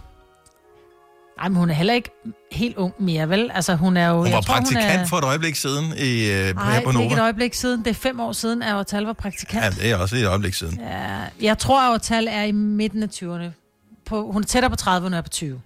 Nej, 1.37 1.47
men 1.47 1.57
hun 1.57 1.69
er 1.69 1.73
heller 1.73 1.93
ikke 1.93 2.09
helt 2.51 2.77
ung 2.77 2.93
mere, 2.99 3.29
vel? 3.29 3.51
Altså, 3.53 3.75
hun 3.75 3.97
er 3.97 4.07
jo... 4.09 4.15
Hun 4.15 4.31
var 4.31 4.41
tror, 4.41 4.53
praktikant 4.53 4.91
hun 4.91 4.99
er... 4.99 5.05
for 5.05 5.17
et 5.17 5.23
øjeblik 5.23 5.55
siden 5.55 5.85
i, 5.97 6.31
øh, 6.31 6.55
Nej, 6.55 6.73
her 6.73 6.81
på 6.83 6.89
er 6.89 6.93
ikke 6.93 7.03
et 7.03 7.09
Nova. 7.09 7.21
øjeblik 7.21 7.53
siden. 7.53 7.79
Det 7.79 7.89
er 7.89 7.93
fem 7.93 8.19
år 8.19 8.31
siden, 8.31 8.61
at 8.63 8.75
Ortal 8.75 9.03
var 9.03 9.13
praktikant. 9.13 9.63
Ja, 9.77 9.83
det 9.83 9.91
er 9.91 9.95
også 9.97 10.15
et 10.15 10.25
øjeblik 10.25 10.53
siden. 10.53 10.79
Ja, 10.79 11.17
jeg 11.41 11.57
tror, 11.57 11.81
at 11.89 11.93
Ortal 11.93 12.27
er 12.29 12.43
i 12.43 12.51
midten 12.51 13.03
af 13.03 13.07
20'erne. 13.07 13.51
På, 14.05 14.31
hun 14.31 14.41
er 14.41 14.45
tættere 14.45 14.69
på 14.69 14.75
30, 14.75 15.05
hun 15.05 15.13
er 15.13 15.21
på 15.21 15.29
20. 15.29 15.61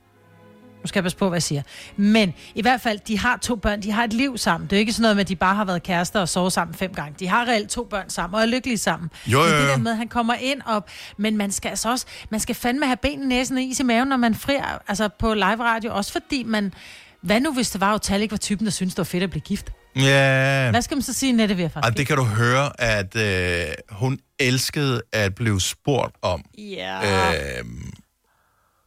Nu 0.83 0.87
skal 0.87 0.99
jeg 0.99 1.03
passe 1.03 1.17
på, 1.17 1.29
hvad 1.29 1.37
jeg 1.37 1.43
siger. 1.43 1.61
Men 1.97 2.33
i 2.55 2.61
hvert 2.61 2.81
fald, 2.81 2.99
de 3.07 3.19
har 3.19 3.37
to 3.37 3.55
børn. 3.55 3.81
De 3.81 3.91
har 3.91 4.03
et 4.03 4.13
liv 4.13 4.37
sammen. 4.37 4.69
Det 4.69 4.75
er 4.75 4.77
jo 4.77 4.79
ikke 4.79 4.93
sådan 4.93 5.01
noget 5.01 5.15
med, 5.15 5.21
at 5.21 5.27
de 5.27 5.35
bare 5.35 5.55
har 5.55 5.65
været 5.65 5.83
kærester 5.83 6.19
og 6.19 6.29
sovet 6.29 6.53
sammen 6.53 6.75
fem 6.75 6.93
gange. 6.93 7.15
De 7.19 7.27
har 7.27 7.45
reelt 7.47 7.69
to 7.69 7.83
børn 7.83 8.09
sammen 8.09 8.35
og 8.35 8.41
er 8.41 8.45
lykkelige 8.45 8.77
sammen. 8.77 9.09
Jo, 9.27 9.39
jo, 9.39 9.45
Det 9.45 9.53
er 9.53 9.57
det 9.57 9.65
jo. 9.65 9.71
der 9.71 9.77
med, 9.77 9.91
at 9.91 9.97
han 9.97 10.07
kommer 10.07 10.33
ind 10.33 10.61
op. 10.65 10.89
Men 11.17 11.37
man 11.37 11.51
skal 11.51 11.69
altså 11.69 11.89
også, 11.89 12.05
man 12.29 12.39
skal 12.39 12.55
fandme 12.55 12.85
have 12.85 12.97
benene 12.97 13.27
næsen 13.27 13.57
i 13.57 13.73
i 13.79 13.83
maven, 13.83 14.07
når 14.07 14.17
man 14.17 14.35
frier 14.35 14.81
altså 14.87 15.09
på 15.19 15.33
live 15.33 15.63
radio. 15.63 15.95
Også 15.95 16.11
fordi 16.11 16.43
man, 16.43 16.73
hvad 17.21 17.39
nu 17.39 17.53
hvis 17.53 17.69
det 17.69 17.81
var, 17.81 17.93
at 17.93 18.21
ikke 18.21 18.31
var 18.31 18.37
typen, 18.37 18.65
der 18.65 18.71
synes 18.71 18.93
det 18.93 18.97
var 18.97 19.03
fedt 19.03 19.23
at 19.23 19.29
blive 19.29 19.41
gift? 19.41 19.71
Ja. 19.95 20.69
Hvad 20.69 20.81
skal 20.81 20.97
man 20.97 21.01
så 21.01 21.13
sige, 21.13 21.31
Nette, 21.33 21.55
vi 21.55 21.69
faktisk 21.69 21.97
det 21.97 22.07
kan 22.07 22.17
du 22.17 22.23
høre, 22.23 22.81
at 22.81 23.15
øh, 23.15 23.73
hun 23.89 24.19
elskede 24.39 25.01
at 25.11 25.35
blive 25.35 25.61
spurgt 25.61 26.15
om. 26.21 26.43
Ja. 26.57 27.31
Øh, 27.33 27.65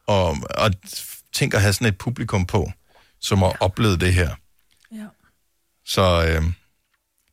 og, 0.07 0.37
og 0.57 0.71
tænk 1.37 1.53
at 1.53 1.61
have 1.61 1.73
sådan 1.73 1.87
et 1.87 1.97
publikum 1.97 2.45
på, 2.45 2.71
som 3.21 3.37
har 3.37 3.57
oplevet 3.59 4.01
det 4.01 4.13
her. 4.13 4.29
Ja. 4.91 5.05
Så 5.85 6.01
øh, 6.01 6.43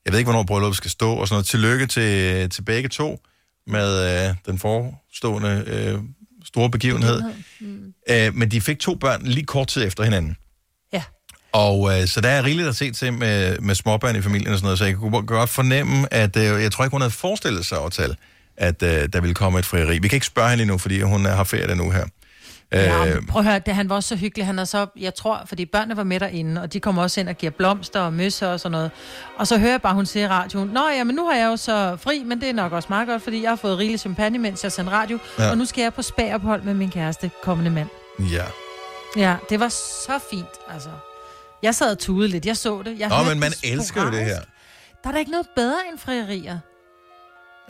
jeg 0.04 0.12
ved 0.12 0.18
ikke, 0.18 0.30
hvornår 0.30 0.42
brylluppet 0.42 0.76
skal 0.76 0.90
stå, 0.90 1.12
og 1.12 1.28
sådan 1.28 1.34
noget. 1.34 1.46
Tillykke 1.46 1.86
til, 1.86 2.50
til 2.50 2.62
begge 2.62 2.88
to 2.88 3.20
med 3.66 4.28
øh, 4.28 4.34
den 4.46 4.58
forestående 4.58 5.64
øh, 5.66 5.98
store 6.44 6.70
begivenhed. 6.70 7.22
Mm. 7.60 7.94
Øh, 8.10 8.34
men 8.34 8.50
de 8.50 8.60
fik 8.60 8.78
to 8.78 8.94
børn 8.94 9.22
lige 9.22 9.46
kort 9.46 9.68
tid 9.68 9.86
efter 9.86 10.04
hinanden. 10.04 10.36
Ja. 10.92 11.02
Og 11.52 12.00
øh, 12.00 12.06
så 12.08 12.20
der 12.20 12.28
er 12.28 12.44
rigeligt 12.44 12.68
at 12.68 12.76
se 12.76 12.92
til 12.92 13.12
med, 13.12 13.58
med 13.58 13.74
småbørn 13.74 14.16
i 14.16 14.22
familien 14.22 14.52
og 14.52 14.58
sådan 14.58 14.66
noget, 14.66 14.78
så 14.78 14.84
jeg 14.84 14.96
kunne 14.96 15.26
godt 15.26 15.50
fornemme, 15.50 16.14
at 16.14 16.36
øh, 16.36 16.62
jeg 16.62 16.72
tror 16.72 16.84
ikke, 16.84 16.94
hun 16.94 17.00
havde 17.00 17.10
forestillet 17.10 17.66
sig 17.66 17.78
at 17.84 18.16
at 18.56 18.82
øh, 18.82 19.08
der 19.12 19.20
ville 19.20 19.34
komme 19.34 19.58
et 19.58 19.66
frieri. 19.66 19.98
Vi 19.98 20.08
kan 20.08 20.16
ikke 20.16 20.26
spørge 20.26 20.50
hende 20.50 20.62
endnu, 20.62 20.78
fordi 20.78 21.00
hun 21.00 21.24
har 21.24 21.44
ferie 21.44 21.76
nu 21.76 21.90
her. 21.90 22.06
Ja, 22.72 23.06
Øh, 23.06 23.26
prøv 23.26 23.40
at 23.40 23.46
høre, 23.46 23.58
det, 23.58 23.74
han 23.74 23.88
var 23.88 23.94
også 23.94 24.08
så 24.08 24.16
hyggelig. 24.16 24.46
Han 24.46 24.58
er 24.58 24.64
så, 24.64 24.86
jeg 24.96 25.14
tror, 25.14 25.42
fordi 25.46 25.66
børnene 25.66 25.96
var 25.96 26.04
med 26.04 26.20
derinde, 26.20 26.62
og 26.62 26.72
de 26.72 26.80
kommer 26.80 27.02
også 27.02 27.20
ind 27.20 27.28
og 27.28 27.34
giver 27.36 27.50
blomster 27.50 28.00
og 28.00 28.12
møsser 28.12 28.48
og 28.48 28.60
sådan 28.60 28.72
noget. 28.72 28.90
Og 29.38 29.46
så 29.46 29.58
hører 29.58 29.70
jeg 29.70 29.82
bare, 29.82 29.94
hun 29.94 30.06
siger 30.06 30.24
i 30.26 30.28
radioen, 30.28 30.68
Nå 30.68 30.88
ja, 30.88 31.04
men 31.04 31.16
nu 31.16 31.26
har 31.28 31.36
jeg 31.36 31.46
jo 31.46 31.56
så 31.56 31.96
fri, 32.00 32.22
men 32.24 32.40
det 32.40 32.48
er 32.48 32.52
nok 32.52 32.72
også 32.72 32.86
meget 32.90 33.08
godt, 33.08 33.22
fordi 33.22 33.42
jeg 33.42 33.50
har 33.50 33.56
fået 33.56 33.78
rigeligt 33.78 34.00
champagne, 34.00 34.38
mens 34.38 34.64
jeg 34.64 34.72
sender 34.72 34.92
radio. 34.92 35.18
Ja. 35.38 35.50
Og 35.50 35.58
nu 35.58 35.64
skal 35.64 35.82
jeg 35.82 35.94
på 35.94 36.02
spagophold 36.02 36.62
med 36.62 36.74
min 36.74 36.90
kæreste, 36.90 37.30
kommende 37.42 37.70
mand. 37.70 37.88
ja. 38.30 38.44
Ja, 39.16 39.36
det 39.50 39.60
var 39.60 39.68
så 39.68 40.18
fint, 40.30 40.46
altså. 40.70 40.88
Jeg 41.62 41.74
sad 41.74 41.90
og 41.92 41.98
tudede 41.98 42.28
lidt, 42.28 42.46
jeg 42.46 42.56
så 42.56 42.82
det. 42.84 42.98
Jeg 42.98 43.08
Nå, 43.08 43.14
men 43.28 43.40
man 43.40 43.50
det 43.50 43.72
elsker 43.72 44.04
jo 44.04 44.10
det 44.10 44.24
her. 44.24 44.40
Der 45.02 45.08
er 45.08 45.12
da 45.12 45.18
ikke 45.18 45.30
noget 45.30 45.46
bedre 45.56 45.76
end 45.90 45.98
frierier. 45.98 46.58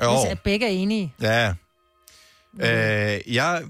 Jo. 0.02 0.10
Hvis 0.10 0.30
at 0.30 0.40
begge 0.40 0.66
er 0.66 0.70
enige. 0.70 1.14
Ja. 1.20 1.54
Øh, 2.60 3.34
jeg, 3.34 3.62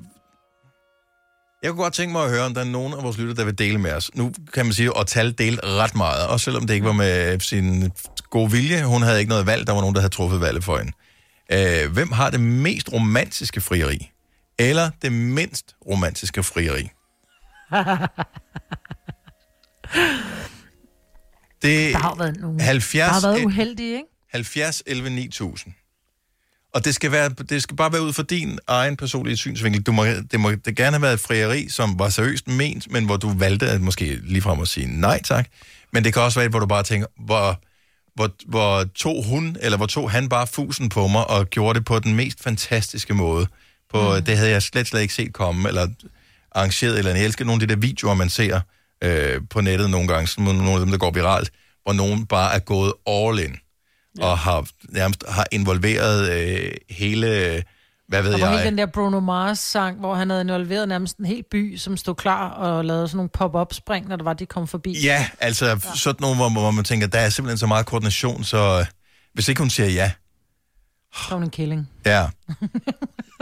jeg 1.65 1.73
kunne 1.73 1.83
godt 1.83 1.95
tænke 1.95 2.13
mig 2.13 2.25
at 2.25 2.31
høre, 2.31 2.43
om 2.43 2.55
der 2.55 2.61
er 2.61 2.65
nogen 2.65 2.95
af 2.95 3.03
vores 3.03 3.19
lytter, 3.19 3.35
der 3.35 3.45
vil 3.45 3.59
dele 3.59 3.79
med 3.79 3.93
os. 3.93 4.11
Nu 4.15 4.33
kan 4.55 4.67
man 4.67 4.73
sige, 4.73 4.91
at 4.99 5.07
Tal 5.07 5.39
delte 5.39 5.67
ret 5.67 5.95
meget, 5.95 6.27
også 6.27 6.45
selvom 6.45 6.67
det 6.67 6.75
ikke 6.75 6.87
var 6.87 6.93
med 6.93 7.41
sin 7.41 7.91
gode 8.31 8.51
vilje. 8.51 8.85
Hun 8.85 9.03
havde 9.03 9.19
ikke 9.19 9.29
noget 9.29 9.47
valg, 9.47 9.67
der 9.67 9.73
var 9.73 9.81
nogen, 9.81 9.95
der 9.95 10.01
havde 10.01 10.15
truffet 10.15 10.41
valget 10.41 10.65
for 10.65 10.79
hende. 10.79 10.93
Øh, 11.53 11.93
hvem 11.93 12.13
har 12.13 12.31
det 12.31 12.41
mest 12.41 12.93
romantiske 12.93 13.61
frieri? 13.61 14.11
Eller 14.59 14.91
det 15.03 15.13
mindst 15.13 15.75
romantiske 15.91 16.43
frieri? 16.43 16.83
Det 21.63 21.93
Der 21.93 21.99
har 21.99 22.15
været 22.15 22.37
nogen. 22.41 22.61
70 22.61 23.07
Der 23.07 23.13
har 23.13 23.33
været 23.33 23.45
uheldige, 23.45 23.97
ikke? 23.97 24.09
70 24.31 24.83
11 24.87 25.11
9000. 25.11 25.75
Og 26.75 26.85
det 26.85 26.95
skal, 26.95 27.13
være, 27.13 27.29
det 27.29 27.63
skal 27.63 27.77
bare 27.77 27.93
være 27.93 28.03
ud 28.03 28.13
fra 28.13 28.23
din 28.23 28.59
egen 28.67 28.97
personlige 28.97 29.37
synsvinkel. 29.37 29.83
Du 29.83 29.93
må, 29.93 30.05
det 30.05 30.41
må 30.41 30.51
det 30.51 30.77
gerne 30.77 30.91
have 30.91 31.03
været 31.03 31.15
et 31.15 31.21
frieri, 31.21 31.69
som 31.69 31.99
var 31.99 32.09
seriøst 32.09 32.49
ment, 32.49 32.93
men 32.93 33.05
hvor 33.05 33.17
du 33.17 33.33
valgte 33.39 33.67
at 33.67 33.81
måske 33.81 34.19
ligefrem 34.23 34.61
at 34.61 34.69
sige 34.69 35.01
nej 35.01 35.23
tak. 35.23 35.47
Men 35.93 36.05
det 36.05 36.13
kan 36.13 36.23
også 36.23 36.39
være 36.39 36.47
et, 36.47 36.53
hvor 36.53 36.61
du 36.61 36.67
bare 36.67 36.83
tænker, 36.83 37.07
hvor, 37.19 37.61
hvor, 38.15 38.31
hvor 38.47 38.85
tog 38.95 39.25
hun, 39.25 39.57
eller 39.61 39.77
hvor 39.77 39.87
tog 39.87 40.11
han 40.11 40.29
bare 40.29 40.47
fusen 40.47 40.89
på 40.89 41.07
mig, 41.07 41.31
og 41.31 41.51
gjorde 41.51 41.79
det 41.79 41.87
på 41.87 41.99
den 41.99 42.15
mest 42.15 42.43
fantastiske 42.43 43.15
måde. 43.15 43.47
På, 43.93 44.15
mm. 44.15 44.25
Det 44.25 44.37
havde 44.37 44.51
jeg 44.51 44.63
slet, 44.63 44.87
slet 44.87 45.01
ikke 45.01 45.15
set 45.15 45.33
komme, 45.33 45.69
eller 45.69 45.89
arrangeret, 46.53 46.99
eller 46.99 47.15
jeg 47.15 47.25
elsker 47.25 47.45
nogle 47.45 47.63
af 47.63 47.69
de 47.69 47.75
der 47.75 47.81
videoer, 47.81 48.15
man 48.15 48.31
ser 48.31 48.61
øh, 49.05 49.41
på 49.51 49.61
nettet 49.61 49.91
nogle 49.91 50.09
gange, 50.09 50.27
sådan 50.27 50.45
nogle 50.45 50.73
af 50.73 50.81
dem, 50.81 50.91
der 50.91 50.99
går 50.99 51.11
viralt, 51.11 51.51
hvor 51.83 51.93
nogen 51.93 52.27
bare 52.27 52.55
er 52.55 52.59
gået 52.59 52.93
all 53.07 53.39
in, 53.39 53.57
ja. 54.19 54.25
og 54.25 54.39
har 54.39 54.67
nærmest 54.89 55.25
har 55.29 55.47
involveret 55.53 56.31
øh, 56.33 56.73
hele, 56.91 57.27
hvad 58.09 58.23
ved 58.23 58.33
Der 58.33 58.39
var 58.39 58.47
jeg, 58.47 58.57
helt 58.59 58.65
den 58.67 58.79
der 58.79 58.87
Bruno 58.87 59.21
Mars 59.21 59.59
sang, 59.59 59.99
hvor 59.99 60.15
han 60.15 60.31
havde 60.31 60.43
involveret 60.43 60.89
nærmest 60.89 61.17
en 61.17 61.25
hel 61.25 61.45
by, 61.51 61.77
som 61.77 61.97
stod 61.97 62.15
klar 62.15 62.49
og 62.51 62.85
lavede 62.85 63.09
sådan 63.09 63.17
nogle 63.17 63.29
pop-up 63.29 63.75
spring, 63.75 64.09
når 64.09 64.17
det 64.17 64.25
var, 64.25 64.33
de 64.33 64.47
kom 64.47 64.69
forbi. 64.69 65.01
Ja, 65.05 65.29
altså 65.41 65.67
ja. 65.67 65.77
sådan 65.95 66.17
nogle, 66.21 66.37
hvor, 66.37 66.49
hvor 66.49 66.71
man 66.71 66.85
tænker, 66.85 67.07
der 67.07 67.19
er 67.19 67.29
simpelthen 67.29 67.59
så 67.59 67.67
meget 67.67 67.87
koordination, 67.87 68.45
så 68.45 68.79
øh, 68.81 68.87
hvis 69.35 69.49
ikke 69.49 69.59
hun 69.61 69.71
siger 69.71 69.89
ja, 69.89 70.13
Så 71.15 71.21
var 71.31 71.37
hun 71.37 71.43
en 71.45 71.51
killing. 71.51 71.91
ja. 72.07 72.27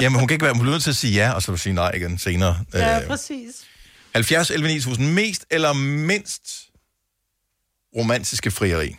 Jamen, 0.01 0.19
hun 0.19 0.29
kan 0.29 0.35
ikke 0.35 0.45
være, 0.45 0.53
hun 0.55 0.61
bliver 0.61 0.73
nødt 0.75 0.83
til 0.83 0.91
at 0.91 0.97
sige 0.97 1.15
ja, 1.15 1.33
og 1.33 1.43
så 1.43 1.57
sige 1.57 1.73
nej 1.73 1.91
igen 1.95 2.19
senere. 2.19 2.59
Ja, 2.75 3.01
Øh, 3.01 3.07
præcis. 3.07 3.51
70 4.15 4.51
11 4.51 4.69
9000, 4.69 5.07
mest 5.13 5.47
eller 5.51 5.73
mindst 5.73 6.43
romantiske 7.97 8.51
frieri. 8.51 8.97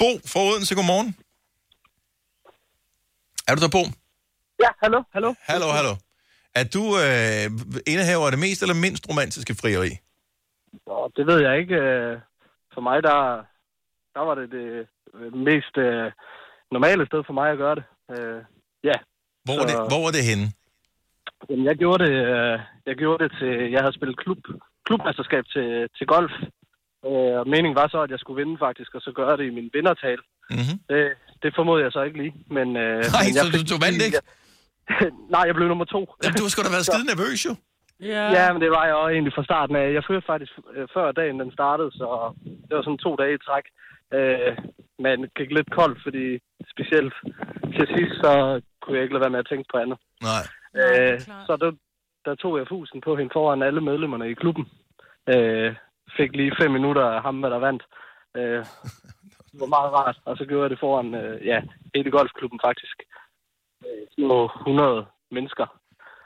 Bo 0.00 0.10
fra 0.30 0.40
Odense, 0.40 0.74
godmorgen. 0.74 1.10
Er 3.48 3.54
du 3.54 3.60
der, 3.64 3.72
Bo? 3.76 3.82
Ja, 4.64 4.70
hallo, 4.82 5.02
hallo. 5.14 5.30
Hallo, 5.50 5.66
hallo. 5.78 5.94
Er 6.60 6.64
du 6.76 6.82
øh, 7.04 7.44
indehaver 7.92 8.24
af 8.26 8.32
det 8.32 8.40
mest 8.46 8.62
eller 8.62 8.78
mindst 8.84 9.08
romantiske 9.10 9.54
frieri? 9.60 9.92
Nå, 10.86 11.12
det 11.16 11.26
ved 11.26 11.38
jeg 11.46 11.54
ikke. 11.62 11.74
øh, 11.74 12.18
For 12.74 12.80
mig, 12.80 13.02
der, 13.02 13.18
der 14.14 14.20
var 14.28 14.34
det 14.34 14.46
det 14.56 14.66
øh, 15.14 15.32
mest 15.48 15.74
øh, 15.86 16.12
normale 16.74 17.06
sted 17.06 17.22
for 17.26 17.32
mig 17.32 17.48
at 17.50 17.58
gøre 17.58 17.74
det. 17.78 17.84
Øh, 18.14 18.40
ja. 18.84 18.96
Hvor, 19.44 19.56
er 19.62 19.66
det, 19.70 19.76
hvor 19.92 20.02
er 20.08 20.12
det 20.16 20.24
henne? 20.30 20.46
Jamen, 21.48 21.64
jeg 21.70 21.76
gjorde 21.82 22.04
det, 22.04 22.14
øh, 22.34 22.58
jeg 22.86 22.96
gjorde 23.02 23.24
det 23.24 23.30
til... 23.38 23.52
Jeg 23.74 23.80
havde 23.82 23.96
spillet 23.98 24.16
klub, 24.22 24.38
klubmesterskab 24.86 25.44
til, 25.54 25.88
til 25.96 26.06
golf 26.06 26.32
Øh, 27.08 27.34
og 27.40 27.44
meningen 27.54 27.76
var 27.82 27.88
så, 27.94 27.98
at 28.06 28.10
jeg 28.14 28.18
skulle 28.22 28.38
vinde 28.42 28.56
faktisk, 28.66 28.90
og 28.94 29.00
så 29.06 29.10
gøre 29.20 29.36
det 29.38 29.44
i 29.50 29.54
min 29.58 29.70
vindertal. 29.76 30.20
Mm-hmm. 30.50 30.76
Det, 30.90 31.02
det 31.42 31.50
formodede 31.58 31.84
jeg 31.86 31.92
så 31.92 32.02
ikke 32.08 32.18
lige. 32.22 32.34
Men, 32.56 32.66
øh, 32.84 32.98
Nej, 33.16 33.24
men 33.26 33.34
jeg 33.38 33.44
så 33.46 33.52
fik 33.56 33.66
du- 33.68 33.74
du 33.74 33.78
vandt 33.86 34.00
ikke? 34.06 34.18
Nej, 35.34 35.42
jeg 35.48 35.54
blev 35.58 35.68
nummer 35.68 35.84
to. 35.94 36.00
Jamen, 36.22 36.36
du 36.38 36.44
har 36.44 36.50
sgu 36.52 36.60
da 36.62 36.74
været 36.76 36.86
skide 36.90 37.06
nervøs, 37.12 37.40
jo. 37.48 37.54
Ja. 38.12 38.24
ja, 38.38 38.44
men 38.52 38.60
det 38.62 38.70
var 38.76 38.84
jeg 38.86 38.94
også 38.94 39.12
egentlig 39.16 39.34
fra 39.36 39.44
starten 39.50 39.76
af. 39.76 39.86
Jeg 39.96 40.02
førte 40.08 40.26
faktisk 40.32 40.52
øh, 40.76 40.86
før 40.94 41.12
dagen 41.12 41.40
den 41.40 41.52
startede, 41.58 41.90
så 42.00 42.06
det 42.66 42.72
var 42.76 42.82
sådan 42.84 43.04
to 43.06 43.12
dage 43.22 43.34
i 43.34 43.44
træk. 43.48 43.66
Øh, 44.16 44.52
men 45.04 45.14
det 45.22 45.30
gik 45.38 45.50
lidt 45.58 45.70
koldt, 45.78 45.98
fordi 46.06 46.24
specielt 46.74 47.14
til 47.76 47.86
sidst, 47.96 48.14
så 48.24 48.32
kunne 48.80 48.94
jeg 48.96 49.02
ikke 49.02 49.14
lade 49.14 49.24
være 49.24 49.34
med 49.34 49.44
at 49.44 49.50
tænke 49.50 49.66
på 49.72 49.76
andet. 49.84 49.98
Nej. 50.30 50.42
Øh, 50.80 51.20
så 51.48 51.52
der, 51.62 51.70
der 52.26 52.34
tog 52.34 52.58
jeg 52.58 52.66
fusen 52.68 53.00
på 53.00 53.16
hende 53.16 53.30
foran 53.32 53.62
alle 53.62 53.80
medlemmerne 53.80 54.30
i 54.30 54.34
klubben. 54.42 54.64
Øh, 55.34 55.74
fik 56.16 56.30
lige 56.36 56.52
fem 56.60 56.70
minutter 56.70 57.04
af 57.16 57.22
ham, 57.22 57.36
hvad 57.40 57.50
der 57.50 57.58
vandt. 57.58 57.82
Øh, 58.36 58.60
det 59.52 59.60
var 59.60 59.66
meget 59.76 59.92
rart, 59.92 60.16
og 60.24 60.36
så 60.36 60.44
gjorde 60.44 60.62
jeg 60.62 60.70
det 60.70 60.78
foran 60.80 61.14
øh, 61.14 61.46
ja, 61.46 61.58
hele 61.94 62.10
golfklubben 62.10 62.60
faktisk. 62.64 62.96
Øh, 63.86 64.02
små 64.14 64.44
100 64.44 65.06
mennesker. 65.30 65.66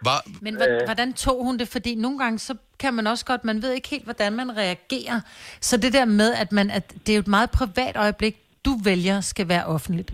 Var, 0.05 0.21
Men 0.43 0.57
hvor- 0.57 0.85
hvordan 0.85 1.13
tog 1.13 1.45
hun 1.45 1.59
det? 1.59 1.69
Fordi 1.69 1.95
nogle 1.95 2.19
gange, 2.19 2.39
så 2.39 2.57
kan 2.79 2.95
man 2.95 3.07
også 3.07 3.25
godt, 3.27 3.45
man 3.45 3.63
ved 3.63 3.73
ikke 3.73 3.89
helt, 3.89 4.05
hvordan 4.05 4.33
man 4.33 4.57
reagerer. 4.57 5.21
Så 5.61 5.77
det 5.77 5.93
der 5.93 6.05
med, 6.05 6.35
at, 6.35 6.53
man, 6.53 6.71
at 6.71 6.95
det 7.07 7.13
er 7.13 7.17
jo 7.17 7.21
et 7.21 7.29
meget 7.29 7.51
privat 7.51 7.97
øjeblik, 7.97 8.37
du 8.65 8.71
vælger 8.85 9.21
skal 9.21 9.49
være 9.49 9.65
offentligt. 9.67 10.13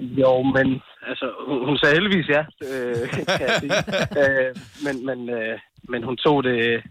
Jo, 0.00 0.42
men 0.42 0.82
altså, 1.10 1.26
hun, 1.48 1.64
hun 1.66 1.78
sagde 1.78 1.94
heldigvis 1.94 2.28
ja, 2.28 2.40
øh, 2.40 3.08
kan 3.10 3.24
jeg 3.46 3.50
sige. 3.60 3.72
øh, 4.20 4.56
men, 4.84 5.06
men, 5.06 5.30
øh, 5.30 5.58
men 5.88 6.02
hun 6.02 6.16
tog 6.16 6.44
det... 6.44 6.82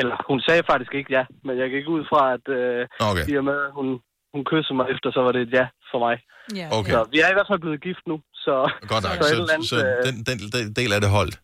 Eller 0.00 0.16
hun 0.30 0.40
sagde 0.46 0.62
faktisk 0.70 0.94
ikke 0.94 1.10
ja, 1.18 1.24
men 1.46 1.58
jeg 1.58 1.68
gik 1.70 1.86
ud 1.88 2.02
fra, 2.10 2.20
at 2.36 2.44
øh, 2.58 2.86
okay. 3.10 3.24
i 3.32 3.34
og 3.40 3.44
med, 3.44 3.58
at 3.68 3.72
hun, 3.78 3.88
hun 4.34 4.44
kyssede 4.50 4.74
mig 4.80 4.86
efter, 4.94 5.08
så 5.16 5.20
var 5.26 5.32
det 5.32 5.42
et 5.42 5.52
ja 5.58 5.66
for 5.90 5.98
mig. 6.06 6.16
Ja. 6.60 6.66
Okay. 6.78 6.92
Så 6.92 7.08
vi 7.12 7.18
er 7.24 7.30
i 7.30 7.36
hvert 7.36 7.48
fald 7.50 7.58
blevet 7.64 7.80
gift 7.88 8.04
nu, 8.06 8.16
så, 8.44 8.54
Godt 8.92 9.04
nok. 9.06 9.16
så 9.22 9.28
Så, 9.28 9.52
andet... 9.54 9.68
så 9.68 9.76
øh, 9.86 9.96
den, 10.06 10.14
den, 10.28 10.36
den 10.56 10.66
del 10.80 10.90
af 10.96 11.00
det 11.00 11.10
holdt. 11.18 11.36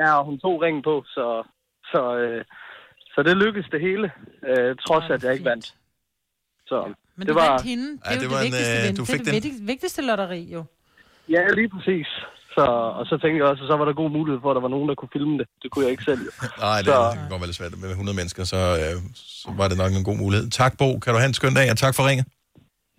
Ja, 0.00 0.08
og 0.18 0.24
hun 0.24 0.38
tog 0.44 0.62
ringen 0.62 0.82
på, 0.82 0.94
så, 1.06 1.26
så, 1.92 2.00
øh, 2.24 2.44
så 3.14 3.22
det 3.22 3.36
lykkedes 3.36 3.68
det 3.74 3.80
hele, 3.80 4.06
øh, 4.48 4.76
trods 4.86 5.10
at 5.10 5.24
jeg 5.24 5.32
ikke 5.32 5.44
vandt. 5.44 5.66
Så 6.66 6.78
Men 7.16 7.26
det 7.26 7.28
du 7.28 7.40
var... 7.40 7.50
vandt 7.50 7.64
hende. 7.64 7.88
Det 7.92 8.00
er 8.04 8.10
Ja, 8.10 8.14
jo 8.16 8.20
det 8.20 8.28
det, 8.28 8.30
var 8.34 8.40
en, 8.40 8.44
vigtigste 8.44 8.76
øh, 8.78 8.84
vind. 8.86 8.96
du 8.96 9.02
Det 9.02 9.08
er 9.08 9.12
fik 9.12 9.18
det 9.20 9.26
den- 9.26 9.34
vigtigste, 9.38 9.62
vigtigste 9.72 10.02
lotteri, 10.10 10.42
jo. 10.56 10.64
Ja, 11.28 11.42
lige 11.58 11.68
præcis. 11.74 12.08
Så, 12.56 12.64
og 12.98 13.04
så 13.10 13.14
tænkte 13.22 13.36
jeg 13.40 13.46
også, 13.50 13.62
at 13.64 13.68
så 13.72 13.76
var 13.80 13.84
der 13.88 13.94
god 14.02 14.10
mulighed 14.18 14.38
for, 14.42 14.48
at 14.50 14.56
der 14.58 14.64
var 14.66 14.72
nogen, 14.76 14.88
der 14.90 14.94
kunne 15.00 15.12
filme 15.16 15.34
det. 15.40 15.46
Det 15.62 15.68
kunne 15.70 15.82
jeg 15.84 15.92
ikke 15.94 16.04
selv. 16.10 16.20
Nej, 16.66 16.78
det, 16.78 16.86
Så- 16.86 17.08
det 17.10 17.18
kan 17.20 17.28
godt 17.32 17.40
være 17.42 17.50
lidt 17.50 17.60
svært 17.60 17.74
med 17.84 17.90
100 17.90 18.16
mennesker, 18.20 18.42
så, 18.52 18.60
øh, 18.82 18.94
så 19.42 19.48
var 19.60 19.66
det 19.70 19.76
nok 19.82 19.92
en 19.92 20.04
god 20.10 20.16
mulighed. 20.24 20.50
Tak, 20.50 20.72
Bo. 20.80 20.88
Kan 21.02 21.12
du 21.12 21.18
have 21.22 21.28
en 21.28 21.34
skøn 21.40 21.54
dag, 21.60 21.70
og 21.70 21.76
tak 21.84 21.94
for 21.98 22.02
ringet. 22.10 22.26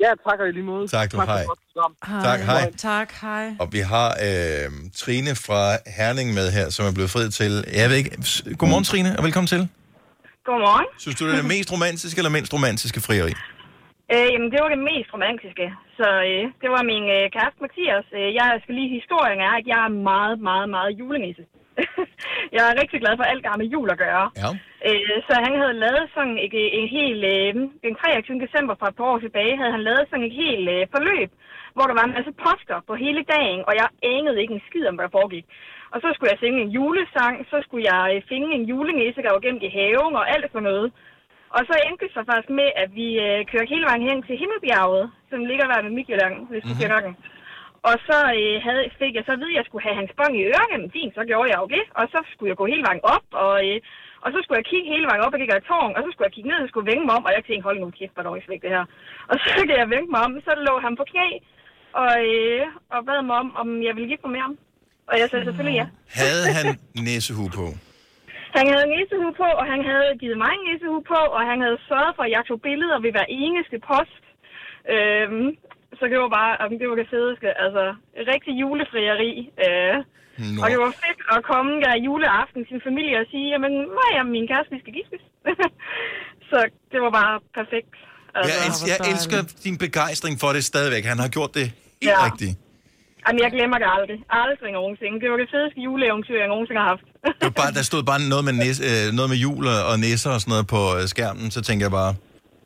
Ja, 0.04 0.12
tak 0.30 0.40
og 0.40 0.48
i 0.48 0.52
lige 0.52 0.64
måde. 0.74 0.88
Tak, 0.88 1.12
du. 1.12 1.18
for 1.18 1.24
Hej. 1.26 1.46
program. 1.46 2.24
Tak, 2.24 2.40
hej. 2.40 2.72
Tak, 2.78 3.10
hej. 3.22 3.56
Og 3.60 3.68
vi 3.76 3.80
har 3.80 4.10
øh, 4.28 4.72
Trine 5.02 5.36
fra 5.36 5.78
Herning 5.98 6.34
med 6.34 6.52
her, 6.52 6.70
som 6.70 6.86
er 6.86 6.92
blevet 6.94 7.10
fri 7.10 7.32
til... 7.32 7.52
Jeg 7.74 7.90
ved 7.90 7.98
ikke... 7.98 8.12
Godmorgen, 8.58 8.84
Trine, 8.84 9.18
og 9.18 9.24
velkommen 9.24 9.48
til. 9.48 9.62
Godmorgen. 10.46 10.86
Synes 11.00 11.16
du, 11.20 11.26
det 11.26 11.32
er 11.32 11.36
det 11.36 11.46
mest 11.46 11.72
romantiske 11.72 12.20
eller 12.20 12.30
mindst 12.30 12.54
romantiske 12.54 13.02
frieri? 13.02 13.34
Øh, 14.14 14.28
jamen, 14.34 14.52
det 14.52 14.60
var 14.62 14.70
det 14.76 14.88
mest 14.92 15.10
romantiske. 15.16 15.66
Så 15.98 16.08
øh, 16.30 16.44
det 16.62 16.70
var 16.76 16.90
min 16.92 17.06
øh, 17.18 17.26
kæreste 17.36 17.60
Mathias. 17.64 18.08
Øh, 18.20 18.30
jeg 18.40 18.48
skal 18.64 18.76
lige 18.76 18.98
historien 19.00 19.40
er, 19.48 19.54
at 19.60 19.66
jeg 19.72 19.82
er 19.86 20.00
meget, 20.12 20.38
meget, 20.50 20.68
meget 20.76 20.92
julenisse. 21.00 21.44
jeg 22.56 22.64
er 22.66 22.80
rigtig 22.82 23.00
glad 23.04 23.14
for 23.18 23.26
alt, 23.32 23.44
der 23.44 23.50
har 23.52 23.62
med 23.62 23.72
jul 23.74 23.90
at 23.92 24.02
gøre. 24.06 24.26
Ja. 24.42 24.50
Øh, 24.88 25.16
så 25.28 25.34
han 25.46 25.54
havde 25.62 25.82
lavet 25.86 26.06
sådan 26.16 26.38
et, 26.46 26.54
en 26.80 26.88
hel... 26.98 27.18
Øh, 27.34 27.52
den 27.86 27.94
23. 27.96 28.44
december 28.46 28.74
fra 28.80 28.90
et 28.90 28.98
par 28.98 29.10
år 29.12 29.20
tilbage, 29.20 29.58
havde 29.60 29.76
han 29.78 29.88
lavet 29.90 30.06
sådan 30.10 30.28
et 30.30 30.36
helt 30.44 30.68
øh, 30.76 30.82
forløb, 30.94 31.30
hvor 31.76 31.86
der 31.88 31.96
var 32.00 32.06
en 32.06 32.16
masse 32.18 32.34
poster 32.44 32.78
på 32.88 32.94
hele 33.06 33.24
dagen, 33.36 33.62
og 33.68 33.74
jeg 33.82 33.88
anede 34.14 34.42
ikke 34.42 34.56
en 34.58 34.68
skid 34.68 34.86
om, 34.90 34.96
hvad 34.96 35.06
der 35.06 35.18
foregik. 35.20 35.46
Og 35.94 35.98
så 36.04 36.08
skulle 36.12 36.32
jeg 36.32 36.42
synge 36.42 36.62
en 36.62 36.74
julesang, 36.78 37.36
så 37.52 37.58
skulle 37.66 37.86
jeg 37.94 38.04
øh, 38.14 38.22
finde 38.32 38.50
en 38.58 38.66
julenisse, 38.72 39.24
der 39.26 39.32
var 39.34 39.46
gemt 39.46 39.64
i 39.68 39.76
haven 39.78 40.14
og 40.20 40.26
alt 40.34 40.48
sådan 40.52 40.70
noget. 40.72 40.88
Og 41.58 41.62
så 41.70 41.74
endte 41.86 42.04
det 42.06 42.12
så 42.16 42.22
faktisk 42.30 42.52
med, 42.62 42.70
at 42.84 42.90
vi 43.00 43.08
øh, 43.26 43.40
kørte 43.52 43.72
hele 43.74 43.86
vejen 43.90 44.06
hen 44.10 44.20
til 44.28 44.36
Himmelbjerget, 44.42 45.06
som 45.32 45.40
ligger 45.50 45.66
der 45.72 45.84
ved 45.86 45.94
Midtjylland, 45.98 46.36
hvis 46.52 46.64
du 46.64 46.74
mm-hmm. 46.74 46.94
nakken. 46.94 47.14
Og 47.90 47.96
så 48.08 48.18
øh, 48.40 48.56
havde, 48.66 48.84
fik 49.02 49.14
jeg 49.16 49.26
så 49.26 49.32
at 49.36 49.42
vide, 49.42 49.54
at 49.54 49.60
jeg 49.60 49.66
skulle 49.68 49.86
have 49.88 50.00
hans 50.00 50.12
bong 50.20 50.34
i 50.40 50.46
ørerne. 50.52 50.76
Men 50.82 50.94
Fint, 50.96 51.14
så 51.18 51.24
gjorde 51.30 51.50
jeg 51.52 51.60
jo 51.64 51.68
det. 51.76 51.84
Og 52.00 52.06
så 52.14 52.20
skulle 52.32 52.50
jeg 52.52 52.60
gå 52.62 52.66
hele 52.74 52.86
vejen 52.88 53.04
op, 53.16 53.28
og, 53.44 53.56
øh, 53.68 53.78
og 54.24 54.30
så 54.34 54.38
skulle 54.42 54.60
jeg 54.60 54.70
kigge 54.72 54.92
hele 54.94 55.08
vejen 55.10 55.24
op, 55.26 55.34
og 55.36 55.40
gik 55.42 55.54
af 55.54 55.68
tårn, 55.70 55.96
og 55.96 56.02
så 56.04 56.10
skulle 56.10 56.28
jeg 56.28 56.36
kigge 56.36 56.50
ned 56.50 56.64
og 56.64 56.70
skulle 56.72 56.90
vænge 56.92 57.06
mig 57.06 57.14
om, 57.18 57.26
og 57.28 57.32
jeg 57.36 57.44
tænkte, 57.44 57.68
hold 57.68 57.78
nu 57.80 57.88
kæft, 58.00 58.14
hvor 58.16 58.26
dårligt 58.28 58.64
det 58.66 58.76
her. 58.76 58.86
Og 59.32 59.36
så 59.44 59.48
kan 59.70 59.78
jeg 59.82 59.90
vænge 59.96 60.10
mig 60.14 60.22
om, 60.28 60.32
så 60.48 60.52
lå 60.68 60.74
han 60.86 60.94
på 61.00 61.06
knæ, 61.12 61.28
og, 62.02 62.14
øh, 62.32 62.64
og 62.94 63.00
bad 63.08 63.20
mig 63.30 63.38
om, 63.44 63.50
om 63.62 63.68
jeg 63.88 63.94
ville 63.96 64.10
gifte 64.12 64.26
mig 64.26 64.34
med 64.36 64.42
ham. 64.48 64.54
Og 65.10 65.16
jeg 65.22 65.28
sagde 65.30 65.46
selvfølgelig 65.48 65.78
ja. 65.82 65.88
Havde 66.24 66.46
han 66.58 66.66
næsehue 67.08 67.50
på? 67.60 67.66
Han 68.58 68.66
havde 68.74 68.88
nissehue 68.96 69.34
på, 69.42 69.48
og 69.62 69.66
han 69.74 69.82
havde 69.92 70.10
givet 70.22 70.38
mig 70.44 70.52
en 70.58 70.64
nissehue 70.70 71.04
på, 71.14 71.20
og 71.38 71.42
han 71.52 71.60
havde 71.66 71.80
sørget 71.90 72.14
for, 72.18 72.24
at 72.28 72.32
jeg 72.36 72.44
tog 72.50 72.60
billeder 72.68 72.98
ved 73.06 73.12
hver 73.16 73.28
eneste 73.44 73.76
post. 73.92 74.24
Øhm, 74.94 75.48
så 75.98 76.04
det 76.12 76.18
var 76.24 76.32
bare, 76.40 76.52
altså, 76.62 76.76
det 76.82 76.88
var 76.90 76.98
fedeste. 77.16 77.48
Altså, 77.66 77.84
rigtig 78.34 78.54
julefrieri. 78.62 79.32
Øh, 79.66 79.96
Nå. 80.56 80.60
og 80.64 80.68
det 80.72 80.78
var 80.86 80.92
fedt 81.06 81.20
at 81.36 81.40
komme 81.52 81.72
der 81.86 81.94
juleaften 82.08 82.60
til 82.64 82.70
sin 82.74 82.82
familie 82.90 83.16
og 83.24 83.28
sige, 83.32 83.48
jamen, 83.54 83.74
mig 84.00 84.12
og 84.22 84.26
min 84.36 84.46
kæreste, 84.52 84.72
vi 84.76 84.80
skal 84.84 84.94
giftes. 85.00 85.24
så 86.50 86.58
det 86.92 87.00
var 87.06 87.12
bare 87.20 87.34
perfekt. 87.60 87.94
Altså, 88.36 88.50
Jeg, 88.52 88.60
elsker, 88.68 88.88
jeg 88.92 89.00
elsker 89.14 89.40
din 89.66 89.78
begejstring 89.86 90.36
for 90.44 90.50
det 90.56 90.64
stadigvæk. 90.72 91.04
Han 91.14 91.20
har 91.24 91.30
gjort 91.38 91.52
det 91.60 91.68
helt 92.04 92.12
Ja. 92.12 92.26
rigtigt. 92.28 92.54
Jamen, 93.24 93.40
jeg 93.46 93.52
glemmer 93.56 93.78
det 93.82 93.88
aldrig. 93.98 94.20
Aldrig 94.44 94.72
nogensinde. 94.80 95.16
Det 95.24 95.28
var 95.32 95.38
det 95.44 95.50
fedeste 95.56 95.80
juleeventyr, 95.88 96.38
jeg 96.44 96.48
nogensinde 96.54 96.82
har 96.82 96.90
haft. 96.96 97.08
Det 97.26 97.46
var 97.50 97.56
bare, 97.62 97.72
der 97.78 97.84
stod 97.92 98.04
bare 98.12 98.20
noget 98.34 98.44
med, 98.48 98.54
næs, 98.54 98.78
øh, 98.90 99.06
noget 99.18 99.30
med 99.34 99.38
jul 99.46 99.66
og 99.92 99.96
nisser 100.06 100.32
og 100.36 100.40
sådan 100.42 100.52
noget 100.56 100.68
på 100.76 100.82
øh, 100.98 101.04
skærmen, 101.14 101.48
så 101.56 101.60
tænker 101.68 101.84
jeg 101.88 101.92
bare, 102.02 102.12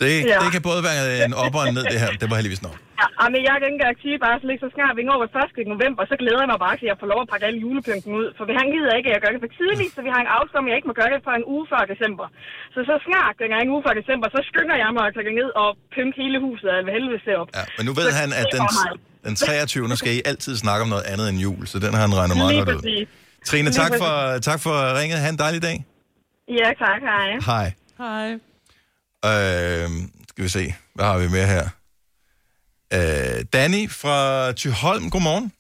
det, 0.02 0.12
ja. 0.32 0.38
Det 0.44 0.50
kan 0.56 0.64
både 0.70 0.82
være 0.90 1.04
en 1.26 1.34
op 1.44 1.56
og 1.60 1.64
en 1.68 1.74
ned, 1.78 1.86
det 1.94 2.00
her. 2.04 2.10
Det 2.22 2.28
var 2.30 2.36
heldigvis 2.40 2.64
nok. 2.68 2.78
Ja, 3.02 3.26
men 3.34 3.42
jeg 3.48 3.56
kan 3.60 3.66
ikke 3.70 3.78
engang 3.80 3.96
sige 4.06 4.18
bare 4.26 4.36
så 4.42 4.46
lige 4.52 4.62
så 4.66 4.70
snart 4.76 4.94
vi 5.00 5.04
når 5.10 5.18
ved 5.24 5.30
1. 5.66 5.74
november, 5.74 6.02
så 6.12 6.16
glæder 6.22 6.42
jeg 6.44 6.50
mig 6.54 6.60
bare 6.66 6.76
til, 6.80 6.86
at 6.88 6.92
jeg 6.94 6.98
får 7.02 7.10
lov 7.14 7.20
at 7.26 7.30
pakke 7.32 7.46
alle 7.50 7.60
julepynten 7.66 8.12
ud. 8.20 8.28
For 8.38 8.44
han 8.62 8.68
gider 8.74 8.94
ikke, 8.98 9.08
at 9.10 9.14
jeg 9.16 9.22
gør 9.24 9.32
det 9.36 9.42
for 9.46 9.52
tidligt, 9.62 9.92
så 9.96 10.00
vi 10.08 10.10
har 10.16 10.22
en 10.26 10.32
aftale 10.38 10.66
jeg 10.72 10.78
ikke 10.80 10.90
må 10.92 10.96
gøre 11.02 11.12
det 11.14 11.20
før 11.28 11.36
en 11.42 11.48
uge 11.56 11.66
før 11.72 11.82
december. 11.94 12.28
Så 12.74 12.80
så 12.90 12.96
snart 13.08 13.34
den 13.42 13.50
er 13.56 13.60
en 13.66 13.70
uge 13.74 13.82
før 13.86 13.94
december, 14.02 14.26
så 14.36 14.40
skynder 14.50 14.76
jeg 14.84 14.90
mig 14.98 15.04
at 15.10 15.14
tage 15.18 15.34
ned 15.42 15.50
og 15.62 15.70
pynte 15.94 16.16
hele 16.22 16.38
huset 16.46 16.68
af 16.74 16.80
helvede 16.98 17.20
se 17.26 17.32
op. 17.42 17.50
Ja, 17.60 17.64
men 17.78 17.84
nu 17.88 17.92
ved 18.00 18.08
Så 18.10 18.18
han, 18.22 18.30
at 18.42 18.48
den, 18.56 18.64
den 19.28 19.34
23. 19.36 19.96
skal 20.02 20.12
I 20.18 20.20
altid 20.32 20.54
snakke 20.64 20.82
om 20.86 20.90
noget 20.96 21.06
andet 21.12 21.26
end 21.32 21.38
jul, 21.46 21.62
så 21.72 21.76
den 21.84 21.92
har 21.96 22.02
han 22.06 22.14
regnet 22.20 22.36
meget 22.44 22.56
godt 22.70 22.78
ud. 22.82 22.86
Trine, 23.48 23.72
tak 23.72 23.92
for, 23.98 24.38
tak 24.38 24.60
for 24.60 25.00
ringet. 25.00 25.20
Ha' 25.20 25.30
en 25.30 25.38
dejlig 25.38 25.62
dag. 25.62 25.86
Ja, 26.48 26.70
tak. 26.80 27.02
Hej. 27.02 27.40
Hej. 27.46 27.74
Hej. 27.98 28.32
Øh, 29.26 29.90
skal 30.30 30.44
vi 30.44 30.50
se, 30.50 30.76
hvad 30.96 31.06
har 31.06 31.18
vi 31.18 31.28
mere 31.28 31.46
her? 31.46 31.70
Øh, 32.94 33.46
Danny 33.54 33.90
fra 33.92 34.52
Tyholm, 34.52 35.10
godmorgen. 35.10 35.52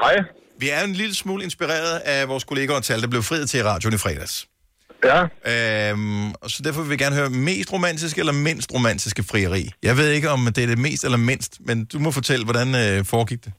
Hej. 0.00 0.16
Vi 0.58 0.70
er 0.70 0.84
en 0.84 0.92
lille 0.92 1.14
smule 1.14 1.44
inspireret 1.44 1.98
af 1.98 2.28
vores 2.28 2.44
kollegaer 2.44 2.80
Tal, 2.80 3.00
der 3.02 3.08
blev 3.08 3.22
friet 3.22 3.50
til 3.50 3.64
radioen 3.64 3.94
i 3.94 3.98
fredags. 3.98 4.48
Ja. 5.04 5.90
Øhm, 5.90 6.30
og 6.30 6.50
så 6.50 6.62
derfor 6.62 6.82
vil 6.82 6.90
vi 6.90 6.96
gerne 6.96 7.16
høre 7.16 7.30
mest 7.30 7.72
romantiske 7.72 8.18
eller 8.18 8.32
mindst 8.32 8.72
romantiske 8.74 9.22
frieri. 9.22 9.70
Jeg 9.82 9.96
ved 9.96 10.10
ikke, 10.10 10.30
om 10.30 10.44
det 10.44 10.58
er 10.58 10.66
det 10.66 10.78
mest 10.78 11.04
eller 11.04 11.18
mindst, 11.18 11.56
men 11.60 11.84
du 11.84 11.98
må 11.98 12.10
fortælle, 12.10 12.44
hvordan 12.44 12.74
øh, 12.74 13.04
foregik 13.04 13.44
det. 13.44 13.52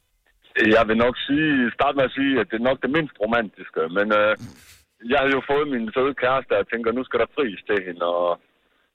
Jeg 0.56 0.84
vil 0.88 0.98
nok 0.98 1.15
sige, 1.27 1.72
starte 1.77 1.98
med 1.98 2.06
at 2.10 2.15
sige, 2.18 2.40
at 2.40 2.48
det 2.49 2.57
er 2.57 2.69
nok 2.69 2.82
det 2.82 2.91
mindst 2.98 3.15
romantiske, 3.23 3.82
men 3.98 4.07
øh, 4.19 4.34
jeg 5.11 5.19
havde 5.19 5.38
jo 5.38 5.49
fået 5.52 5.68
min 5.73 5.91
søde 5.95 6.14
kæreste, 6.23 6.52
og 6.52 6.60
jeg 6.61 6.68
tænker, 6.69 6.91
nu 6.91 7.03
skal 7.03 7.19
der 7.19 7.36
fris 7.36 7.60
til 7.69 7.80
hende, 7.88 8.06
og 8.06 8.30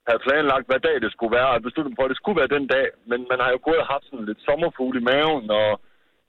havde 0.07 0.25
planlagt, 0.27 0.67
hvad 0.67 0.79
dag 0.87 0.95
det 1.01 1.11
skulle 1.11 1.35
være, 1.39 1.49
og 1.49 1.61
besluttet 1.67 1.95
på, 1.95 2.03
at 2.03 2.11
det 2.11 2.17
skulle 2.19 2.39
være 2.41 2.55
den 2.57 2.67
dag, 2.75 2.87
men 3.09 3.19
man 3.31 3.39
har 3.43 3.49
jo 3.51 3.59
gået 3.67 3.83
og 3.83 3.91
haft 3.93 4.05
sådan 4.05 4.25
lidt 4.29 4.45
sommerfugl 4.47 4.97
i 4.97 5.07
maven, 5.09 5.45
og 5.61 5.69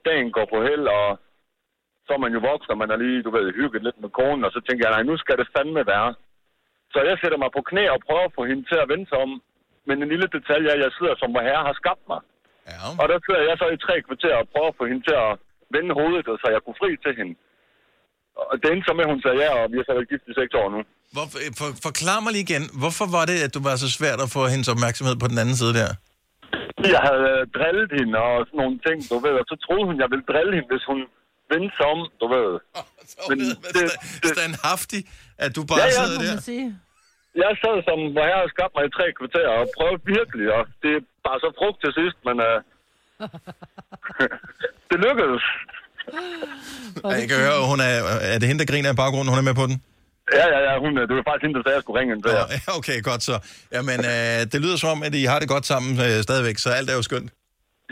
dagen 0.08 0.30
går 0.36 0.46
på 0.52 0.58
held, 0.68 0.86
og 0.98 1.06
så 2.06 2.10
er 2.16 2.24
man 2.24 2.34
jo 2.36 2.40
voksen, 2.50 2.72
og 2.74 2.78
man 2.82 2.90
har 2.92 2.98
lige, 3.04 3.22
du 3.26 3.30
ved, 3.36 3.54
hygget 3.58 3.82
lidt 3.84 3.98
med 4.00 4.10
konen, 4.18 4.44
og 4.46 4.52
så 4.52 4.60
tænker 4.60 4.82
jeg, 4.84 4.94
nej, 4.94 5.02
nu 5.10 5.16
skal 5.16 5.36
det 5.40 5.52
fandme 5.56 5.82
være. 5.94 6.10
Så 6.92 6.98
jeg 7.08 7.16
sætter 7.18 7.38
mig 7.42 7.50
på 7.56 7.62
knæ 7.70 7.84
og 7.94 8.00
prøver 8.06 8.24
at 8.26 8.36
få 8.38 8.42
hende 8.50 8.64
til 8.70 8.78
at 8.80 8.88
vende 8.92 9.06
sig 9.08 9.18
om, 9.26 9.30
men 9.86 9.96
en 10.02 10.08
lille 10.12 10.28
detalje 10.36 10.68
er, 10.68 10.76
at 10.76 10.84
jeg 10.84 10.92
sidder 10.98 11.14
som 11.16 11.30
hvor 11.32 11.42
herre 11.48 11.68
har 11.68 11.76
skabt 11.82 12.04
mig. 12.12 12.20
Ja. 12.70 12.78
Og 13.00 13.06
der 13.10 13.18
sidder 13.26 13.42
jeg 13.48 13.56
så 13.62 13.66
i 13.76 13.78
tre 13.86 13.94
kvarter 14.06 14.34
og 14.40 14.46
prøver 14.52 14.70
at 14.72 14.78
få 14.80 14.84
hende 14.90 15.02
til 15.08 15.16
at 15.26 15.32
vende 15.74 15.92
hovedet, 16.00 16.26
så 16.42 16.46
jeg 16.54 16.60
kunne 16.64 16.78
fri 16.82 16.90
til 17.04 17.12
hende. 17.20 17.34
Og 18.50 18.54
det 18.60 18.66
endte 18.72 18.86
så 18.88 18.92
med, 18.96 19.04
at 19.06 19.12
hun 19.14 19.20
sagde 19.24 19.38
ja, 19.44 19.50
og 19.60 19.64
vi 19.72 19.76
har 19.78 19.84
så 19.88 19.92
været 19.98 20.10
gift 20.12 20.24
i 20.32 20.34
seks 20.40 20.52
år 20.62 20.68
nu. 20.74 20.80
Hvor, 21.14 21.26
for, 21.60 21.68
forklar 21.88 22.18
mig 22.24 22.30
lige 22.36 22.46
igen, 22.48 22.64
hvorfor 22.82 23.06
var 23.16 23.24
det, 23.30 23.38
at 23.46 23.50
du 23.56 23.60
var 23.68 23.74
så 23.84 23.88
svært 23.98 24.20
at 24.24 24.30
få 24.36 24.40
hendes 24.52 24.68
opmærksomhed 24.74 25.16
på 25.22 25.26
den 25.32 25.38
anden 25.42 25.56
side 25.62 25.74
der? 25.80 25.90
Jeg 26.94 27.02
havde 27.08 27.24
øh, 27.34 27.40
drillet 27.56 27.88
hende 27.98 28.14
og 28.28 28.34
sådan 28.48 28.58
nogle 28.62 28.76
ting, 28.86 28.98
du 29.12 29.16
ved, 29.26 29.34
og 29.42 29.46
så 29.50 29.56
troede 29.64 29.84
hun, 29.88 29.96
jeg 30.02 30.08
ville 30.12 30.24
drille 30.32 30.52
hende, 30.56 30.68
hvis 30.72 30.84
hun 30.90 30.98
vendte 31.52 31.72
sig 31.78 31.86
om, 31.94 32.00
du 32.22 32.26
ved. 32.36 32.48
Men 33.30 33.36
det, 33.40 33.88
det... 34.22 34.30
Standhaftig, 34.36 35.00
at 35.44 35.50
du 35.56 35.60
bare 35.70 35.78
Ja, 35.80 35.86
ja, 35.86 35.92
sidder 35.92 36.18
der. 36.34 36.40
sige. 36.50 36.66
Jeg 37.42 37.52
sad 37.62 37.76
som, 37.88 37.98
hvor 38.14 38.24
jeg 38.32 38.38
har 38.42 38.48
skabt 38.54 38.72
mig 38.76 38.84
i 38.86 38.94
tre 38.96 39.06
kvarter 39.18 39.46
og 39.56 39.62
prøvet 39.76 40.00
virkelig, 40.16 40.46
og 40.56 40.62
det 40.82 40.92
er 40.98 41.02
bare 41.26 41.38
så 41.44 41.48
frugt 41.60 41.78
til 41.84 41.92
sidst, 41.98 42.18
men 42.26 42.36
uh, 42.48 42.56
det 44.90 44.98
lykkedes. 45.06 45.44
Jeg 47.20 47.28
kan 47.30 47.38
høre, 47.46 47.58
hun 47.72 47.80
er, 47.88 47.94
er 48.32 48.38
det 48.40 48.46
hende, 48.48 48.60
der 48.62 48.72
griner 48.72 48.92
i 48.92 48.98
baggrunden? 49.02 49.30
Hun 49.32 49.40
er 49.42 49.48
med 49.50 49.56
på 49.62 49.66
den? 49.70 49.76
Ja, 50.38 50.46
ja, 50.54 50.58
ja, 50.68 50.74
hun, 50.84 50.92
øh, 50.98 51.08
det 51.08 51.14
var 51.16 51.24
faktisk 51.28 51.44
hende, 51.46 51.54
der 51.58 51.62
sagde, 51.64 51.74
at 51.74 51.78
jeg 51.78 51.84
skulle 51.84 51.98
ringe 52.00 52.10
hende. 52.14 52.30
Ja, 52.38 52.44
okay, 52.78 52.98
godt 53.10 53.22
så. 53.28 53.36
Jamen, 53.76 54.00
øh, 54.12 54.40
det 54.52 54.58
lyder 54.64 54.76
som 54.76 54.88
om, 54.94 55.02
at 55.02 55.14
I 55.14 55.24
har 55.32 55.38
det 55.42 55.48
godt 55.54 55.66
sammen 55.72 55.92
øh, 56.06 56.22
stadigvæk, 56.26 56.58
så 56.58 56.68
alt 56.78 56.90
er 56.90 56.96
jo 57.00 57.02
skønt. 57.02 57.30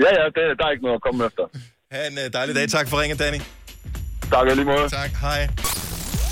Ja, 0.04 0.10
ja, 0.18 0.24
det, 0.36 0.42
der 0.58 0.64
er 0.66 0.70
ikke 0.74 0.84
noget 0.86 0.98
at 1.00 1.02
komme 1.06 1.26
efter. 1.28 1.44
Ha' 1.92 2.06
en 2.10 2.18
øh, 2.24 2.32
dejlig 2.32 2.54
dag. 2.54 2.68
Tak 2.68 2.88
for 2.88 2.96
ringen, 3.00 3.18
Danny. 3.18 3.40
Tak, 4.32 4.44
lige 4.56 4.64
måde. 4.64 4.88
Tak, 4.88 5.10
hej. 5.26 5.40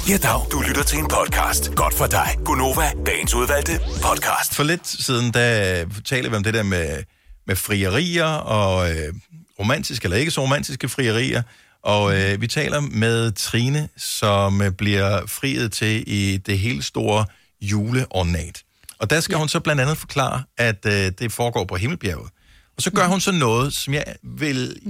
Ja, 0.09 0.17
dag. 0.17 0.41
Du 0.53 0.61
lytter 0.61 0.83
til 0.83 0.99
en 0.99 1.09
podcast. 1.09 1.75
Godt 1.75 1.95
for 1.95 2.07
dig. 2.07 2.29
Gunova, 2.45 2.93
dagens 3.07 3.35
udvalgte 3.35 3.73
podcast. 4.03 4.55
For 4.55 4.63
lidt 4.63 4.87
siden, 4.87 5.35
der 5.35 5.85
talte 6.05 6.31
vi 6.31 6.37
om 6.37 6.43
det 6.43 6.55
der 6.55 6.63
med, 6.63 7.03
med 7.47 7.57
frierier 7.57 8.25
og 8.25 8.91
øh, 8.91 9.15
romantiske 9.59 10.05
eller 10.05 10.17
ikke 10.17 10.31
så 10.31 10.43
romantiske 10.43 10.89
frierier. 10.89 11.43
Og 11.83 12.21
øh, 12.21 12.41
vi 12.41 12.47
taler 12.47 12.81
med 12.81 13.33
Trine, 13.33 13.89
som 13.97 14.63
øh, 14.63 14.73
bliver 14.73 15.27
friet 15.27 15.73
til 15.73 16.05
i 16.07 16.37
det 16.37 16.59
helt 16.59 16.85
store 16.85 17.25
juleornat. 17.61 18.63
Og 18.99 19.11
der 19.11 19.21
skal 19.21 19.35
ja. 19.35 19.39
hun 19.39 19.49
så 19.49 19.61
blandt 19.61 19.81
andet 19.81 19.99
forklare, 19.99 20.43
at 20.59 20.87
øh, 20.87 21.13
det 21.19 21.33
foregår 21.33 21.65
på 21.65 21.77
Himmelbjerget. 21.77 22.31
Og 22.77 22.83
så 22.83 22.91
gør 22.91 23.07
hun 23.07 23.21
så 23.21 23.33
noget, 23.33 23.73
som 23.73 23.95
jeg 23.95 24.05
vil... 24.23 24.81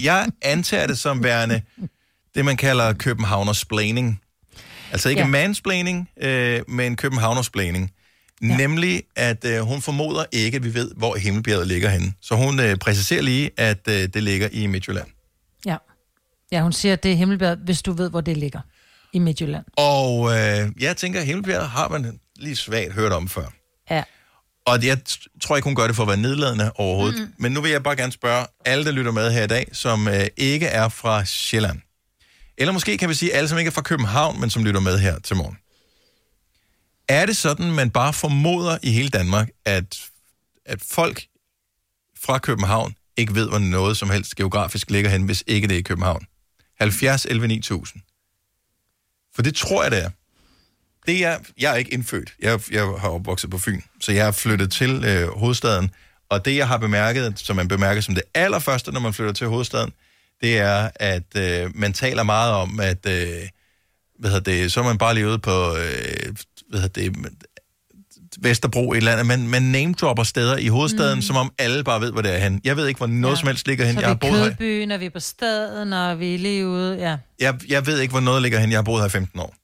Jeg 0.00 0.26
antager 0.42 0.86
det 0.86 0.98
som 0.98 1.24
værende 1.24 1.62
det, 2.34 2.44
man 2.44 2.56
kalder 2.56 2.92
Københavnersplaining. 2.92 4.20
Altså 4.92 5.08
ikke 5.08 5.20
Ja. 5.22 5.26
mansplaining, 5.26 6.08
øh, 6.22 6.60
men 6.68 6.96
Københavnersplaining. 6.96 7.90
Ja. 8.42 8.56
Nemlig, 8.56 9.02
at 9.16 9.44
øh, 9.44 9.60
hun 9.60 9.82
formoder 9.82 10.24
ikke, 10.32 10.56
at 10.56 10.64
vi 10.64 10.74
ved, 10.74 10.90
hvor 10.96 11.16
Himmelbjerget 11.16 11.66
ligger 11.66 11.88
henne. 11.90 12.12
Så 12.22 12.34
hun 12.34 12.60
øh, 12.60 12.76
præciserer 12.76 13.22
lige, 13.22 13.50
at 13.56 13.78
øh, 13.88 13.94
det 13.94 14.22
ligger 14.22 14.48
i 14.52 14.66
Midtjylland. 14.66 15.06
Ja. 15.66 15.76
Ja, 16.52 16.62
hun 16.62 16.72
siger, 16.72 16.92
at 16.92 17.02
det 17.02 17.12
er 17.12 17.16
Himmelbjerg, 17.16 17.56
hvis 17.64 17.82
du 17.82 17.92
ved, 17.92 18.10
hvor 18.10 18.20
det 18.20 18.36
ligger. 18.36 18.60
I 19.12 19.18
Midtjylland. 19.18 19.64
Og 19.76 20.30
øh, 20.30 20.68
jeg 20.80 20.96
tænker, 20.96 21.20
at 21.20 21.26
Himmelbjerget 21.26 21.68
har 21.68 21.88
man 21.88 22.18
lige 22.36 22.56
svagt 22.56 22.92
hørt 22.92 23.12
om 23.12 23.28
før. 23.28 23.46
Ja. 23.90 24.02
Og 24.66 24.86
jeg 24.86 24.98
tror 25.42 25.56
ikke, 25.56 25.66
hun 25.66 25.74
gør 25.74 25.86
det 25.86 25.96
for 25.96 26.02
at 26.02 26.08
være 26.08 26.16
nedladende 26.16 26.72
overhovedet. 26.74 27.20
Mm. 27.20 27.32
Men 27.38 27.52
nu 27.52 27.60
vil 27.60 27.70
jeg 27.70 27.82
bare 27.82 27.96
gerne 27.96 28.12
spørge 28.12 28.46
alle, 28.64 28.84
der 28.84 28.90
lytter 28.92 29.12
med 29.12 29.32
her 29.32 29.44
i 29.44 29.46
dag, 29.46 29.68
som 29.72 30.08
øh, 30.08 30.26
ikke 30.36 30.66
er 30.66 30.88
fra 30.88 31.24
Sjælland. 31.24 31.80
Eller 32.58 32.72
måske 32.72 32.98
kan 32.98 33.08
vi 33.08 33.14
sige 33.14 33.34
alle, 33.34 33.48
som 33.48 33.58
ikke 33.58 33.68
er 33.68 33.72
fra 33.72 33.82
København, 33.82 34.40
men 34.40 34.50
som 34.50 34.64
lytter 34.64 34.80
med 34.80 34.98
her 34.98 35.18
til 35.18 35.36
morgen. 35.36 35.58
Er 37.08 37.26
det 37.26 37.36
sådan, 37.36 37.72
man 37.72 37.90
bare 37.90 38.12
formoder 38.12 38.78
i 38.82 38.90
hele 38.90 39.08
Danmark, 39.08 39.48
at, 39.64 40.00
at 40.66 40.82
folk 40.82 41.26
fra 42.20 42.38
København 42.38 42.94
ikke 43.16 43.34
ved, 43.34 43.48
hvor 43.48 43.58
noget 43.58 43.96
som 43.96 44.10
helst 44.10 44.36
geografisk 44.36 44.90
ligger 44.90 45.10
hen, 45.10 45.22
hvis 45.22 45.44
ikke 45.46 45.68
det 45.68 45.74
er 45.74 45.78
i 45.78 45.82
København? 45.82 46.26
70 46.80 47.24
11 47.24 47.46
9000. 47.46 48.02
For 49.34 49.42
det 49.42 49.54
tror 49.54 49.82
jeg, 49.82 49.90
det 49.90 50.04
er. 50.04 50.10
Det 51.06 51.24
er, 51.24 51.38
jeg 51.58 51.72
er 51.72 51.76
ikke 51.76 51.92
indfødt. 51.92 52.34
Jeg, 52.40 52.60
jeg 52.70 52.82
har 52.82 53.08
opvokset 53.08 53.50
på 53.50 53.58
Fyn, 53.58 53.80
så 54.00 54.12
jeg 54.12 54.26
er 54.26 54.30
flyttet 54.30 54.72
til 54.72 55.04
øh, 55.04 55.28
hovedstaden. 55.28 55.90
Og 56.28 56.44
det, 56.44 56.56
jeg 56.56 56.68
har 56.68 56.76
bemærket, 56.76 57.38
som 57.38 57.56
man 57.56 57.68
bemærker 57.68 58.00
som 58.00 58.14
det 58.14 58.24
allerførste, 58.34 58.92
når 58.92 59.00
man 59.00 59.14
flytter 59.14 59.32
til 59.32 59.46
hovedstaden, 59.46 59.92
det 60.40 60.58
er, 60.58 60.90
at 60.94 61.36
øh, 61.36 61.70
man 61.74 61.92
taler 61.92 62.22
meget 62.22 62.52
om, 62.52 62.80
at 62.80 63.06
øh, 63.06 63.48
hvad 64.18 64.30
hedder 64.30 64.52
det, 64.52 64.72
så 64.72 64.80
er 64.80 64.84
man 64.84 64.98
bare 64.98 65.14
lige 65.14 65.28
ude 65.28 65.38
på 65.38 65.76
øh, 65.76 66.34
hvad 66.68 66.80
hedder 66.80 67.02
det, 67.02 67.16
Vesterbro 68.40 68.92
et 68.92 68.96
eller 68.96 69.12
andet. 69.12 69.26
Man, 69.26 69.48
man 69.48 69.62
name-dropper 69.62 70.22
steder 70.22 70.56
i 70.56 70.66
hovedstaden, 70.66 71.18
mm. 71.18 71.22
som 71.22 71.36
om 71.36 71.52
alle 71.58 71.84
bare 71.84 72.00
ved, 72.00 72.12
hvor 72.12 72.22
det 72.22 72.34
er 72.34 72.38
hen. 72.38 72.60
Jeg 72.64 72.76
ved 72.76 72.86
ikke, 72.86 72.98
hvor 72.98 73.06
noget 73.06 73.36
ja. 73.36 73.40
som 73.40 73.46
helst 73.46 73.66
ligger 73.66 73.84
hen. 73.84 73.94
Så 73.94 74.00
Jeg 74.00 74.08
har 74.08 74.14
vi 74.14 74.26
er 74.26 74.30
boet 74.30 74.40
her. 74.40 74.48
Kødbyen, 74.48 74.90
og 74.90 75.00
vi 75.00 75.06
er 75.06 75.10
på 75.10 75.20
staden, 75.20 75.92
og 75.92 76.20
vi 76.20 76.34
er 76.34 76.38
lige 76.38 76.66
ude. 76.66 76.96
Ja. 76.98 77.16
Jeg, 77.38 77.54
jeg 77.68 77.86
ved 77.86 78.00
ikke, 78.00 78.12
hvor 78.12 78.20
noget 78.20 78.42
ligger 78.42 78.58
hen. 78.58 78.70
Jeg 78.70 78.78
har 78.78 78.82
boet 78.82 79.00
her 79.00 79.06
i 79.06 79.10
15 79.10 79.40
år. 79.40 79.54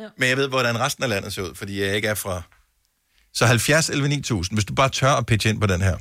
Ja. 0.00 0.08
Men 0.18 0.28
jeg 0.28 0.36
ved, 0.36 0.48
hvordan 0.48 0.80
resten 0.80 1.04
af 1.04 1.10
landet 1.10 1.32
ser 1.32 1.42
ud, 1.42 1.54
fordi 1.54 1.82
jeg 1.82 1.96
ikke 1.96 2.08
er 2.08 2.14
fra... 2.14 2.42
Så 3.34 3.46
70 3.46 3.90
11 3.90 4.08
9000, 4.08 4.56
hvis 4.56 4.64
du 4.64 4.74
bare 4.74 4.88
tør 4.88 5.12
at 5.12 5.26
pitche 5.26 5.50
ind 5.50 5.60
på 5.60 5.66
den 5.66 5.82
her. 5.82 5.96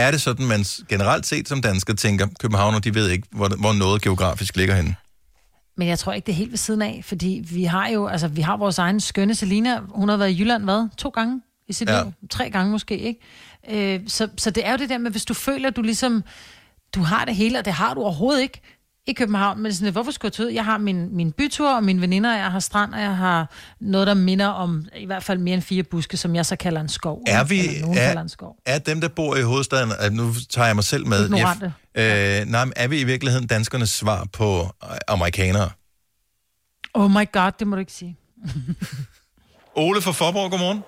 Er 0.00 0.10
det 0.10 0.20
sådan, 0.20 0.46
man 0.46 0.64
generelt 0.88 1.26
set 1.26 1.48
som 1.48 1.62
dansker 1.62 1.94
tænker, 1.94 2.26
københavner, 2.40 2.78
de 2.78 2.94
ved 2.94 3.08
ikke, 3.08 3.28
hvor, 3.30 3.48
hvor 3.48 3.72
noget 3.72 4.02
geografisk 4.02 4.56
ligger 4.56 4.74
henne? 4.74 4.94
Men 5.76 5.88
jeg 5.88 5.98
tror 5.98 6.12
ikke, 6.12 6.26
det 6.26 6.32
er 6.32 6.36
helt 6.36 6.50
ved 6.50 6.58
siden 6.58 6.82
af, 6.82 7.00
fordi 7.04 7.44
vi 7.52 7.64
har 7.64 7.88
jo, 7.88 8.06
altså 8.06 8.28
vi 8.28 8.40
har 8.40 8.56
vores 8.56 8.78
egen 8.78 9.00
skønne 9.00 9.34
Selina. 9.34 9.80
Hun 9.88 10.08
har 10.08 10.16
været 10.16 10.30
i 10.30 10.40
Jylland, 10.40 10.64
hvad? 10.64 10.88
To 10.98 11.08
gange 11.08 11.42
i 11.68 11.72
sit 11.72 11.88
ja. 11.88 12.02
liv? 12.02 12.12
Tre 12.30 12.50
gange 12.50 12.70
måske, 12.70 12.98
ikke? 12.98 13.20
Øh, 13.94 14.00
så, 14.06 14.28
så 14.36 14.50
det 14.50 14.66
er 14.66 14.70
jo 14.70 14.76
det 14.76 14.88
der 14.88 14.98
med, 14.98 15.10
hvis 15.10 15.24
du 15.24 15.34
føler, 15.34 15.68
at 15.68 15.76
du 15.76 15.82
ligesom, 15.82 16.24
du 16.94 17.00
har 17.00 17.24
det 17.24 17.36
hele, 17.36 17.58
og 17.58 17.64
det 17.64 17.72
har 17.72 17.94
du 17.94 18.02
overhovedet 18.02 18.42
ikke 18.42 18.60
i 19.06 19.12
København, 19.12 19.56
men 19.58 19.64
det 19.64 19.70
er 19.70 19.74
sådan, 19.76 19.92
hvorfor 19.92 20.10
skulle 20.10 20.28
jeg 20.28 20.32
tage 20.32 20.46
ud? 20.46 20.52
Jeg 20.52 20.64
har 20.64 20.78
min, 20.78 21.16
min 21.16 21.32
bytur, 21.32 21.74
og 21.76 21.84
mine 21.84 22.00
veninder, 22.00 22.36
jeg 22.36 22.52
har 22.52 22.58
strand, 22.60 22.94
og 22.94 23.00
jeg 23.00 23.16
har 23.16 23.50
noget, 23.80 24.06
der 24.06 24.14
minder 24.14 24.46
om 24.46 24.86
i 24.96 25.06
hvert 25.06 25.22
fald 25.24 25.38
mere 25.38 25.54
end 25.54 25.62
fire 25.62 25.82
buske, 25.82 26.16
som 26.16 26.34
jeg 26.34 26.46
så 26.46 26.56
kalder 26.56 26.80
en 26.80 26.88
skov. 26.88 27.22
Er 27.26 27.44
vi, 27.44 27.60
er, 27.96 28.20
en 28.20 28.28
skov. 28.28 28.56
er 28.66 28.78
dem, 28.78 29.00
der 29.00 29.08
bor 29.08 29.36
i 29.36 29.42
hovedstaden, 29.42 29.90
at 29.98 30.12
nu 30.12 30.32
tager 30.50 30.66
jeg 30.66 30.74
mig 30.74 30.84
selv 30.84 31.06
med, 31.06 31.24
Ignorante. 31.24 31.72
øh, 31.94 32.46
nej, 32.46 32.64
men 32.64 32.72
er 32.76 32.88
vi 32.88 33.00
i 33.00 33.04
virkeligheden 33.04 33.46
danskernes 33.46 33.90
svar 33.90 34.26
på 34.32 34.60
øh, 34.84 34.90
amerikanere? 35.08 35.70
Oh 36.94 37.10
my 37.10 37.32
god, 37.32 37.52
det 37.58 37.66
må 37.66 37.76
du 37.76 37.80
ikke 37.80 37.92
sige. 37.92 38.16
Ole 39.76 40.02
fra 40.02 40.12
Forborg, 40.12 40.50
godmorgen. 40.50 40.82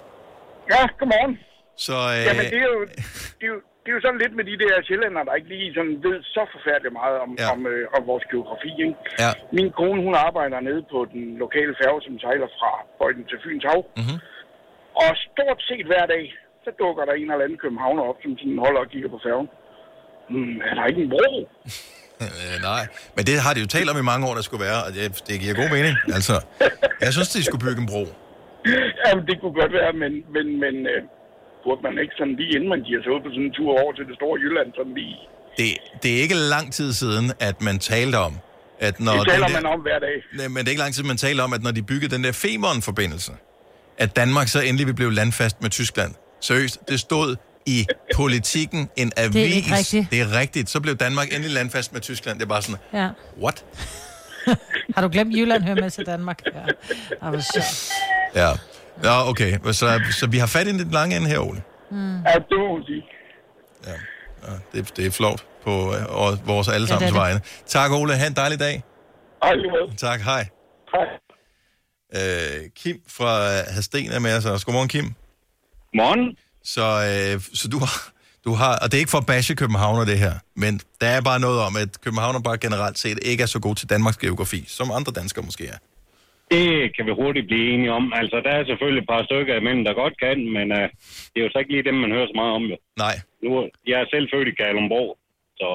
Ja, 0.70 0.86
godmorgen. 0.98 1.36
Så, 1.78 1.93
øh, 1.93 2.24
Jamen, 2.26 2.44
det 2.44 2.55
er, 2.55 2.66
jo, 2.72 2.80
det, 3.40 3.43
er 3.43 3.47
jo, 3.47 3.60
det 3.83 3.89
er 3.91 3.97
jo 3.99 4.05
sådan 4.07 4.23
lidt 4.25 4.35
med 4.39 4.45
de 4.51 4.57
der 4.63 4.73
sjællænder, 4.89 5.23
der 5.27 5.39
ikke 5.39 5.53
lige 5.55 5.75
sådan 5.77 5.97
ved 6.07 6.17
så 6.37 6.43
forfærdeligt 6.55 6.95
meget 7.01 7.17
om, 7.25 7.31
ja. 7.43 7.49
om, 7.55 7.61
øh, 7.73 7.85
om 7.97 8.03
vores 8.11 8.25
geografi. 8.33 8.73
Ikke? 8.87 8.97
Ja. 9.23 9.31
Min 9.59 9.69
kone, 9.79 10.01
hun 10.07 10.15
arbejder 10.27 10.59
nede 10.69 10.83
på 10.93 10.99
den 11.15 11.25
lokale 11.45 11.75
færge, 11.81 12.01
som 12.07 12.15
sejler 12.25 12.49
fra 12.59 12.71
Bøjden 12.99 13.25
til 13.31 13.39
Fyns 13.45 13.65
Hav. 13.69 13.81
Mm-hmm. 13.99 14.19
Og 15.03 15.11
stort 15.27 15.61
set 15.69 15.87
hver 15.91 16.05
dag, 16.15 16.25
så 16.65 16.71
dukker 16.81 17.05
der 17.09 17.15
en 17.21 17.31
eller 17.31 17.47
anden 17.47 17.63
københavner 17.65 18.03
op, 18.11 18.19
som 18.23 18.33
sådan 18.41 18.59
holder 18.65 18.81
og 18.85 18.89
kigger 18.93 19.11
på 19.15 19.21
færgen. 19.27 19.49
Hmm, 20.33 20.57
er 20.69 20.75
der 20.77 20.85
ikke 20.91 21.03
en 21.05 21.11
bro? 21.15 21.33
Øh, 22.25 22.57
nej, 22.71 22.83
men 23.17 23.23
det 23.29 23.37
har 23.45 23.53
de 23.55 23.61
jo 23.65 23.69
talt 23.77 23.91
om 23.93 23.99
i 24.03 24.07
mange 24.11 24.25
år, 24.29 24.35
der 24.39 24.45
skulle 24.49 24.65
være, 24.69 24.81
og 24.87 24.91
det, 24.97 25.05
det 25.29 25.35
giver 25.43 25.55
god 25.63 25.71
mening. 25.77 25.95
Altså, 26.17 26.35
jeg 27.05 27.13
synes, 27.17 27.29
de 27.37 27.45
skulle 27.49 27.65
bygge 27.67 27.81
en 27.85 27.89
bro. 27.93 28.03
Jamen, 29.05 29.25
det 29.29 29.37
kunne 29.41 29.57
godt 29.61 29.73
være, 29.81 29.93
men, 30.03 30.13
men, 30.35 30.47
men 30.65 30.75
øh, 30.93 31.01
burde 31.64 31.80
man 31.86 31.94
ikke 32.02 32.14
sådan 32.18 32.34
lige 32.40 32.51
inden 32.56 32.68
man 32.74 32.82
giver 32.89 33.01
sig 33.02 33.10
ud 33.14 33.20
på 33.26 33.30
sådan 33.34 33.47
en 33.48 33.52
tur 33.59 33.70
over 33.82 33.93
til 33.98 34.05
det 34.10 34.14
store 34.20 34.36
Jylland, 34.43 34.68
sådan 34.78 34.94
lige... 35.01 35.16
Det, 35.59 35.68
det 36.02 36.10
er 36.16 36.20
ikke 36.26 36.34
lang 36.55 36.72
tid 36.72 36.93
siden, 36.93 37.32
at 37.40 37.62
man 37.62 37.78
talte 37.78 38.16
om, 38.28 38.34
at 38.80 39.01
når 39.01 39.12
Det 39.12 39.28
taler 39.28 39.47
den 39.47 39.55
man 39.55 39.66
om 39.66 39.80
hver 39.80 39.98
dag. 39.98 40.16
Nej, 40.39 40.48
men 40.48 40.56
det 40.56 40.66
er 40.66 40.70
ikke 40.70 40.82
lang 40.82 40.94
tid, 40.94 41.02
man 41.05 41.16
taler 41.16 41.43
om, 41.43 41.52
at 41.52 41.62
når 41.62 41.70
de 41.70 41.82
byggede 41.82 42.14
den 42.14 42.24
der 42.24 42.32
Femern-forbindelse, 42.32 43.32
at 43.98 44.16
Danmark 44.16 44.48
så 44.48 44.60
endelig 44.60 44.86
vil 44.86 44.94
blive 44.94 45.14
landfast 45.14 45.62
med 45.62 45.70
Tyskland. 45.70 46.14
Seriøst, 46.40 46.89
det 46.89 47.01
stod 47.01 47.36
i 47.66 47.86
politikken 48.20 48.90
en 48.97 49.12
avis. 49.16 49.32
Det 49.34 49.43
er 49.51 49.55
ikke 49.56 49.76
rigtigt. 49.76 50.10
Det 50.10 50.20
er 50.20 50.39
rigtigt. 50.40 50.70
Så 50.70 50.80
blev 50.80 50.97
Danmark 50.97 51.28
endelig 51.32 51.51
landfast 51.51 51.93
med 51.93 52.01
Tyskland. 52.01 52.39
Det 52.39 52.44
er 52.44 52.48
bare 52.48 52.62
sådan, 52.62 52.80
Ja. 52.93 53.09
what? 53.43 53.64
Har 54.94 55.02
du 55.02 55.09
glemt 55.09 55.36
Jylland 55.36 55.62
hører 55.62 55.80
med 55.80 55.90
til 55.90 56.06
Danmark? 56.06 56.40
Ja. 56.47 56.60
Ja. 58.34 58.52
Ja, 59.05 59.28
okay. 59.28 59.59
Så, 59.73 60.01
så 60.20 60.27
vi 60.27 60.39
har 60.39 60.47
fat 60.47 60.66
i 60.66 60.73
den 60.78 60.90
lange 60.90 61.16
ende 61.16 61.28
her, 61.28 61.39
Ole. 61.39 61.62
Mm. 61.90 62.16
Ja, 62.23 62.35
det 62.48 62.59
må 62.59 62.74
man 62.77 62.85
sige. 62.86 63.02
Ja, 63.86 64.52
det, 64.73 64.97
det 64.97 65.06
er 65.06 65.10
flot 65.10 65.44
på 65.64 65.70
øh, 65.70 66.16
og 66.20 66.39
vores 66.47 66.69
allesammens 66.69 67.02
Ja, 67.02 67.06
det 67.06 67.14
vegne. 67.14 67.40
Tak, 67.66 67.90
Ole. 67.93 68.16
Ha' 68.16 68.27
en 68.27 68.36
dejlig 68.36 68.59
dag. 68.60 68.82
Hej. 69.44 69.52
Tak, 69.97 70.20
hej. 70.20 70.48
Hej. 70.94 71.06
Øh, 72.16 72.70
Kim 72.77 72.97
fra 73.09 73.47
Hadsten 73.74 74.12
er 74.12 74.19
med 74.19 74.36
os 74.36 74.44
også. 74.44 74.66
Godmorgen, 74.66 74.89
Kim. 74.89 75.14
Morgen. 75.94 76.36
Så, 76.64 76.82
øh, 77.35 77.40
så 77.55 77.69
du, 77.69 77.78
har, 77.78 78.10
du 78.44 78.55
har, 78.55 78.78
og 78.78 78.93
det 78.93 78.94
er 78.94 78.98
ikke 78.98 79.10
for 79.10 79.19
at 79.19 79.27
bashe 79.27 79.55
københavner 79.55 80.05
det 80.05 80.19
her, 80.19 80.35
men 80.56 80.81
der 81.01 81.06
er 81.06 81.20
bare 81.20 81.40
noget 81.40 81.60
om, 81.60 81.77
at 81.77 82.01
københavner 82.01 82.40
bare 82.40 82.59
generelt 82.59 82.98
set 82.98 83.19
ikke 83.23 83.43
er 83.43 83.47
så 83.47 83.60
god 83.60 83.74
til 83.74 83.90
Danmarks 83.90 84.16
geografi, 84.16 84.64
som 84.69 84.90
andre 84.90 85.12
danskere 85.12 85.44
måske 85.44 85.66
er. 85.66 85.77
Det 86.55 86.66
kan 86.95 87.05
vi 87.09 87.12
hurtigt 87.23 87.49
blive 87.51 87.66
enige 87.73 87.93
om. 87.99 88.05
Altså, 88.20 88.37
der 88.47 88.53
er 88.59 88.65
selvfølgelig 88.65 89.03
et 89.03 89.11
par 89.12 89.23
stykker 89.29 89.55
imellem, 89.57 89.85
der 89.85 90.01
godt 90.03 90.16
kan, 90.24 90.39
men 90.57 90.66
uh, 90.79 90.87
det 91.31 91.39
er 91.39 91.47
jo 91.47 91.53
så 91.53 91.59
ikke 91.59 91.73
lige 91.74 91.89
dem, 91.89 91.97
man 92.05 92.15
hører 92.16 92.31
så 92.31 92.37
meget 92.41 92.53
om. 92.59 92.65
Jo. 92.73 92.77
Nej. 93.05 93.16
Nu, 93.45 93.51
jeg 93.91 93.97
er 94.01 94.07
selv 94.12 94.27
født 94.33 94.49
i 94.51 94.59
Kalundborg, 94.61 95.11
så... 95.61 95.69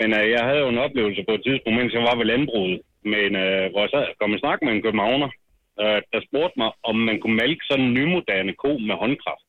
Men 0.00 0.08
uh, 0.18 0.24
jeg 0.34 0.42
havde 0.48 0.62
jo 0.64 0.68
en 0.72 0.84
oplevelse 0.86 1.22
på 1.28 1.32
et 1.36 1.42
tidspunkt, 1.46 1.76
mens 1.78 1.94
jeg 1.96 2.08
var 2.08 2.16
ved 2.20 2.30
landbruget, 2.32 2.78
men, 3.12 3.28
uh, 3.44 3.64
hvor 3.70 3.82
jeg 3.84 3.92
sad, 3.94 4.06
kom 4.20 4.34
i 4.36 4.42
snak 4.44 4.58
med 4.62 4.72
en 4.72 4.84
københavner, 4.86 5.30
uh, 5.82 5.98
der 6.12 6.20
spurgte 6.28 6.56
mig, 6.62 6.70
om 6.90 6.96
man 7.08 7.16
kunne 7.20 7.38
malke 7.42 7.62
sådan 7.68 7.84
en 7.86 7.94
nymoderne 7.98 8.52
ko 8.62 8.70
med 8.88 8.96
håndkraft. 9.04 9.46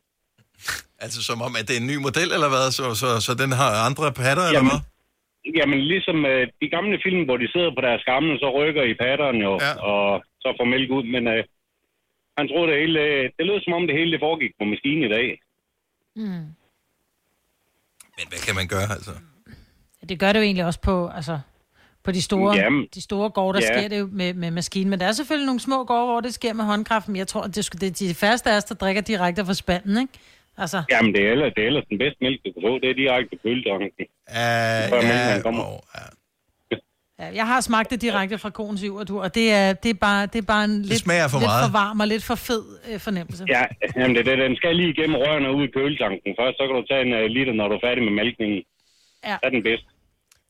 Altså 1.05 1.19
som 1.29 1.37
om, 1.47 1.53
at 1.59 1.63
det 1.67 1.75
er 1.75 1.81
en 1.85 1.91
ny 1.93 1.97
model, 2.07 2.29
eller 2.35 2.49
hvad? 2.53 2.65
Så, 2.77 2.85
så, 3.01 3.09
så 3.25 3.31
den 3.43 3.51
har 3.61 3.71
andre 3.87 4.07
patter, 4.21 4.45
eller 4.49 4.65
hvad? 4.69 4.81
Jamen, 5.59 5.79
ligesom 5.81 6.17
uh, 6.33 6.43
de 6.61 6.69
gamle 6.75 6.97
film, 7.05 7.23
hvor 7.25 7.37
de 7.37 7.51
sidder 7.51 7.71
på 7.75 7.81
deres 7.81 8.03
gamle, 8.03 8.39
så 8.39 8.47
rykker 8.57 8.83
i 8.83 8.93
pattern 8.93 9.37
jo, 9.47 9.53
ja. 9.65 9.71
og 9.91 10.23
så 10.43 10.53
får 10.59 10.65
mælk 10.65 10.91
ud. 10.91 11.03
Men 11.03 11.27
uh, 11.27 11.43
Han 12.37 12.47
troede, 12.47 12.71
det 12.71 12.79
hele, 12.79 12.99
øh, 12.99 13.23
det 13.37 13.45
lød 13.45 13.61
som 13.61 13.73
om 13.73 13.87
det 13.87 13.97
hele 13.99 14.11
det 14.11 14.19
foregik 14.19 14.51
på 14.59 14.65
maskinen 14.65 15.03
i 15.03 15.13
dag. 15.17 15.39
Mm. 16.15 16.45
Men 18.17 18.25
hvad 18.29 18.41
kan 18.47 18.55
man 18.55 18.67
gøre, 18.67 18.89
altså? 18.97 19.11
Det 20.09 20.19
gør 20.19 20.33
det 20.33 20.39
jo 20.39 20.43
egentlig 20.43 20.65
også 20.65 20.81
på, 20.81 21.07
altså, 21.07 21.39
på 22.03 22.11
de 22.11 22.21
store, 22.21 22.55
Jamen, 22.55 22.87
de 22.95 23.01
store 23.01 23.29
gårde, 23.29 23.59
der 23.59 23.65
ja. 23.65 23.79
sker 23.79 23.87
det 23.87 23.99
jo 23.99 24.09
med, 24.11 24.33
med 24.33 24.51
maskinen. 24.51 24.89
Men 24.89 24.99
der 24.99 25.05
er 25.05 25.11
selvfølgelig 25.11 25.45
nogle 25.45 25.59
små 25.59 25.83
gårde, 25.83 26.05
hvor 26.05 26.21
det 26.21 26.33
sker 26.33 26.53
med 26.53 26.65
håndkraft. 26.65 27.07
Men 27.07 27.15
jeg 27.15 27.27
tror, 27.27 27.41
det, 27.41 27.57
er, 27.57 27.77
det 27.79 28.01
er 28.01 28.07
de 28.07 28.15
færreste 28.15 28.51
af 28.51 28.57
os, 28.57 28.63
der 28.63 28.75
drikker 28.75 29.01
direkte 29.01 29.45
fra 29.45 29.53
spanden, 29.53 29.97
ikke? 30.01 30.13
Altså, 30.57 30.83
Jamen, 30.91 31.13
det 31.15 31.21
er, 31.25 31.31
ellers, 31.31 31.53
det 31.55 31.61
er 31.63 31.67
ellers 31.67 31.85
den 31.89 31.97
bedste 32.03 32.19
mælk, 32.21 32.39
du 32.45 32.49
kan 32.53 32.61
få. 32.67 32.71
Det 32.83 32.89
er 32.89 32.97
direkte 33.03 33.29
på 33.31 33.37
køletanken. 33.43 34.05
Uh, 34.39 35.03
mælken 35.09 35.41
kommer. 35.47 35.63
ja, 37.19 37.27
jeg 37.39 37.47
har 37.47 37.61
smagt 37.61 37.89
det 37.91 38.01
direkte 38.01 38.37
fra 38.37 38.49
koens 38.49 38.83
jord, 38.83 39.11
og 39.11 39.35
det 39.35 39.51
er, 39.51 39.73
det 39.73 39.89
er, 39.95 39.99
bare, 40.07 40.25
det 40.25 40.39
er 40.43 40.47
bare 40.53 40.63
en 40.63 40.81
lidt, 40.81 40.99
smager 40.99 41.27
for 41.27 41.39
lidt 41.39 41.47
meget. 41.47 41.65
for 41.65 41.71
varm 41.81 41.99
og 41.99 42.07
lidt 42.07 42.23
for 42.23 42.35
fed 42.35 42.63
øh, 42.89 42.99
fornemmelse. 42.99 43.43
Ja, 43.55 43.63
jamen 43.95 44.15
det, 44.15 44.25
det, 44.25 44.37
den 44.37 44.55
skal 44.55 44.75
lige 44.75 44.89
igennem 44.89 45.15
rørene 45.23 45.49
ud 45.57 45.63
i 45.67 45.71
køletanken 45.77 46.29
først. 46.39 46.55
Så 46.57 46.63
kan 46.67 46.75
du 46.79 46.83
tage 46.91 47.03
en 47.07 47.13
uh, 47.19 47.25
liter, 47.35 47.53
når 47.53 47.67
du 47.67 47.75
er 47.75 47.83
færdig 47.87 48.03
med 48.03 48.13
mælkningen. 48.21 48.59
Ja. 49.29 49.37
Det 49.41 49.47
er 49.49 49.49
den 49.49 49.63
bedste. 49.63 49.87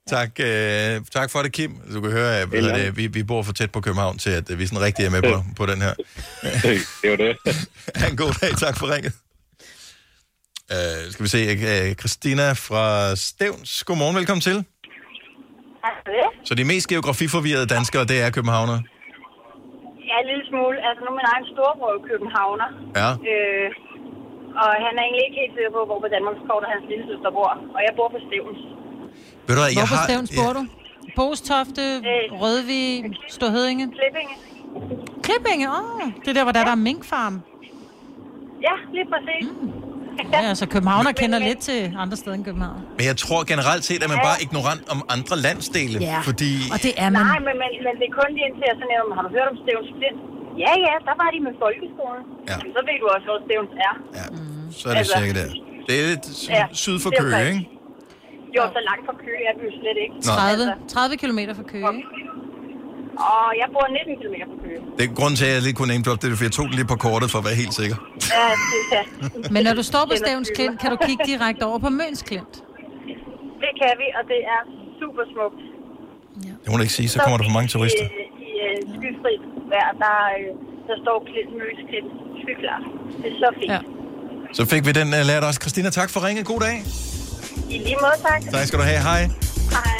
Tak, 0.07 0.30
øh, 0.40 1.02
tak 1.11 1.32
for 1.32 1.40
det, 1.41 1.52
Kim. 1.52 1.72
Du 1.94 2.02
kan 2.02 2.11
høre, 2.11 2.40
at 2.40 2.52
det, 2.52 2.98
vi, 2.98 3.07
vi 3.07 3.23
bor 3.23 3.44
for 3.44 3.53
tæt 3.53 3.72
på 3.72 3.82
København 3.82 4.18
til, 4.18 4.30
at 4.30 4.52
øh, 4.52 4.60
vi 4.60 4.65
sådan 4.65 4.82
rigtig 4.82 5.06
er 5.06 5.10
med 5.10 5.22
på, 5.22 5.44
på 5.57 5.65
den 5.65 5.82
her. 5.82 5.94
det 6.64 6.86
er 7.03 7.10
jo 7.10 7.15
det. 7.15 7.38
en 8.11 8.18
god 8.18 8.34
dag. 8.41 8.52
Tak 8.57 8.77
for 8.80 8.95
ringet. 8.95 9.14
Uh, 10.74 11.02
skal 11.14 11.22
vi 11.26 11.30
se, 11.36 11.42
uh, 11.54 11.88
Christina 12.02 12.48
fra 12.68 12.86
Stævns. 13.28 13.72
Godmorgen, 13.88 14.16
velkommen 14.22 14.44
til. 14.50 14.58
Tak 15.86 15.96
for 16.04 16.12
det. 16.18 16.28
Så 16.48 16.52
de 16.60 16.66
mest 16.72 16.86
geografiforvirrede 16.94 17.68
danskere, 17.76 18.04
det 18.12 18.18
er 18.26 18.30
københavner. 18.38 18.78
Ja, 20.10 20.16
en 20.24 20.28
lille 20.32 20.46
smule. 20.52 20.78
Altså, 20.88 21.00
nu 21.04 21.10
er 21.14 21.18
min 21.22 21.30
egen 21.34 21.46
storebror 21.54 21.92
jo 21.96 22.00
københavner. 22.12 22.70
Ja. 23.02 23.10
Øh, 23.32 23.68
og 24.62 24.70
han 24.86 24.94
er 25.00 25.04
egentlig 25.06 25.24
ikke 25.28 25.38
helt 25.42 25.54
sikker 25.58 25.72
på, 25.78 25.82
hvor 25.90 26.00
på 26.04 26.10
Danmarks 26.16 26.42
kort 26.48 26.64
og 26.68 26.70
hans 26.76 26.86
lille 26.92 27.06
søster 27.10 27.32
bor. 27.38 27.52
Og 27.76 27.80
jeg 27.86 27.92
bor 28.00 28.08
på 28.16 28.20
Stevens. 28.28 28.62
Ved 29.46 29.54
du 29.56 29.62
hvad, 29.64 29.72
jeg 29.72 29.80
Hvor 29.82 29.90
på 29.94 30.00
har... 30.02 30.08
Stævns 30.10 30.32
bor 30.40 30.52
du? 30.58 30.64
Bostofte, 31.20 31.86
Rødvig, 32.42 32.90
Storhedinge? 33.36 33.86
Klippinge. 34.00 34.34
Klippinge, 35.26 35.66
åh. 35.78 35.96
Oh, 35.96 36.06
det 36.24 36.30
er 36.34 36.38
der, 36.40 36.46
hvor 36.48 36.56
der, 36.58 36.64
der 36.70 36.76
er 36.80 36.84
minkfarm. 36.90 37.36
Ja, 38.68 38.76
lige 38.96 39.08
præcis. 39.14 39.46
Mm. 39.52 39.94
Ja, 40.34 40.40
altså 40.54 40.66
Københavner 40.76 41.12
kender 41.22 41.40
lidt 41.50 41.60
til 41.70 41.80
andre 42.04 42.16
steder 42.22 42.36
end 42.38 42.46
København. 42.50 42.80
Men 42.98 43.04
jeg 43.12 43.18
tror 43.24 43.40
generelt 43.54 43.84
set, 43.90 44.02
at 44.06 44.10
man 44.14 44.20
bare 44.28 44.36
er 44.40 44.44
ignorant 44.48 44.84
om 44.94 45.00
andre 45.16 45.36
landsdele. 45.48 45.98
Ja. 46.12 46.20
Fordi... 46.30 46.52
Og 46.74 46.78
det 46.86 46.94
er 47.04 47.10
man. 47.16 47.22
Nej, 47.32 47.40
men, 47.48 47.56
men, 47.62 47.70
men 47.86 47.94
det 48.00 48.06
er 48.12 48.14
kun 48.22 48.30
lige 48.36 48.46
indtil 48.50 48.66
jeg 48.72 48.78
så 48.82 48.86
nævner, 48.94 49.14
har 49.18 49.24
du 49.28 49.32
hørt 49.38 49.48
om 49.54 49.58
Stevens 49.64 49.90
Klint? 49.98 50.20
Ja, 50.64 50.74
ja, 50.88 50.94
der 51.08 51.16
var 51.22 51.28
de 51.34 51.40
med 51.48 51.54
folkeskolen. 51.64 52.24
Ja. 52.52 52.58
Så 52.76 52.80
ved 52.88 52.96
du 53.02 53.06
også, 53.16 53.26
hvor 53.30 53.38
Stevens 53.48 53.74
er. 53.90 53.94
Ja. 54.20 54.26
Så 54.80 54.84
er 54.90 54.94
det 54.94 55.00
Altså. 55.04 55.18
cirka 55.20 55.34
der. 55.40 55.48
Det 55.88 55.94
er 56.02 56.06
lidt 56.12 56.26
Ja, 56.58 56.64
syd 56.84 56.98
for 57.04 57.12
er 57.14 57.18
Køge, 57.22 57.40
ikke? 57.52 57.64
Jo, 58.56 58.62
så 58.76 58.82
langt 58.90 59.04
fra 59.08 59.16
Køge 59.26 59.42
er 59.50 59.54
vi 59.60 59.64
jo 59.70 59.74
slet 59.82 59.98
ikke. 60.06 60.16
30, 60.22 60.74
30 60.88 61.18
km 61.22 61.40
fra 61.60 61.66
Køge, 61.74 61.86
ikke? 61.96 62.08
Og 63.32 63.46
jeg 63.62 63.68
bor 63.74 63.86
19 63.88 64.16
km 64.22 64.36
fra 64.52 64.58
Køge. 64.64 64.80
Det 64.98 65.04
er 65.08 65.12
grunden 65.20 65.38
til, 65.40 65.46
at 65.50 65.54
jeg 65.56 65.62
lige 65.68 65.76
kunne 65.80 65.92
name 65.94 66.04
drop 66.08 66.18
det, 66.22 66.26
er, 66.28 66.36
fordi 66.40 66.48
jeg 66.52 66.56
tog 66.60 66.66
det 66.70 66.76
lige 66.80 66.90
på 66.94 66.98
kortet 67.06 67.28
for 67.34 67.40
at 67.42 67.46
være 67.50 67.58
helt 67.64 67.74
sikker. 67.82 67.98
Ja, 68.38 68.48
det, 68.72 68.80
ja. 68.98 69.04
Men 69.54 69.60
når 69.68 69.74
du 69.80 69.84
står 69.92 70.04
på 70.12 70.16
Stævns 70.22 70.50
Klint, 70.56 70.76
kan 70.82 70.90
du 70.94 70.98
kigge 71.08 71.24
direkte 71.32 71.64
over 71.70 71.80
på 71.86 71.90
Møns 72.00 72.22
Klint. 72.30 72.54
Det 73.64 73.72
kan 73.82 73.92
vi, 74.02 74.08
og 74.18 74.24
det 74.32 74.40
er 74.56 74.62
super 75.00 75.24
smukt. 75.34 75.62
Det 76.62 76.68
må 76.72 76.76
du 76.78 76.84
ikke 76.88 76.98
sige, 77.00 77.10
så 77.10 77.18
kommer 77.24 77.38
der 77.40 77.46
for 77.50 77.56
mange 77.58 77.70
turister. 77.76 78.06
I, 78.06 78.10
i 78.48 78.52
uh, 78.66 78.78
skyfrit 78.96 79.44
vejr, 79.72 79.92
der, 80.04 80.18
øh, 80.38 80.50
der 80.88 80.96
står 81.04 81.18
klint, 81.30 81.52
møs 81.60 81.80
klint, 81.90 82.10
skyklar. 82.42 82.80
Det 83.22 83.28
er 83.34 83.38
så 83.44 83.50
fint. 83.60 83.72
Ja. 83.76 83.80
Så 84.58 84.64
fik 84.72 84.82
vi 84.88 84.92
den 85.00 85.08
uh, 85.18 85.22
lært 85.30 85.44
også. 85.50 85.60
Christina, 85.64 85.90
tak 86.00 86.10
for 86.14 86.20
ringet. 86.28 86.46
God 86.46 86.60
dag. 86.68 86.78
I 87.74 87.78
lige 87.88 87.98
måde, 88.04 88.18
tak. 88.28 88.40
Tak 88.56 88.66
skal 88.68 88.80
du 88.80 88.86
have. 88.92 89.02
Hej. 89.10 89.22
Hej. 89.78 90.00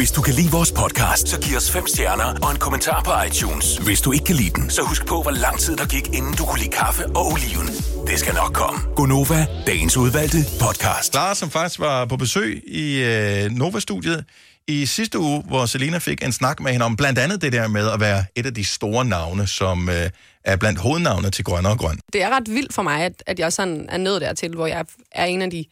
Hvis 0.00 0.12
du 0.12 0.22
kan 0.22 0.34
lide 0.34 0.50
vores 0.50 0.72
podcast, 0.72 1.28
så 1.28 1.40
giv 1.40 1.56
os 1.56 1.70
fem 1.70 1.86
stjerner 1.86 2.28
og 2.42 2.50
en 2.50 2.58
kommentar 2.58 3.02
på 3.02 3.12
iTunes. 3.26 3.76
Hvis 3.76 4.00
du 4.00 4.12
ikke 4.12 4.24
kan 4.24 4.36
lide 4.36 4.50
den, 4.50 4.70
så 4.70 4.82
husk 4.82 5.06
på, 5.06 5.22
hvor 5.22 5.30
lang 5.30 5.58
tid 5.58 5.76
der 5.76 5.86
gik, 5.86 6.06
inden 6.18 6.34
du 6.38 6.44
kunne 6.44 6.58
lide 6.58 6.70
kaffe 6.70 7.06
og 7.06 7.26
oliven. 7.32 7.66
Det 8.06 8.18
skal 8.18 8.34
nok 8.34 8.52
komme. 8.52 8.80
Gonova, 8.96 9.46
dagens 9.66 9.96
udvalgte 9.96 10.38
podcast. 10.60 11.12
Clara, 11.12 11.34
som 11.34 11.50
faktisk 11.50 11.80
var 11.80 12.04
på 12.04 12.16
besøg 12.16 12.62
i 12.66 13.04
øh, 13.04 13.50
Nova-studiet 13.50 14.24
i 14.68 14.86
sidste 14.86 15.18
uge, 15.18 15.42
hvor 15.46 15.66
Selina 15.66 15.98
fik 15.98 16.24
en 16.24 16.32
snak 16.32 16.60
med 16.60 16.72
hende 16.72 16.86
om 16.86 16.96
blandt 16.96 17.18
andet 17.18 17.42
det 17.42 17.52
der 17.52 17.68
med 17.68 17.90
at 17.90 18.00
være 18.00 18.24
et 18.36 18.46
af 18.46 18.54
de 18.54 18.64
store 18.64 19.04
navne, 19.04 19.46
som 19.46 19.88
øh, 19.88 20.10
er 20.44 20.56
blandt 20.56 20.78
hovednavne 20.78 21.30
til 21.30 21.44
Grønne 21.44 21.68
og 21.68 21.78
Grøn. 21.78 21.98
Det 22.12 22.22
er 22.22 22.28
ret 22.28 22.48
vildt 22.48 22.74
for 22.74 22.82
mig, 22.82 23.02
at, 23.02 23.22
at 23.26 23.38
jeg 23.38 23.52
sådan 23.52 23.86
er 23.88 23.98
nået 23.98 24.20
dertil, 24.20 24.54
hvor 24.54 24.66
jeg 24.66 24.84
er 25.12 25.24
en 25.24 25.42
af 25.42 25.50
de 25.50 25.64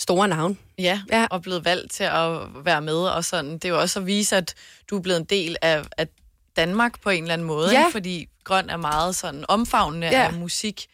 store 0.00 0.28
navne. 0.28 0.56
Ja, 0.78 1.00
ja, 1.12 1.26
og 1.30 1.42
blevet 1.42 1.64
valgt 1.64 1.92
til 1.92 2.04
at 2.04 2.38
være 2.64 2.82
med 2.82 2.94
og 2.96 3.24
sådan. 3.24 3.52
Det 3.52 3.64
er 3.64 3.68
jo 3.68 3.80
også 3.80 4.00
at 4.00 4.06
vise, 4.06 4.36
at 4.36 4.54
du 4.90 4.96
er 4.96 5.00
blevet 5.02 5.18
en 5.20 5.24
del 5.24 5.56
af, 5.62 5.82
af 5.98 6.08
Danmark 6.56 7.00
på 7.02 7.10
en 7.10 7.22
eller 7.22 7.32
anden 7.34 7.46
måde, 7.46 7.70
Ja. 7.72 7.78
ikke? 7.80 7.92
fordi 7.92 8.28
grøn 8.44 8.70
er 8.70 8.76
meget 8.76 9.16
sådan 9.16 9.44
omfavnende 9.48 10.06
Ja. 10.06 10.22
af 10.26 10.32
musik, 10.32 10.86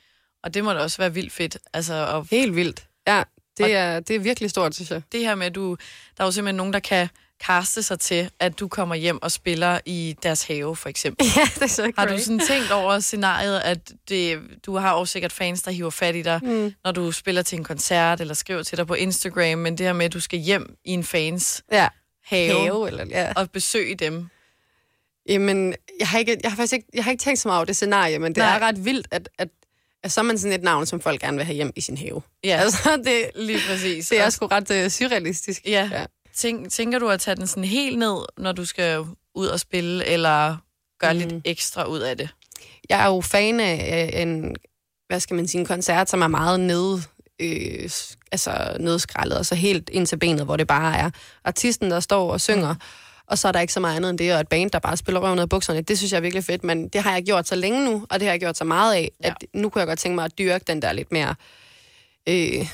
og 0.44 0.54
det 0.54 0.64
må 0.64 0.72
da 0.72 0.78
også 0.78 0.98
være 0.98 1.14
vildt 1.14 1.32
fedt. 1.32 1.58
Altså, 1.72 1.94
at... 2.06 2.26
Helt 2.30 2.56
vildt. 2.56 2.86
Ja, 3.06 3.22
det 3.58 3.74
er, 3.74 4.00
det 4.00 4.16
er 4.16 4.20
virkelig 4.20 4.50
stort, 4.50 4.74
synes 4.74 4.90
jeg. 4.90 5.02
Det 5.12 5.20
her 5.20 5.34
med, 5.34 5.46
at 5.46 5.54
du, 5.54 5.76
der 6.16 6.24
er 6.24 6.26
jo 6.26 6.30
simpelthen 6.32 6.56
nogen, 6.56 6.72
der 6.72 6.80
kan 6.80 7.08
kaste 7.44 7.82
sig 7.82 8.00
til, 8.00 8.30
at 8.40 8.58
du 8.60 8.68
kommer 8.68 8.94
hjem 8.94 9.22
og 9.22 9.32
spiller 9.32 9.80
i 9.86 10.16
deres 10.22 10.42
have, 10.44 10.76
for 10.76 10.88
eksempel. 10.88 11.26
Ja, 11.36 11.42
det 11.54 11.62
er 11.62 11.66
så 11.66 11.92
Har 11.98 12.04
du 12.04 12.10
great. 12.10 12.22
sådan 12.22 12.40
tænkt 12.48 12.70
over 12.70 13.00
scenariet, 13.00 13.60
at 13.60 13.92
det, 14.08 14.40
du 14.66 14.76
har 14.76 14.92
også 14.92 15.12
sikkert 15.12 15.32
fans, 15.32 15.62
der 15.62 15.70
hiver 15.70 15.90
fat 15.90 16.16
i 16.16 16.22
dig, 16.22 16.40
Mm. 16.42 16.72
når 16.84 16.92
du 16.92 17.12
spiller 17.12 17.42
til 17.42 17.58
en 17.58 17.64
koncert, 17.64 18.20
eller 18.20 18.34
skriver 18.34 18.62
til 18.62 18.78
dig 18.78 18.86
på 18.86 18.94
Instagram, 18.94 19.58
men 19.58 19.78
det 19.78 19.86
her 19.86 19.92
med, 19.92 20.06
at 20.06 20.12
du 20.12 20.20
skal 20.20 20.38
hjem 20.38 20.76
i 20.84 20.90
en 20.90 21.04
fans 21.04 21.62
ja. 21.72 21.88
have, 22.24 22.52
Have, 22.60 22.86
eller- 22.88 23.06
ja. 23.10 23.32
og 23.36 23.50
besøge 23.50 23.94
dem. 23.94 24.28
Jamen, 25.28 25.74
jeg 26.00 26.08
har, 26.08 26.18
ikke, 26.18 26.36
jeg 26.42 26.50
har 26.50 26.56
faktisk 26.56 26.72
ikke, 26.72 26.86
jeg 26.94 27.04
har 27.04 27.10
ikke 27.10 27.22
tænkt 27.22 27.40
så 27.40 27.48
meget 27.48 27.58
over 27.58 27.64
det 27.64 27.76
scenarie, 27.76 28.18
men 28.18 28.34
det 28.34 28.40
Nej. 28.42 28.56
er 28.56 28.60
ret 28.60 28.84
vildt, 28.84 29.06
at, 29.10 29.28
at, 29.38 29.48
at 30.04 30.12
så 30.12 30.20
er 30.20 30.24
man 30.24 30.38
sådan 30.38 30.52
et 30.52 30.62
navn, 30.62 30.86
som 30.86 31.00
folk 31.00 31.20
gerne 31.20 31.36
vil 31.36 31.46
have 31.46 31.54
hjem 31.56 31.72
i 31.76 31.80
sin 31.80 31.96
have. 31.98 32.22
Ja, 32.44 32.56
altså, 32.56 32.96
det, 33.04 33.30
lige 33.34 33.60
præcis. 33.68 34.08
det 34.08 34.20
er 34.20 34.24
Og- 34.26 34.32
sgu 34.32 34.46
ret 34.46 34.70
uh, 34.84 34.90
surrealistisk. 34.90 35.62
Ja. 35.66 35.90
ja. 35.92 36.04
Tænk, 36.36 36.70
tænker 36.70 36.98
du 36.98 37.08
at 37.08 37.20
tage 37.20 37.36
den 37.36 37.46
sådan 37.46 37.64
helt 37.64 37.98
ned, 37.98 38.16
når 38.38 38.52
du 38.52 38.64
skal 38.64 39.04
ud 39.34 39.46
og 39.46 39.60
spille, 39.60 40.04
eller 40.04 40.56
gøre 41.00 41.12
mm. 41.12 41.18
lidt 41.18 41.34
ekstra 41.44 41.84
ud 41.84 41.98
af 42.00 42.16
det? 42.16 42.28
Jeg 42.88 43.02
er 43.02 43.06
jo 43.06 43.20
fan 43.20 43.60
af 43.60 44.10
en, 44.22 44.56
hvad 45.06 45.20
skal 45.20 45.36
man 45.36 45.48
sige, 45.48 45.60
en 45.60 45.66
koncert, 45.66 46.10
som 46.10 46.22
er 46.22 46.28
meget 46.28 46.60
nede, 46.60 47.02
øh, 47.40 47.90
altså 48.32 48.76
nedskrællet, 48.80 49.38
og 49.38 49.46
så 49.46 49.54
helt 49.54 49.90
ind 49.92 50.06
til 50.06 50.16
benet, 50.18 50.44
hvor 50.44 50.56
det 50.56 50.66
bare 50.66 50.96
er 50.96 51.10
artisten, 51.44 51.90
der 51.90 52.00
står 52.00 52.32
og 52.32 52.40
synger, 52.40 52.72
mm. 52.74 52.80
og 53.26 53.38
så 53.38 53.48
er 53.48 53.52
der 53.52 53.60
ikke 53.60 53.72
så 53.72 53.80
meget 53.80 53.96
andet 53.96 54.10
end 54.10 54.18
det, 54.18 54.34
og 54.34 54.40
et 54.40 54.48
band, 54.48 54.70
der 54.70 54.78
bare 54.78 54.96
spiller 54.96 55.20
røven 55.20 55.38
ud 55.38 55.42
af 55.42 55.48
bukserne. 55.48 55.80
Det 55.80 55.98
synes 55.98 56.12
jeg 56.12 56.18
er 56.18 56.22
virkelig 56.22 56.44
fedt, 56.44 56.64
men 56.64 56.88
det 56.88 57.02
har 57.02 57.12
jeg 57.12 57.24
gjort 57.24 57.48
så 57.48 57.54
længe 57.54 57.84
nu, 57.84 58.06
og 58.10 58.20
det 58.20 58.26
har 58.28 58.32
jeg 58.32 58.40
gjort 58.40 58.56
så 58.56 58.64
meget 58.64 58.94
af, 58.94 59.10
ja. 59.22 59.28
at 59.28 59.36
nu 59.54 59.68
kunne 59.68 59.80
jeg 59.80 59.86
godt 59.86 59.98
tænke 59.98 60.14
mig 60.14 60.24
at 60.24 60.38
dyrke 60.38 60.64
den 60.66 60.82
der 60.82 60.92
lidt 60.92 61.12
mere, 61.12 61.34
øh, 62.28 62.66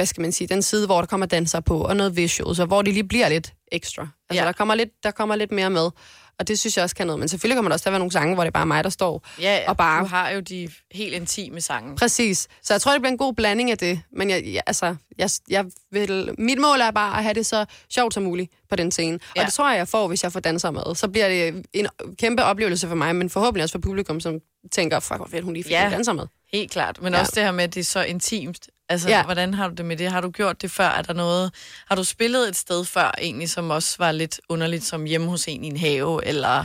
hvad 0.00 0.06
skal 0.06 0.20
man 0.20 0.32
sige, 0.32 0.48
den 0.48 0.62
side, 0.62 0.86
hvor 0.86 0.98
der 0.98 1.06
kommer 1.06 1.26
danser 1.26 1.60
på, 1.60 1.80
og 1.80 1.96
noget 1.96 2.16
visuals, 2.16 2.58
og 2.58 2.66
hvor 2.66 2.82
de 2.82 2.92
lige 2.92 3.04
bliver 3.04 3.28
lidt 3.28 3.52
ekstra. 3.72 4.08
Altså, 4.30 4.42
ja. 4.42 4.46
der, 4.46 4.52
kommer 4.52 4.74
lidt, 4.74 4.88
der 5.02 5.10
kommer 5.10 5.36
lidt 5.36 5.52
mere 5.52 5.70
med. 5.70 5.90
Og 6.38 6.48
det 6.48 6.58
synes 6.58 6.76
jeg 6.76 6.82
også 6.82 6.96
kan 6.96 7.06
noget. 7.06 7.18
Men 7.18 7.28
selvfølgelig 7.28 7.56
kommer 7.56 7.68
der 7.68 7.74
også 7.74 7.82
til 7.82 7.88
at 7.88 7.92
være 7.92 7.98
nogle 7.98 8.12
sange, 8.12 8.34
hvor 8.34 8.44
det 8.44 8.48
er 8.48 8.52
bare 8.52 8.66
mig, 8.66 8.84
der 8.84 8.90
står. 8.90 9.26
Ja, 9.40 9.58
og 9.68 9.76
bare... 9.76 10.00
du 10.00 10.06
har 10.06 10.30
jo 10.30 10.40
de 10.40 10.68
helt 10.92 11.14
intime 11.14 11.60
sange. 11.60 11.96
Præcis. 11.96 12.48
Så 12.62 12.74
jeg 12.74 12.80
tror, 12.80 12.92
det 12.92 13.00
bliver 13.00 13.12
en 13.12 13.18
god 13.18 13.34
blanding 13.34 13.70
af 13.70 13.78
det. 13.78 14.00
Men 14.12 14.30
jeg, 14.30 14.44
jeg, 14.46 14.62
altså, 14.66 14.96
jeg, 15.18 15.30
jeg 15.48 15.64
vil, 15.92 16.34
mit 16.38 16.58
mål 16.58 16.80
er 16.80 16.90
bare 16.90 17.16
at 17.16 17.22
have 17.22 17.34
det 17.34 17.46
så 17.46 17.64
sjovt 17.94 18.14
som 18.14 18.22
muligt 18.22 18.52
på 18.70 18.76
den 18.76 18.90
scene. 18.90 19.18
Ja. 19.36 19.40
Og 19.40 19.46
det 19.46 19.54
tror 19.54 19.70
jeg, 19.70 19.78
jeg 19.78 19.88
får, 19.88 20.08
hvis 20.08 20.22
jeg 20.22 20.32
får 20.32 20.40
danser 20.40 20.70
med. 20.70 20.94
Så 20.94 21.08
bliver 21.08 21.28
det 21.28 21.66
en 21.72 21.86
kæmpe 22.18 22.44
oplevelse 22.44 22.88
for 22.88 22.94
mig, 22.94 23.16
men 23.16 23.30
forhåbentlig 23.30 23.62
også 23.62 23.72
for 23.72 23.78
publikum, 23.78 24.20
som 24.20 24.38
tænker, 24.72 25.00
fuck, 25.00 25.16
hvor 25.16 25.28
fedt 25.30 25.44
hun 25.44 25.54
lige 25.54 25.64
fik 25.64 25.72
Ja. 25.72 25.88
danser 25.92 26.12
med. 26.12 26.26
Helt 26.52 26.70
klart. 26.70 27.02
Men 27.02 27.12
ja. 27.12 27.20
også 27.20 27.32
det 27.34 27.42
her 27.42 27.52
med, 27.52 27.64
at 27.64 27.74
det 27.74 27.80
er 27.80 27.84
så 27.84 28.02
intimt. 28.02 28.68
Altså, 28.90 29.08
Ja. 29.08 29.24
hvordan 29.24 29.54
har 29.54 29.68
du 29.68 29.74
det 29.74 29.84
med 29.84 29.96
det? 29.96 30.10
Har 30.12 30.20
du 30.20 30.30
gjort 30.30 30.62
det 30.62 30.70
før? 30.70 30.84
Er 30.88 31.02
der 31.02 31.12
noget... 31.12 31.52
Har 31.88 31.96
du 31.96 32.04
spillet 32.04 32.48
et 32.48 32.56
sted 32.56 32.84
før, 32.84 33.14
egentlig, 33.18 33.50
som 33.50 33.70
også 33.70 33.94
var 33.98 34.12
lidt 34.12 34.40
underligt, 34.48 34.84
som 34.84 35.04
hjemme 35.04 35.28
hos 35.30 35.48
en 35.48 35.64
i 35.64 35.66
en 35.68 35.76
have, 35.76 36.24
eller... 36.26 36.64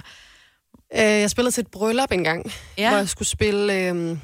Øh, 0.95 0.99
jeg 1.01 1.29
spillede 1.29 1.51
til 1.55 1.61
et 1.61 1.67
bryllup 1.71 2.11
engang, 2.11 2.53
Ja. 2.77 2.89
hvor 2.89 2.97
jeg 2.97 3.09
skulle 3.09 3.27
spille... 3.27 3.73
Øh, 3.73 4.17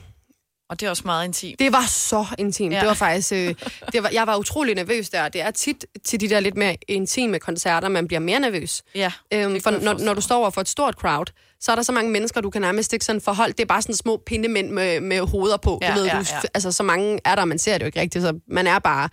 og 0.70 0.80
det 0.80 0.86
er 0.86 0.90
også 0.90 1.04
meget 1.06 1.26
intimt. 1.26 1.60
Det 1.60 1.72
var 1.72 1.86
så 1.88 2.26
intimt. 2.38 2.74
Ja. 2.74 2.80
Det 2.80 2.88
var 2.88 2.94
faktisk... 2.94 3.32
Øh, 3.34 3.56
det 3.92 4.04
var, 4.04 4.10
jeg 4.14 4.28
var 4.28 4.38
utrolig 4.38 4.76
nervøs 4.76 5.10
der. 5.10 5.30
Det 5.30 5.42
er 5.42 5.52
tit 5.52 5.86
til 6.06 6.20
de 6.20 6.30
der 6.30 6.40
lidt 6.40 6.56
mere 6.58 6.78
intime 6.88 7.40
koncerter, 7.40 7.90
man 7.90 8.08
bliver 8.08 8.20
mere 8.20 8.40
nervøs. 8.40 8.84
Ja, 8.96 9.12
øhm, 9.34 9.62
for 9.62 9.72
når, 9.72 9.94
når 9.98 10.14
du 10.14 10.22
står 10.22 10.36
over 10.38 10.50
for 10.50 10.62
et 10.62 10.70
stort 10.70 10.94
crowd, 10.96 11.26
så 11.62 11.72
er 11.72 11.76
der 11.76 11.84
så 11.84 11.92
mange 11.92 12.12
mennesker, 12.12 12.42
du 12.42 12.50
kan 12.50 12.62
nærmest 12.62 12.94
ikke 12.94 13.06
sådan 13.06 13.22
forholde. 13.22 13.54
Det 13.54 13.60
er 13.60 13.66
bare 13.66 13.82
sådan 13.82 13.96
små 13.96 14.24
pindemænd 14.26 14.70
med, 14.70 15.00
med 15.00 15.20
hoveder 15.20 15.58
på. 15.58 15.80
Ja, 15.82 15.94
du 15.94 16.00
ved, 16.00 16.06
ja, 16.06 16.12
du, 16.20 16.26
ja. 16.32 16.42
Altså, 16.54 16.72
så 16.72 16.84
mange 16.84 17.20
er 17.26 17.36
der, 17.36 17.46
man 17.46 17.60
ser 17.60 17.74
det 17.74 17.82
jo 17.82 17.86
ikke 17.86 18.02
rigtigt. 18.02 18.24
Så 18.24 18.40
man 18.48 18.68
er 18.68 18.80
bare 18.80 19.10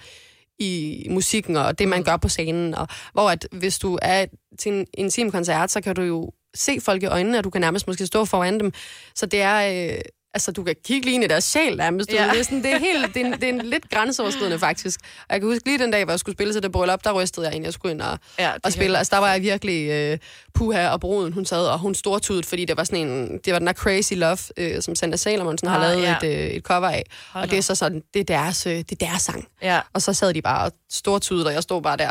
i 0.59 1.07
musikken 1.11 1.57
og 1.57 1.79
det, 1.79 1.89
man 1.89 2.03
gør 2.03 2.17
på 2.17 2.29
scenen. 2.29 2.75
Og, 2.75 2.89
hvor 3.13 3.31
at, 3.31 3.49
hvis 3.53 3.79
du 3.79 3.99
er 4.03 4.27
til 4.59 4.73
en 4.73 4.87
intim 4.95 5.31
koncert, 5.31 5.71
så 5.71 5.81
kan 5.81 5.95
du 5.95 6.03
jo 6.03 6.33
se 6.55 6.81
folk 6.81 7.03
i 7.03 7.07
øjnene, 7.07 7.39
og 7.39 7.45
du 7.45 7.51
kan 7.51 7.61
nærmest 7.61 7.87
måske 7.87 8.07
stå 8.07 8.25
foran 8.25 8.61
dem. 8.61 8.73
Så 9.15 9.27
det 9.27 9.41
er, 9.41 9.89
øh, 9.95 10.01
Altså, 10.35 10.53
du 10.53 10.65
kan 10.65 10.75
kigge 10.85 11.05
lige 11.07 11.15
ind 11.15 11.25
i 11.25 11.27
deres 11.27 11.45
sjæl 11.45 11.77
nærmest. 11.77 12.13
Ja. 12.13 12.29
Det, 12.33 12.39
er 12.39 12.43
sådan, 12.43 12.63
det, 12.63 12.73
er 12.73 12.79
helt, 12.79 13.15
det, 13.15 13.23
er, 13.23 13.27
en- 13.27 13.33
det 13.33 13.43
er 13.45 13.49
en 13.49 13.61
lidt 13.61 13.91
grænseoverskridende, 13.91 14.59
faktisk. 14.59 15.01
Og 15.21 15.27
jeg 15.31 15.41
kan 15.41 15.49
huske 15.51 15.65
lige 15.69 15.79
den 15.79 15.91
dag, 15.91 16.05
hvor 16.05 16.13
jeg 16.13 16.21
skulle 16.21 16.37
spille 16.37 16.53
til 16.53 16.63
det 16.63 16.73
bryllup, 16.73 17.05
der 17.05 17.13
rystede 17.13 17.47
jeg 17.47 17.55
ind, 17.55 17.65
jeg 17.65 17.73
skulle 17.73 17.93
ind 17.93 18.03
og, 18.03 18.19
ja, 18.39 18.53
og 18.65 18.73
spille. 18.73 18.99
Altså, 18.99 19.11
der 19.17 19.21
var 19.21 19.33
jeg 19.33 19.43
virkelig 19.43 19.91
øh, 19.91 20.19
puha 20.55 20.89
og 20.89 21.01
bruden, 21.01 21.33
hun 21.33 21.45
sad, 21.45 21.67
og 21.67 21.79
hun 21.79 21.95
stortudet, 21.95 22.47
fordi 22.47 22.65
det 22.65 22.77
var 22.77 22.85
sådan 22.85 23.07
en, 23.09 23.39
det 23.45 23.53
var 23.53 23.59
den 23.59 23.69
her 23.69 23.75
Crazy 23.75 24.13
Love, 24.13 24.39
øh, 24.57 24.83
som 24.83 24.95
Sandra 24.95 25.17
Salomonsen 25.17 25.69
har 25.69 25.77
Ah, 25.79 25.83
lavet 25.91 26.03
ja. 26.03 26.17
et, 26.17 26.25
øh, 26.39 26.47
et 26.51 26.63
cover 26.63 26.89
af. 26.89 27.05
Hold 27.33 27.45
og 27.45 27.51
det 27.51 27.59
er 27.59 27.63
så 27.63 27.75
sådan, 27.75 28.03
det 28.15 28.21
er 28.21 28.25
deres, 28.25 28.67
øh, 28.67 28.73
det 28.77 28.93
er 28.93 29.07
deres 29.07 29.23
sang. 29.23 29.49
Ja. 29.63 29.81
Og 29.93 30.03
så 30.03 30.13
sad 30.13 30.35
de 30.35 30.43
bare 30.43 30.65
og 30.65 30.73
stortudede, 30.91 31.47
og 31.47 31.53
jeg 31.53 31.63
stod 31.63 31.83
bare 31.83 31.97
der 31.97 32.09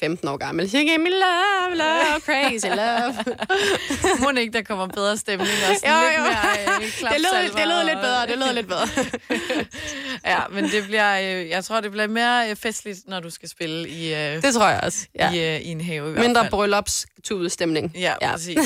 15 0.00 0.28
år 0.28 0.36
gammel. 0.36 0.70
Give 0.70 0.98
me 0.98 1.10
love, 1.10 1.74
love, 1.76 2.20
crazy 2.24 2.66
love. 2.66 3.14
Må 4.22 4.30
ikke, 4.40 4.52
der 4.52 4.62
kommer 4.62 4.86
bedre 4.86 5.16
stemning 5.16 5.50
og 5.70 5.76
sådan 5.76 5.90
Jo, 5.94 6.08
lidt 6.08 6.18
jo. 6.18 6.22
mere 6.22 6.76
øh, 6.76 7.12
Det 7.12 7.20
lød, 7.20 7.56
det 7.56 7.68
lød 7.68 7.84
lidt 7.84 7.96
og- 7.96 8.02
bedre, 8.02 8.26
det 8.26 8.38
lød 8.38 8.52
lidt 8.54 8.66
bedre. 8.68 8.88
ja, 10.32 10.38
men 10.50 10.64
det 10.64 10.84
bliver, 10.84 11.18
øh, 11.20 11.48
jeg 11.48 11.64
tror, 11.64 11.80
det 11.80 11.90
bliver 11.90 12.06
mere 12.06 12.50
øh, 12.50 12.56
festligt, 12.56 12.98
når 13.06 13.20
du 13.20 13.30
skal 13.30 13.48
spille 13.48 13.88
i, 13.88 14.14
øh, 14.14 14.42
Det 14.42 14.54
tror 14.54 14.68
jeg 14.68 14.80
også, 14.82 14.98
ja. 15.14 15.32
i, 15.32 15.54
øh, 15.56 15.60
i 15.60 15.68
en 15.68 15.80
have 15.80 16.10
i 16.16 16.18
Mindre 16.20 16.46
bryllupstudestemning. 16.50 17.92
Ja, 17.94 18.14
ja, 18.22 18.30
præcis. 18.32 18.58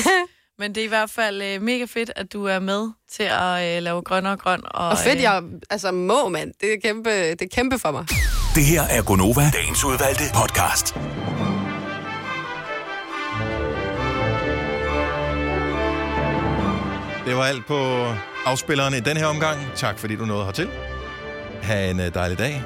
Men 0.59 0.75
det 0.75 0.81
er 0.81 0.85
i 0.85 0.87
hvert 0.87 1.09
fald 1.09 1.41
øh, 1.41 1.61
mega 1.61 1.85
fedt, 1.85 2.11
at 2.15 2.33
du 2.33 2.45
er 2.45 2.59
med 2.59 2.89
til 3.11 3.23
at 3.23 3.77
øh, 3.77 3.83
lave 3.83 4.01
grøn 4.01 4.25
og 4.25 4.39
grøn. 4.39 4.61
Og, 4.65 4.89
Og 4.89 4.97
fedt, 4.97 5.15
øh, 5.15 5.21
jeg 5.21 5.43
altså 5.69 5.91
må, 5.91 6.29
mand. 6.29 6.53
Det 6.61 6.73
er 6.73 6.77
kæmpe, 6.83 7.09
det 7.31 7.41
er 7.41 7.47
kæmpe 7.55 7.79
for 7.79 7.91
mig. 7.91 8.05
Det 8.55 8.65
her 8.65 8.81
er 8.81 9.03
Gonova, 9.03 9.49
dagens 9.53 9.83
udvalgte 9.83 10.23
podcast. 10.35 10.93
Det 17.25 17.35
var 17.35 17.43
alt 17.43 17.65
på 17.67 18.05
afspillerne 18.45 18.97
i 18.97 18.99
den 18.99 19.17
her 19.17 19.25
omgang. 19.25 19.59
Tak 19.75 19.99
fordi 19.99 20.15
du 20.15 20.25
nåede 20.25 20.45
hertil. 20.45 20.69
Ha' 21.61 21.89
en 21.89 21.99
øh, 21.99 22.13
dejlig 22.13 22.37
dag. 22.37 22.63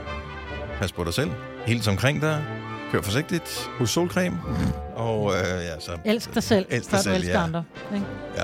Pas 0.79 0.91
på 0.91 1.03
dig 1.03 1.13
selv. 1.13 1.31
Hils 1.65 1.87
omkring 1.87 2.21
dig. 2.21 2.43
Kør 2.91 3.01
forsigtigt. 3.01 3.69
Husk 3.77 3.93
solcreme. 3.93 4.39
Og 4.95 5.33
øh, 5.33 5.39
ja, 5.65 5.79
så... 5.79 5.91
Elsk 6.05 6.33
dig 6.33 6.43
selv, 6.43 6.65
Elsk 6.69 6.89
før 6.89 6.97
dig 6.97 7.05
du 7.05 7.09
selv, 7.09 7.15
elsker 7.15 7.39
ja. 7.39 7.43
andre. 7.43 7.63
Ikke? 7.93 8.05
Ja. 8.37 8.43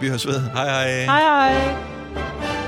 Vi 0.00 0.08
høres 0.08 0.26
ved. 0.26 0.40
Hej 0.40 0.64
hej. 0.64 1.04
Hej 1.04 1.20
hej. 1.20 2.63